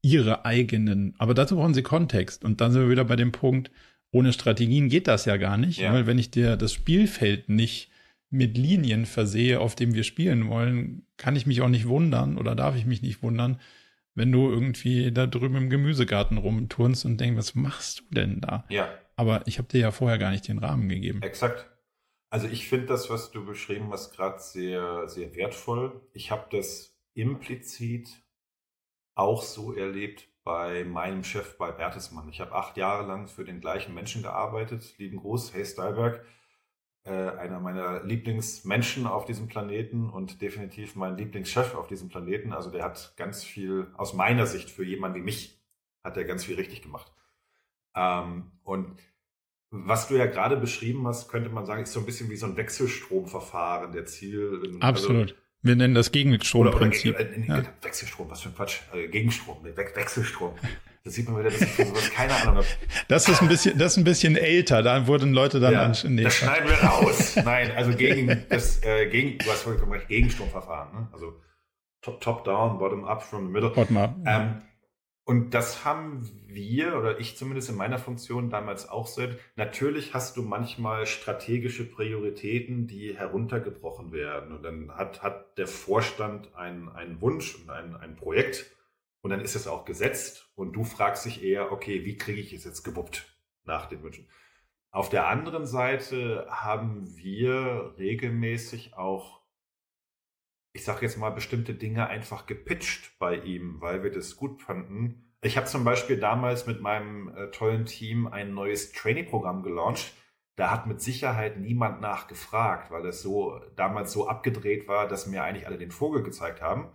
ihre 0.00 0.44
eigenen, 0.44 1.14
aber 1.18 1.34
dazu 1.34 1.56
brauchen 1.56 1.74
sie 1.74 1.82
Kontext. 1.82 2.44
Und 2.44 2.60
dann 2.60 2.72
sind 2.72 2.82
wir 2.82 2.90
wieder 2.90 3.04
bei 3.04 3.16
dem 3.16 3.32
Punkt, 3.32 3.70
ohne 4.10 4.32
Strategien 4.32 4.88
geht 4.88 5.08
das 5.08 5.24
ja 5.24 5.36
gar 5.36 5.56
nicht, 5.56 5.80
ja. 5.80 5.92
weil 5.92 6.06
wenn 6.06 6.18
ich 6.18 6.30
dir 6.30 6.56
das 6.56 6.72
Spielfeld 6.72 7.48
nicht 7.48 7.90
mit 8.30 8.56
Linien 8.56 9.06
versehe, 9.06 9.60
auf 9.60 9.74
dem 9.74 9.94
wir 9.94 10.04
spielen 10.04 10.48
wollen, 10.48 11.06
kann 11.16 11.36
ich 11.36 11.46
mich 11.46 11.60
auch 11.60 11.68
nicht 11.68 11.88
wundern 11.88 12.36
oder 12.38 12.54
darf 12.54 12.76
ich 12.76 12.86
mich 12.86 13.02
nicht 13.02 13.22
wundern, 13.22 13.58
wenn 14.14 14.32
du 14.32 14.48
irgendwie 14.50 15.12
da 15.12 15.26
drüben 15.26 15.56
im 15.56 15.70
Gemüsegarten 15.70 16.38
rumturnst 16.38 17.04
und 17.04 17.20
denkst, 17.20 17.38
was 17.38 17.54
machst 17.54 18.00
du 18.00 18.14
denn 18.14 18.40
da? 18.40 18.64
Ja. 18.68 18.88
Aber 19.16 19.46
ich 19.46 19.58
habe 19.58 19.68
dir 19.68 19.80
ja 19.80 19.90
vorher 19.90 20.18
gar 20.18 20.30
nicht 20.30 20.48
den 20.48 20.58
Rahmen 20.58 20.88
gegeben. 20.88 21.22
Exakt. 21.22 21.70
Also 22.30 22.48
ich 22.48 22.68
finde 22.68 22.86
das, 22.86 23.10
was 23.10 23.30
du 23.30 23.44
beschrieben 23.44 23.90
hast, 23.92 24.14
gerade 24.14 24.40
sehr, 24.40 25.08
sehr 25.08 25.34
wertvoll. 25.36 26.00
Ich 26.12 26.30
habe 26.30 26.46
das 26.50 26.96
implizit 27.14 28.08
auch 29.14 29.42
so 29.42 29.72
erlebt 29.72 30.28
bei 30.42 30.84
meinem 30.84 31.22
Chef 31.22 31.56
bei 31.56 31.70
Bertelsmann. 31.70 32.28
Ich 32.28 32.40
habe 32.40 32.52
acht 32.52 32.76
Jahre 32.76 33.06
lang 33.06 33.28
für 33.28 33.44
den 33.44 33.60
gleichen 33.60 33.94
Menschen 33.94 34.22
gearbeitet. 34.22 34.94
Lieben 34.98 35.18
Gruß, 35.18 35.54
Hey 35.54 35.64
Stylberg 35.64 36.16
äh, 36.16 36.20
einer 37.10 37.60
meiner 37.60 38.02
Lieblingsmenschen 38.02 39.06
auf 39.06 39.26
diesem 39.26 39.46
Planeten 39.46 40.08
und 40.08 40.40
definitiv 40.40 40.96
mein 40.96 41.16
Lieblingschef 41.16 41.74
auf 41.74 41.86
diesem 41.86 42.08
Planeten. 42.08 42.52
Also 42.52 42.70
der 42.70 42.82
hat 42.82 43.14
ganz 43.16 43.44
viel, 43.44 43.88
aus 43.94 44.14
meiner 44.14 44.46
Sicht, 44.46 44.70
für 44.70 44.84
jemanden 44.84 45.18
wie 45.18 45.24
mich, 45.24 45.60
hat 46.02 46.16
er 46.16 46.24
ganz 46.24 46.44
viel 46.44 46.56
richtig 46.56 46.82
gemacht. 46.82 47.12
Ähm, 47.94 48.52
und 48.62 48.96
was 49.70 50.08
du 50.08 50.16
ja 50.16 50.26
gerade 50.26 50.56
beschrieben 50.56 51.06
hast, 51.06 51.28
könnte 51.28 51.50
man 51.50 51.66
sagen, 51.66 51.82
ist 51.82 51.92
so 51.92 52.00
ein 52.00 52.06
bisschen 52.06 52.30
wie 52.30 52.36
so 52.36 52.46
ein 52.46 52.56
Wechselstromverfahren 52.56 53.92
der 53.92 54.06
Ziel. 54.06 54.60
Also 54.64 54.78
Absolut. 54.80 55.22
Also, 55.32 55.34
wir 55.62 55.76
nennen 55.76 55.94
das 55.94 56.12
Gegenstromprinzip. 56.12 57.14
Oder, 57.14 57.24
oder, 57.24 57.36
äh, 57.36 57.46
ja. 57.46 57.64
Wechselstrom, 57.82 58.30
was 58.30 58.42
für 58.42 58.50
ein 58.50 58.54
Quatsch. 58.54 58.80
Äh, 58.92 59.08
Gegenstrom, 59.08 59.64
We 59.64 59.76
Wechselstrom. 59.76 60.54
Da 61.04 61.10
sieht 61.10 61.28
man 61.28 61.38
wieder, 61.38 61.50
dass 61.50 61.60
ich 61.60 61.68
von 61.68 61.84
sowas 61.84 62.10
keine 62.10 62.34
Ahnung 62.34 62.56
habe. 62.56 62.66
Das 63.08 63.28
ist 63.28 63.42
ein 63.42 63.48
bisschen, 63.48 63.76
das 63.76 63.92
ist 63.92 63.98
ein 63.98 64.04
bisschen 64.04 64.36
älter. 64.36 64.82
Da 64.82 65.06
wurden 65.06 65.34
Leute 65.34 65.60
dann 65.60 65.74
ja, 65.74 65.82
an, 65.82 65.94
nee, 66.14 66.22
Das 66.22 66.36
schneiden 66.36 66.66
wir 66.66 66.78
raus. 66.78 67.36
Nein, 67.36 67.72
also 67.72 67.94
gegen 67.94 68.46
das, 68.48 68.82
äh, 68.82 69.06
gegen, 69.10 69.36
du 69.36 69.50
hast 69.50 69.64
vollkommen 69.64 69.92
recht, 69.92 70.08
Gegenstromverfahren. 70.08 70.98
Ne? 70.98 71.08
Also 71.12 71.38
top, 72.00 72.22
top 72.22 72.44
down, 72.44 72.78
bottom 72.78 73.04
up, 73.04 73.22
from 73.22 73.46
the 73.46 73.52
middle. 73.52 73.68
Bottom 73.68 73.98
up. 73.98 74.16
Ähm, 74.24 74.62
und 75.24 75.52
das 75.52 75.84
haben 75.84 76.26
wir, 76.46 76.96
oder 76.96 77.20
ich 77.20 77.36
zumindest 77.36 77.68
in 77.68 77.76
meiner 77.76 77.98
Funktion 77.98 78.48
damals 78.48 78.88
auch 78.88 79.06
selbst. 79.06 79.38
Natürlich 79.56 80.14
hast 80.14 80.38
du 80.38 80.42
manchmal 80.42 81.04
strategische 81.04 81.84
Prioritäten, 81.84 82.86
die 82.86 83.14
heruntergebrochen 83.14 84.10
werden. 84.12 84.56
Und 84.56 84.62
dann 84.62 84.90
hat, 84.90 85.22
hat 85.22 85.58
der 85.58 85.66
Vorstand 85.66 86.54
einen, 86.54 86.88
einen 86.88 87.20
Wunsch 87.20 87.56
und 87.56 87.68
ein, 87.68 87.94
ein 87.94 88.16
Projekt 88.16 88.70
und 89.24 89.30
dann 89.30 89.40
ist 89.40 89.56
es 89.56 89.66
auch 89.66 89.86
gesetzt 89.86 90.52
und 90.54 90.74
du 90.74 90.84
fragst 90.84 91.24
dich 91.24 91.42
eher, 91.42 91.72
okay, 91.72 92.04
wie 92.04 92.18
kriege 92.18 92.42
ich 92.42 92.52
es 92.52 92.64
jetzt 92.64 92.82
gewuppt 92.82 93.34
nach 93.64 93.86
den 93.86 94.02
Wünschen? 94.02 94.28
Auf 94.90 95.08
der 95.08 95.28
anderen 95.28 95.64
Seite 95.64 96.46
haben 96.50 97.16
wir 97.16 97.94
regelmäßig 97.96 98.98
auch, 98.98 99.40
ich 100.74 100.84
sage 100.84 101.06
jetzt 101.06 101.16
mal, 101.16 101.30
bestimmte 101.30 101.72
Dinge 101.72 102.06
einfach 102.08 102.44
gepitcht 102.44 103.18
bei 103.18 103.36
ihm, 103.36 103.80
weil 103.80 104.02
wir 104.02 104.10
das 104.10 104.36
gut 104.36 104.60
fanden. 104.60 105.32
Ich 105.40 105.56
habe 105.56 105.66
zum 105.68 105.84
Beispiel 105.84 106.18
damals 106.18 106.66
mit 106.66 106.82
meinem 106.82 107.34
äh, 107.34 107.50
tollen 107.50 107.86
Team 107.86 108.26
ein 108.26 108.52
neues 108.52 108.92
Trainee-Programm 108.92 109.62
gelauncht. 109.62 110.12
Da 110.56 110.70
hat 110.70 110.86
mit 110.86 111.00
Sicherheit 111.00 111.58
niemand 111.58 112.02
nachgefragt, 112.02 112.90
weil 112.90 113.06
es 113.06 113.22
so 113.22 113.58
damals 113.74 114.12
so 114.12 114.28
abgedreht 114.28 114.86
war, 114.86 115.08
dass 115.08 115.26
mir 115.26 115.42
eigentlich 115.44 115.66
alle 115.66 115.78
den 115.78 115.92
Vogel 115.92 116.22
gezeigt 116.22 116.60
haben. 116.60 116.90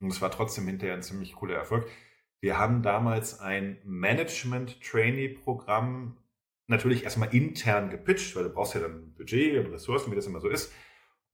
Und 0.00 0.08
es 0.08 0.20
war 0.20 0.30
trotzdem 0.30 0.66
hinterher 0.66 0.94
ein 0.94 1.02
ziemlich 1.02 1.34
cooler 1.34 1.56
Erfolg. 1.56 1.88
Wir 2.40 2.58
haben 2.58 2.82
damals 2.82 3.40
ein 3.40 3.78
Management-Trainee-Programm 3.84 6.16
natürlich 6.66 7.04
erstmal 7.04 7.34
intern 7.34 7.90
gepitcht, 7.90 8.34
weil 8.34 8.44
du 8.44 8.50
brauchst 8.50 8.74
ja 8.74 8.80
dann 8.80 9.12
Budget 9.14 9.64
und 9.64 9.72
Ressourcen, 9.72 10.10
wie 10.10 10.16
das 10.16 10.26
immer 10.26 10.40
so 10.40 10.48
ist. 10.48 10.72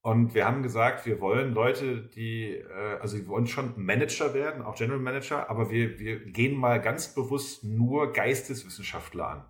Und 0.03 0.35
wir 0.35 0.47
haben 0.47 0.63
gesagt, 0.63 1.05
wir 1.05 1.21
wollen 1.21 1.53
Leute, 1.53 2.03
die, 2.03 2.55
äh, 2.55 2.99
also 3.01 3.19
wir 3.19 3.27
wollen 3.27 3.47
schon 3.47 3.75
Manager 3.77 4.35
werden, 4.35 4.63
auch 4.63 4.77
General 4.77 5.01
Manager, 5.01 5.51
aber 5.51 5.71
wir, 5.71 5.99
wir 5.99 6.21
gehen 6.21 6.57
mal 6.57 6.81
ganz 6.81 7.15
bewusst 7.15 7.65
nur 7.65 8.13
Geisteswissenschaftler 8.13 9.29
an. 9.29 9.45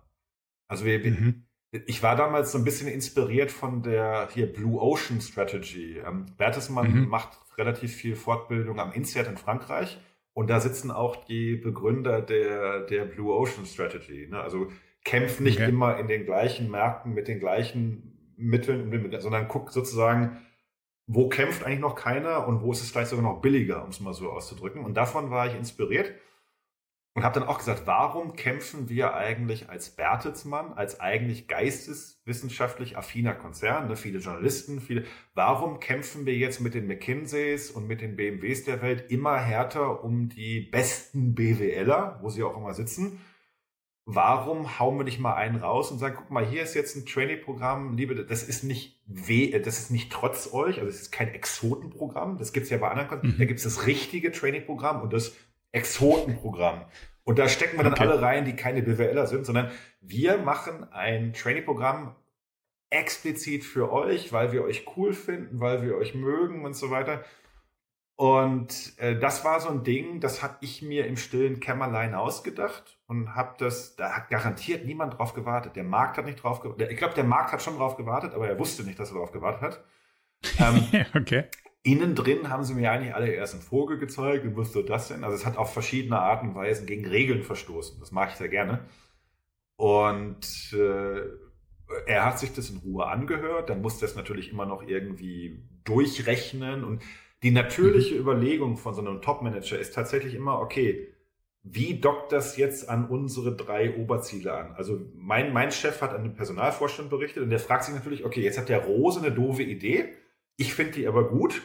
Also 0.67 0.85
wir, 0.85 0.99
mhm. 0.99 1.45
ich 1.71 2.03
war 2.03 2.15
damals 2.15 2.51
so 2.51 2.57
ein 2.57 2.63
bisschen 2.63 2.87
inspiriert 2.87 3.51
von 3.51 3.83
der 3.83 4.29
hier 4.33 4.51
Blue 4.51 4.81
Ocean 4.81 5.21
Strategy. 5.21 5.99
Ähm, 5.99 6.25
Bertelsmann 6.37 6.91
mhm. 6.91 7.07
macht 7.07 7.37
relativ 7.57 7.95
viel 7.95 8.15
Fortbildung 8.15 8.79
am 8.79 8.91
INSEAD 8.91 9.27
in 9.27 9.37
Frankreich. 9.37 9.99
Und 10.33 10.49
da 10.49 10.59
sitzen 10.59 10.91
auch 10.91 11.15
die 11.25 11.55
Begründer 11.55 12.21
der, 12.21 12.81
der 12.81 13.05
Blue 13.05 13.33
Ocean 13.33 13.65
Strategy. 13.65 14.27
Ne? 14.29 14.39
Also 14.39 14.67
kämpfen 15.03 15.43
nicht 15.43 15.59
okay. 15.59 15.69
immer 15.69 15.97
in 15.97 16.07
den 16.07 16.25
gleichen 16.25 16.69
Märkten 16.69 17.13
mit 17.13 17.27
den 17.27 17.39
gleichen 17.39 18.35
Mitteln, 18.35 18.91
sondern 19.19 19.47
guckt 19.47 19.71
sozusagen, 19.71 20.37
wo 21.07 21.29
kämpft 21.29 21.63
eigentlich 21.63 21.79
noch 21.79 21.95
keiner 21.95 22.47
und 22.47 22.61
wo 22.61 22.71
ist 22.71 22.83
es 22.83 22.91
vielleicht 22.91 23.09
sogar 23.09 23.23
noch 23.23 23.41
billiger, 23.41 23.83
um 23.83 23.89
es 23.89 23.99
mal 23.99 24.13
so 24.13 24.29
auszudrücken. 24.29 24.83
Und 24.83 24.95
davon 24.95 25.31
war 25.31 25.47
ich 25.47 25.55
inspiriert 25.55 26.13
und 27.17 27.23
habe 27.23 27.39
dann 27.39 27.49
auch 27.49 27.57
gesagt, 27.57 27.87
warum 27.87 28.35
kämpfen 28.35 28.89
wir 28.89 29.15
eigentlich 29.15 29.69
als 29.69 29.89
Bertelsmann, 29.89 30.73
als 30.73 30.99
eigentlich 30.99 31.47
geisteswissenschaftlich 31.47 32.95
affiner 32.95 33.33
Konzern, 33.33 33.87
ne, 33.87 33.95
viele 33.95 34.19
Journalisten, 34.19 34.79
viele, 34.79 35.03
warum 35.33 35.79
kämpfen 35.79 36.27
wir 36.27 36.35
jetzt 36.35 36.61
mit 36.61 36.75
den 36.75 36.85
McKinseys 36.85 37.71
und 37.71 37.87
mit 37.87 38.01
den 38.01 38.17
BMWs 38.17 38.65
der 38.65 38.83
Welt 38.83 39.09
immer 39.09 39.35
härter 39.35 40.03
um 40.03 40.29
die 40.29 40.59
besten 40.59 41.33
BWLer, 41.33 42.19
wo 42.21 42.29
sie 42.29 42.43
auch 42.43 42.55
immer 42.55 42.75
sitzen? 42.75 43.19
Warum 44.05 44.79
hauen 44.79 44.99
wir 44.99 45.03
nicht 45.03 45.19
mal 45.19 45.33
einen 45.33 45.55
raus 45.55 45.89
und 45.89 45.97
sagen, 45.97 46.17
guck 46.19 46.29
mal, 46.29 46.45
hier 46.45 46.61
ist 46.61 46.75
jetzt 46.75 46.95
ein 46.95 47.07
Trainee-Programm, 47.07 47.97
liebe, 47.97 48.13
das 48.13 48.43
ist 48.43 48.63
nicht 48.63 49.01
weh, 49.07 49.59
das 49.59 49.79
ist 49.79 49.89
nicht 49.89 50.11
trotz 50.11 50.53
euch, 50.53 50.77
also 50.77 50.87
es 50.87 51.01
ist 51.01 51.11
kein 51.11 51.33
Exotenprogramm, 51.33 52.37
das 52.37 52.53
gibt's 52.53 52.69
ja 52.69 52.77
bei 52.77 52.89
anderen 52.89 53.09
Konzernen, 53.09 53.35
mhm. 53.37 53.39
da 53.39 53.45
gibt's 53.45 53.63
das 53.63 53.87
richtige 53.87 54.31
Trainee-Programm 54.31 55.01
und 55.01 55.13
das 55.13 55.35
Exotenprogramm. 55.77 56.85
Und 57.23 57.39
da 57.39 57.49
stecken 57.49 57.77
wir 57.77 57.83
dann 57.83 57.93
okay. 57.93 58.03
alle 58.03 58.21
rein, 58.21 58.45
die 58.45 58.55
keine 58.55 58.81
BWLer 58.81 59.27
sind, 59.27 59.45
sondern 59.45 59.69
wir 60.01 60.37
machen 60.37 60.91
ein 60.91 61.33
Trainee-Programm 61.33 62.15
explizit 62.89 63.65
für 63.65 63.91
euch, 63.91 64.31
weil 64.31 64.53
wir 64.53 64.63
euch 64.63 64.85
cool 64.95 65.13
finden, 65.13 65.59
weil 65.59 65.81
wir 65.81 65.97
euch 65.97 66.15
mögen 66.15 66.63
und 66.63 66.73
so 66.73 66.89
weiter. 66.89 67.23
Und 68.15 68.93
äh, 68.97 69.19
das 69.19 69.45
war 69.45 69.59
so 69.59 69.69
ein 69.69 69.83
Ding, 69.83 70.21
das 70.21 70.41
habe 70.41 70.57
ich 70.61 70.81
mir 70.81 71.05
im 71.05 71.17
stillen 71.17 71.59
Kämmerlein 71.59 72.15
ausgedacht 72.15 72.97
und 73.05 73.35
habe 73.35 73.55
das, 73.59 73.95
da 73.95 74.15
hat 74.15 74.29
garantiert 74.29 74.85
niemand 74.85 75.19
drauf 75.19 75.33
gewartet. 75.33 75.75
Der 75.75 75.83
Markt 75.83 76.17
hat 76.17 76.25
nicht 76.25 76.41
drauf 76.41 76.61
gewartet. 76.61 76.91
Ich 76.91 76.97
glaube, 76.97 77.13
der 77.13 77.25
Markt 77.25 77.51
hat 77.51 77.61
schon 77.61 77.77
drauf 77.77 77.95
gewartet, 77.95 78.33
aber 78.33 78.47
er 78.47 78.57
wusste 78.57 78.83
nicht, 78.83 78.97
dass 78.97 79.11
er 79.11 79.17
drauf 79.17 79.31
gewartet 79.31 79.61
hat. 79.61 79.83
Ähm, 80.59 80.87
okay. 81.15 81.45
Innen 81.87 82.15
drin 82.15 82.49
haben 82.49 82.65
sie 82.65 82.73
mir 82.73 82.91
eigentlich 82.91 83.15
alle 83.15 83.29
erst 83.29 83.53
einen 83.53 83.63
Vogel 83.63 83.97
gezeigt 83.97 84.43
und 84.43 84.57
was 84.57 84.73
soll 84.73 84.83
das 84.83 85.07
denn? 85.07 85.23
Also 85.23 85.37
es 85.37 85.45
hat 85.45 85.55
auf 85.55 85.71
verschiedene 85.71 86.19
Arten 86.19 86.49
und 86.49 86.55
Weisen 86.55 86.85
gegen 86.85 87.07
Regeln 87.07 87.43
verstoßen. 87.43 87.97
Das 88.01 88.11
mag 88.11 88.31
ich 88.31 88.35
sehr 88.35 88.49
gerne. 88.49 88.81
Und 89.77 90.73
äh, 90.73 91.21
er 92.05 92.25
hat 92.25 92.39
sich 92.39 92.51
das 92.51 92.69
in 92.69 92.79
Ruhe 92.79 93.07
angehört, 93.07 93.69
dann 93.69 93.81
muss 93.81 93.99
das 93.99 94.17
natürlich 94.17 94.51
immer 94.51 94.65
noch 94.65 94.85
irgendwie 94.85 95.63
durchrechnen. 95.85 96.83
Und 96.83 97.03
die 97.41 97.51
natürliche 97.51 98.15
mhm. 98.15 98.19
Überlegung 98.19 98.75
von 98.75 98.93
so 98.93 98.99
einem 98.99 99.21
Top-Manager 99.21 99.79
ist 99.79 99.95
tatsächlich 99.95 100.33
immer, 100.33 100.59
okay, 100.59 101.07
wie 101.63 102.01
dockt 102.01 102.33
das 102.33 102.57
jetzt 102.57 102.89
an 102.89 103.07
unsere 103.07 103.55
drei 103.55 103.95
Oberziele 103.95 104.53
an? 104.53 104.73
Also 104.75 104.99
mein, 105.15 105.53
mein 105.53 105.71
Chef 105.71 106.01
hat 106.01 106.13
an 106.13 106.23
den 106.23 106.33
Personalvorstand 106.33 107.09
berichtet 107.09 107.43
und 107.43 107.49
der 107.49 107.59
fragt 107.59 107.85
sich 107.85 107.95
natürlich, 107.95 108.25
okay, 108.25 108.41
jetzt 108.41 108.57
hat 108.57 108.67
der 108.67 108.83
Rose 108.83 109.21
eine 109.21 109.31
doofe 109.31 109.63
Idee, 109.63 110.09
ich 110.57 110.73
finde 110.73 110.91
die 110.91 111.07
aber 111.07 111.29
gut 111.29 111.61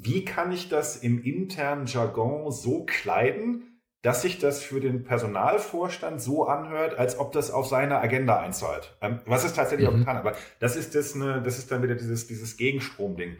wie 0.00 0.24
kann 0.24 0.52
ich 0.52 0.68
das 0.68 0.96
im 0.96 1.22
internen 1.22 1.86
Jargon 1.86 2.52
so 2.52 2.84
kleiden, 2.84 3.80
dass 4.02 4.22
sich 4.22 4.38
das 4.38 4.62
für 4.62 4.80
den 4.80 5.02
Personalvorstand 5.02 6.20
so 6.20 6.46
anhört, 6.46 6.96
als 6.96 7.18
ob 7.18 7.32
das 7.32 7.50
auf 7.50 7.66
seine 7.66 7.98
Agenda 7.98 8.38
einzahlt. 8.38 8.96
Ähm, 9.00 9.18
was 9.26 9.44
es 9.44 9.54
tatsächlich 9.54 9.88
mhm. 9.88 9.94
auch 9.94 9.98
getan 9.98 10.16
Aber 10.16 10.34
das 10.60 10.76
ist 10.76 10.94
das, 10.94 11.16
eine, 11.16 11.42
das 11.42 11.58
ist 11.58 11.72
dann 11.72 11.82
wieder 11.82 11.96
dieses, 11.96 12.28
dieses 12.28 12.56
Gegenstromding. 12.56 13.36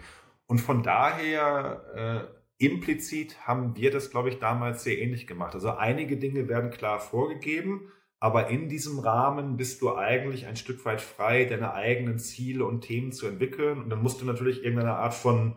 Und 0.46 0.60
von 0.60 0.82
daher 0.82 2.28
äh, 2.58 2.64
implizit 2.64 3.46
haben 3.46 3.76
wir 3.76 3.92
das, 3.92 4.10
glaube 4.10 4.30
ich, 4.30 4.40
damals 4.40 4.82
sehr 4.82 4.98
ähnlich 4.98 5.28
gemacht. 5.28 5.54
Also 5.54 5.70
einige 5.70 6.16
Dinge 6.16 6.48
werden 6.48 6.70
klar 6.70 6.98
vorgegeben, 6.98 7.92
aber 8.18 8.48
in 8.48 8.68
diesem 8.68 8.98
Rahmen 8.98 9.56
bist 9.56 9.80
du 9.80 9.94
eigentlich 9.94 10.46
ein 10.46 10.56
Stück 10.56 10.84
weit 10.84 11.00
frei, 11.00 11.44
deine 11.44 11.74
eigenen 11.74 12.18
Ziele 12.18 12.64
und 12.64 12.80
Themen 12.80 13.12
zu 13.12 13.28
entwickeln. 13.28 13.80
Und 13.80 13.90
dann 13.90 14.02
musst 14.02 14.20
du 14.20 14.24
natürlich 14.24 14.64
irgendeine 14.64 14.96
Art 14.96 15.14
von 15.14 15.54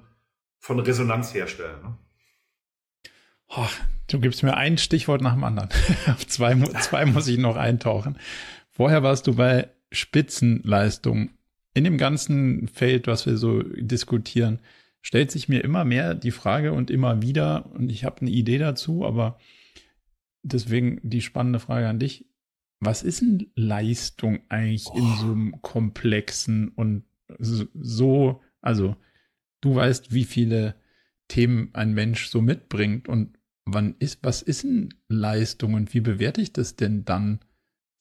von 0.62 0.80
Resonanz 0.80 1.34
herstellen. 1.34 1.82
Ne? 1.82 1.98
Oh, 3.50 3.68
du 4.08 4.20
gibst 4.20 4.44
mir 4.44 4.56
ein 4.56 4.78
Stichwort 4.78 5.22
nach 5.22 5.34
dem 5.34 5.44
anderen. 5.44 5.70
Auf 6.08 6.26
zwei, 6.28 6.56
zwei 6.80 7.06
muss 7.06 7.28
ich 7.28 7.38
noch 7.38 7.58
eintauchen. 7.58 8.18
Vorher 8.70 9.04
warst 9.04 9.28
du 9.28 9.36
bei 9.36 9.70
Spitzenleistung. 9.92 11.32
In 11.74 11.84
dem 11.84 11.98
ganzen 11.98 12.68
Feld, 12.68 13.08
was 13.08 13.26
wir 13.26 13.38
so 13.38 13.64
diskutieren, 13.64 14.60
stellt 15.02 15.32
sich 15.32 15.50
mir 15.50 15.64
immer 15.64 15.84
mehr 15.84 16.14
die 16.14 16.32
Frage 16.32 16.74
und 16.74 16.92
immer 16.92 17.22
wieder, 17.22 17.66
und 17.74 17.90
ich 17.90 18.06
habe 18.06 18.22
eine 18.22 18.30
Idee 18.30 18.60
dazu, 18.60 19.06
aber 19.06 19.40
deswegen 20.44 21.00
die 21.04 21.22
spannende 21.22 21.60
Frage 21.60 21.90
an 21.90 22.00
dich. 22.00 22.26
was 22.80 23.04
ist 23.04 23.22
denn 23.22 23.52
Leistung 23.56 24.40
eigentlich 24.50 24.88
oh. 24.92 24.98
in 24.98 25.16
so 25.18 25.32
einem 25.32 25.62
komplexen 25.62 26.70
und 26.70 27.04
so, 27.40 28.42
also 28.62 28.96
du 29.62 29.76
weißt, 29.76 30.14
wie 30.14 30.26
viele 30.26 30.76
Themen 31.28 31.70
ein 31.74 31.94
Mensch 31.94 32.28
so 32.28 32.42
mitbringt 32.42 33.08
und 33.08 33.38
wann 33.66 33.96
ist, 34.00 34.24
was 34.24 34.42
ist 34.42 34.64
denn 34.64 34.94
Leistung 35.08 35.76
und 35.76 35.94
wie 35.94 36.02
bewerte 36.02 36.42
ich 36.42 36.52
das 36.52 36.76
denn 36.76 37.06
dann 37.06 37.40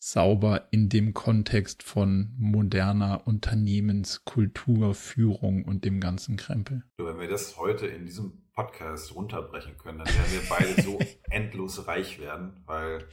sauber 0.02 0.68
in 0.70 0.88
dem 0.88 1.12
Kontext 1.12 1.82
von 1.82 2.34
moderner 2.38 3.26
Unternehmenskultur, 3.26 4.94
Führung 4.94 5.64
und 5.64 5.84
dem 5.84 6.00
ganzen 6.00 6.36
Krempel? 6.36 6.82
Wenn 6.96 7.20
wir 7.20 7.28
das 7.28 7.58
heute 7.58 7.86
in 7.86 8.06
diesem 8.06 8.50
Podcast 8.52 9.14
runterbrechen 9.14 9.76
können, 9.76 9.98
dann 9.98 10.08
werden 10.08 10.32
wir 10.32 10.48
beide 10.48 10.82
so 10.82 10.98
endlos 11.30 11.86
reich 11.86 12.18
werden, 12.18 12.62
weil. 12.66 13.06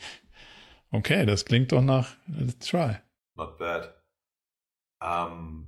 Okay, 0.92 1.26
das 1.26 1.46
klingt 1.46 1.74
doch 1.74 1.82
nach 1.82 2.16
Let's 2.28 2.66
try. 2.66 2.96
Not 3.36 3.58
bad. 3.58 3.94
Ähm, 5.02 5.68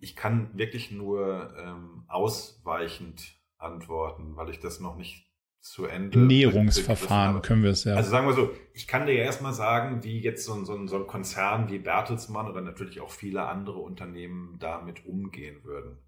ich 0.00 0.16
kann 0.16 0.56
wirklich 0.56 0.90
nur 0.90 1.54
ähm, 1.58 2.04
ausweichend 2.08 3.36
antworten, 3.58 4.36
weil 4.36 4.50
ich 4.50 4.60
das 4.60 4.80
noch 4.80 4.96
nicht 4.96 5.26
zu 5.60 5.86
Ende. 5.86 6.18
Näherungsverfahren 6.18 7.42
können 7.42 7.64
wir 7.64 7.70
es 7.70 7.84
ja. 7.84 7.94
Also 7.94 8.10
sagen 8.10 8.26
wir 8.26 8.34
so, 8.34 8.54
ich 8.72 8.86
kann 8.86 9.06
dir 9.06 9.14
ja 9.14 9.24
erstmal 9.24 9.52
sagen, 9.52 10.04
wie 10.04 10.20
jetzt 10.20 10.44
so 10.44 10.54
ein, 10.54 10.64
so, 10.64 10.74
ein, 10.74 10.86
so 10.86 10.96
ein 10.96 11.06
Konzern 11.06 11.68
wie 11.68 11.78
Bertelsmann 11.78 12.48
oder 12.48 12.60
natürlich 12.60 13.00
auch 13.00 13.10
viele 13.10 13.46
andere 13.46 13.78
Unternehmen 13.78 14.58
damit 14.60 15.04
umgehen 15.06 15.64
würden. 15.64 15.98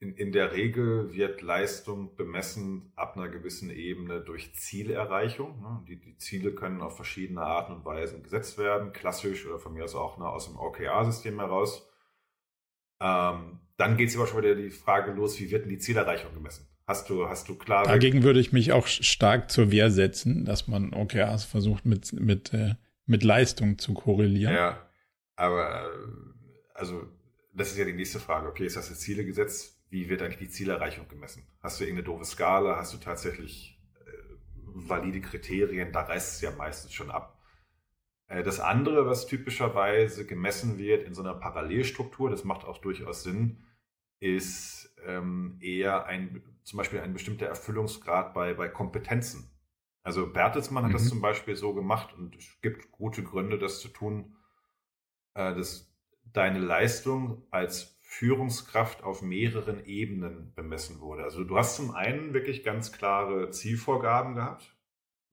In, 0.00 0.14
in 0.16 0.32
der 0.32 0.52
Regel 0.52 1.12
wird 1.14 1.40
Leistung 1.40 2.16
bemessen 2.16 2.92
ab 2.96 3.16
einer 3.16 3.28
gewissen 3.28 3.70
Ebene 3.70 4.20
durch 4.20 4.54
Zielerreichung. 4.54 5.60
Ne? 5.60 5.84
Die, 5.88 6.00
die 6.00 6.16
Ziele 6.16 6.52
können 6.52 6.82
auf 6.82 6.96
verschiedene 6.96 7.42
Arten 7.42 7.72
und 7.72 7.84
Weisen 7.84 8.22
gesetzt 8.22 8.58
werden, 8.58 8.92
klassisch 8.92 9.46
oder 9.46 9.58
von 9.58 9.72
mir 9.72 9.84
aus 9.84 9.94
auch 9.94 10.18
ne, 10.18 10.28
aus 10.28 10.46
dem 10.46 10.56
OKR-System 10.56 11.38
heraus. 11.38 11.88
Ähm, 13.00 13.60
dann 13.76 13.96
geht 13.96 14.08
es 14.08 14.16
aber 14.16 14.26
schon 14.26 14.42
wieder 14.42 14.54
die 14.54 14.70
Frage 14.70 15.12
los, 15.12 15.38
wie 15.40 15.50
wird 15.50 15.64
denn 15.64 15.70
die 15.70 15.78
Zielerreichung 15.78 16.32
gemessen? 16.34 16.68
Hast 16.86 17.08
du, 17.08 17.28
hast 17.28 17.48
du 17.48 17.56
klar. 17.56 17.84
Dagegen 17.84 18.22
würde 18.22 18.40
ich 18.40 18.52
mich 18.52 18.72
auch 18.72 18.86
stark 18.86 19.50
zur 19.50 19.70
Wehr 19.70 19.90
setzen, 19.90 20.44
dass 20.44 20.68
man 20.68 20.92
OKRs 20.92 21.44
versucht 21.44 21.86
mit, 21.86 22.12
mit, 22.12 22.52
äh, 22.52 22.74
mit 23.06 23.22
Leistung 23.22 23.78
zu 23.78 23.94
korrelieren. 23.94 24.54
Ja, 24.54 24.86
aber 25.34 25.84
äh, 25.84 25.88
also 26.74 27.06
das 27.54 27.70
ist 27.70 27.78
ja 27.78 27.84
die 27.84 27.94
nächste 27.94 28.20
Frage. 28.20 28.48
Okay, 28.48 28.64
jetzt 28.64 28.76
hast 28.76 28.90
du 28.90 28.94
Ziele 28.94 29.24
gesetzt. 29.24 29.73
Wie 29.94 30.08
wird 30.08 30.22
eigentlich 30.22 30.38
die 30.38 30.50
Zielerreichung 30.50 31.06
gemessen? 31.06 31.46
Hast 31.60 31.78
du 31.78 31.84
irgendeine 31.84 32.06
doofe 32.06 32.24
Skala? 32.24 32.74
Hast 32.74 32.92
du 32.92 32.98
tatsächlich 32.98 33.80
äh, 34.04 34.10
valide 34.56 35.20
Kriterien? 35.20 35.92
Da 35.92 36.00
reißt 36.00 36.34
es 36.34 36.40
ja 36.40 36.50
meistens 36.50 36.92
schon 36.92 37.12
ab. 37.12 37.40
Äh, 38.26 38.42
das 38.42 38.58
andere, 38.58 39.06
was 39.06 39.28
typischerweise 39.28 40.26
gemessen 40.26 40.78
wird 40.78 41.04
in 41.04 41.14
so 41.14 41.22
einer 41.22 41.34
Parallelstruktur, 41.34 42.28
das 42.28 42.42
macht 42.42 42.64
auch 42.64 42.78
durchaus 42.78 43.22
Sinn, 43.22 43.62
ist 44.18 44.92
ähm, 45.06 45.58
eher 45.60 46.06
ein, 46.06 46.42
zum 46.64 46.78
Beispiel 46.78 46.98
ein 46.98 47.12
bestimmter 47.12 47.46
Erfüllungsgrad 47.46 48.34
bei, 48.34 48.52
bei 48.54 48.68
Kompetenzen. 48.68 49.48
Also 50.02 50.26
Bertelsmann 50.26 50.82
hat 50.82 50.90
mhm. 50.90 50.94
das 50.94 51.08
zum 51.08 51.20
Beispiel 51.20 51.54
so 51.54 51.72
gemacht 51.72 52.12
und 52.14 52.34
es 52.34 52.60
gibt 52.62 52.90
gute 52.90 53.22
Gründe, 53.22 53.60
das 53.60 53.78
zu 53.78 53.86
tun, 53.86 54.34
äh, 55.34 55.54
dass 55.54 55.94
deine 56.24 56.58
Leistung 56.58 57.46
als 57.52 57.93
Führungskraft 58.14 59.02
auf 59.02 59.22
mehreren 59.22 59.84
Ebenen 59.86 60.52
bemessen 60.54 61.00
wurde. 61.00 61.24
Also 61.24 61.42
du 61.42 61.58
hast 61.58 61.74
zum 61.74 61.90
einen 61.90 62.32
wirklich 62.32 62.62
ganz 62.62 62.92
klare 62.92 63.50
Zielvorgaben 63.50 64.36
gehabt. 64.36 64.76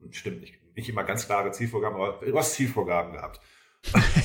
Stimmt 0.10 0.42
nicht, 0.42 0.60
nicht 0.76 0.90
immer 0.90 1.04
ganz 1.04 1.28
klare 1.28 1.52
Zielvorgaben, 1.52 2.02
aber 2.02 2.26
du 2.26 2.36
hast 2.36 2.54
Zielvorgaben 2.54 3.14
gehabt. 3.14 3.40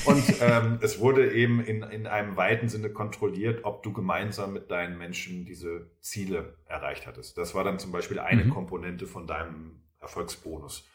und 0.05 0.23
ähm, 0.41 0.79
es 0.81 0.99
wurde 0.99 1.31
eben 1.33 1.63
in, 1.63 1.83
in 1.83 2.07
einem 2.07 2.35
weiten 2.35 2.67
Sinne 2.67 2.89
kontrolliert, 2.89 3.63
ob 3.63 3.83
du 3.83 3.93
gemeinsam 3.93 4.53
mit 4.53 4.71
deinen 4.71 4.97
Menschen 4.97 5.45
diese 5.45 5.91
Ziele 5.99 6.57
erreicht 6.65 7.05
hattest. 7.05 7.37
Das 7.37 7.53
war 7.53 7.63
dann 7.63 7.77
zum 7.77 7.91
Beispiel 7.91 8.17
eine 8.17 8.45
mhm. 8.45 8.49
Komponente 8.49 9.05
von 9.05 9.27
deinem 9.27 9.83
Erfolgsbonus. 9.99 10.87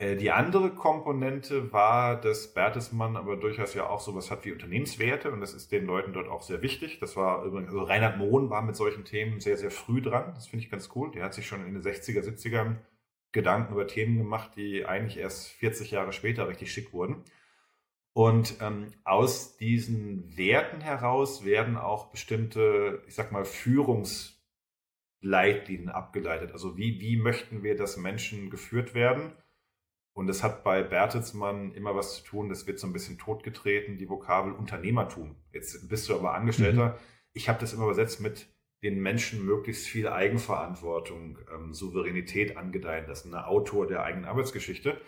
Äh, 0.00 0.16
die 0.16 0.30
andere 0.30 0.70
Komponente 0.70 1.72
war, 1.72 2.18
dass 2.18 2.54
Bertelsmann 2.54 3.16
aber 3.16 3.36
durchaus 3.36 3.74
ja 3.74 3.86
auch 3.86 4.00
sowas 4.00 4.30
hat 4.30 4.46
wie 4.46 4.52
Unternehmenswerte 4.52 5.30
und 5.30 5.42
das 5.42 5.52
ist 5.52 5.72
den 5.72 5.84
Leuten 5.84 6.14
dort 6.14 6.28
auch 6.28 6.40
sehr 6.42 6.62
wichtig. 6.62 6.98
Das 7.00 7.16
war 7.16 7.44
übrigens, 7.44 7.68
also 7.68 7.82
Reinhard 7.82 8.16
Mohn 8.16 8.48
war 8.48 8.62
mit 8.62 8.76
solchen 8.76 9.04
Themen 9.04 9.40
sehr, 9.40 9.58
sehr 9.58 9.70
früh 9.70 10.00
dran. 10.00 10.32
Das 10.34 10.46
finde 10.46 10.64
ich 10.64 10.70
ganz 10.70 10.88
cool. 10.94 11.10
Der 11.12 11.22
hat 11.22 11.34
sich 11.34 11.46
schon 11.46 11.66
in 11.66 11.74
den 11.74 11.82
60er, 11.82 12.22
70ern 12.22 12.76
Gedanken 13.32 13.74
über 13.74 13.86
Themen 13.86 14.16
gemacht, 14.16 14.52
die 14.56 14.86
eigentlich 14.86 15.18
erst 15.18 15.48
40 15.48 15.90
Jahre 15.90 16.14
später 16.14 16.48
richtig 16.48 16.72
schick 16.72 16.94
wurden. 16.94 17.22
Und 18.14 18.56
ähm, 18.62 18.86
aus 19.04 19.58
diesen 19.58 20.34
Werten 20.36 20.80
heraus 20.80 21.44
werden 21.44 21.76
auch 21.76 22.10
bestimmte, 22.10 23.02
ich 23.06 23.14
sag 23.14 23.32
mal, 23.32 23.44
Führungsleitlinien 23.44 25.90
abgeleitet. 25.90 26.52
Also 26.52 26.78
wie, 26.78 27.00
wie 27.00 27.18
möchten 27.18 27.62
wir, 27.62 27.76
dass 27.76 27.98
Menschen 27.98 28.48
geführt 28.48 28.94
werden? 28.94 29.34
Und 30.12 30.26
das 30.26 30.42
hat 30.42 30.64
bei 30.64 30.82
Bertelsmann 30.82 31.72
immer 31.72 31.94
was 31.94 32.16
zu 32.16 32.24
tun, 32.24 32.48
das 32.48 32.66
wird 32.66 32.78
so 32.78 32.86
ein 32.86 32.92
bisschen 32.92 33.18
totgetreten, 33.18 33.96
die 33.96 34.08
Vokabel 34.08 34.52
Unternehmertum. 34.52 35.36
Jetzt 35.52 35.88
bist 35.88 36.08
du 36.08 36.14
aber 36.14 36.34
Angestellter. 36.34 36.88
Mhm. 36.88 36.94
Ich 37.32 37.48
habe 37.48 37.60
das 37.60 37.72
immer 37.72 37.84
übersetzt 37.84 38.20
mit 38.20 38.48
den 38.82 39.00
Menschen 39.00 39.44
möglichst 39.44 39.86
viel 39.86 40.08
Eigenverantwortung, 40.08 41.38
ähm, 41.54 41.72
Souveränität 41.72 42.56
angedeihen 42.56 43.06
lassen, 43.06 43.34
ein 43.34 43.44
Autor 43.44 43.86
der 43.86 44.02
eigenen 44.02 44.24
Arbeitsgeschichte. 44.24 45.00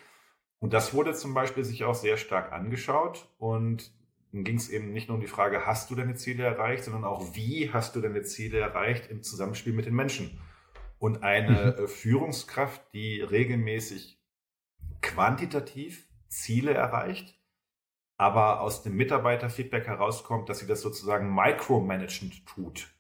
Und 0.58 0.72
das 0.72 0.94
wurde 0.94 1.14
zum 1.14 1.34
Beispiel 1.34 1.64
sich 1.64 1.84
auch 1.84 1.94
sehr 1.94 2.16
stark 2.16 2.52
angeschaut 2.52 3.28
und 3.38 3.92
dann 4.32 4.44
ging 4.44 4.56
es 4.56 4.70
eben 4.70 4.92
nicht 4.92 5.08
nur 5.08 5.16
um 5.16 5.20
die 5.20 5.26
Frage, 5.26 5.66
hast 5.66 5.90
du 5.90 5.94
deine 5.94 6.14
Ziele 6.14 6.44
erreicht, 6.44 6.84
sondern 6.84 7.04
auch, 7.04 7.34
wie 7.34 7.70
hast 7.70 7.96
du 7.96 8.00
deine 8.00 8.22
Ziele 8.22 8.58
erreicht 8.58 9.10
im 9.10 9.22
Zusammenspiel 9.22 9.72
mit 9.72 9.86
den 9.86 9.94
Menschen. 9.94 10.38
Und 10.98 11.22
eine 11.22 11.74
mhm. 11.76 11.84
Äh, 11.84 11.88
Führungskraft, 11.88 12.82
die 12.94 13.20
regelmäßig 13.20 14.21
quantitativ 15.02 16.08
Ziele 16.28 16.72
erreicht, 16.72 17.38
aber 18.16 18.60
aus 18.60 18.82
dem 18.82 18.96
Mitarbeiterfeedback 18.96 19.86
herauskommt, 19.86 20.48
dass 20.48 20.60
sie 20.60 20.66
das 20.66 20.80
sozusagen 20.80 21.34
micromanagend 21.34 22.46
tut 22.46 22.94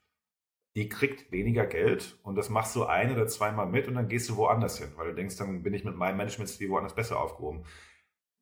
die 0.74 0.88
kriegt 0.88 1.30
weniger 1.30 1.66
Geld 1.66 2.18
und 2.22 2.34
das 2.34 2.48
machst 2.48 2.74
du 2.76 2.84
ein 2.84 3.12
oder 3.12 3.26
zweimal 3.26 3.66
mit 3.66 3.88
und 3.88 3.94
dann 3.94 4.08
gehst 4.08 4.28
du 4.30 4.36
woanders 4.36 4.78
hin, 4.78 4.88
weil 4.96 5.08
du 5.08 5.14
denkst, 5.14 5.36
dann 5.36 5.62
bin 5.62 5.74
ich 5.74 5.84
mit 5.84 5.96
meinem 5.96 6.16
Managementstil 6.16 6.70
woanders 6.70 6.94
besser 6.94 7.20
aufgehoben. 7.20 7.64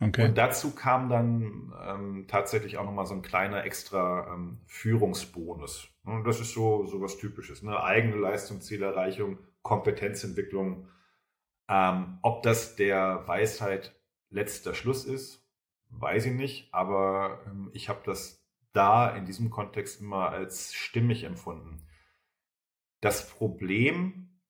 Okay. 0.03 0.27
Und 0.27 0.39
dazu 0.39 0.75
kam 0.75 1.11
dann 1.11 1.75
ähm, 1.85 2.25
tatsächlich 2.27 2.79
auch 2.79 2.85
nochmal 2.85 3.05
so 3.05 3.15
ein 3.15 3.23
kleiner 3.23 3.65
extra 3.65 4.33
ähm, 4.33 4.61
Führungsbonus. 4.67 5.89
Und 6.05 6.25
das 6.25 6.41
ist 6.41 6.55
so, 6.55 6.87
so 6.87 7.03
was 7.03 7.19
Typisches. 7.19 7.63
Ne? 7.63 7.79
Eigene 7.83 8.17
Leistung, 8.17 8.63
Zielerreichung, 8.63 9.39
Kompetenzentwicklung. 9.63 10.89
Ähm, 11.71 12.19
ob 12.23 12.43
das 12.43 12.75
der 12.75 13.23
Weisheit 13.29 13.95
letzter 14.29 14.75
Schluss 14.75 15.05
ist, 15.05 15.49
weiß 15.89 16.27
ich 16.27 16.33
nicht. 16.33 16.75
Aber 16.75 17.41
ähm, 17.47 17.71
ich 17.73 17.89
habe 17.89 18.01
das 18.05 18.45
da 18.73 19.09
in 19.09 19.25
diesem 19.25 19.51
Kontext 19.51 20.01
immer 20.01 20.31
als 20.31 20.75
stimmig 20.75 21.23
empfunden. 21.23 21.87
Das 23.01 23.31
Problem 23.31 24.41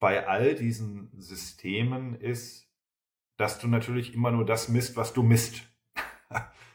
bei 0.00 0.26
all 0.26 0.54
diesen 0.54 1.12
Systemen 1.20 2.14
ist, 2.14 2.66
dass 3.36 3.58
du 3.58 3.68
natürlich 3.68 4.14
immer 4.14 4.30
nur 4.30 4.46
das 4.46 4.68
misst, 4.68 4.96
was 4.96 5.12
du 5.12 5.22
misst. 5.22 5.62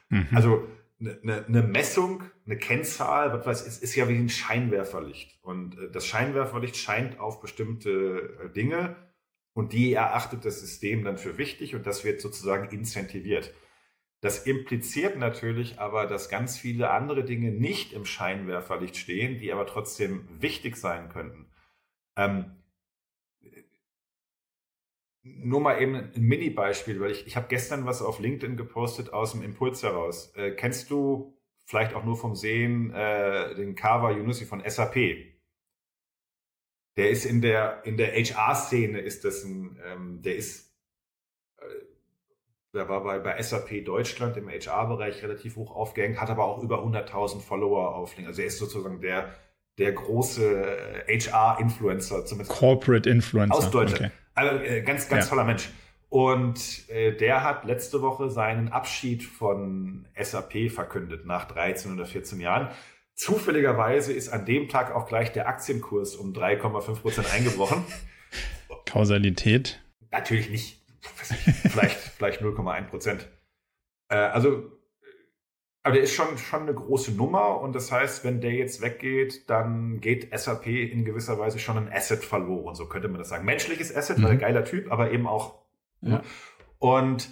mhm. 0.09 0.27
Also 0.33 0.67
eine, 0.99 1.19
ne, 1.23 1.45
eine, 1.47 1.63
Messung, 1.63 2.23
eine 2.45 2.57
Kennzahl, 2.57 3.33
was 3.33 3.45
weiß, 3.45 3.67
ist, 3.67 3.83
ist 3.83 3.95
ja 3.95 4.07
wie 4.07 4.17
ein 4.17 4.29
Scheinwerferlicht. 4.29 5.39
Und 5.43 5.79
äh, 5.79 5.91
das 5.91 6.05
Scheinwerferlicht 6.05 6.77
scheint 6.77 7.19
auf 7.19 7.41
bestimmte 7.41 8.37
äh, 8.43 8.49
Dinge 8.51 8.95
und 9.57 9.73
die 9.73 9.91
erachtet 9.93 10.45
das 10.45 10.59
System 10.59 11.03
dann 11.03 11.17
für 11.17 11.39
wichtig 11.39 11.73
und 11.73 11.87
das 11.87 12.05
wird 12.05 12.21
sozusagen 12.21 12.69
incentiviert. 12.69 13.55
Das 14.21 14.45
impliziert 14.45 15.17
natürlich 15.17 15.79
aber, 15.79 16.05
dass 16.05 16.29
ganz 16.29 16.59
viele 16.59 16.91
andere 16.91 17.23
Dinge 17.23 17.51
nicht 17.51 17.91
im 17.91 18.05
Scheinwerferlicht 18.05 18.95
stehen, 18.97 19.39
die 19.39 19.51
aber 19.51 19.65
trotzdem 19.65 20.27
wichtig 20.39 20.77
sein 20.77 21.09
könnten. 21.09 21.47
Ähm, 22.15 22.57
nur 25.23 25.59
mal 25.59 25.81
eben 25.81 25.95
ein 25.95 26.11
Mini-Beispiel, 26.15 26.99
weil 26.99 27.09
ich, 27.09 27.25
ich 27.25 27.35
habe 27.35 27.47
gestern 27.49 27.87
was 27.87 28.03
auf 28.03 28.19
LinkedIn 28.19 28.57
gepostet 28.57 29.11
aus 29.11 29.31
dem 29.31 29.41
Impuls 29.41 29.81
heraus. 29.81 30.31
Äh, 30.35 30.51
kennst 30.51 30.91
du 30.91 31.35
vielleicht 31.65 31.95
auch 31.95 32.05
nur 32.05 32.15
vom 32.15 32.35
Sehen 32.35 32.93
äh, 32.93 33.55
den 33.55 33.73
Kava 33.73 34.11
Yunusi 34.11 34.45
von 34.45 34.61
SAP? 34.63 35.36
Der 36.97 37.09
ist 37.09 37.25
in 37.25 37.41
der, 37.41 37.81
in 37.85 37.95
der 37.97 38.13
HR-Szene 38.13 38.99
ist 38.99 39.23
das 39.23 39.43
ein, 39.43 39.79
ähm, 39.85 40.21
der 40.21 40.35
ist 40.35 40.73
äh, 41.57 41.63
der 42.73 42.89
war 42.89 43.03
bei, 43.03 43.19
bei 43.19 43.41
SAP 43.41 43.85
Deutschland 43.85 44.35
im 44.37 44.49
HR-Bereich 44.49 45.23
relativ 45.23 45.55
hoch 45.55 45.75
aufgehängt, 45.75 46.19
hat 46.19 46.29
aber 46.29 46.45
auch 46.45 46.61
über 46.61 46.83
100.000 46.83 47.39
Follower 47.41 47.95
auf 47.95 48.11
LinkedIn. 48.11 48.27
Also 48.27 48.41
er 48.41 48.47
ist 48.47 48.57
sozusagen 48.57 48.99
der, 49.01 49.33
der 49.77 49.93
große 49.93 51.05
HR-Influencer, 51.07 52.25
zumindest. 52.25 52.57
Corporate 52.57 53.09
Influencer. 53.09 53.55
Aus 53.55 53.71
Deutschland. 53.71 54.11
Okay. 54.11 54.11
Also 54.35 54.63
äh, 54.63 54.81
ganz, 54.81 55.07
ganz 55.07 55.25
ja. 55.25 55.29
toller 55.29 55.45
Mensch. 55.45 55.69
Und 56.09 56.89
äh, 56.89 57.13
der 57.13 57.43
hat 57.43 57.65
letzte 57.65 58.01
Woche 58.01 58.29
seinen 58.29 58.69
Abschied 58.69 59.23
von 59.23 60.07
SAP 60.19 60.71
verkündet 60.71 61.25
nach 61.25 61.45
13 61.45 61.93
oder 61.93 62.05
14 62.05 62.39
Jahren. 62.39 62.69
Zufälligerweise 63.17 64.13
ist 64.13 64.29
an 64.29 64.45
dem 64.45 64.69
Tag 64.69 64.95
auch 64.95 65.07
gleich 65.07 65.31
der 65.31 65.47
Aktienkurs 65.47 66.15
um 66.15 66.33
3,5 66.33 67.01
Prozent 67.01 67.33
eingebrochen. 67.33 67.83
Kausalität? 68.85 69.83
Natürlich 70.11 70.51
nicht. 70.51 70.81
vielleicht 71.01 71.97
vielleicht 72.17 72.41
0,1 72.41 72.83
Prozent. 72.83 73.27
Äh, 74.09 74.17
also, 74.17 74.71
aber 75.81 75.95
der 75.95 76.03
ist 76.03 76.13
schon, 76.13 76.37
schon 76.37 76.61
eine 76.61 76.75
große 76.75 77.11
Nummer 77.13 77.59
und 77.59 77.73
das 77.73 77.91
heißt, 77.91 78.23
wenn 78.23 78.39
der 78.39 78.51
jetzt 78.51 78.81
weggeht, 78.81 79.49
dann 79.49 79.99
geht 79.99 80.37
SAP 80.37 80.67
in 80.67 81.03
gewisser 81.03 81.39
Weise 81.39 81.57
schon 81.57 81.77
ein 81.77 81.91
Asset 81.91 82.23
verloren. 82.23 82.75
So 82.75 82.85
könnte 82.85 83.07
man 83.07 83.17
das 83.17 83.29
sagen. 83.29 83.45
Menschliches 83.45 83.95
Asset, 83.95 84.19
mhm. 84.19 84.23
weil 84.23 84.31
ein 84.33 84.39
geiler 84.39 84.63
Typ, 84.63 84.91
aber 84.91 85.11
eben 85.11 85.25
auch. 85.25 85.63
Ja. 86.01 86.21
Und 86.77 87.29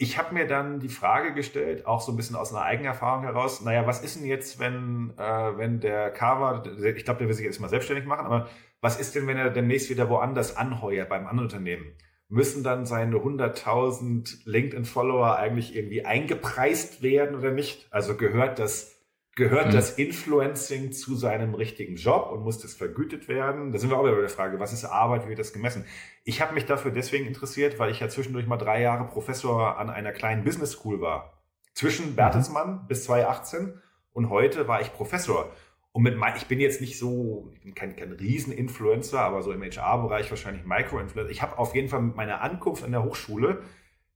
ich 0.00 0.16
habe 0.16 0.32
mir 0.32 0.46
dann 0.46 0.78
die 0.78 0.88
Frage 0.88 1.34
gestellt, 1.34 1.84
auch 1.84 2.00
so 2.00 2.12
ein 2.12 2.16
bisschen 2.16 2.36
aus 2.36 2.54
einer 2.54 2.62
eigenen 2.62 2.86
Erfahrung 2.86 3.24
heraus, 3.24 3.62
naja, 3.62 3.84
was 3.84 4.00
ist 4.00 4.16
denn 4.16 4.26
jetzt, 4.26 4.60
wenn, 4.60 5.12
äh, 5.18 5.58
wenn 5.58 5.80
der 5.80 6.10
Carver, 6.10 6.62
ich 6.66 7.04
glaube, 7.04 7.18
der 7.18 7.26
will 7.26 7.34
sich 7.34 7.44
jetzt 7.44 7.60
mal 7.60 7.68
selbstständig 7.68 8.06
machen, 8.06 8.24
aber 8.24 8.48
was 8.80 9.00
ist 9.00 9.16
denn, 9.16 9.26
wenn 9.26 9.36
er 9.36 9.50
demnächst 9.50 9.90
wieder 9.90 10.08
woanders 10.08 10.56
anheuert, 10.56 11.08
beim 11.08 11.26
anderen 11.26 11.48
Unternehmen? 11.48 11.94
Müssen 12.28 12.62
dann 12.62 12.86
seine 12.86 13.16
100.000 13.16 14.42
LinkedIn-Follower 14.44 15.36
eigentlich 15.36 15.74
irgendwie 15.74 16.04
eingepreist 16.04 17.02
werden 17.02 17.36
oder 17.36 17.50
nicht? 17.50 17.88
Also 17.90 18.16
gehört 18.16 18.60
das 18.60 18.97
Gehört 19.38 19.68
mhm. 19.68 19.70
das 19.70 19.92
Influencing 19.92 20.90
zu 20.90 21.14
seinem 21.14 21.54
richtigen 21.54 21.94
Job 21.94 22.32
und 22.32 22.42
muss 22.42 22.58
das 22.58 22.74
vergütet 22.74 23.28
werden? 23.28 23.70
Da 23.70 23.78
sind 23.78 23.88
wir 23.88 23.96
auch 23.96 24.02
wieder 24.02 24.16
bei 24.16 24.22
der 24.22 24.30
Frage, 24.30 24.58
was 24.58 24.72
ist 24.72 24.84
Arbeit, 24.84 25.26
wie 25.26 25.28
wird 25.28 25.38
das 25.38 25.52
gemessen? 25.52 25.84
Ich 26.24 26.40
habe 26.40 26.54
mich 26.54 26.66
dafür 26.66 26.90
deswegen 26.90 27.24
interessiert, 27.24 27.78
weil 27.78 27.92
ich 27.92 28.00
ja 28.00 28.08
zwischendurch 28.08 28.48
mal 28.48 28.56
drei 28.56 28.82
Jahre 28.82 29.06
Professor 29.06 29.78
an 29.78 29.90
einer 29.90 30.10
kleinen 30.10 30.42
Business 30.42 30.72
School 30.72 31.00
war. 31.00 31.40
Zwischen 31.72 32.10
mhm. 32.10 32.14
Bertelsmann 32.16 32.70
mhm. 32.82 32.86
bis 32.88 33.04
2018 33.04 33.80
und 34.12 34.28
heute 34.28 34.66
war 34.66 34.80
ich 34.80 34.92
Professor. 34.92 35.52
Und 35.92 36.02
mit 36.02 36.16
mein, 36.16 36.34
ich 36.36 36.46
bin 36.46 36.58
jetzt 36.58 36.80
nicht 36.80 36.98
so, 36.98 37.52
ich 37.54 37.60
bin 37.60 37.76
kein, 37.76 37.94
kein 37.94 38.10
Riesen-Influencer, 38.10 39.20
aber 39.20 39.42
so 39.42 39.52
im 39.52 39.62
HR-Bereich 39.62 40.30
wahrscheinlich 40.30 40.64
Micro-Influencer. 40.64 41.30
Ich 41.30 41.42
habe 41.42 41.58
auf 41.58 41.76
jeden 41.76 41.88
Fall 41.88 42.02
mit 42.02 42.16
meiner 42.16 42.40
Ankunft 42.40 42.82
an 42.82 42.90
der 42.90 43.04
Hochschule 43.04 43.62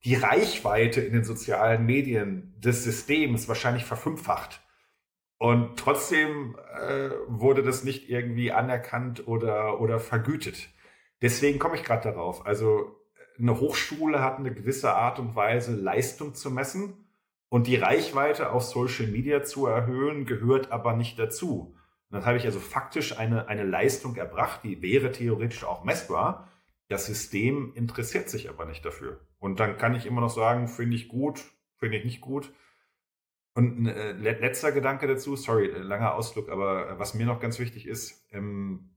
die 0.04 0.16
Reichweite 0.16 1.00
in 1.00 1.12
den 1.12 1.22
sozialen 1.22 1.86
Medien 1.86 2.56
des 2.58 2.82
Systems 2.82 3.46
wahrscheinlich 3.46 3.84
verfünffacht. 3.84 4.61
Und 5.42 5.76
trotzdem 5.76 6.56
äh, 6.72 7.10
wurde 7.26 7.64
das 7.64 7.82
nicht 7.82 8.08
irgendwie 8.08 8.52
anerkannt 8.52 9.26
oder, 9.26 9.80
oder 9.80 9.98
vergütet. 9.98 10.68
Deswegen 11.20 11.58
komme 11.58 11.74
ich 11.74 11.82
gerade 11.82 12.12
darauf. 12.12 12.46
Also 12.46 12.94
eine 13.40 13.58
Hochschule 13.58 14.22
hat 14.22 14.38
eine 14.38 14.54
gewisse 14.54 14.94
Art 14.94 15.18
und 15.18 15.34
Weise, 15.34 15.74
Leistung 15.74 16.36
zu 16.36 16.52
messen. 16.52 17.08
Und 17.48 17.66
die 17.66 17.74
Reichweite 17.74 18.52
auf 18.52 18.62
Social 18.62 19.08
Media 19.08 19.42
zu 19.42 19.66
erhöhen, 19.66 20.26
gehört 20.26 20.70
aber 20.70 20.92
nicht 20.92 21.18
dazu. 21.18 21.74
Und 22.08 22.18
dann 22.18 22.24
habe 22.24 22.36
ich 22.36 22.44
also 22.44 22.60
faktisch 22.60 23.18
eine, 23.18 23.48
eine 23.48 23.64
Leistung 23.64 24.14
erbracht, 24.14 24.60
die 24.62 24.80
wäre 24.80 25.10
theoretisch 25.10 25.64
auch 25.64 25.82
messbar. 25.82 26.52
Das 26.86 27.06
System 27.06 27.72
interessiert 27.74 28.30
sich 28.30 28.48
aber 28.48 28.64
nicht 28.64 28.84
dafür. 28.84 29.18
Und 29.40 29.58
dann 29.58 29.76
kann 29.76 29.96
ich 29.96 30.06
immer 30.06 30.20
noch 30.20 30.30
sagen, 30.30 30.68
finde 30.68 30.94
ich 30.94 31.08
gut, 31.08 31.42
finde 31.78 31.96
ich 31.96 32.04
nicht 32.04 32.20
gut. 32.20 32.52
Und 33.54 33.86
äh, 33.86 34.12
letzter 34.12 34.72
Gedanke 34.72 35.06
dazu, 35.06 35.36
sorry, 35.36 35.66
äh, 35.66 35.78
langer 35.78 36.14
Ausflug, 36.14 36.48
aber 36.48 36.90
äh, 36.90 36.98
was 36.98 37.14
mir 37.14 37.26
noch 37.26 37.40
ganz 37.40 37.58
wichtig 37.58 37.86
ist, 37.86 38.26
ähm, 38.32 38.92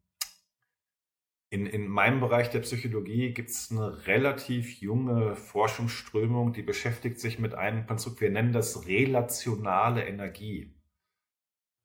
in, 1.50 1.66
in 1.66 1.88
meinem 1.88 2.20
Bereich 2.20 2.50
der 2.50 2.60
Psychologie 2.60 3.34
gibt 3.34 3.50
es 3.50 3.70
eine 3.72 4.08
relativ 4.08 4.82
junge 4.82 5.36
Forschungsströmung, 5.36 6.54
die 6.54 6.64
beschäftigt 6.64 7.20
sich 7.20 7.38
mit 7.40 7.54
einem 7.54 7.86
Konstrukt, 7.86 8.22
wir 8.22 8.30
nennen 8.30 8.52
das 8.52 8.88
relationale 8.88 10.06
Energie. 10.06 10.74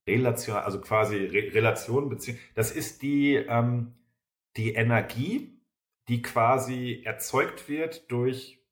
Relational, 0.09 0.63
also 0.65 0.81
quasi 0.81 1.17
Re 1.17 1.55
Relation. 1.55 2.17
Das 2.55 2.71
ist 2.71 3.03
die, 3.03 3.35
ähm, 3.35 3.95
die 4.57 4.75
Energie, 4.75 5.61
die 6.09 6.23
quasi 6.23 7.03
erzeugt 7.05 7.69
wird 7.69 8.11
durch 8.11 8.65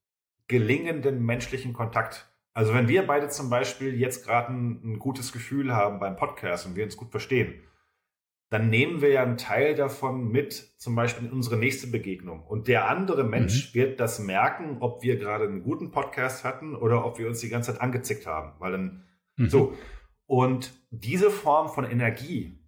gelingenden 0.49 1.25
menschlichen 1.25 1.75
Kontakt. 1.75 2.29
Also 2.59 2.75
wenn 2.75 2.89
wir 2.89 3.07
beide 3.07 3.29
zum 3.29 3.51
Beispiel 3.51 3.97
jetzt 3.97 4.25
gerade 4.25 4.53
ein, 4.53 4.81
ein, 4.83 4.99
gutes 4.99 5.31
Gefühl 5.31 5.77
haben 5.77 6.01
beim 6.01 6.17
Podcast 6.17 6.67
und 6.67 6.75
wir 6.75 6.83
uns 6.83 6.97
gut 6.97 7.13
verstehen, 7.13 7.55
dann 8.51 8.69
nehmen 8.69 9.01
wir 9.01 9.11
ja 9.11 9.23
einen 9.23 9.37
Teil 9.37 9.77
davon 9.77 10.33
mit, 10.33 10.55
zum 10.77 10.97
Beispiel 10.97 11.29
in 11.29 11.33
unsere 11.33 11.57
nächste 11.57 11.87
Begegnung. 11.87 12.43
Und 12.43 12.67
der 12.67 12.89
andere 12.89 13.23
Mensch 13.23 13.69
mhm. 13.69 13.79
wird 13.79 14.01
das 14.01 14.19
merken, 14.19 14.79
ob 14.81 15.05
wir 15.05 15.19
gerade 15.19 15.45
einen 15.45 15.63
guten 15.63 15.93
Podcast 15.93 16.43
hatten 16.43 16.75
oder 16.75 17.05
ob 17.05 17.21
wir 17.21 17.29
uns 17.29 17.39
die 17.39 17.49
ganze 17.49 17.71
Zeit 17.71 17.81
angezickt 17.81 18.27
haben. 18.27 18.55
Weil 18.59 18.73
dann 18.73 19.05
mhm. 19.37 19.49
so. 19.49 19.75
Und 20.27 20.73
diese 20.91 21.31
Form 21.31 21.69
von 21.69 21.85
Energie 21.85 22.59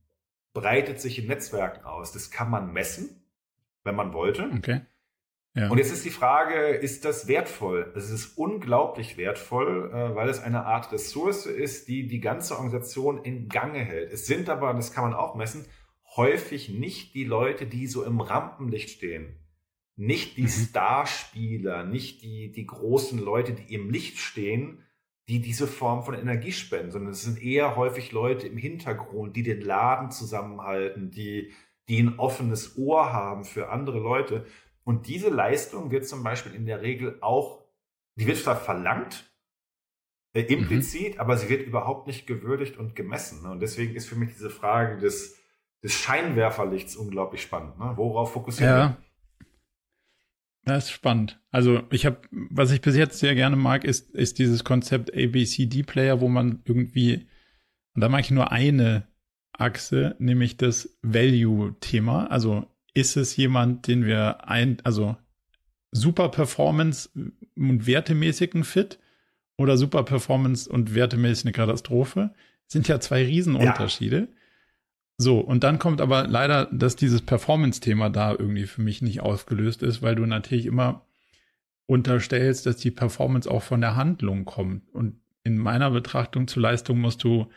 breitet 0.52 1.00
sich 1.00 1.18
in 1.18 1.26
Netzwerken 1.26 1.84
aus. 1.84 2.12
Das 2.12 2.30
kann 2.30 2.48
man 2.48 2.72
messen, 2.72 3.24
wenn 3.82 3.96
man 3.96 4.12
wollte. 4.12 4.52
Okay. 4.56 4.82
Ja. 5.54 5.68
Und 5.68 5.78
jetzt 5.78 5.92
ist 5.92 6.04
die 6.04 6.10
Frage, 6.10 6.54
ist 6.68 7.04
das 7.04 7.26
wertvoll? 7.26 7.92
Es 7.96 8.10
ist 8.10 8.38
unglaublich 8.38 9.16
wertvoll, 9.16 9.90
äh, 9.92 10.14
weil 10.14 10.28
es 10.28 10.40
eine 10.40 10.64
Art 10.64 10.92
Ressource 10.92 11.46
ist, 11.46 11.88
die 11.88 12.06
die 12.06 12.20
ganze 12.20 12.54
Organisation 12.54 13.24
in 13.24 13.48
Gange 13.48 13.80
hält. 13.80 14.12
Es 14.12 14.26
sind 14.26 14.48
aber, 14.48 14.72
das 14.74 14.92
kann 14.92 15.04
man 15.04 15.14
auch 15.14 15.34
messen, 15.34 15.64
häufig 16.16 16.68
nicht 16.68 17.14
die 17.14 17.24
Leute, 17.24 17.66
die 17.66 17.88
so 17.88 18.04
im 18.04 18.20
Rampenlicht 18.20 18.90
stehen. 18.90 19.36
Nicht 19.96 20.36
die 20.36 20.42
mhm. 20.42 20.48
Starspieler, 20.48 21.84
nicht 21.84 22.22
die, 22.22 22.52
die 22.52 22.66
großen 22.66 23.18
Leute, 23.18 23.52
die 23.52 23.74
im 23.74 23.90
Licht 23.90 24.18
stehen, 24.18 24.84
die 25.28 25.40
diese 25.40 25.66
Form 25.66 26.02
von 26.02 26.14
Energie 26.14 26.52
spenden, 26.52 26.90
sondern 26.90 27.12
es 27.12 27.22
sind 27.22 27.42
eher 27.42 27.76
häufig 27.76 28.10
Leute 28.10 28.46
im 28.48 28.56
Hintergrund, 28.56 29.36
die 29.36 29.42
den 29.42 29.60
Laden 29.60 30.10
zusammenhalten, 30.10 31.10
die, 31.10 31.52
die 31.88 32.02
ein 32.02 32.18
offenes 32.18 32.78
Ohr 32.78 33.12
haben 33.12 33.44
für 33.44 33.68
andere 33.68 33.98
Leute. 33.98 34.46
Und 34.90 35.06
diese 35.06 35.28
Leistung 35.28 35.92
wird 35.92 36.04
zum 36.08 36.24
Beispiel 36.24 36.52
in 36.52 36.66
der 36.66 36.82
Regel 36.82 37.16
auch, 37.20 37.64
die 38.16 38.26
wird 38.26 38.38
zwar 38.38 38.56
verlangt, 38.56 39.32
äh, 40.32 40.42
implizit, 40.42 41.14
mhm. 41.14 41.20
aber 41.20 41.36
sie 41.36 41.48
wird 41.48 41.64
überhaupt 41.64 42.08
nicht 42.08 42.26
gewürdigt 42.26 42.76
und 42.76 42.96
gemessen. 42.96 43.44
Ne? 43.44 43.52
Und 43.52 43.60
deswegen 43.60 43.94
ist 43.94 44.08
für 44.08 44.16
mich 44.16 44.30
diese 44.30 44.50
Frage 44.50 44.98
des, 44.98 45.38
des 45.84 45.92
Scheinwerferlichts 45.92 46.96
unglaublich 46.96 47.40
spannend. 47.40 47.78
Ne? 47.78 47.92
Worauf 47.94 48.32
fokussieren 48.32 48.74
ja. 48.74 48.88
wir? 48.88 48.96
Das 50.64 50.86
ist 50.86 50.90
spannend. 50.90 51.40
Also 51.52 51.84
ich 51.92 52.04
habe, 52.04 52.18
was 52.32 52.72
ich 52.72 52.80
bis 52.80 52.96
jetzt 52.96 53.20
sehr 53.20 53.36
gerne 53.36 53.54
mag, 53.54 53.84
ist, 53.84 54.10
ist 54.10 54.40
dieses 54.40 54.64
Konzept 54.64 55.14
ABCD-Player, 55.14 56.20
wo 56.20 56.26
man 56.26 56.62
irgendwie, 56.64 57.28
und 57.94 58.00
da 58.00 58.08
mag 58.08 58.22
ich 58.22 58.32
nur 58.32 58.50
eine 58.50 59.06
Achse, 59.52 60.16
nämlich 60.18 60.56
das 60.56 60.98
Value-Thema. 61.02 62.26
Also 62.26 62.66
ist 63.00 63.16
es 63.16 63.36
jemand, 63.36 63.86
den 63.86 64.04
wir 64.04 64.48
ein, 64.48 64.78
also 64.84 65.16
super 65.90 66.28
Performance 66.28 67.08
und 67.56 67.86
wertemäßigen 67.86 68.64
Fit 68.64 68.98
oder 69.56 69.76
super 69.76 70.04
Performance 70.04 70.70
und 70.70 70.94
wertemäßig 70.94 71.46
eine 71.46 71.52
Katastrophe? 71.52 72.34
Sind 72.66 72.86
ja 72.86 73.00
zwei 73.00 73.24
Riesenunterschiede. 73.24 74.18
Ja. 74.18 74.26
So, 75.16 75.40
und 75.40 75.64
dann 75.64 75.78
kommt 75.78 76.00
aber 76.00 76.26
leider, 76.26 76.66
dass 76.66 76.96
dieses 76.96 77.22
Performance-Thema 77.22 78.08
da 78.08 78.30
irgendwie 78.30 78.66
für 78.66 78.80
mich 78.80 79.02
nicht 79.02 79.20
ausgelöst 79.20 79.82
ist, 79.82 80.00
weil 80.00 80.14
du 80.14 80.24
natürlich 80.24 80.66
immer 80.66 81.06
unterstellst, 81.86 82.66
dass 82.66 82.76
die 82.76 82.90
Performance 82.90 83.50
auch 83.50 83.62
von 83.62 83.80
der 83.80 83.96
Handlung 83.96 84.44
kommt. 84.44 84.88
Und 84.94 85.20
in 85.42 85.58
meiner 85.58 85.90
Betrachtung 85.90 86.46
zur 86.48 86.62
Leistung 86.62 87.00
musst 87.00 87.24
du 87.24 87.50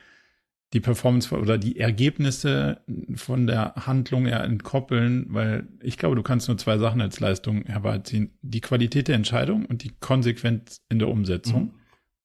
die 0.73 0.79
Performance 0.79 1.33
oder 1.37 1.59
die 1.59 1.79
Ergebnisse 1.79 2.81
von 3.15 3.45
der 3.45 3.75
Handlung 3.75 4.25
eher 4.25 4.43
entkoppeln, 4.43 5.27
weil 5.29 5.67
ich 5.81 5.97
glaube, 5.97 6.15
du 6.15 6.23
kannst 6.23 6.47
nur 6.47 6.57
zwei 6.57 6.79
Sachen 6.79 6.99
als 6.99 7.19
Leistung 7.19 7.63
herbeiziehen. 7.65 8.31
Die 8.41 8.61
Qualität 8.61 9.07
der 9.07 9.15
Entscheidung 9.15 9.65
und 9.65 9.83
die 9.83 9.91
Konsequenz 9.99 10.81
in 10.89 10.97
der 10.97 11.09
Umsetzung. 11.09 11.65
Mhm. 11.65 11.73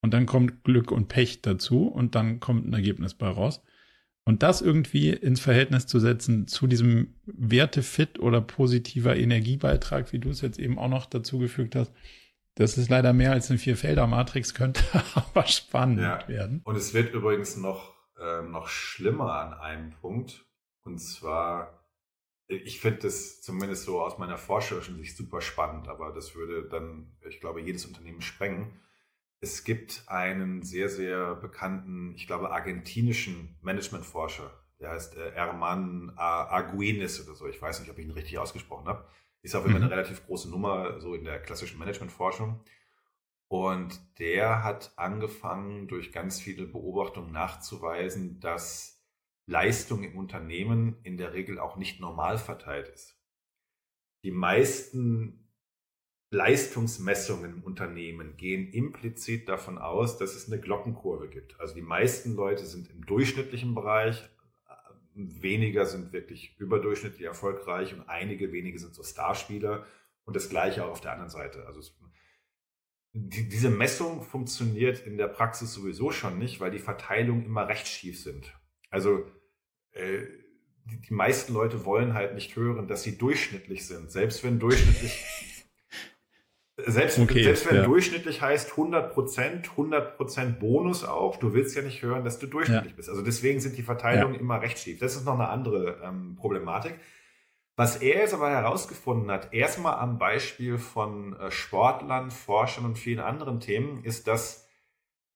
Und 0.01 0.15
dann 0.15 0.27
kommt 0.27 0.65
Glück 0.65 0.91
und 0.91 1.09
Pech 1.09 1.43
dazu 1.43 1.89
und 1.89 2.15
dann 2.15 2.41
kommt 2.41 2.66
ein 2.66 2.73
Ergebnis 2.73 3.15
bei 3.15 3.29
raus. 3.29 3.62
Und 4.25 4.43
das 4.43 4.62
irgendwie 4.62 5.11
ins 5.11 5.41
Verhältnis 5.41 5.87
zu 5.87 5.99
setzen 6.01 6.47
zu 6.47 6.66
diesem 6.66 7.15
Wertefit 7.27 8.19
oder 8.19 8.41
positiver 8.41 9.16
Energiebeitrag, 9.16 10.12
wie 10.12 10.19
du 10.19 10.31
es 10.31 10.41
jetzt 10.41 10.59
eben 10.59 10.79
auch 10.79 10.89
noch 10.89 11.07
dazu 11.07 11.39
gefügt 11.39 11.75
hast, 11.75 11.93
das 12.55 12.77
ist 12.79 12.91
leider 12.91 13.12
mehr 13.12 13.33
als 13.33 13.51
eine 13.51 13.59
Vierfelder-Matrix, 13.59 14.55
könnte 14.55 14.83
aber 15.15 15.47
spannend 15.47 16.01
ja. 16.01 16.27
werden. 16.29 16.61
Und 16.65 16.77
es 16.77 16.95
wird 16.95 17.15
übrigens 17.15 17.57
noch 17.57 17.98
äh, 18.19 18.43
noch 18.43 18.69
schlimmer 18.69 19.35
an 19.35 19.55
einem 19.55 19.90
Punkt. 19.90 20.47
Und 20.85 20.99
zwar, 20.99 21.85
ich 22.47 22.81
finde 22.81 23.01
das 23.01 23.43
zumindest 23.43 23.85
so 23.85 24.01
aus 24.01 24.19
meiner 24.19 24.39
forscherischen 24.39 24.97
Sicht 24.97 25.16
super 25.16 25.40
spannend, 25.40 25.89
aber 25.89 26.12
das 26.12 26.35
würde 26.35 26.69
dann, 26.69 27.16
ich 27.28 27.40
glaube, 27.40 27.61
jedes 27.61 27.86
Unternehmen 27.86 28.23
sprengen. 28.23 28.81
Es 29.40 29.65
gibt 29.65 30.03
einen 30.07 30.62
sehr, 30.62 30.89
sehr 30.89 31.36
bekannten, 31.36 32.15
ich 32.16 32.27
glaube, 32.27 32.51
argentinischen 32.51 33.57
Managementforscher, 33.62 34.51
der 34.81 34.90
heißt 34.90 35.16
äh, 35.16 35.31
Erman 35.31 36.12
Arguinis 36.16 37.24
oder 37.24 37.36
so, 37.36 37.47
ich 37.47 37.61
weiß 37.61 37.81
nicht, 37.81 37.90
ob 37.90 37.99
ich 37.99 38.07
ihn 38.07 38.11
richtig 38.11 38.39
ausgesprochen 38.39 38.89
habe. 38.89 39.07
Ist 39.43 39.55
auf 39.55 39.62
jeden 39.62 39.73
Fall 39.73 39.81
mhm. 39.81 39.93
eine 39.93 39.95
relativ 39.95 40.27
große 40.27 40.51
Nummer, 40.51 41.01
so 41.01 41.15
in 41.15 41.24
der 41.24 41.40
klassischen 41.40 41.78
Managementforschung. 41.78 42.61
Und 43.49 44.19
der 44.19 44.62
hat 44.62 44.93
angefangen, 44.97 45.89
durch 45.89 46.12
ganz 46.12 46.41
viele 46.41 46.66
Beobachtungen 46.66 47.33
nachzuweisen, 47.33 48.41
dass 48.41 49.03
Leistung 49.47 50.03
im 50.03 50.16
Unternehmen 50.19 50.99
in 51.03 51.16
der 51.16 51.33
Regel 51.33 51.59
auch 51.59 51.77
nicht 51.77 52.01
normal 52.01 52.37
verteilt 52.37 52.89
ist. 52.89 53.19
Die 54.23 54.31
meisten 54.31 55.49
Leistungsmessungen 56.31 57.55
im 57.55 57.62
Unternehmen 57.62 58.37
gehen 58.37 58.70
implizit 58.70 59.49
davon 59.49 59.79
aus, 59.79 60.19
dass 60.19 60.35
es 60.35 60.53
eine 60.53 60.61
Glockenkurve 60.61 61.29
gibt. 61.29 61.59
Also 61.59 61.75
die 61.75 61.81
meisten 61.81 62.35
Leute 62.35 62.66
sind 62.66 62.91
im 62.91 63.07
durchschnittlichen 63.07 63.75
Bereich, 63.75 64.29
weniger 65.15 65.87
sind 65.87 66.12
wirklich 66.12 66.59
überdurchschnittlich 66.59 67.23
erfolgreich 67.23 67.95
und 67.95 68.09
einige 68.09 68.53
wenige 68.53 68.79
sind 68.79 68.95
so 68.95 69.03
Starspieler 69.03 69.87
und 70.25 70.37
das 70.37 70.51
gleiche 70.51 70.85
auch 70.85 70.91
auf 70.91 71.01
der 71.01 71.12
anderen 71.12 71.31
Seite. 71.31 71.66
Also 71.66 71.81
die, 73.13 73.49
diese 73.49 73.71
Messung 73.71 74.23
funktioniert 74.23 75.07
in 75.07 75.17
der 75.17 75.29
Praxis 75.29 75.73
sowieso 75.73 76.11
schon 76.11 76.39
nicht, 76.39 76.61
weil 76.61 76.71
die 76.71 76.79
Verteilungen 76.79 77.45
immer 77.45 77.69
recht 77.69 77.87
schief 77.89 78.23
sind. 78.23 78.53
Also 78.91 79.25
äh, 79.93 80.23
die, 80.85 81.01
die 81.01 81.15
meisten 81.15 81.53
Leute 81.53 81.85
wollen 81.85 82.15
halt 82.15 82.35
nicht 82.35 82.57
hören, 82.57 82.89
dass 82.89 83.03
sie 83.03 83.19
durchschnittlich 83.19 83.87
sind, 83.87 84.11
selbst 84.11 84.45
wenn 84.45 84.59
durchschnittlich 84.59 85.25
Selbst, 86.87 87.19
okay, 87.19 87.43
selbst 87.43 87.69
wenn 87.69 87.77
ja. 87.77 87.83
durchschnittlich 87.83 88.41
heißt 88.41 88.71
100 88.71 89.13
Prozent, 89.13 89.71
100 89.71 90.17
Prozent 90.17 90.61
Bonus 90.61 91.03
auch, 91.03 91.37
du 91.37 91.53
willst 91.53 91.75
ja 91.75 91.83
nicht 91.83 92.03
hören, 92.03 92.23
dass 92.23 92.39
du 92.39 92.47
durchschnittlich 92.47 92.93
ja. 92.93 92.97
bist. 92.97 93.09
Also 93.09 93.21
deswegen 93.21 93.59
sind 93.59 93.77
die 93.77 93.83
Verteilungen 93.83 94.35
ja. 94.35 94.41
immer 94.41 94.63
recht 94.63 94.79
schief. 94.79 95.01
Das 95.01 95.17
ist 95.17 95.25
noch 95.25 95.35
eine 95.35 95.49
andere 95.49 96.01
ähm, 96.05 96.37
Problematik. 96.37 96.95
Was 97.79 97.95
er 97.99 98.19
jetzt 98.19 98.35
aber 98.35 98.51
herausgefunden 98.51 99.31
hat, 99.31 99.55
erstmal 99.55 100.01
am 100.01 100.19
Beispiel 100.19 100.79
von 100.79 101.39
äh, 101.39 101.53
Sportlern, 101.53 102.33
Forschern 102.33 102.85
und 102.85 102.99
vielen 102.99 103.21
anderen 103.21 103.61
Themen, 103.61 104.03
ist, 104.03 104.27
dass 104.27 104.69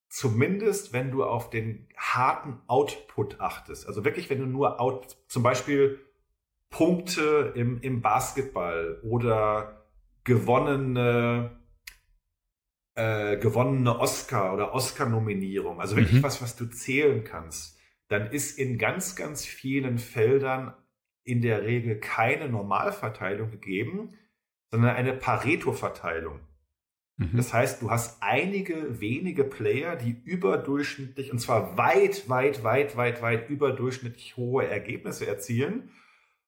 zumindest 0.09 0.91
wenn 0.91 1.09
du 1.09 1.23
auf 1.23 1.49
den 1.49 1.87
harten 1.95 2.59
Output 2.67 3.39
achtest, 3.39 3.87
also 3.87 4.03
wirklich, 4.03 4.29
wenn 4.29 4.39
du 4.39 4.45
nur 4.45 4.81
out, 4.81 5.15
zum 5.29 5.41
Beispiel 5.41 6.01
Punkte 6.69 7.53
im, 7.55 7.79
im 7.79 8.01
Basketball 8.01 8.99
oder 9.03 9.85
gewonnene 10.25 11.61
äh, 12.95 13.37
gewonnene 13.37 13.97
Oscar 13.97 14.53
oder 14.53 14.73
Oscar-Nominierung, 14.73 15.79
also 15.79 15.95
wirklich 15.95 16.17
mhm. 16.17 16.23
was, 16.23 16.41
was 16.41 16.57
du 16.57 16.65
zählen 16.65 17.23
kannst, 17.23 17.79
dann 18.09 18.31
ist 18.31 18.59
in 18.59 18.77
ganz, 18.77 19.15
ganz 19.15 19.45
vielen 19.45 19.97
Feldern 19.97 20.73
in 21.23 21.41
der 21.41 21.63
Regel 21.63 21.99
keine 21.99 22.49
Normalverteilung 22.49 23.51
gegeben, 23.51 24.17
sondern 24.71 24.95
eine 24.95 25.13
Pareto-Verteilung. 25.13 26.39
Mhm. 27.17 27.37
Das 27.37 27.53
heißt, 27.53 27.81
du 27.81 27.91
hast 27.91 28.21
einige 28.21 28.99
wenige 28.99 29.43
Player, 29.43 29.95
die 29.95 30.11
überdurchschnittlich, 30.23 31.31
und 31.31 31.39
zwar 31.39 31.77
weit, 31.77 32.27
weit, 32.29 32.63
weit, 32.63 32.97
weit, 32.97 33.21
weit 33.21 33.49
überdurchschnittlich 33.49 34.35
hohe 34.35 34.67
Ergebnisse 34.67 35.27
erzielen. 35.27 35.91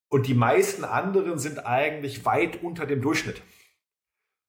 Und 0.07 0.27
die 0.27 0.33
meisten 0.33 0.83
anderen 0.83 1.39
sind 1.39 1.65
eigentlich 1.65 2.25
weit 2.25 2.63
unter 2.63 2.85
dem 2.85 3.01
Durchschnitt. 3.01 3.41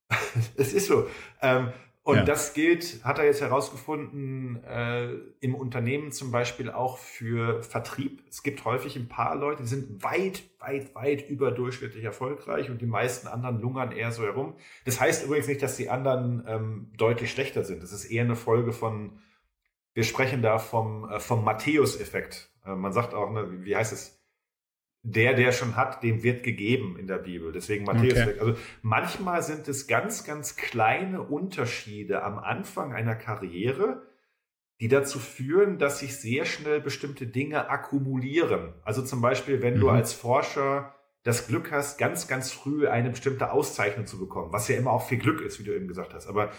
es 0.56 0.72
ist 0.72 0.86
so. 0.86 1.08
Ähm, 1.42 1.72
und 2.06 2.18
ja. 2.18 2.22
das 2.22 2.54
gilt, 2.54 3.02
hat 3.02 3.18
er 3.18 3.24
jetzt 3.24 3.40
herausgefunden, 3.40 4.62
äh, 4.62 5.08
im 5.40 5.56
Unternehmen 5.56 6.12
zum 6.12 6.30
Beispiel 6.30 6.70
auch 6.70 6.98
für 6.98 7.64
Vertrieb. 7.64 8.22
Es 8.30 8.44
gibt 8.44 8.64
häufig 8.64 8.94
ein 8.94 9.08
paar 9.08 9.34
Leute, 9.34 9.64
die 9.64 9.68
sind 9.68 10.04
weit, 10.04 10.44
weit, 10.60 10.94
weit 10.94 11.28
überdurchschnittlich 11.28 12.04
erfolgreich 12.04 12.70
und 12.70 12.80
die 12.80 12.86
meisten 12.86 13.26
anderen 13.26 13.60
lungern 13.60 13.90
eher 13.90 14.12
so 14.12 14.22
herum. 14.22 14.54
Das 14.84 15.00
heißt 15.00 15.24
übrigens 15.24 15.48
nicht, 15.48 15.60
dass 15.62 15.76
die 15.76 15.90
anderen 15.90 16.44
ähm, 16.46 16.92
deutlich 16.96 17.32
schlechter 17.32 17.64
sind. 17.64 17.82
Das 17.82 17.90
ist 17.90 18.04
eher 18.04 18.22
eine 18.22 18.36
Folge 18.36 18.70
von, 18.70 19.18
wir 19.92 20.04
sprechen 20.04 20.42
da 20.42 20.60
vom, 20.60 21.10
äh, 21.10 21.18
vom 21.18 21.42
Matthäus-Effekt. 21.42 22.52
Äh, 22.64 22.76
man 22.76 22.92
sagt 22.92 23.14
auch, 23.14 23.32
ne, 23.32 23.64
wie 23.64 23.74
heißt 23.74 23.92
es? 23.92 24.15
Der, 25.08 25.34
der 25.34 25.52
schon 25.52 25.76
hat, 25.76 26.02
dem 26.02 26.24
wird 26.24 26.42
gegeben 26.42 26.96
in 26.98 27.06
der 27.06 27.18
Bibel. 27.18 27.52
Deswegen 27.52 27.84
Matthäus. 27.84 28.12
Okay. 28.12 28.40
Also 28.40 28.56
manchmal 28.82 29.40
sind 29.42 29.68
es 29.68 29.86
ganz, 29.86 30.24
ganz 30.24 30.56
kleine 30.56 31.22
Unterschiede 31.22 32.24
am 32.24 32.38
Anfang 32.38 32.92
einer 32.92 33.14
Karriere, 33.14 34.02
die 34.80 34.88
dazu 34.88 35.20
führen, 35.20 35.78
dass 35.78 36.00
sich 36.00 36.16
sehr 36.16 36.44
schnell 36.44 36.80
bestimmte 36.80 37.26
Dinge 37.28 37.70
akkumulieren. 37.70 38.74
Also 38.82 39.02
zum 39.02 39.20
Beispiel, 39.20 39.62
wenn 39.62 39.76
mhm. 39.76 39.80
du 39.80 39.90
als 39.90 40.12
Forscher 40.12 40.92
das 41.22 41.46
Glück 41.46 41.70
hast, 41.70 41.98
ganz, 41.98 42.26
ganz 42.26 42.50
früh 42.50 42.88
eine 42.88 43.10
bestimmte 43.10 43.52
Auszeichnung 43.52 44.06
zu 44.06 44.18
bekommen, 44.18 44.52
was 44.52 44.66
ja 44.66 44.76
immer 44.76 44.90
auch 44.90 45.06
viel 45.06 45.18
Glück 45.18 45.40
ist, 45.40 45.60
wie 45.60 45.64
du 45.64 45.74
eben 45.74 45.86
gesagt 45.86 46.14
hast. 46.14 46.26
Aber 46.26 46.50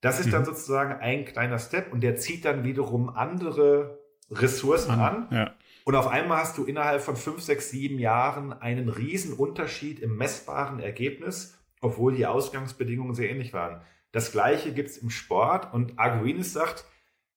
das 0.00 0.20
ist 0.20 0.26
mhm. 0.26 0.32
dann 0.32 0.44
sozusagen 0.44 0.92
ein 0.92 1.24
kleiner 1.24 1.58
Step 1.58 1.92
und 1.92 2.00
der 2.00 2.14
zieht 2.14 2.44
dann 2.44 2.62
wiederum 2.62 3.10
andere 3.10 3.98
Ressourcen 4.30 4.92
an. 4.92 5.00
an. 5.00 5.28
Ja. 5.32 5.54
Und 5.88 5.94
auf 5.94 6.08
einmal 6.08 6.40
hast 6.40 6.58
du 6.58 6.64
innerhalb 6.64 7.00
von 7.00 7.16
fünf, 7.16 7.40
sechs, 7.40 7.70
sieben 7.70 7.98
Jahren 7.98 8.52
einen 8.52 8.90
riesen 8.90 9.32
Unterschied 9.32 10.00
im 10.00 10.18
messbaren 10.18 10.80
Ergebnis, 10.80 11.58
obwohl 11.80 12.14
die 12.14 12.26
Ausgangsbedingungen 12.26 13.14
sehr 13.14 13.30
ähnlich 13.30 13.54
waren. 13.54 13.80
Das 14.12 14.30
gleiche 14.30 14.74
gibt 14.74 14.90
es 14.90 14.98
im 14.98 15.08
Sport 15.08 15.72
und 15.72 15.98
Arguinis 15.98 16.52
sagt, 16.52 16.84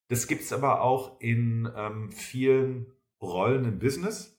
das 0.09 0.27
gibt 0.27 0.41
es 0.41 0.51
aber 0.51 0.81
auch 0.81 1.21
in 1.21 1.71
ähm, 1.77 2.11
vielen 2.11 2.91
Rollen 3.21 3.63
im 3.63 3.79
Business. 3.79 4.37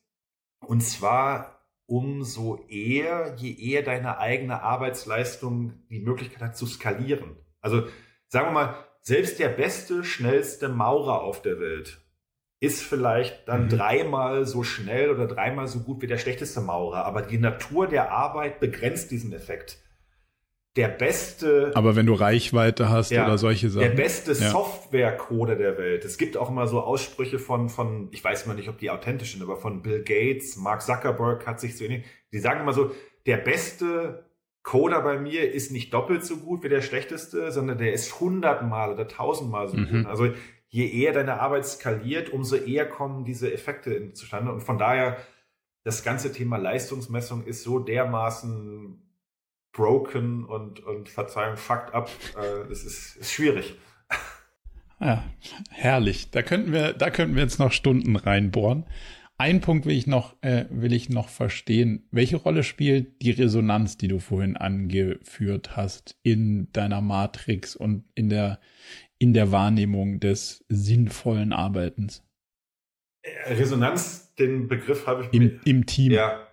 Und 0.61 0.83
zwar 0.83 1.65
umso 1.87 2.67
eher, 2.69 3.35
je 3.39 3.55
eher 3.55 3.83
deine 3.83 4.19
eigene 4.19 4.61
Arbeitsleistung 4.61 5.87
die 5.89 6.01
Möglichkeit 6.01 6.43
hat 6.43 6.57
zu 6.59 6.67
skalieren. 6.67 7.37
Also 7.63 7.87
sagen 8.29 8.49
wir 8.49 8.53
mal, 8.53 8.75
selbst 9.01 9.39
der 9.39 9.49
beste, 9.49 10.05
schnellste 10.05 10.69
Maurer 10.69 11.23
auf 11.23 11.41
der 11.41 11.59
Welt 11.59 12.02
ist 12.63 12.81
vielleicht 12.81 13.49
dann 13.49 13.65
mhm. 13.65 13.69
dreimal 13.71 14.47
so 14.47 14.63
schnell 14.63 15.11
oder 15.11 15.27
dreimal 15.27 15.67
so 15.67 15.81
gut 15.81 16.01
wie 16.01 16.07
der 16.07 16.17
schlechteste 16.17 16.61
Maurer. 16.61 17.05
Aber 17.05 17.21
die 17.23 17.39
Natur 17.39 17.89
der 17.89 18.13
Arbeit 18.13 18.61
begrenzt 18.61 19.11
diesen 19.11 19.33
Effekt. 19.33 19.79
Der 20.77 20.87
beste. 20.87 21.73
Aber 21.75 21.97
wenn 21.97 22.07
du 22.07 22.15
Reichweite 22.15 22.89
hast 22.89 23.11
ja, 23.11 23.27
oder 23.27 23.37
solche 23.37 23.69
Sachen. 23.69 23.89
Der 23.89 23.97
beste 23.97 24.31
ja. 24.31 24.51
Softwarecoder 24.51 25.57
der 25.57 25.77
Welt. 25.77 26.05
Es 26.05 26.19
gibt 26.19 26.37
auch 26.37 26.51
immer 26.51 26.69
so 26.69 26.81
Aussprüche 26.81 27.41
von, 27.41 27.69
von, 27.69 28.09
ich 28.13 28.23
weiß 28.23 28.47
mal 28.47 28.55
nicht, 28.55 28.69
ob 28.69 28.79
die 28.79 28.91
authentisch 28.91 29.33
sind, 29.33 29.43
aber 29.43 29.57
von 29.57 29.83
Bill 29.83 30.05
Gates, 30.05 30.57
Mark 30.57 30.83
Zuckerberg 30.83 31.45
hat 31.49 31.59
sich 31.59 31.77
so 31.77 31.85
ähnlich. 31.85 32.05
Die 32.33 32.39
sagen 32.39 32.61
immer 32.61 32.73
so, 32.73 32.93
der 33.27 33.39
beste 33.39 34.31
Coder 34.63 35.01
bei 35.01 35.19
mir 35.19 35.53
ist 35.53 35.73
nicht 35.73 35.93
doppelt 35.93 36.25
so 36.25 36.37
gut 36.37 36.63
wie 36.63 36.69
der 36.69 36.81
schlechteste, 36.81 37.51
sondern 37.51 37.79
der 37.79 37.93
ist 37.93 38.21
hundertmal 38.21 38.93
oder 38.93 39.09
tausendmal 39.09 39.69
so 39.69 39.77
mhm. 39.77 39.89
gut. 39.89 40.07
Also 40.07 40.29
je 40.73 40.91
eher 40.91 41.13
deine 41.13 41.39
Arbeit 41.39 41.67
skaliert, 41.67 42.31
umso 42.31 42.57
eher 42.57 42.89
kommen 42.89 43.25
diese 43.25 43.53
Effekte 43.53 44.13
zustande. 44.15 44.51
Und 44.51 44.63
von 44.63 44.79
daher, 44.79 45.19
das 45.85 46.03
ganze 46.03 46.33
Thema 46.33 46.57
Leistungsmessung 46.57 47.45
ist 47.45 47.63
so 47.63 47.79
dermaßen 47.79 48.99
broken 49.73 50.45
und, 50.45 50.81
und 50.81 51.11
Verzeihung, 51.11 51.57
fucked 51.57 51.95
up. 51.95 52.11
Äh, 52.37 52.69
das 52.69 52.85
ist, 52.85 53.17
ist 53.17 53.33
schwierig. 53.33 53.77
Ja, 54.99 55.25
herrlich. 55.71 56.31
Da 56.31 56.43
könnten 56.43 56.73
wir, 56.73 56.93
da 56.95 57.11
könnten 57.11 57.35
wir 57.35 57.43
jetzt 57.43 57.59
noch 57.59 57.73
Stunden 57.73 58.17
reinbohren. 58.17 58.87
Ein 59.37 59.61
Punkt 59.61 59.85
will 59.85 59.97
ich 59.97 60.07
noch, 60.07 60.37
äh, 60.43 60.67
will 60.71 60.93
ich 60.93 61.09
noch 61.09 61.29
verstehen. 61.29 62.07
Welche 62.13 62.37
Rolle 62.37 62.63
spielt 62.63 63.21
die 63.21 63.33
Resonanz, 63.33 63.97
die 63.97 64.09
du 64.09 64.21
vorhin 64.21 64.57
angeführt 64.57 65.77
hast, 65.77 66.17
in 66.23 66.71
deiner 66.73 67.01
Matrix 67.01 67.75
und 67.75 68.05
in 68.15 68.29
der, 68.29 68.61
in 69.23 69.35
der 69.35 69.53
Wahrnehmung 69.53 70.19
des 70.19 70.65
sinnvollen 70.69 71.53
Arbeitens? 71.53 72.25
Resonanz, 73.47 74.35
den 74.35 74.67
Begriff 74.67 75.07
habe 75.07 75.23
ich 75.23 75.33
Im, 75.33 75.43
mir, 75.45 75.61
im 75.65 75.87
Team. 75.87 76.11
Ja, 76.11 76.49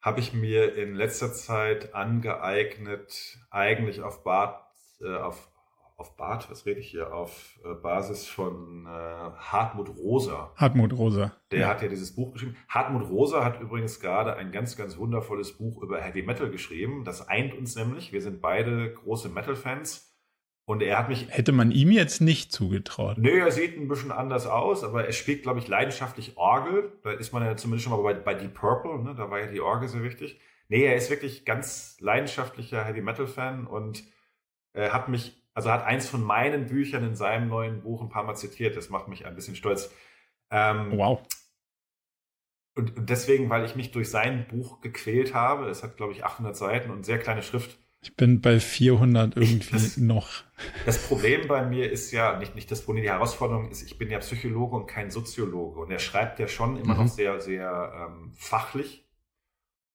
habe 0.00 0.20
ich 0.20 0.32
mir 0.32 0.74
in 0.74 0.94
letzter 0.94 1.34
Zeit 1.34 1.94
angeeignet, 1.94 3.38
eigentlich 3.50 4.00
auf 4.00 4.24
Bart, 4.24 4.58
äh, 5.02 5.14
auf, 5.14 5.50
auf 5.96 6.16
Bart, 6.16 6.50
was 6.50 6.64
rede 6.64 6.80
ich 6.80 6.88
hier, 6.88 7.12
auf 7.12 7.60
äh, 7.62 7.74
Basis 7.74 8.26
von 8.26 8.86
äh, 8.86 8.88
Hartmut 8.88 9.90
Rosa. 9.90 10.50
Hartmut 10.56 10.94
Rosa. 10.94 11.36
Der 11.50 11.60
ja. 11.60 11.68
hat 11.68 11.82
ja 11.82 11.88
dieses 11.88 12.16
Buch 12.16 12.32
geschrieben. 12.32 12.56
Hartmut 12.70 13.06
Rosa 13.06 13.44
hat 13.44 13.60
übrigens 13.60 14.00
gerade 14.00 14.34
ein 14.36 14.50
ganz, 14.50 14.78
ganz 14.78 14.96
wundervolles 14.96 15.58
Buch 15.58 15.82
über 15.82 16.00
Heavy 16.00 16.22
Metal 16.22 16.50
geschrieben. 16.50 17.04
Das 17.04 17.28
eint 17.28 17.52
uns 17.54 17.76
nämlich. 17.76 18.14
Wir 18.14 18.22
sind 18.22 18.40
beide 18.40 18.94
große 18.94 19.28
Metal-Fans. 19.28 20.13
Und 20.66 20.82
er 20.82 20.98
hat 20.98 21.08
mich. 21.08 21.26
Hätte 21.28 21.52
man 21.52 21.70
ihm 21.70 21.90
jetzt 21.90 22.20
nicht 22.20 22.50
zugetraut. 22.50 23.18
Nö, 23.18 23.38
er 23.38 23.50
sieht 23.50 23.76
ein 23.76 23.88
bisschen 23.88 24.10
anders 24.10 24.46
aus, 24.46 24.82
aber 24.82 25.04
er 25.04 25.12
spielt, 25.12 25.42
glaube 25.42 25.58
ich, 25.58 25.68
leidenschaftlich 25.68 26.36
Orgel. 26.36 26.92
Da 27.02 27.12
ist 27.12 27.32
man 27.32 27.44
ja 27.44 27.54
zumindest 27.56 27.84
schon 27.84 27.92
mal 27.92 28.02
bei, 28.02 28.14
bei 28.14 28.34
Deep 28.34 28.54
Purple, 28.54 29.02
ne? 29.02 29.14
da 29.14 29.30
war 29.30 29.40
ja 29.40 29.46
die 29.46 29.60
Orgel 29.60 29.88
sehr 29.88 30.02
wichtig. 30.02 30.40
Nee, 30.68 30.84
er 30.84 30.96
ist 30.96 31.10
wirklich 31.10 31.44
ganz 31.44 31.98
leidenschaftlicher 32.00 32.82
Heavy 32.82 33.02
Metal 33.02 33.26
Fan 33.26 33.66
und 33.66 34.04
äh, 34.72 34.88
hat 34.88 35.08
mich, 35.10 35.42
also 35.52 35.70
hat 35.70 35.84
eins 35.84 36.08
von 36.08 36.22
meinen 36.22 36.66
Büchern 36.66 37.04
in 37.04 37.14
seinem 37.14 37.48
neuen 37.48 37.82
Buch 37.82 38.00
ein 38.00 38.08
paar 38.08 38.24
Mal 38.24 38.34
zitiert. 38.34 38.74
Das 38.74 38.88
macht 38.88 39.08
mich 39.08 39.26
ein 39.26 39.34
bisschen 39.34 39.56
stolz. 39.56 39.94
Ähm, 40.50 40.96
wow. 40.96 41.20
und 42.74 42.92
deswegen, 42.96 43.50
weil 43.50 43.66
ich 43.66 43.76
mich 43.76 43.90
durch 43.90 44.08
sein 44.08 44.46
Buch 44.48 44.80
gequält 44.80 45.34
habe, 45.34 45.68
es 45.68 45.82
hat, 45.82 45.98
glaube 45.98 46.12
ich, 46.12 46.24
800 46.24 46.56
Seiten 46.56 46.90
und 46.90 47.04
sehr 47.04 47.18
kleine 47.18 47.42
Schrift. 47.42 47.78
Ich 48.04 48.14
bin 48.16 48.42
bei 48.42 48.60
400 48.60 49.34
irgendwie 49.34 49.72
das, 49.72 49.96
noch. 49.96 50.28
Das 50.84 50.98
Problem 51.08 51.48
bei 51.48 51.64
mir 51.64 51.90
ist 51.90 52.12
ja, 52.12 52.38
nicht, 52.38 52.54
nicht 52.54 52.70
das 52.70 52.82
Problem, 52.82 53.02
die 53.02 53.10
Herausforderung 53.10 53.70
ist, 53.70 53.82
ich 53.82 53.96
bin 53.96 54.10
ja 54.10 54.18
Psychologe 54.18 54.76
und 54.76 54.86
kein 54.86 55.10
Soziologe. 55.10 55.80
Und 55.80 55.90
er 55.90 55.98
schreibt 55.98 56.38
ja 56.38 56.46
schon 56.46 56.76
immer 56.76 56.92
mhm. 56.94 57.00
noch 57.00 57.08
sehr, 57.08 57.40
sehr 57.40 58.10
ähm, 58.10 58.32
fachlich. 58.36 59.06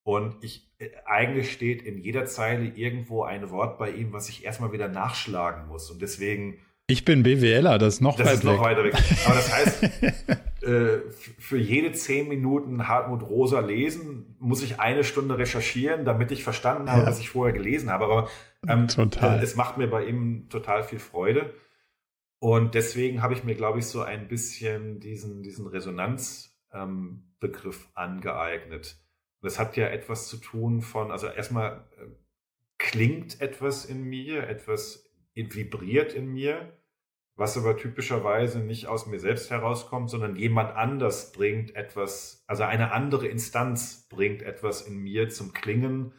Und 0.04 0.44
ich, 0.44 0.72
äh, 0.80 0.90
eigentlich 1.06 1.52
steht 1.52 1.84
in 1.84 2.00
jeder 2.00 2.26
Zeile 2.26 2.66
irgendwo 2.66 3.22
ein 3.22 3.52
Wort 3.52 3.78
bei 3.78 3.92
ihm, 3.92 4.12
was 4.12 4.28
ich 4.28 4.44
erstmal 4.44 4.72
wieder 4.72 4.88
nachschlagen 4.88 5.68
muss. 5.68 5.92
Und 5.92 6.02
deswegen 6.02 6.60
ich 6.88 7.06
bin 7.06 7.22
BWLer, 7.22 7.78
das 7.78 7.96
ist 7.96 8.02
noch 8.02 8.16
das 8.16 8.26
weit 8.26 8.34
ist 8.34 8.46
weg. 8.46 8.52
noch 8.52 8.62
weiter 8.64 8.84
weg. 8.84 8.96
Aber 9.26 9.36
das 9.36 9.54
heißt, 9.54 9.84
für 10.62 11.58
jede 11.58 11.92
zehn 11.94 12.28
Minuten 12.28 12.88
Hartmut 12.88 13.24
Rosa 13.24 13.60
lesen, 13.60 14.36
muss 14.40 14.64
ich 14.64 14.80
eine 14.80 15.04
Stunde 15.04 15.38
recherchieren, 15.38 16.06
damit 16.06 16.32
ich 16.32 16.44
verstanden 16.44 16.90
habe, 16.90 17.02
ja. 17.02 17.08
was 17.08 17.20
ich 17.20 17.30
vorher 17.30 17.54
gelesen 17.54 17.90
habe. 17.90 18.06
Aber 18.06 18.30
ähm, 18.68 18.88
total. 18.88 19.40
Äh, 19.40 19.44
es 19.44 19.56
macht 19.56 19.78
mir 19.78 19.88
bei 19.88 20.06
ihm 20.06 20.50
total 20.50 20.84
viel 20.84 21.00
Freude. 21.00 21.54
Und 22.40 22.74
deswegen 22.74 23.22
habe 23.22 23.34
ich 23.34 23.44
mir, 23.44 23.56
glaube 23.56 23.80
ich, 23.80 23.86
so 23.86 24.02
ein 24.02 24.28
bisschen 24.28 25.00
diesen, 25.00 25.44
diesen 25.44 25.68
Resonanzbegriff 25.68 27.84
ähm, 27.84 27.92
angeeignet. 27.94 28.98
Das 29.42 29.60
hat 29.60 29.78
ja 29.78 29.88
etwas 29.88 30.28
zu 30.28 30.38
tun 30.38 30.82
von, 30.82 31.12
also 31.12 31.28
erstmal 31.28 31.88
äh, 31.98 32.08
klingt 32.78 33.42
etwas 33.42 33.86
in 33.86 34.04
mir, 34.04 34.48
etwas 34.48 35.10
vibriert 35.34 36.14
in 36.14 36.34
mir 36.34 36.79
was 37.40 37.58
aber 37.58 37.78
typischerweise 37.78 38.60
nicht 38.60 38.88
aus 38.88 39.08
mir 39.08 39.20
selbst 39.20 39.50
herauskommt, 39.50 40.10
sondern 40.10 40.36
jemand 40.36 40.76
anders 40.76 41.32
bringt 41.32 41.74
etwas, 41.74 42.44
also 42.48 42.64
eine 42.64 42.92
andere 42.92 43.28
Instanz 43.28 44.08
bringt 44.10 44.42
etwas 44.42 44.82
in 44.82 44.98
mir 44.98 45.30
zum 45.30 45.54
Klingen 45.54 46.14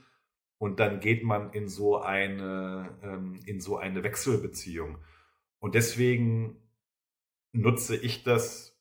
und 0.57 0.81
dann 0.81 0.99
geht 1.01 1.23
man 1.23 1.53
in 1.53 1.69
so 1.69 2.01
eine, 2.01 2.99
ähm, 3.03 3.39
in 3.45 3.61
so 3.61 3.77
eine 3.77 4.03
Wechselbeziehung. 4.03 4.97
Und 5.59 5.75
deswegen 5.75 6.57
nutze 7.53 7.97
ich 7.97 8.23
das 8.23 8.81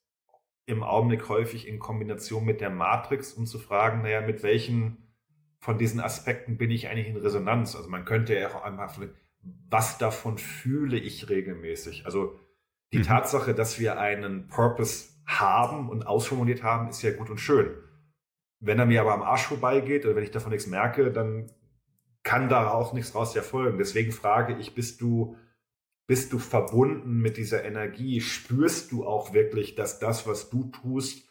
im 0.65 0.81
Augenblick 0.81 1.27
häufig 1.27 1.67
in 1.67 1.79
Kombination 1.79 2.45
mit 2.45 2.61
der 2.61 2.69
Matrix, 2.69 3.33
um 3.33 3.47
zu 3.47 3.59
fragen, 3.59 4.01
naja, 4.01 4.21
mit 4.21 4.43
welchen 4.43 5.09
von 5.59 5.77
diesen 5.77 5.99
Aspekten 5.99 6.57
bin 6.57 6.71
ich 6.71 6.87
eigentlich 6.87 7.07
in 7.09 7.17
Resonanz? 7.17 7.75
Also 7.75 7.89
man 7.89 8.05
könnte 8.05 8.33
ja 8.33 8.55
auch 8.55 8.63
einmal 8.63 8.87
was 9.41 9.97
davon 9.97 10.37
fühle 10.37 10.97
ich 10.97 11.29
regelmäßig. 11.29 12.05
Also 12.05 12.39
die 12.91 12.99
mhm. 12.99 13.03
Tatsache, 13.03 13.53
dass 13.53 13.79
wir 13.79 13.99
einen 13.99 14.47
Purpose 14.47 15.09
haben 15.25 15.89
und 15.89 16.07
ausformuliert 16.07 16.63
haben, 16.63 16.89
ist 16.89 17.01
ja 17.01 17.11
gut 17.11 17.29
und 17.29 17.39
schön. 17.39 17.71
Wenn 18.59 18.79
er 18.79 18.85
mir 18.85 19.01
aber 19.01 19.13
am 19.13 19.21
Arsch 19.21 19.45
vorbeigeht 19.45 20.05
oder 20.05 20.15
wenn 20.15 20.23
ich 20.23 20.31
davon 20.31 20.51
nichts 20.51 20.67
merke, 20.67 21.11
dann 21.11 21.51
kann 22.23 22.49
da 22.49 22.71
auch 22.71 22.93
nichts 22.93 23.15
raus 23.15 23.35
erfolgen. 23.35 23.77
Deswegen 23.77 24.11
frage 24.11 24.57
ich, 24.57 24.75
bist 24.75 25.01
du, 25.01 25.37
bist 26.07 26.33
du 26.33 26.39
verbunden 26.39 27.21
mit 27.21 27.37
dieser 27.37 27.63
Energie? 27.63 28.21
Spürst 28.21 28.91
du 28.91 29.05
auch 29.05 29.33
wirklich, 29.33 29.75
dass 29.75 29.99
das, 29.99 30.27
was 30.27 30.49
du 30.49 30.65
tust, 30.65 31.29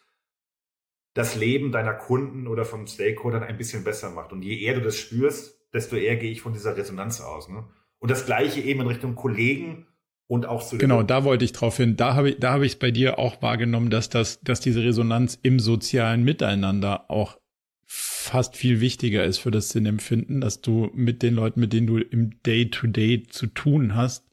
das 1.15 1.35
Leben 1.35 1.73
deiner 1.73 1.95
Kunden 1.95 2.47
oder 2.47 2.65
vom 2.65 2.87
Stakeholder 2.87 3.43
ein 3.43 3.59
bisschen 3.59 3.85
besser 3.85 4.11
macht? 4.11 4.33
Und 4.33 4.43
je 4.43 4.59
eher 4.59 4.75
du 4.75 4.81
das 4.81 4.97
spürst, 4.97 5.69
desto 5.75 5.97
eher 5.97 6.17
gehe 6.17 6.31
ich 6.31 6.41
von 6.41 6.53
dieser 6.53 6.77
Resonanz 6.77 7.21
aus. 7.21 7.49
Ne? 7.49 7.69
Und 7.99 8.11
das 8.11 8.27
Gleiche 8.27 8.61
eben 8.61 8.81
in 8.81 8.87
Richtung 8.87 9.15
Kollegen 9.15 9.87
und 10.27 10.47
auch 10.47 10.65
zu 10.65 10.79
Genau, 10.79 11.03
da 11.03 11.25
wollte 11.25 11.45
ich 11.45 11.53
drauf 11.53 11.77
hin. 11.77 11.97
Da 11.97 12.15
habe 12.15 12.31
ich, 12.31 12.39
da 12.39 12.53
habe 12.53 12.67
ich 12.67 12.73
es 12.73 12.79
bei 12.79 12.91
dir 12.91 13.19
auch 13.19 13.43
wahrgenommen, 13.43 13.91
dass 13.91 14.09
das, 14.09 14.41
dass 14.41 14.61
diese 14.61 14.83
Resonanz 14.83 15.39
im 15.43 15.59
sozialen 15.59 16.23
Miteinander 16.23 17.11
auch 17.11 17.39
fast 17.87 18.57
viel 18.57 18.81
wichtiger 18.81 19.25
ist 19.25 19.39
für 19.39 19.51
das 19.51 19.71
Sinnempfinden, 19.71 20.43
dass 20.43 20.61
du 20.61 20.91
mit 20.93 21.23
den 21.23 21.35
Leuten, 21.35 21.61
mit 21.61 21.73
denen 21.73 21.87
du 21.87 21.97
im 21.97 22.43
Day-to-Day 22.43 23.15
-Day 23.15 23.29
zu 23.31 23.47
tun 23.47 23.95
hast, 23.97 24.29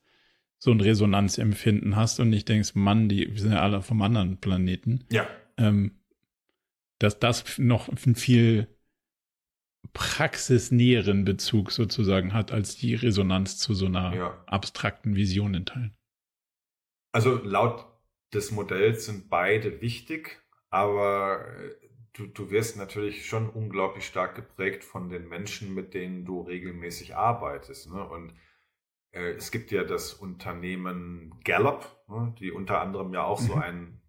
so 0.57 0.71
ein 0.71 0.81
Resonanzempfinden 0.81 1.95
hast 1.95 2.19
und 2.19 2.29
nicht 2.29 2.49
denkst, 2.49 2.75
Mann, 2.75 3.07
die 3.07 3.31
sind 3.35 3.53
ja 3.53 3.61
alle 3.61 3.81
vom 3.81 4.01
anderen 4.01 4.37
Planeten. 4.41 5.05
Ja. 5.09 5.25
Ähm, 5.57 5.91
dass 6.99 7.19
das 7.19 7.57
noch 7.57 7.87
ein 7.87 8.15
viel 8.15 8.67
praxisnäheren 9.95 11.23
Bezug 11.23 11.71
sozusagen 11.71 12.33
hat, 12.33 12.51
als 12.51 12.75
die 12.75 12.95
Resonanz 12.95 13.57
zu 13.57 13.73
so 13.73 13.85
einer 13.85 14.13
ja. 14.13 14.43
abstrakten 14.45 15.15
Vision 15.15 15.53
in 15.53 15.65
Teilen. 15.65 15.95
Also 17.13 17.39
laut 17.41 17.87
des 18.33 18.51
Modells 18.51 19.05
sind 19.05 19.29
beide 19.29 19.79
wichtig, 19.79 20.43
aber 20.69 21.45
du, 22.11 22.27
du 22.27 22.51
wirst 22.51 22.75
natürlich 22.75 23.25
schon 23.25 23.49
unglaublich 23.49 24.05
stark 24.05 24.35
geprägt 24.35 24.83
von 24.83 25.09
den 25.09 25.29
Menschen, 25.29 25.73
mit 25.73 25.93
denen 25.93 26.25
du 26.25 26.41
regelmäßig 26.41 27.15
arbeitest. 27.15 27.89
Ne? 27.89 28.05
Und 28.05 28.33
äh, 29.11 29.31
es 29.31 29.49
gibt 29.49 29.71
ja 29.71 29.85
das 29.85 30.13
Unternehmen 30.13 31.39
Gallup, 31.45 32.03
ne? 32.09 32.35
die 32.37 32.51
unter 32.51 32.81
anderem 32.81 33.13
ja 33.13 33.23
auch 33.23 33.39
mhm. 33.39 33.45
so 33.47 33.53
einen 33.53 34.01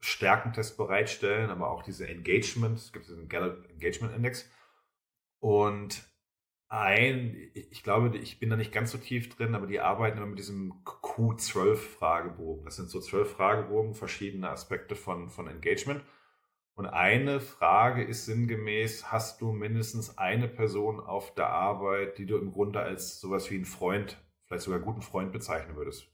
Stärkentest 0.00 0.78
bereitstellen, 0.78 1.50
aber 1.50 1.70
auch 1.70 1.82
diese 1.82 2.08
Engagement, 2.08 2.78
es 2.78 2.94
gibt 2.94 3.06
diesen 3.08 3.28
Gallup 3.28 3.68
Engagement 3.68 4.16
Index. 4.16 4.50
Und 5.42 6.04
ein, 6.68 7.36
ich 7.52 7.82
glaube, 7.82 8.16
ich 8.16 8.38
bin 8.38 8.48
da 8.48 8.54
nicht 8.56 8.70
ganz 8.70 8.92
so 8.92 8.98
tief 8.98 9.28
drin, 9.28 9.56
aber 9.56 9.66
die 9.66 9.80
arbeiten 9.80 10.18
immer 10.18 10.28
mit 10.28 10.38
diesem 10.38 10.84
Q12-Fragebogen. 10.84 12.64
Das 12.64 12.76
sind 12.76 12.90
so 12.90 13.00
zwölf 13.00 13.32
Fragebogen, 13.32 13.94
verschiedene 13.94 14.48
Aspekte 14.48 14.94
von, 14.94 15.30
von 15.30 15.48
Engagement. 15.48 16.04
Und 16.74 16.86
eine 16.86 17.40
Frage 17.40 18.04
ist 18.04 18.24
sinngemäß, 18.24 19.10
hast 19.10 19.40
du 19.40 19.50
mindestens 19.50 20.16
eine 20.16 20.46
Person 20.46 21.00
auf 21.00 21.34
der 21.34 21.48
Arbeit, 21.48 22.18
die 22.18 22.26
du 22.26 22.38
im 22.38 22.52
Grunde 22.52 22.78
als 22.78 23.20
sowas 23.20 23.50
wie 23.50 23.56
einen 23.56 23.64
Freund, 23.64 24.16
vielleicht 24.44 24.62
sogar 24.62 24.78
guten 24.78 25.02
Freund 25.02 25.32
bezeichnen 25.32 25.74
würdest? 25.74 26.06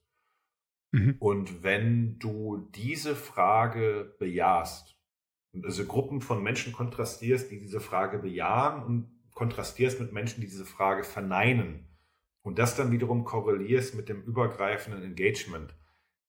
Mhm. 0.92 1.16
Und 1.18 1.62
wenn 1.62 2.18
du 2.18 2.66
diese 2.74 3.14
Frage 3.14 4.16
bejahst, 4.18 4.98
also 5.62 5.84
Gruppen 5.84 6.22
von 6.22 6.42
Menschen 6.42 6.72
kontrastierst, 6.72 7.50
die 7.50 7.58
diese 7.58 7.80
Frage 7.80 8.18
bejahen 8.18 8.82
und 8.82 9.17
kontrastierst 9.38 10.00
mit 10.00 10.12
Menschen, 10.12 10.40
die 10.40 10.48
diese 10.48 10.64
Frage 10.64 11.04
verneinen 11.04 11.86
und 12.42 12.58
das 12.58 12.74
dann 12.74 12.90
wiederum 12.90 13.22
korrelierst 13.22 13.94
mit 13.94 14.08
dem 14.08 14.20
übergreifenden 14.22 15.04
Engagement, 15.04 15.76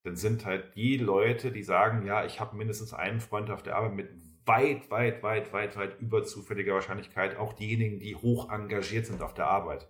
dann 0.03 0.15
sind 0.15 0.45
halt 0.45 0.75
die 0.75 0.97
Leute, 0.97 1.51
die 1.51 1.63
sagen, 1.63 2.05
ja, 2.05 2.23
ich 2.23 2.39
habe 2.39 2.55
mindestens 2.55 2.93
einen 2.93 3.19
Freund 3.19 3.49
auf 3.49 3.63
der 3.63 3.77
Arbeit 3.77 3.95
mit 3.95 4.09
weit, 4.45 4.91
weit, 4.91 5.23
weit, 5.23 5.51
weit, 5.53 5.75
weit 5.75 5.99
überzufälliger 5.99 6.75
Wahrscheinlichkeit 6.75 7.35
auch 7.35 7.53
diejenigen, 7.53 7.99
die 7.99 8.15
hoch 8.15 8.51
engagiert 8.51 9.07
sind 9.07 9.23
auf 9.23 9.33
der 9.33 9.47
Arbeit. 9.47 9.87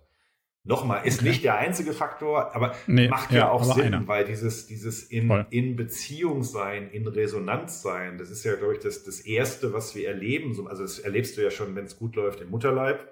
Nochmal, 0.62 1.06
ist 1.06 1.20
okay. 1.20 1.28
nicht 1.28 1.44
der 1.44 1.56
einzige 1.56 1.94
Faktor, 1.94 2.54
aber 2.54 2.74
nee, 2.86 3.08
macht 3.08 3.32
ja, 3.32 3.38
ja 3.38 3.50
auch 3.50 3.64
Sinn, 3.64 3.94
einer. 3.94 4.06
weil 4.06 4.26
dieses, 4.26 4.66
dieses 4.66 5.04
in, 5.04 5.30
in 5.48 5.74
Beziehung 5.74 6.42
sein, 6.42 6.90
in 6.90 7.06
Resonanz 7.06 7.80
sein, 7.80 8.18
das 8.18 8.30
ist 8.30 8.44
ja, 8.44 8.56
glaube 8.56 8.74
ich, 8.74 8.80
das, 8.80 9.02
das 9.02 9.20
Erste, 9.20 9.72
was 9.72 9.94
wir 9.94 10.06
erleben. 10.06 10.54
Also 10.68 10.82
das 10.82 10.98
erlebst 10.98 11.38
du 11.38 11.42
ja 11.42 11.50
schon, 11.50 11.74
wenn 11.76 11.86
es 11.86 11.96
gut 11.96 12.14
läuft 12.14 12.42
im 12.42 12.50
Mutterleib. 12.50 13.08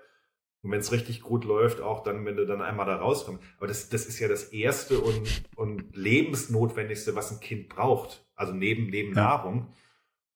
Und 0.62 0.73
wenn 0.73 0.81
es 0.81 0.93
richtig 0.93 1.23
gut 1.23 1.45
läuft, 1.45 1.81
auch 1.81 2.03
dann, 2.03 2.27
wenn 2.27 2.37
du 2.37 2.45
dann 2.45 2.61
einmal 2.61 2.85
da 2.85 2.97
rauskommst. 2.97 3.43
Aber 3.59 3.69
das, 3.69 3.89
das 3.89 4.07
ist 4.07 4.19
ja 4.19 4.29
das 4.29 4.45
Erste 4.45 4.99
und, 5.01 5.45
und 5.55 5.97
Lebensnotwendigste, 5.97 7.15
was 7.15 7.31
ein 7.31 7.41
Kind 7.41 7.69
braucht. 7.69 8.27
Also 8.35 8.53
neben, 8.53 8.89
neben 8.89 9.15
ja. 9.15 9.23
Nahrung. 9.23 9.73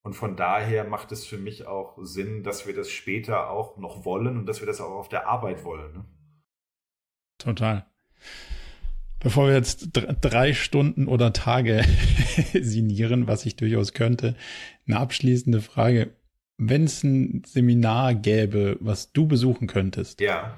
Und 0.02 0.14
von 0.14 0.36
daher 0.36 0.84
macht 0.84 1.12
es 1.12 1.26
für 1.26 1.38
mich 1.38 1.66
auch 1.66 1.98
Sinn, 2.00 2.42
dass 2.42 2.66
wir 2.66 2.74
das 2.74 2.90
später 2.90 3.50
auch 3.50 3.76
noch 3.76 4.04
wollen 4.04 4.38
und 4.38 4.46
dass 4.46 4.60
wir 4.60 4.66
das 4.66 4.80
auch 4.80 4.92
auf 4.92 5.08
der 5.08 5.28
Arbeit 5.28 5.64
wollen. 5.64 5.92
Ne? 5.92 6.04
Total. 7.42 7.84
Bevor 9.18 9.46
wir 9.46 9.54
jetzt 9.54 9.90
drei 9.92 10.52
Stunden 10.52 11.06
oder 11.06 11.32
Tage 11.32 11.84
sinieren, 12.52 13.28
was 13.28 13.46
ich 13.46 13.56
durchaus 13.56 13.92
könnte, 13.92 14.34
eine 14.86 14.98
abschließende 14.98 15.60
Frage. 15.60 16.16
Wenn 16.58 16.84
es 16.84 17.02
ein 17.02 17.42
Seminar 17.44 18.14
gäbe, 18.14 18.76
was 18.80 19.12
du 19.12 19.26
besuchen 19.26 19.66
könntest, 19.68 20.20
ja. 20.20 20.56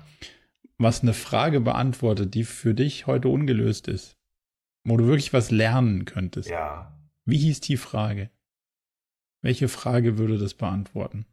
was 0.78 1.02
eine 1.02 1.14
Frage 1.14 1.60
beantwortet, 1.60 2.34
die 2.34 2.44
für 2.44 2.74
dich 2.74 3.06
heute 3.06 3.28
ungelöst 3.28 3.88
ist, 3.88 4.16
wo 4.84 4.96
du 4.96 5.06
wirklich 5.06 5.32
was 5.32 5.50
lernen 5.50 6.04
könntest, 6.04 6.48
ja. 6.48 6.98
wie 7.24 7.38
hieß 7.38 7.60
die 7.60 7.76
Frage? 7.76 8.30
Welche 9.42 9.68
Frage 9.68 10.16
würde 10.16 10.38
das 10.38 10.54
beantworten? 10.54 11.26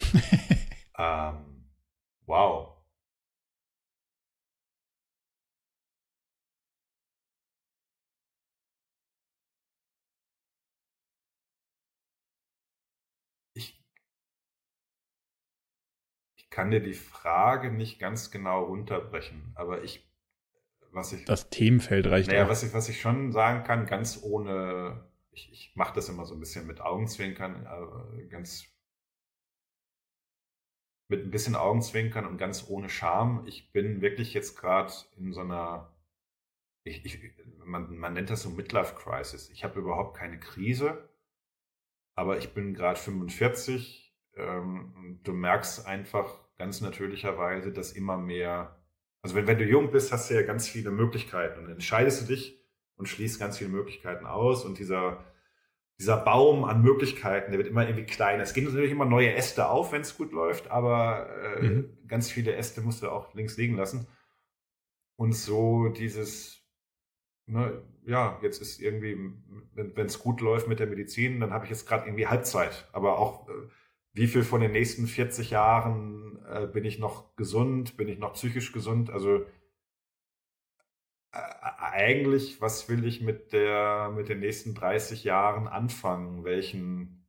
ähm, 0.98 1.68
wow. 2.26 2.76
Ich, 13.54 13.82
ich 16.36 16.50
kann 16.50 16.70
dir 16.70 16.80
die 16.80 16.94
Frage 16.94 17.70
nicht 17.72 17.98
ganz 17.98 18.30
genau 18.30 18.64
runterbrechen, 18.64 19.52
aber 19.54 19.82
ich 19.82 20.06
was 20.96 21.12
ich, 21.12 21.24
das 21.26 21.50
Themenfeld 21.50 22.06
reicht. 22.06 22.28
Naja, 22.28 22.48
was 22.48 22.62
ich, 22.62 22.72
was 22.74 22.88
ich 22.88 23.00
schon 23.00 23.30
sagen 23.30 23.64
kann, 23.64 23.86
ganz 23.86 24.20
ohne, 24.22 25.08
ich, 25.30 25.52
ich 25.52 25.72
mache 25.76 25.94
das 25.94 26.08
immer 26.08 26.24
so 26.24 26.34
ein 26.34 26.40
bisschen 26.40 26.66
mit 26.66 26.80
Augenzwinkern, 26.80 27.66
äh, 27.66 28.26
ganz 28.28 28.64
mit 31.08 31.24
ein 31.24 31.30
bisschen 31.30 31.54
Augenzwinkern 31.54 32.26
und 32.26 32.38
ganz 32.38 32.68
ohne 32.68 32.88
Scham. 32.88 33.44
Ich 33.46 33.72
bin 33.72 34.00
wirklich 34.00 34.34
jetzt 34.34 34.56
gerade 34.56 34.92
in 35.16 35.32
so 35.32 35.40
einer, 35.40 35.94
ich, 36.84 37.04
ich, 37.04 37.32
man, 37.64 37.96
man 37.96 38.12
nennt 38.12 38.30
das 38.30 38.42
so 38.42 38.50
Midlife 38.50 38.94
Crisis. 38.94 39.50
Ich 39.50 39.64
habe 39.64 39.78
überhaupt 39.78 40.16
keine 40.16 40.38
Krise, 40.38 41.08
aber 42.14 42.38
ich 42.38 42.54
bin 42.54 42.74
gerade 42.74 42.98
45. 42.98 44.14
Ähm, 44.34 45.20
du 45.22 45.32
merkst 45.32 45.86
einfach 45.86 46.46
ganz 46.58 46.80
natürlicherweise, 46.80 47.72
dass 47.72 47.92
immer 47.92 48.16
mehr, 48.16 48.82
also 49.22 49.36
wenn, 49.36 49.46
wenn 49.46 49.58
du 49.58 49.64
jung 49.64 49.90
bist, 49.90 50.12
hast 50.12 50.30
du 50.30 50.34
ja 50.34 50.42
ganz 50.42 50.68
viele 50.68 50.90
Möglichkeiten 50.90 51.60
und 51.60 51.70
entscheidest 51.70 52.22
du 52.22 52.34
dich 52.34 52.58
und 52.96 53.08
schließt 53.08 53.38
ganz 53.38 53.58
viele 53.58 53.70
Möglichkeiten 53.70 54.26
aus 54.26 54.64
und 54.64 54.78
dieser 54.78 55.24
dieser 55.98 56.18
Baum 56.18 56.64
an 56.64 56.82
Möglichkeiten, 56.82 57.52
der 57.52 57.58
wird 57.58 57.68
immer 57.68 57.86
irgendwie 57.86 58.04
kleiner. 58.04 58.42
Es 58.42 58.52
gehen 58.52 58.64
natürlich 58.64 58.90
immer 58.90 59.06
neue 59.06 59.34
Äste 59.34 59.68
auf, 59.68 59.92
wenn 59.92 60.02
es 60.02 60.16
gut 60.16 60.32
läuft, 60.32 60.70
aber 60.70 61.28
äh, 61.58 61.62
mhm. 61.62 61.98
ganz 62.06 62.30
viele 62.30 62.54
Äste 62.54 62.82
musst 62.82 63.02
du 63.02 63.10
auch 63.10 63.32
links 63.34 63.56
liegen 63.56 63.76
lassen. 63.76 64.06
Und 65.16 65.32
so 65.32 65.88
dieses, 65.88 66.62
ne, 67.46 67.82
ja, 68.04 68.38
jetzt 68.42 68.60
ist 68.60 68.80
irgendwie, 68.80 69.16
wenn 69.74 70.06
es 70.06 70.18
gut 70.18 70.42
läuft 70.42 70.68
mit 70.68 70.80
der 70.80 70.86
Medizin, 70.86 71.40
dann 71.40 71.52
habe 71.52 71.64
ich 71.64 71.70
jetzt 71.70 71.86
gerade 71.86 72.06
irgendwie 72.06 72.26
Halbzeit. 72.26 72.88
Aber 72.92 73.18
auch, 73.18 73.48
äh, 73.48 73.52
wie 74.12 74.26
viel 74.26 74.44
von 74.44 74.60
den 74.60 74.72
nächsten 74.72 75.06
40 75.06 75.50
Jahren 75.50 76.38
äh, 76.46 76.66
bin 76.66 76.84
ich 76.84 76.98
noch 76.98 77.34
gesund, 77.36 77.96
bin 77.96 78.08
ich 78.08 78.18
noch 78.18 78.34
psychisch 78.34 78.72
gesund? 78.72 79.10
Also 79.10 79.46
eigentlich, 81.36 82.60
was 82.60 82.88
will 82.88 83.04
ich 83.06 83.20
mit 83.20 83.52
der, 83.52 84.10
mit 84.14 84.28
den 84.28 84.40
nächsten 84.40 84.74
30 84.74 85.24
Jahren 85.24 85.68
anfangen? 85.68 86.44
Welchen, 86.44 87.26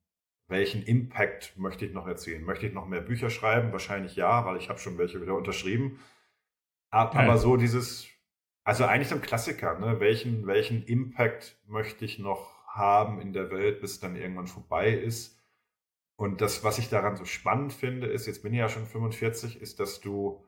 welchen 0.48 0.84
Impact 0.84 1.58
möchte 1.58 1.86
ich 1.86 1.94
noch 1.94 2.08
erzielen? 2.08 2.44
Möchte 2.44 2.68
ich 2.68 2.74
noch 2.74 2.88
mehr 2.88 3.02
Bücher 3.02 3.30
schreiben? 3.30 3.72
Wahrscheinlich 3.72 4.16
ja, 4.16 4.46
weil 4.46 4.58
ich 4.58 4.70
habe 4.70 4.80
schon 4.80 4.98
welche 4.98 5.22
wieder 5.22 5.36
unterschrieben. 5.36 6.00
Aber 6.90 7.24
ja. 7.24 7.38
so 7.38 7.58
dieses, 7.58 8.08
also 8.64 8.86
eigentlich 8.86 9.10
so 9.10 9.16
ein 9.16 9.22
Klassiker, 9.22 9.80
ne? 9.80 10.00
Welchen, 10.00 10.48
welchen 10.48 10.84
Impact 10.84 11.58
möchte 11.66 12.06
ich 12.06 12.20
noch 12.20 12.66
haben 12.68 13.22
in 13.22 13.34
der 13.34 13.50
Welt, 13.52 13.82
bis 13.82 13.94
es 13.94 14.00
dann 14.00 14.16
irgendwann 14.16 14.48
vorbei 14.48 14.92
ist? 14.92 15.38
Und 16.18 16.42
das, 16.42 16.64
was 16.64 16.80
ich 16.80 16.90
daran 16.90 17.16
so 17.16 17.26
spannend 17.26 17.74
finde, 17.74 18.08
ist, 18.08 18.26
jetzt 18.26 18.42
bin 18.42 18.54
ich 18.54 18.60
ja 18.60 18.70
schon 18.70 18.86
45, 18.86 19.62
ist, 19.62 19.80
dass 19.80 20.02
du, 20.02 20.44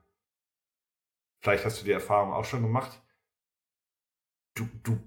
vielleicht 1.42 1.64
hast 1.64 1.80
du 1.80 1.86
die 1.86 1.92
Erfahrung 1.92 2.34
auch 2.34 2.46
schon 2.46 2.64
gemacht, 2.64 3.02
du, 4.54 4.68
du, 4.84 5.00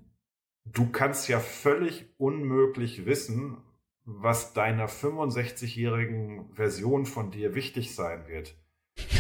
du 0.65 0.91
kannst 0.91 1.29
ja 1.29 1.41
völlig 1.41 2.07
unmöglich 2.19 3.07
wissen, 3.07 3.59
was 4.05 4.53
deiner 4.53 4.89
65-jährigen 4.89 6.53
Version 6.53 7.07
von 7.07 7.31
dir 7.31 7.55
wichtig 7.55 7.95
sein 7.95 8.27
wird. 8.27 8.57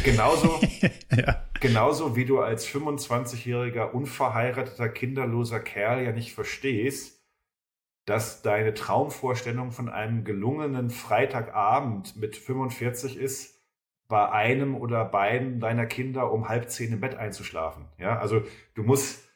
Genauso, 0.05 0.61
ja. 1.17 1.47
genauso 1.61 2.17
wie 2.17 2.25
du 2.25 2.41
als 2.41 2.67
25-jähriger 2.67 3.93
unverheirateter, 3.93 4.89
kinderloser 4.89 5.61
Kerl 5.61 6.05
ja 6.05 6.13
nicht 6.13 6.35
verstehst, 6.35 7.23
dass 8.05 8.43
deine 8.43 8.75
Traumvorstellung 8.75 9.71
von 9.71 9.89
einem 9.89 10.25
gelungenen 10.25 10.91
Freitagabend 10.91 12.17
mit 12.17 12.37
45 12.37 13.17
ist, 13.17 13.61
bei 14.09 14.29
einem 14.31 14.75
oder 14.75 15.07
beiden 15.07 15.59
deiner 15.59 15.87
Kinder 15.87 16.33
um 16.33 16.49
halb 16.49 16.69
zehn 16.69 16.93
im 16.93 17.01
Bett 17.01 17.15
einzuschlafen. 17.15 17.87
Ja, 17.97 18.19
also 18.19 18.43
du 18.75 18.83
musst, 18.83 19.27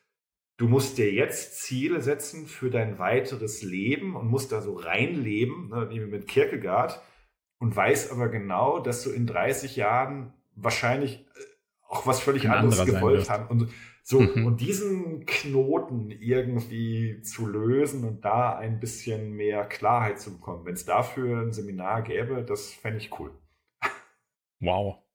Du 0.59 0.69
musst 0.69 0.97
dir 0.97 1.13
jetzt 1.13 1.61
Ziele 1.61 2.01
setzen 2.01 2.47
für 2.47 2.71
dein 2.71 2.99
weiteres 2.99 3.63
Leben 3.63 4.17
und 4.17 4.29
musst 4.29 4.53
da 4.53 4.63
so 4.63 4.75
reinleben, 4.75 5.69
ne, 5.69 5.91
wie 5.91 6.01
mit 6.01 6.27
Kierkegaard, 6.27 7.03
und 7.59 7.75
weißt 7.75 8.11
aber 8.13 8.29
genau, 8.29 8.81
dass 8.81 9.03
du 9.03 9.11
in 9.11 9.27
30 9.27 9.77
Jahren 9.77 10.33
wahrscheinlich 10.55 11.21
äh, 11.21 11.41
auch 11.89 12.07
was 12.07 12.21
völlig 12.21 12.49
anderes 12.49 12.85
gewollt 12.87 13.29
hast. 13.29 13.51
Und 13.51 13.71
so, 14.03 14.21
mhm. 14.21 14.47
und 14.47 14.61
diesen 14.61 15.27
Knoten 15.27 16.11
irgendwie 16.11 17.21
zu 17.23 17.47
lösen 17.47 18.05
und 18.05 18.25
da 18.25 18.57
ein 18.57 18.79
bisschen 18.79 19.33
mehr 19.33 19.65
Klarheit 19.65 20.21
zu 20.21 20.37
bekommen. 20.37 20.65
Wenn 20.65 20.75
es 20.75 20.85
dafür 20.85 21.41
ein 21.41 21.53
Seminar 21.53 22.03
gäbe, 22.03 22.45
das 22.45 22.73
fände 22.73 22.99
ich 22.99 23.19
cool. 23.19 23.33
Wow. 24.61 25.06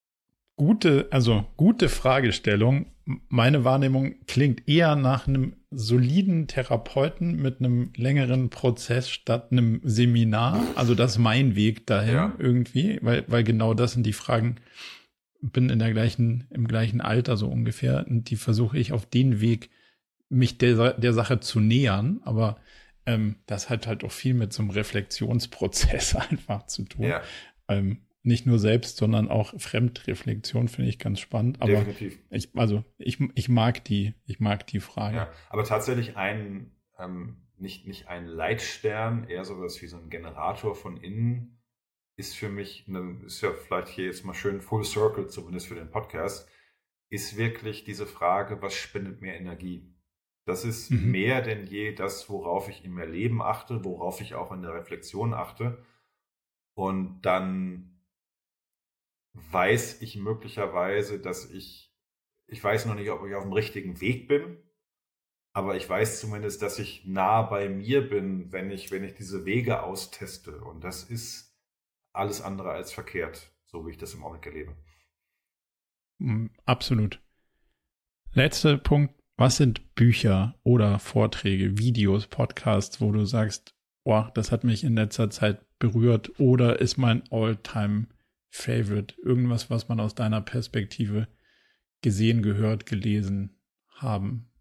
Gute, 0.61 1.07
also 1.09 1.45
gute 1.57 1.89
Fragestellung 1.89 2.85
meine 3.29 3.63
Wahrnehmung 3.63 4.15
klingt 4.27 4.67
eher 4.67 4.95
nach 4.95 5.27
einem 5.27 5.53
soliden 5.71 6.47
Therapeuten 6.47 7.41
mit 7.41 7.59
einem 7.59 7.91
längeren 7.95 8.49
Prozess 8.49 9.09
statt 9.09 9.51
einem 9.51 9.81
Seminar. 9.83 10.63
Also 10.75 10.95
das 10.95 11.13
ist 11.13 11.17
mein 11.17 11.55
Weg 11.55 11.87
dahin 11.87 12.13
ja. 12.13 12.35
irgendwie, 12.37 12.99
weil, 13.01 13.23
weil 13.27 13.43
genau 13.43 13.73
das 13.73 13.93
sind 13.93 14.05
die 14.05 14.13
Fragen. 14.13 14.57
Bin 15.43 15.71
in 15.71 15.79
der 15.79 15.91
gleichen, 15.91 16.45
im 16.51 16.67
gleichen 16.67 17.01
Alter 17.01 17.35
so 17.35 17.47
ungefähr 17.47 18.05
und 18.07 18.29
die 18.29 18.35
versuche 18.35 18.77
ich 18.77 18.93
auf 18.93 19.07
den 19.07 19.41
Weg, 19.41 19.71
mich 20.29 20.59
der, 20.59 20.93
der 20.93 21.13
Sache 21.13 21.39
zu 21.39 21.59
nähern. 21.59 22.21
Aber 22.23 22.59
ähm, 23.07 23.37
das 23.47 23.71
hat 23.71 23.87
halt 23.87 24.03
auch 24.03 24.11
viel 24.11 24.35
mit 24.35 24.53
so 24.53 24.61
einem 24.61 24.69
Reflexionsprozess 24.69 26.15
einfach 26.29 26.67
zu 26.67 26.83
tun. 26.83 27.05
Ja. 27.05 27.21
Ähm, 27.67 28.01
nicht 28.23 28.45
nur 28.45 28.59
selbst, 28.59 28.97
sondern 28.97 29.29
auch 29.29 29.53
Fremdreflexion 29.59 30.67
finde 30.67 30.89
ich 30.89 30.99
ganz 30.99 31.19
spannend. 31.19 31.61
Aber 31.61 31.71
Definitiv. 31.71 32.19
Ich, 32.29 32.49
also 32.55 32.83
ich, 32.97 33.19
ich 33.35 33.49
mag 33.49 33.83
die, 33.85 34.13
ich 34.25 34.39
mag 34.39 34.67
die 34.67 34.79
Frage. 34.79 35.17
Ja, 35.17 35.31
aber 35.49 35.63
tatsächlich 35.63 36.17
ein, 36.17 36.71
ähm, 36.99 37.47
nicht, 37.57 37.87
nicht 37.87 38.07
ein 38.07 38.25
Leitstern, 38.25 39.27
eher 39.27 39.43
sowas 39.43 39.81
wie 39.81 39.87
so 39.87 39.97
ein 39.97 40.09
Generator 40.09 40.75
von 40.75 40.97
innen, 40.97 41.61
ist 42.15 42.35
für 42.35 42.49
mich, 42.49 42.85
eine, 42.87 43.21
ist 43.25 43.41
ja 43.41 43.51
vielleicht 43.51 43.87
hier 43.87 44.05
jetzt 44.05 44.23
mal 44.23 44.33
schön 44.33 44.61
Full 44.61 44.83
Circle, 44.83 45.27
zumindest 45.27 45.67
für 45.67 45.75
den 45.75 45.89
Podcast, 45.89 46.47
ist 47.09 47.37
wirklich 47.37 47.83
diese 47.83 48.05
Frage, 48.05 48.61
was 48.61 48.73
spendet 48.73 49.21
mir 49.21 49.33
Energie? 49.33 49.91
Das 50.45 50.63
ist 50.65 50.91
mhm. 50.91 51.11
mehr 51.11 51.41
denn 51.41 51.65
je 51.65 51.93
das, 51.93 52.29
worauf 52.29 52.69
ich 52.69 52.83
in 52.85 52.93
meinem 52.93 53.11
Leben 53.11 53.41
achte, 53.41 53.83
worauf 53.83 54.21
ich 54.21 54.35
auch 54.35 54.51
in 54.51 54.61
der 54.61 54.73
Reflexion 54.73 55.33
achte. 55.33 55.83
Und 56.73 57.21
dann 57.21 57.90
weiß 59.33 60.01
ich 60.01 60.15
möglicherweise, 60.15 61.19
dass 61.19 61.49
ich, 61.49 61.93
ich 62.47 62.63
weiß 62.63 62.85
noch 62.85 62.95
nicht, 62.95 63.09
ob 63.09 63.25
ich 63.25 63.35
auf 63.35 63.43
dem 63.43 63.53
richtigen 63.53 64.01
Weg 64.01 64.27
bin, 64.27 64.57
aber 65.53 65.75
ich 65.75 65.87
weiß 65.87 66.19
zumindest, 66.19 66.61
dass 66.61 66.79
ich 66.79 67.05
nah 67.05 67.41
bei 67.41 67.69
mir 67.69 68.07
bin, 68.07 68.51
wenn 68.51 68.71
ich, 68.71 68.91
wenn 68.91 69.03
ich 69.03 69.13
diese 69.13 69.45
Wege 69.45 69.83
austeste. 69.83 70.61
Und 70.61 70.83
das 70.83 71.03
ist 71.03 71.57
alles 72.13 72.41
andere 72.41 72.71
als 72.71 72.93
verkehrt, 72.93 73.51
so 73.65 73.85
wie 73.85 73.91
ich 73.91 73.97
das 73.97 74.13
im 74.13 74.23
Augenblick 74.23 74.45
erlebe. 74.53 74.75
Mm, 76.19 76.47
absolut. 76.65 77.21
Letzter 78.33 78.77
Punkt. 78.77 79.15
Was 79.37 79.57
sind 79.57 79.95
Bücher 79.95 80.55
oder 80.63 80.99
Vorträge, 80.99 81.77
Videos, 81.79 82.27
Podcasts, 82.27 83.01
wo 83.01 83.11
du 83.11 83.25
sagst, 83.25 83.73
boah, 84.03 84.31
das 84.35 84.51
hat 84.51 84.63
mich 84.63 84.83
in 84.83 84.95
letzter 84.95 85.31
Zeit 85.31 85.65
berührt 85.79 86.39
oder 86.39 86.79
ist 86.79 86.97
mein 86.97 87.23
All-Time 87.31 88.07
Favorite? 88.51 89.15
Irgendwas, 89.23 89.69
was 89.69 89.87
man 89.87 89.99
aus 89.99 90.13
deiner 90.13 90.41
Perspektive 90.41 91.27
gesehen, 92.01 92.43
gehört, 92.43 92.85
gelesen 92.85 93.57
haben 93.95 94.51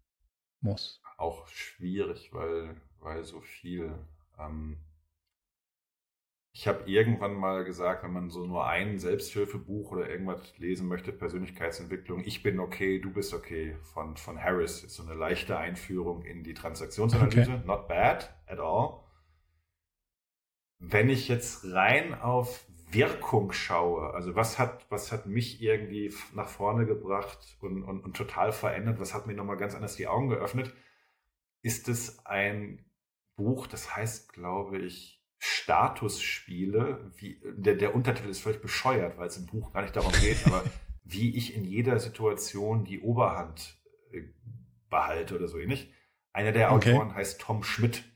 muss? 0.61 1.01
Auch 1.17 1.47
schwierig, 1.47 2.33
weil, 2.33 2.81
weil 2.99 3.23
so 3.23 3.41
viel. 3.41 3.93
Ähm 4.39 4.77
ich 6.53 6.67
habe 6.67 6.89
irgendwann 6.89 7.33
mal 7.33 7.63
gesagt, 7.63 8.03
wenn 8.03 8.11
man 8.11 8.29
so 8.29 8.45
nur 8.45 8.67
ein 8.67 8.99
Selbsthilfebuch 8.99 9.91
oder 9.91 10.09
irgendwas 10.09 10.57
lesen 10.57 10.87
möchte, 10.87 11.13
Persönlichkeitsentwicklung, 11.13 12.23
ich 12.25 12.43
bin 12.43 12.59
okay, 12.59 12.99
du 12.99 13.11
bist 13.11 13.33
okay, 13.33 13.77
von, 13.83 14.17
von 14.17 14.37
Harris, 14.37 14.83
ist 14.83 14.95
so 14.95 15.03
eine 15.03 15.13
leichte 15.13 15.57
Einführung 15.57 16.23
in 16.23 16.43
die 16.43 16.53
Transaktionsanalyse. 16.53 17.53
Okay. 17.53 17.61
Not 17.65 17.87
bad 17.87 18.35
at 18.47 18.59
all. 18.59 18.99
Wenn 20.79 21.09
ich 21.09 21.29
jetzt 21.29 21.63
rein 21.71 22.13
auf 22.13 22.65
Wirkung 22.93 23.51
schaue, 23.51 24.13
also 24.13 24.35
was 24.35 24.59
hat, 24.59 24.85
was 24.89 25.11
hat 25.11 25.25
mich 25.25 25.61
irgendwie 25.61 26.13
nach 26.33 26.47
vorne 26.47 26.85
gebracht 26.85 27.57
und, 27.61 27.83
und, 27.83 28.03
und 28.03 28.15
total 28.15 28.51
verändert, 28.51 28.99
was 28.99 29.13
hat 29.13 29.27
mir 29.27 29.33
nochmal 29.33 29.57
ganz 29.57 29.75
anders 29.75 29.95
die 29.95 30.07
Augen 30.07 30.29
geöffnet, 30.29 30.73
ist 31.61 31.87
es 31.89 32.25
ein 32.25 32.85
Buch, 33.35 33.67
das 33.67 33.95
heißt, 33.95 34.33
glaube 34.33 34.79
ich, 34.79 35.21
Statusspiele. 35.37 37.11
Wie, 37.17 37.41
der, 37.43 37.75
der 37.75 37.95
Untertitel 37.95 38.29
ist 38.29 38.41
völlig 38.41 38.61
bescheuert, 38.61 39.17
weil 39.17 39.27
es 39.27 39.37
im 39.37 39.47
Buch 39.47 39.73
gar 39.73 39.81
nicht 39.81 39.95
darum 39.95 40.11
geht, 40.13 40.37
aber 40.45 40.63
wie 41.03 41.35
ich 41.35 41.55
in 41.55 41.63
jeder 41.63 41.99
Situation 41.99 42.83
die 42.83 43.01
Oberhand 43.01 43.79
äh, 44.11 44.21
behalte 44.89 45.35
oder 45.35 45.47
so 45.47 45.57
ähnlich. 45.57 45.91
Einer 46.31 46.51
der 46.51 46.71
okay. 46.71 46.93
Autoren 46.93 47.15
heißt 47.15 47.41
Tom 47.41 47.63
Schmidt 47.63 48.10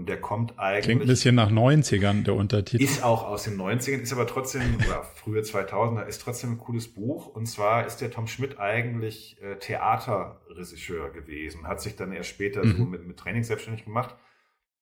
Und 0.00 0.08
der 0.08 0.18
kommt 0.18 0.58
eigentlich. 0.58 0.84
Klingt 0.86 1.02
ein 1.02 1.06
bisschen 1.08 1.34
nach 1.34 1.50
90ern, 1.50 2.24
der 2.24 2.34
Untertitel. 2.34 2.82
Ist 2.82 3.04
auch 3.04 3.22
aus 3.22 3.42
den 3.42 3.60
90ern, 3.60 4.00
ist 4.00 4.14
aber 4.14 4.26
trotzdem, 4.26 4.76
oder 4.76 5.02
frühe 5.02 5.42
2000er, 5.42 6.06
ist 6.06 6.22
trotzdem 6.22 6.52
ein 6.52 6.58
cooles 6.58 6.88
Buch. 6.88 7.26
Und 7.26 7.44
zwar 7.44 7.84
ist 7.84 7.98
der 7.98 8.10
Tom 8.10 8.26
Schmidt 8.26 8.58
eigentlich 8.58 9.36
äh, 9.42 9.56
Theaterregisseur 9.56 11.10
gewesen, 11.10 11.68
hat 11.68 11.82
sich 11.82 11.96
dann 11.96 12.12
erst 12.12 12.30
später 12.30 12.64
mhm. 12.64 12.76
so 12.78 12.84
mit, 12.86 13.06
mit 13.06 13.18
Training 13.18 13.44
selbstständig 13.44 13.84
gemacht. 13.84 14.16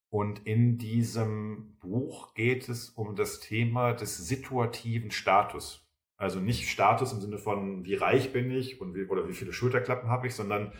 Und 0.09 0.47
in 0.47 0.79
diesem 0.79 1.77
Buch 1.81 2.35
geht 2.35 2.69
es 2.69 2.91
um 2.91 3.17
das 3.17 3.41
Thema 3.41 3.95
des 3.95 4.19
situativen 4.19 5.11
Status. 5.11 5.85
Also 6.17 6.39
nicht 6.39 6.69
Status 6.69 7.13
im 7.13 7.21
Sinne 7.21 7.39
von, 7.39 7.85
wie 7.85 7.95
reich 7.95 8.33
bin 8.33 8.53
ich 8.53 8.81
und 8.81 8.95
wie, 8.95 9.07
oder 9.07 9.29
wie 9.29 9.35
viele 9.35 9.53
Schulterklappen 9.53 10.11
habe 10.11 10.29
ich, 10.29 10.37
sondern 10.37 10.73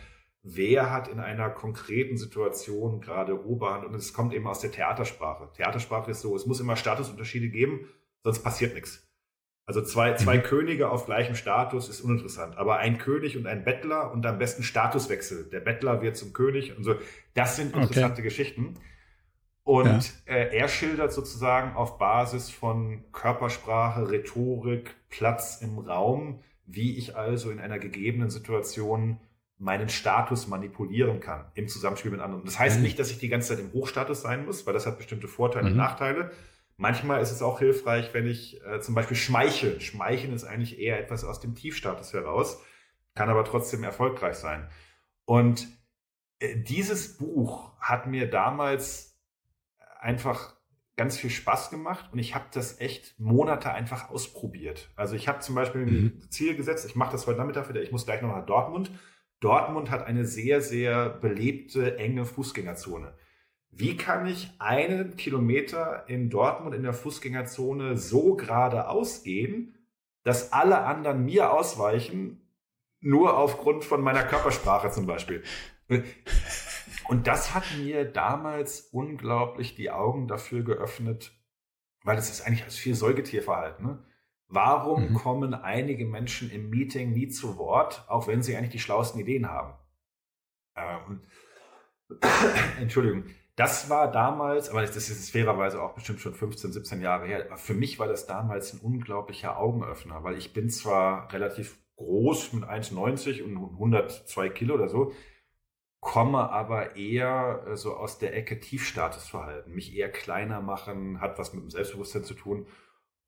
wer 0.43 0.91
hat 0.91 1.07
in 1.07 1.19
einer 1.19 1.49
konkreten 1.49 2.17
Situation 2.17 3.01
gerade 3.01 3.45
Oberhand. 3.45 3.85
Und 3.85 3.95
es 3.95 4.13
kommt 4.13 4.33
eben 4.33 4.47
aus 4.47 4.61
der 4.61 4.71
Theatersprache. 4.71 5.49
Theatersprache 5.53 6.11
ist 6.11 6.21
so, 6.21 6.35
es 6.35 6.45
muss 6.45 6.59
immer 6.59 6.75
Statusunterschiede 6.75 7.49
geben, 7.49 7.87
sonst 8.23 8.43
passiert 8.43 8.73
nichts. 8.73 9.05
Also 9.65 9.83
zwei, 9.83 10.15
zwei 10.15 10.37
mhm. 10.37 10.43
Könige 10.43 10.89
auf 10.89 11.05
gleichem 11.05 11.35
Status 11.35 11.89
ist 11.89 12.01
uninteressant. 12.01 12.57
Aber 12.57 12.77
ein 12.77 12.97
König 12.97 13.37
und 13.37 13.45
ein 13.45 13.63
Bettler 13.63 14.11
und 14.11 14.25
am 14.25 14.39
besten 14.39 14.63
Statuswechsel. 14.63 15.47
Der 15.51 15.59
Bettler 15.59 16.01
wird 16.01 16.17
zum 16.17 16.33
König 16.33 16.75
und 16.75 16.83
so. 16.83 16.95
Das 17.35 17.55
sind 17.55 17.75
interessante 17.75 18.13
okay. 18.13 18.23
Geschichten. 18.23 18.79
Und 19.63 19.85
ja. 20.25 20.33
äh, 20.33 20.57
er 20.57 20.67
schildert 20.67 21.13
sozusagen 21.13 21.75
auf 21.75 21.99
Basis 21.99 22.49
von 22.49 23.03
Körpersprache, 23.11 24.09
Rhetorik, 24.09 24.95
Platz 25.09 25.61
im 25.61 25.77
Raum, 25.77 26.39
wie 26.65 26.97
ich 26.97 27.15
also 27.15 27.51
in 27.51 27.59
einer 27.59 27.77
gegebenen 27.77 28.31
Situation 28.31 29.19
meinen 29.59 29.89
Status 29.89 30.47
manipulieren 30.47 31.19
kann 31.19 31.45
im 31.53 31.67
Zusammenspiel 31.67 32.11
mit 32.11 32.21
anderen. 32.21 32.45
Das 32.45 32.57
heißt 32.57 32.77
mhm. 32.77 32.83
nicht, 32.83 32.97
dass 32.97 33.11
ich 33.11 33.19
die 33.19 33.27
ganze 33.27 33.49
Zeit 33.49 33.59
im 33.59 33.73
Hochstatus 33.73 34.21
sein 34.21 34.45
muss, 34.45 34.65
weil 34.65 34.73
das 34.73 34.85
hat 34.85 34.97
bestimmte 34.97 35.27
Vorteile 35.27 35.65
mhm. 35.65 35.71
und 35.71 35.77
Nachteile. 35.77 36.31
Manchmal 36.77 37.21
ist 37.21 37.31
es 37.31 37.41
auch 37.41 37.59
hilfreich, 37.59 38.13
wenn 38.13 38.25
ich 38.25 38.65
äh, 38.65 38.79
zum 38.79 38.95
Beispiel 38.95 39.17
schmeichel. 39.17 39.81
Schmeicheln 39.81 40.33
ist 40.33 40.45
eigentlich 40.45 40.79
eher 40.79 40.97
etwas 40.97 41.25
aus 41.25 41.41
dem 41.41 41.55
Tiefstatus 41.55 42.13
heraus, 42.13 42.63
kann 43.15 43.29
aber 43.29 43.43
trotzdem 43.43 43.83
erfolgreich 43.83 44.35
sein. 44.35 44.69
Und 45.25 45.67
äh, 46.39 46.55
dieses 46.55 47.17
Buch 47.17 47.73
hat 47.81 48.07
mir 48.07 48.29
damals 48.29 49.19
einfach 49.99 50.55
ganz 50.95 51.17
viel 51.17 51.29
Spaß 51.29 51.69
gemacht 51.69 52.09
und 52.11 52.19
ich 52.19 52.33
habe 52.33 52.45
das 52.53 52.79
echt 52.79 53.19
Monate 53.19 53.71
einfach 53.71 54.09
ausprobiert. 54.09 54.89
Also 54.95 55.15
ich 55.15 55.27
habe 55.27 55.39
zum 55.39 55.55
Beispiel 55.55 55.85
mhm. 55.85 56.21
ein 56.21 56.29
Ziel 56.29 56.55
gesetzt, 56.55 56.85
ich 56.85 56.95
mache 56.95 57.11
das 57.11 57.27
heute 57.27 57.39
Nachmittag 57.39 57.67
wieder, 57.67 57.81
ich 57.81 57.91
muss 57.91 58.05
gleich 58.05 58.21
noch 58.21 58.35
nach 58.35 58.45
Dortmund. 58.45 58.91
Dortmund 59.39 59.89
hat 59.89 60.05
eine 60.05 60.25
sehr, 60.25 60.61
sehr 60.61 61.09
belebte, 61.09 61.97
enge 61.97 62.25
Fußgängerzone. 62.25 63.13
Wie 63.71 63.95
kann 63.95 64.27
ich 64.27 64.51
einen 64.59 65.15
Kilometer 65.15 66.03
in 66.09 66.29
Dortmund 66.29 66.75
in 66.75 66.83
der 66.83 66.93
Fußgängerzone 66.93 67.97
so 67.97 68.35
geradeaus 68.35 69.23
gehen, 69.23 69.77
dass 70.23 70.51
alle 70.51 70.79
anderen 70.79 71.23
mir 71.25 71.53
ausweichen, 71.53 72.41
nur 72.99 73.37
aufgrund 73.37 73.85
von 73.85 74.01
meiner 74.01 74.23
Körpersprache 74.23 74.91
zum 74.91 75.05
Beispiel? 75.05 75.43
Und 77.07 77.27
das 77.27 77.53
hat 77.55 77.63
mir 77.77 78.05
damals 78.05 78.81
unglaublich 78.91 79.75
die 79.75 79.89
Augen 79.89 80.27
dafür 80.27 80.63
geöffnet, 80.63 81.31
weil 82.03 82.17
es 82.17 82.29
ist 82.29 82.41
eigentlich 82.41 82.65
als 82.65 82.75
viel 82.75 82.95
Säugetierverhalten. 82.95 83.85
Ne? 83.85 84.03
Warum 84.49 85.11
mhm. 85.11 85.13
kommen 85.13 85.53
einige 85.53 86.05
Menschen 86.05 86.49
im 86.49 86.71
Meeting 86.71 87.11
nie 87.11 87.27
zu 87.27 87.57
Wort, 87.57 88.03
auch 88.07 88.27
wenn 88.27 88.41
sie 88.41 88.57
eigentlich 88.57 88.71
die 88.71 88.79
schlauesten 88.79 89.21
Ideen 89.21 89.47
haben? 89.47 89.75
Ähm, 90.75 91.21
Entschuldigung. 92.79 93.25
Das 93.55 93.89
war 93.89 94.09
damals, 94.11 94.69
aber 94.69 94.81
das 94.81 94.95
ist 94.95 95.31
fairerweise 95.31 95.83
auch 95.83 95.93
bestimmt 95.93 96.21
schon 96.21 96.33
15, 96.33 96.71
17 96.71 97.01
Jahre 97.01 97.27
her. 97.27 97.45
Aber 97.47 97.57
für 97.57 97.73
mich 97.73 97.99
war 97.99 98.07
das 98.07 98.25
damals 98.25 98.73
ein 98.73 98.79
unglaublicher 98.79 99.59
Augenöffner, 99.59 100.23
weil 100.23 100.37
ich 100.37 100.53
bin 100.53 100.69
zwar 100.69 101.31
relativ 101.31 101.77
groß 101.97 102.53
mit 102.53 102.63
1,90 102.63 103.43
und 103.43 103.57
102 103.57 104.49
Kilo 104.49 104.75
oder 104.75 104.87
so, 104.87 105.11
komme 105.99 106.49
aber 106.49 106.95
eher 106.95 107.65
äh, 107.67 107.75
so 107.75 107.95
aus 107.95 108.17
der 108.17 108.35
Ecke 108.35 108.59
Tiefstatusverhalten, 108.59 109.75
mich 109.75 109.93
eher 109.93 110.09
kleiner 110.09 110.61
machen, 110.61 111.19
hat 111.19 111.37
was 111.37 111.53
mit 111.53 111.61
dem 111.61 111.69
Selbstbewusstsein 111.69 112.23
zu 112.23 112.33
tun 112.33 112.65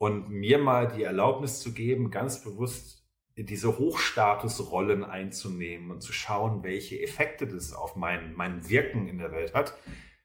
und 0.02 0.32
mir 0.32 0.58
mal 0.58 0.88
die 0.88 1.04
Erlaubnis 1.04 1.60
zu 1.60 1.76
geben, 1.76 2.10
ganz 2.10 2.44
bewusst 2.44 3.08
diese 3.38 3.78
Hochstatusrollen 3.78 5.04
einzunehmen 5.04 5.92
und 5.92 6.02
zu 6.02 6.12
schauen, 6.12 6.64
welche 6.64 7.00
Effekte 7.00 7.46
das 7.46 7.72
auf 7.72 7.96
mein, 7.96 8.34
mein 8.34 8.68
Wirken 8.68 9.08
in 9.08 9.20
der 9.20 9.32
Welt 9.32 9.54
hat, 9.54 9.78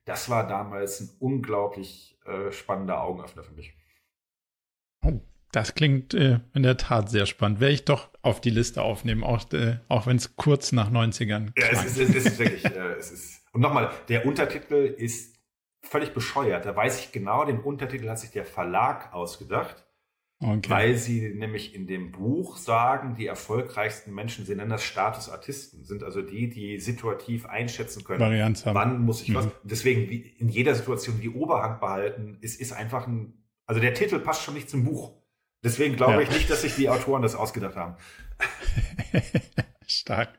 das 0.06 0.30
war 0.30 0.48
damals 0.48 1.00
ein 1.00 1.10
unglaublich 1.20 2.18
äh, 2.24 2.50
spannender 2.52 3.02
Augenöffner 3.02 3.42
für 3.42 3.52
mich. 3.52 3.74
Das 5.52 5.74
klingt 5.74 6.14
äh, 6.14 6.40
in 6.54 6.62
der 6.62 6.78
Tat 6.78 7.10
sehr 7.10 7.26
spannend. 7.26 7.60
Werde 7.60 7.74
ich 7.74 7.84
doch 7.84 8.08
auf 8.22 8.40
die 8.40 8.48
Liste 8.48 8.80
aufnehmen, 8.80 9.24
auch, 9.24 9.52
äh, 9.52 9.80
auch 9.88 10.06
wenn 10.06 10.16
es 10.16 10.36
kurz 10.36 10.72
nach 10.72 10.90
90ern 10.90 11.52
Ja, 11.58 11.66
es 11.72 11.84
ist, 11.84 11.98
es 11.98 12.24
ist, 12.24 12.38
wirklich, 12.38 12.64
äh, 12.64 12.94
es 12.94 13.10
ist. 13.10 13.42
Und 13.52 13.60
nochmal, 13.60 13.90
der 14.08 14.24
Untertitel 14.24 14.94
ist 14.96 15.35
völlig 15.86 16.12
bescheuert. 16.12 16.66
Da 16.66 16.74
weiß 16.74 17.00
ich 17.00 17.12
genau, 17.12 17.44
den 17.44 17.60
Untertitel 17.60 18.08
hat 18.08 18.18
sich 18.18 18.30
der 18.30 18.44
Verlag 18.44 19.12
ausgedacht. 19.12 19.86
Okay. 20.38 20.68
Weil 20.68 20.96
sie 20.96 21.30
nämlich 21.34 21.74
in 21.74 21.86
dem 21.86 22.12
Buch 22.12 22.58
sagen, 22.58 23.14
die 23.14 23.26
erfolgreichsten 23.26 24.14
Menschen, 24.14 24.44
sie 24.44 24.54
nennen 24.54 24.68
das 24.68 24.84
Statusartisten, 24.84 25.82
sind 25.84 26.02
also 26.02 26.20
die, 26.20 26.50
die 26.50 26.78
situativ 26.78 27.46
einschätzen 27.46 28.04
können, 28.04 28.20
Varianz 28.20 28.66
haben. 28.66 28.74
wann 28.74 29.00
muss 29.00 29.22
ich 29.22 29.30
mhm. 29.30 29.36
was. 29.36 29.48
deswegen 29.62 30.10
in 30.10 30.50
jeder 30.50 30.74
Situation 30.74 31.20
die 31.22 31.30
Oberhand 31.30 31.80
behalten, 31.80 32.36
ist, 32.42 32.60
ist 32.60 32.74
einfach 32.74 33.06
ein, 33.06 33.46
also 33.64 33.80
der 33.80 33.94
Titel 33.94 34.18
passt 34.18 34.42
schon 34.42 34.52
nicht 34.52 34.68
zum 34.68 34.84
Buch. 34.84 35.14
Deswegen 35.64 35.96
glaube 35.96 36.14
ja. 36.14 36.20
ich 36.20 36.30
nicht, 36.30 36.50
dass 36.50 36.60
sich 36.60 36.74
die 36.74 36.90
Autoren 36.90 37.22
das 37.22 37.34
ausgedacht 37.34 37.76
haben. 37.76 37.96
Stark. 39.86 40.38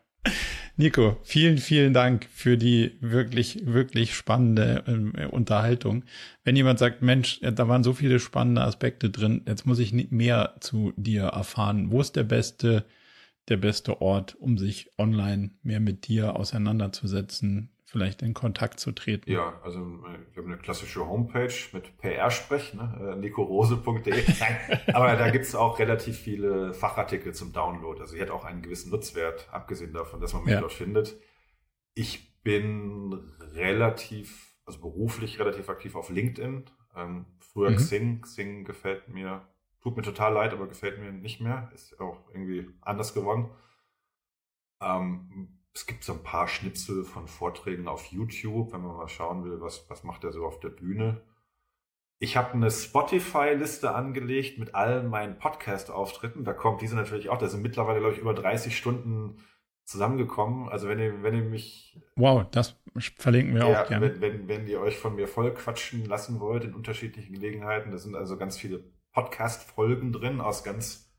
Nico, 0.80 1.18
vielen, 1.24 1.58
vielen 1.58 1.91
Dank 1.91 2.28
für 2.32 2.56
die 2.56 2.98
wirklich, 3.02 3.66
wirklich 3.66 4.14
spannende 4.14 4.84
äh, 5.18 5.26
Unterhaltung. 5.26 6.04
Wenn 6.44 6.56
jemand 6.56 6.78
sagt, 6.78 7.02
Mensch, 7.02 7.40
da 7.41 7.68
waren 7.68 7.84
so 7.84 7.94
viele 7.94 8.20
spannende 8.20 8.62
Aspekte 8.62 9.10
drin, 9.10 9.41
jetzt 9.48 9.66
muss 9.66 9.80
ich 9.80 9.91
mehr 10.12 10.56
zu 10.60 10.94
dir 10.95 11.24
erfahren. 11.24 11.90
Wo 11.91 11.99
ist 11.99 12.16
der 12.16 12.26
beste, 12.26 12.86
der 13.49 13.58
beste 13.58 14.02
Ort, 14.02 14.36
um 14.36 14.60
sich 14.60 14.91
online 14.99 15.49
mehr 15.64 15.80
mit 15.80 16.08
dir 16.08 16.36
auseinanderzusetzen, 16.36 17.72
vielleicht 17.88 18.22
in 18.22 18.34
Kontakt 18.34 18.80
zu 18.81 18.91
treten? 18.91 19.31
Ja, 19.31 19.59
also 19.64 19.80
äh, 19.80 20.35
wir 20.35 20.43
haben 20.43 20.51
eine 20.51 20.57
klassische 20.57 21.07
Homepage 21.07 21.53
mit 21.72 21.97
PR-Sprech, 21.97 22.73
ne? 22.73 23.14
Äh, 23.14 23.15
nicorose.de. 23.15 24.23
Aber 24.93 25.15
da 25.15 25.30
gibt 25.30 25.45
es 25.45 25.55
auch 25.55 25.80
relativ 25.80 26.19
viele 26.19 26.73
Fachartikel 26.73 27.34
zum 27.34 27.53
Download. 27.53 27.99
Also 28.01 28.15
ich 28.15 28.22
hat 28.22 28.30
auch 28.30 28.43
einen 28.43 28.61
gewissen 28.61 28.91
Nutzwert, 28.91 29.47
abgesehen 29.51 29.93
davon, 29.93 30.19
dass 30.19 30.34
man 30.34 30.43
mich 30.43 30.53
ja. 30.53 30.59
dort 30.59 30.73
findet. 30.73 31.18
Ich 31.93 32.41
bin 32.43 33.14
relativ, 33.53 34.57
also 34.65 34.81
beruflich 34.81 35.39
relativ 35.39 35.69
aktiv 35.69 35.95
auf 35.95 36.09
LinkedIn. 36.09 36.65
Ähm, 36.93 37.26
früher 37.39 37.72
mhm. 37.72 37.77
Xing. 37.77 38.22
Xing 38.22 38.65
gefällt 38.65 39.07
mir, 39.07 39.47
tut 39.81 39.95
mir 39.95 40.03
total 40.03 40.34
leid, 40.34 40.51
aber 40.51 40.68
gefällt 40.68 40.99
mir 40.99 41.14
nicht 41.14 41.39
mehr. 41.39 41.72
Ist 41.73 41.97
auch 42.01 42.30
irgendwie 42.34 42.68
anders 42.81 43.14
geworden. 43.14 43.49
Ähm, 44.81 45.57
es 45.78 45.86
gibt 45.86 46.04
so 46.04 46.14
ein 46.14 46.24
paar 46.24 46.48
Schnipsel 46.48 47.04
von 47.04 47.28
Vorträgen 47.28 47.88
auf 47.88 48.08
YouTube, 48.08 48.74
wenn 48.74 48.82
man 48.82 48.98
mal 48.98 49.08
schauen 49.08 49.45
will, 49.45 49.62
was, 49.62 49.88
was 49.91 50.04
macht 50.04 50.24
er 50.24 50.32
so 50.32 50.44
auf 50.44 50.60
der 50.60 50.70
Bühne. 50.70 51.22
Ich 52.18 52.36
habe 52.36 52.54
eine 52.54 52.72
Spotify-Liste 52.72 53.94
angelegt 53.94 54.58
mit 54.58 54.74
allen 54.74 55.08
meinen 55.08 55.38
Podcast-Auftritten. 55.38 56.44
Da 56.44 56.54
kommt 56.54 56.82
diese 56.82 56.95
natürlich 56.95 57.30
auch. 57.30 57.38
Da 57.38 57.48
sind 57.48 57.62
mittlerweile, 57.62 57.99
glaube 57.99 58.16
ich, 58.16 58.20
über 58.20 58.34
30 58.34 58.76
Stunden 58.76 59.38
zusammengekommen. 59.86 60.68
Also 60.68 60.88
wenn 60.88 60.98
ihr, 60.98 61.22
wenn 61.22 61.36
ihr 61.36 61.44
mich. 61.44 62.02
Wow, 62.16 62.48
das 62.49 62.76
verlinken 63.20 63.54
wir 63.54 63.70
ja, 63.70 63.84
auch 63.84 63.88
gerne. 63.88 64.20
Wenn, 64.20 64.22
wenn, 64.22 64.48
wenn 64.48 64.68
ihr 64.68 64.82
euch 64.82 64.98
von 64.98 65.16
mir 65.16 65.28
voll 65.28 65.54
quatschen 65.54 66.06
lassen 66.06 66.40
wollt 66.40 66.64
in 66.64 66.74
unterschiedlichen 66.74 67.34
Gelegenheiten, 67.34 67.91
da 67.91 67.99
sind 67.99 68.16
also 68.16 68.36
ganz 68.36 68.58
viele 68.58 68.84
Podcast-Folgen 69.12 70.12
drin 70.12 70.41
aus 70.41 70.64
ganz 70.64 71.14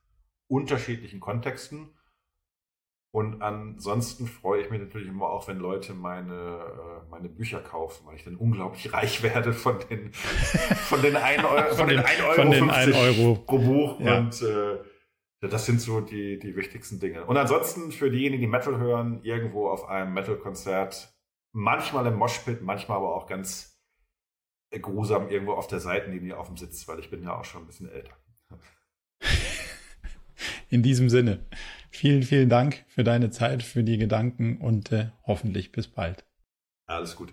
unterschiedlichen 0.48 1.20
Kontexten. 1.20 1.90
Und 3.18 3.42
ansonsten 3.42 4.28
freue 4.28 4.62
ich 4.62 4.70
mich 4.70 4.78
natürlich 4.78 5.08
immer 5.08 5.28
auch, 5.28 5.48
wenn 5.48 5.58
Leute 5.58 5.92
meine, 5.92 6.32
äh, 6.32 7.10
meine 7.10 7.28
Bücher 7.28 7.58
kaufen, 7.58 8.06
weil 8.06 8.14
ich 8.14 8.22
dann 8.22 8.36
unglaublich 8.36 8.92
reich 8.92 9.24
werde 9.24 9.52
von 9.52 9.80
den, 9.90 10.12
von 10.12 11.02
den 11.02 11.16
1 11.16 11.42
Euro, 11.42 11.74
von, 11.74 11.88
den 11.88 11.98
1 11.98 12.20
Euro, 12.22 12.34
von 12.34 12.50
den 12.52 12.70
1 12.70 12.94
Euro 12.94 13.34
pro 13.34 13.58
Buch. 13.58 13.98
Ja. 13.98 14.18
Und 14.18 14.40
äh, 14.40 14.78
das 15.48 15.66
sind 15.66 15.80
so 15.80 16.00
die, 16.00 16.38
die 16.38 16.54
wichtigsten 16.54 17.00
Dinge. 17.00 17.24
Und 17.24 17.36
ansonsten 17.36 17.90
für 17.90 18.08
diejenigen, 18.08 18.40
die 18.40 18.46
Metal 18.46 18.78
hören, 18.78 19.18
irgendwo 19.24 19.68
auf 19.68 19.88
einem 19.88 20.14
Metal-Konzert, 20.14 21.12
manchmal 21.52 22.06
im 22.06 22.14
Moshpit, 22.14 22.62
manchmal 22.62 22.98
aber 22.98 23.16
auch 23.16 23.26
ganz 23.26 23.82
grusam 24.80 25.28
irgendwo 25.28 25.54
auf 25.54 25.66
der 25.66 25.80
Seitenlinie 25.80 26.38
auf 26.38 26.46
dem 26.46 26.56
Sitz, 26.56 26.86
weil 26.86 27.00
ich 27.00 27.10
bin 27.10 27.24
ja 27.24 27.36
auch 27.36 27.44
schon 27.44 27.62
ein 27.62 27.66
bisschen 27.66 27.90
älter. 27.90 28.16
In 30.68 30.84
diesem 30.84 31.08
Sinne. 31.08 31.44
Vielen, 31.90 32.22
vielen 32.22 32.48
Dank 32.48 32.84
für 32.88 33.04
deine 33.04 33.30
Zeit, 33.30 33.62
für 33.62 33.82
die 33.82 33.98
Gedanken 33.98 34.58
und 34.58 34.92
äh, 34.92 35.10
hoffentlich 35.26 35.72
bis 35.72 35.88
bald. 35.88 36.24
Alles 36.86 37.16
gut. 37.16 37.32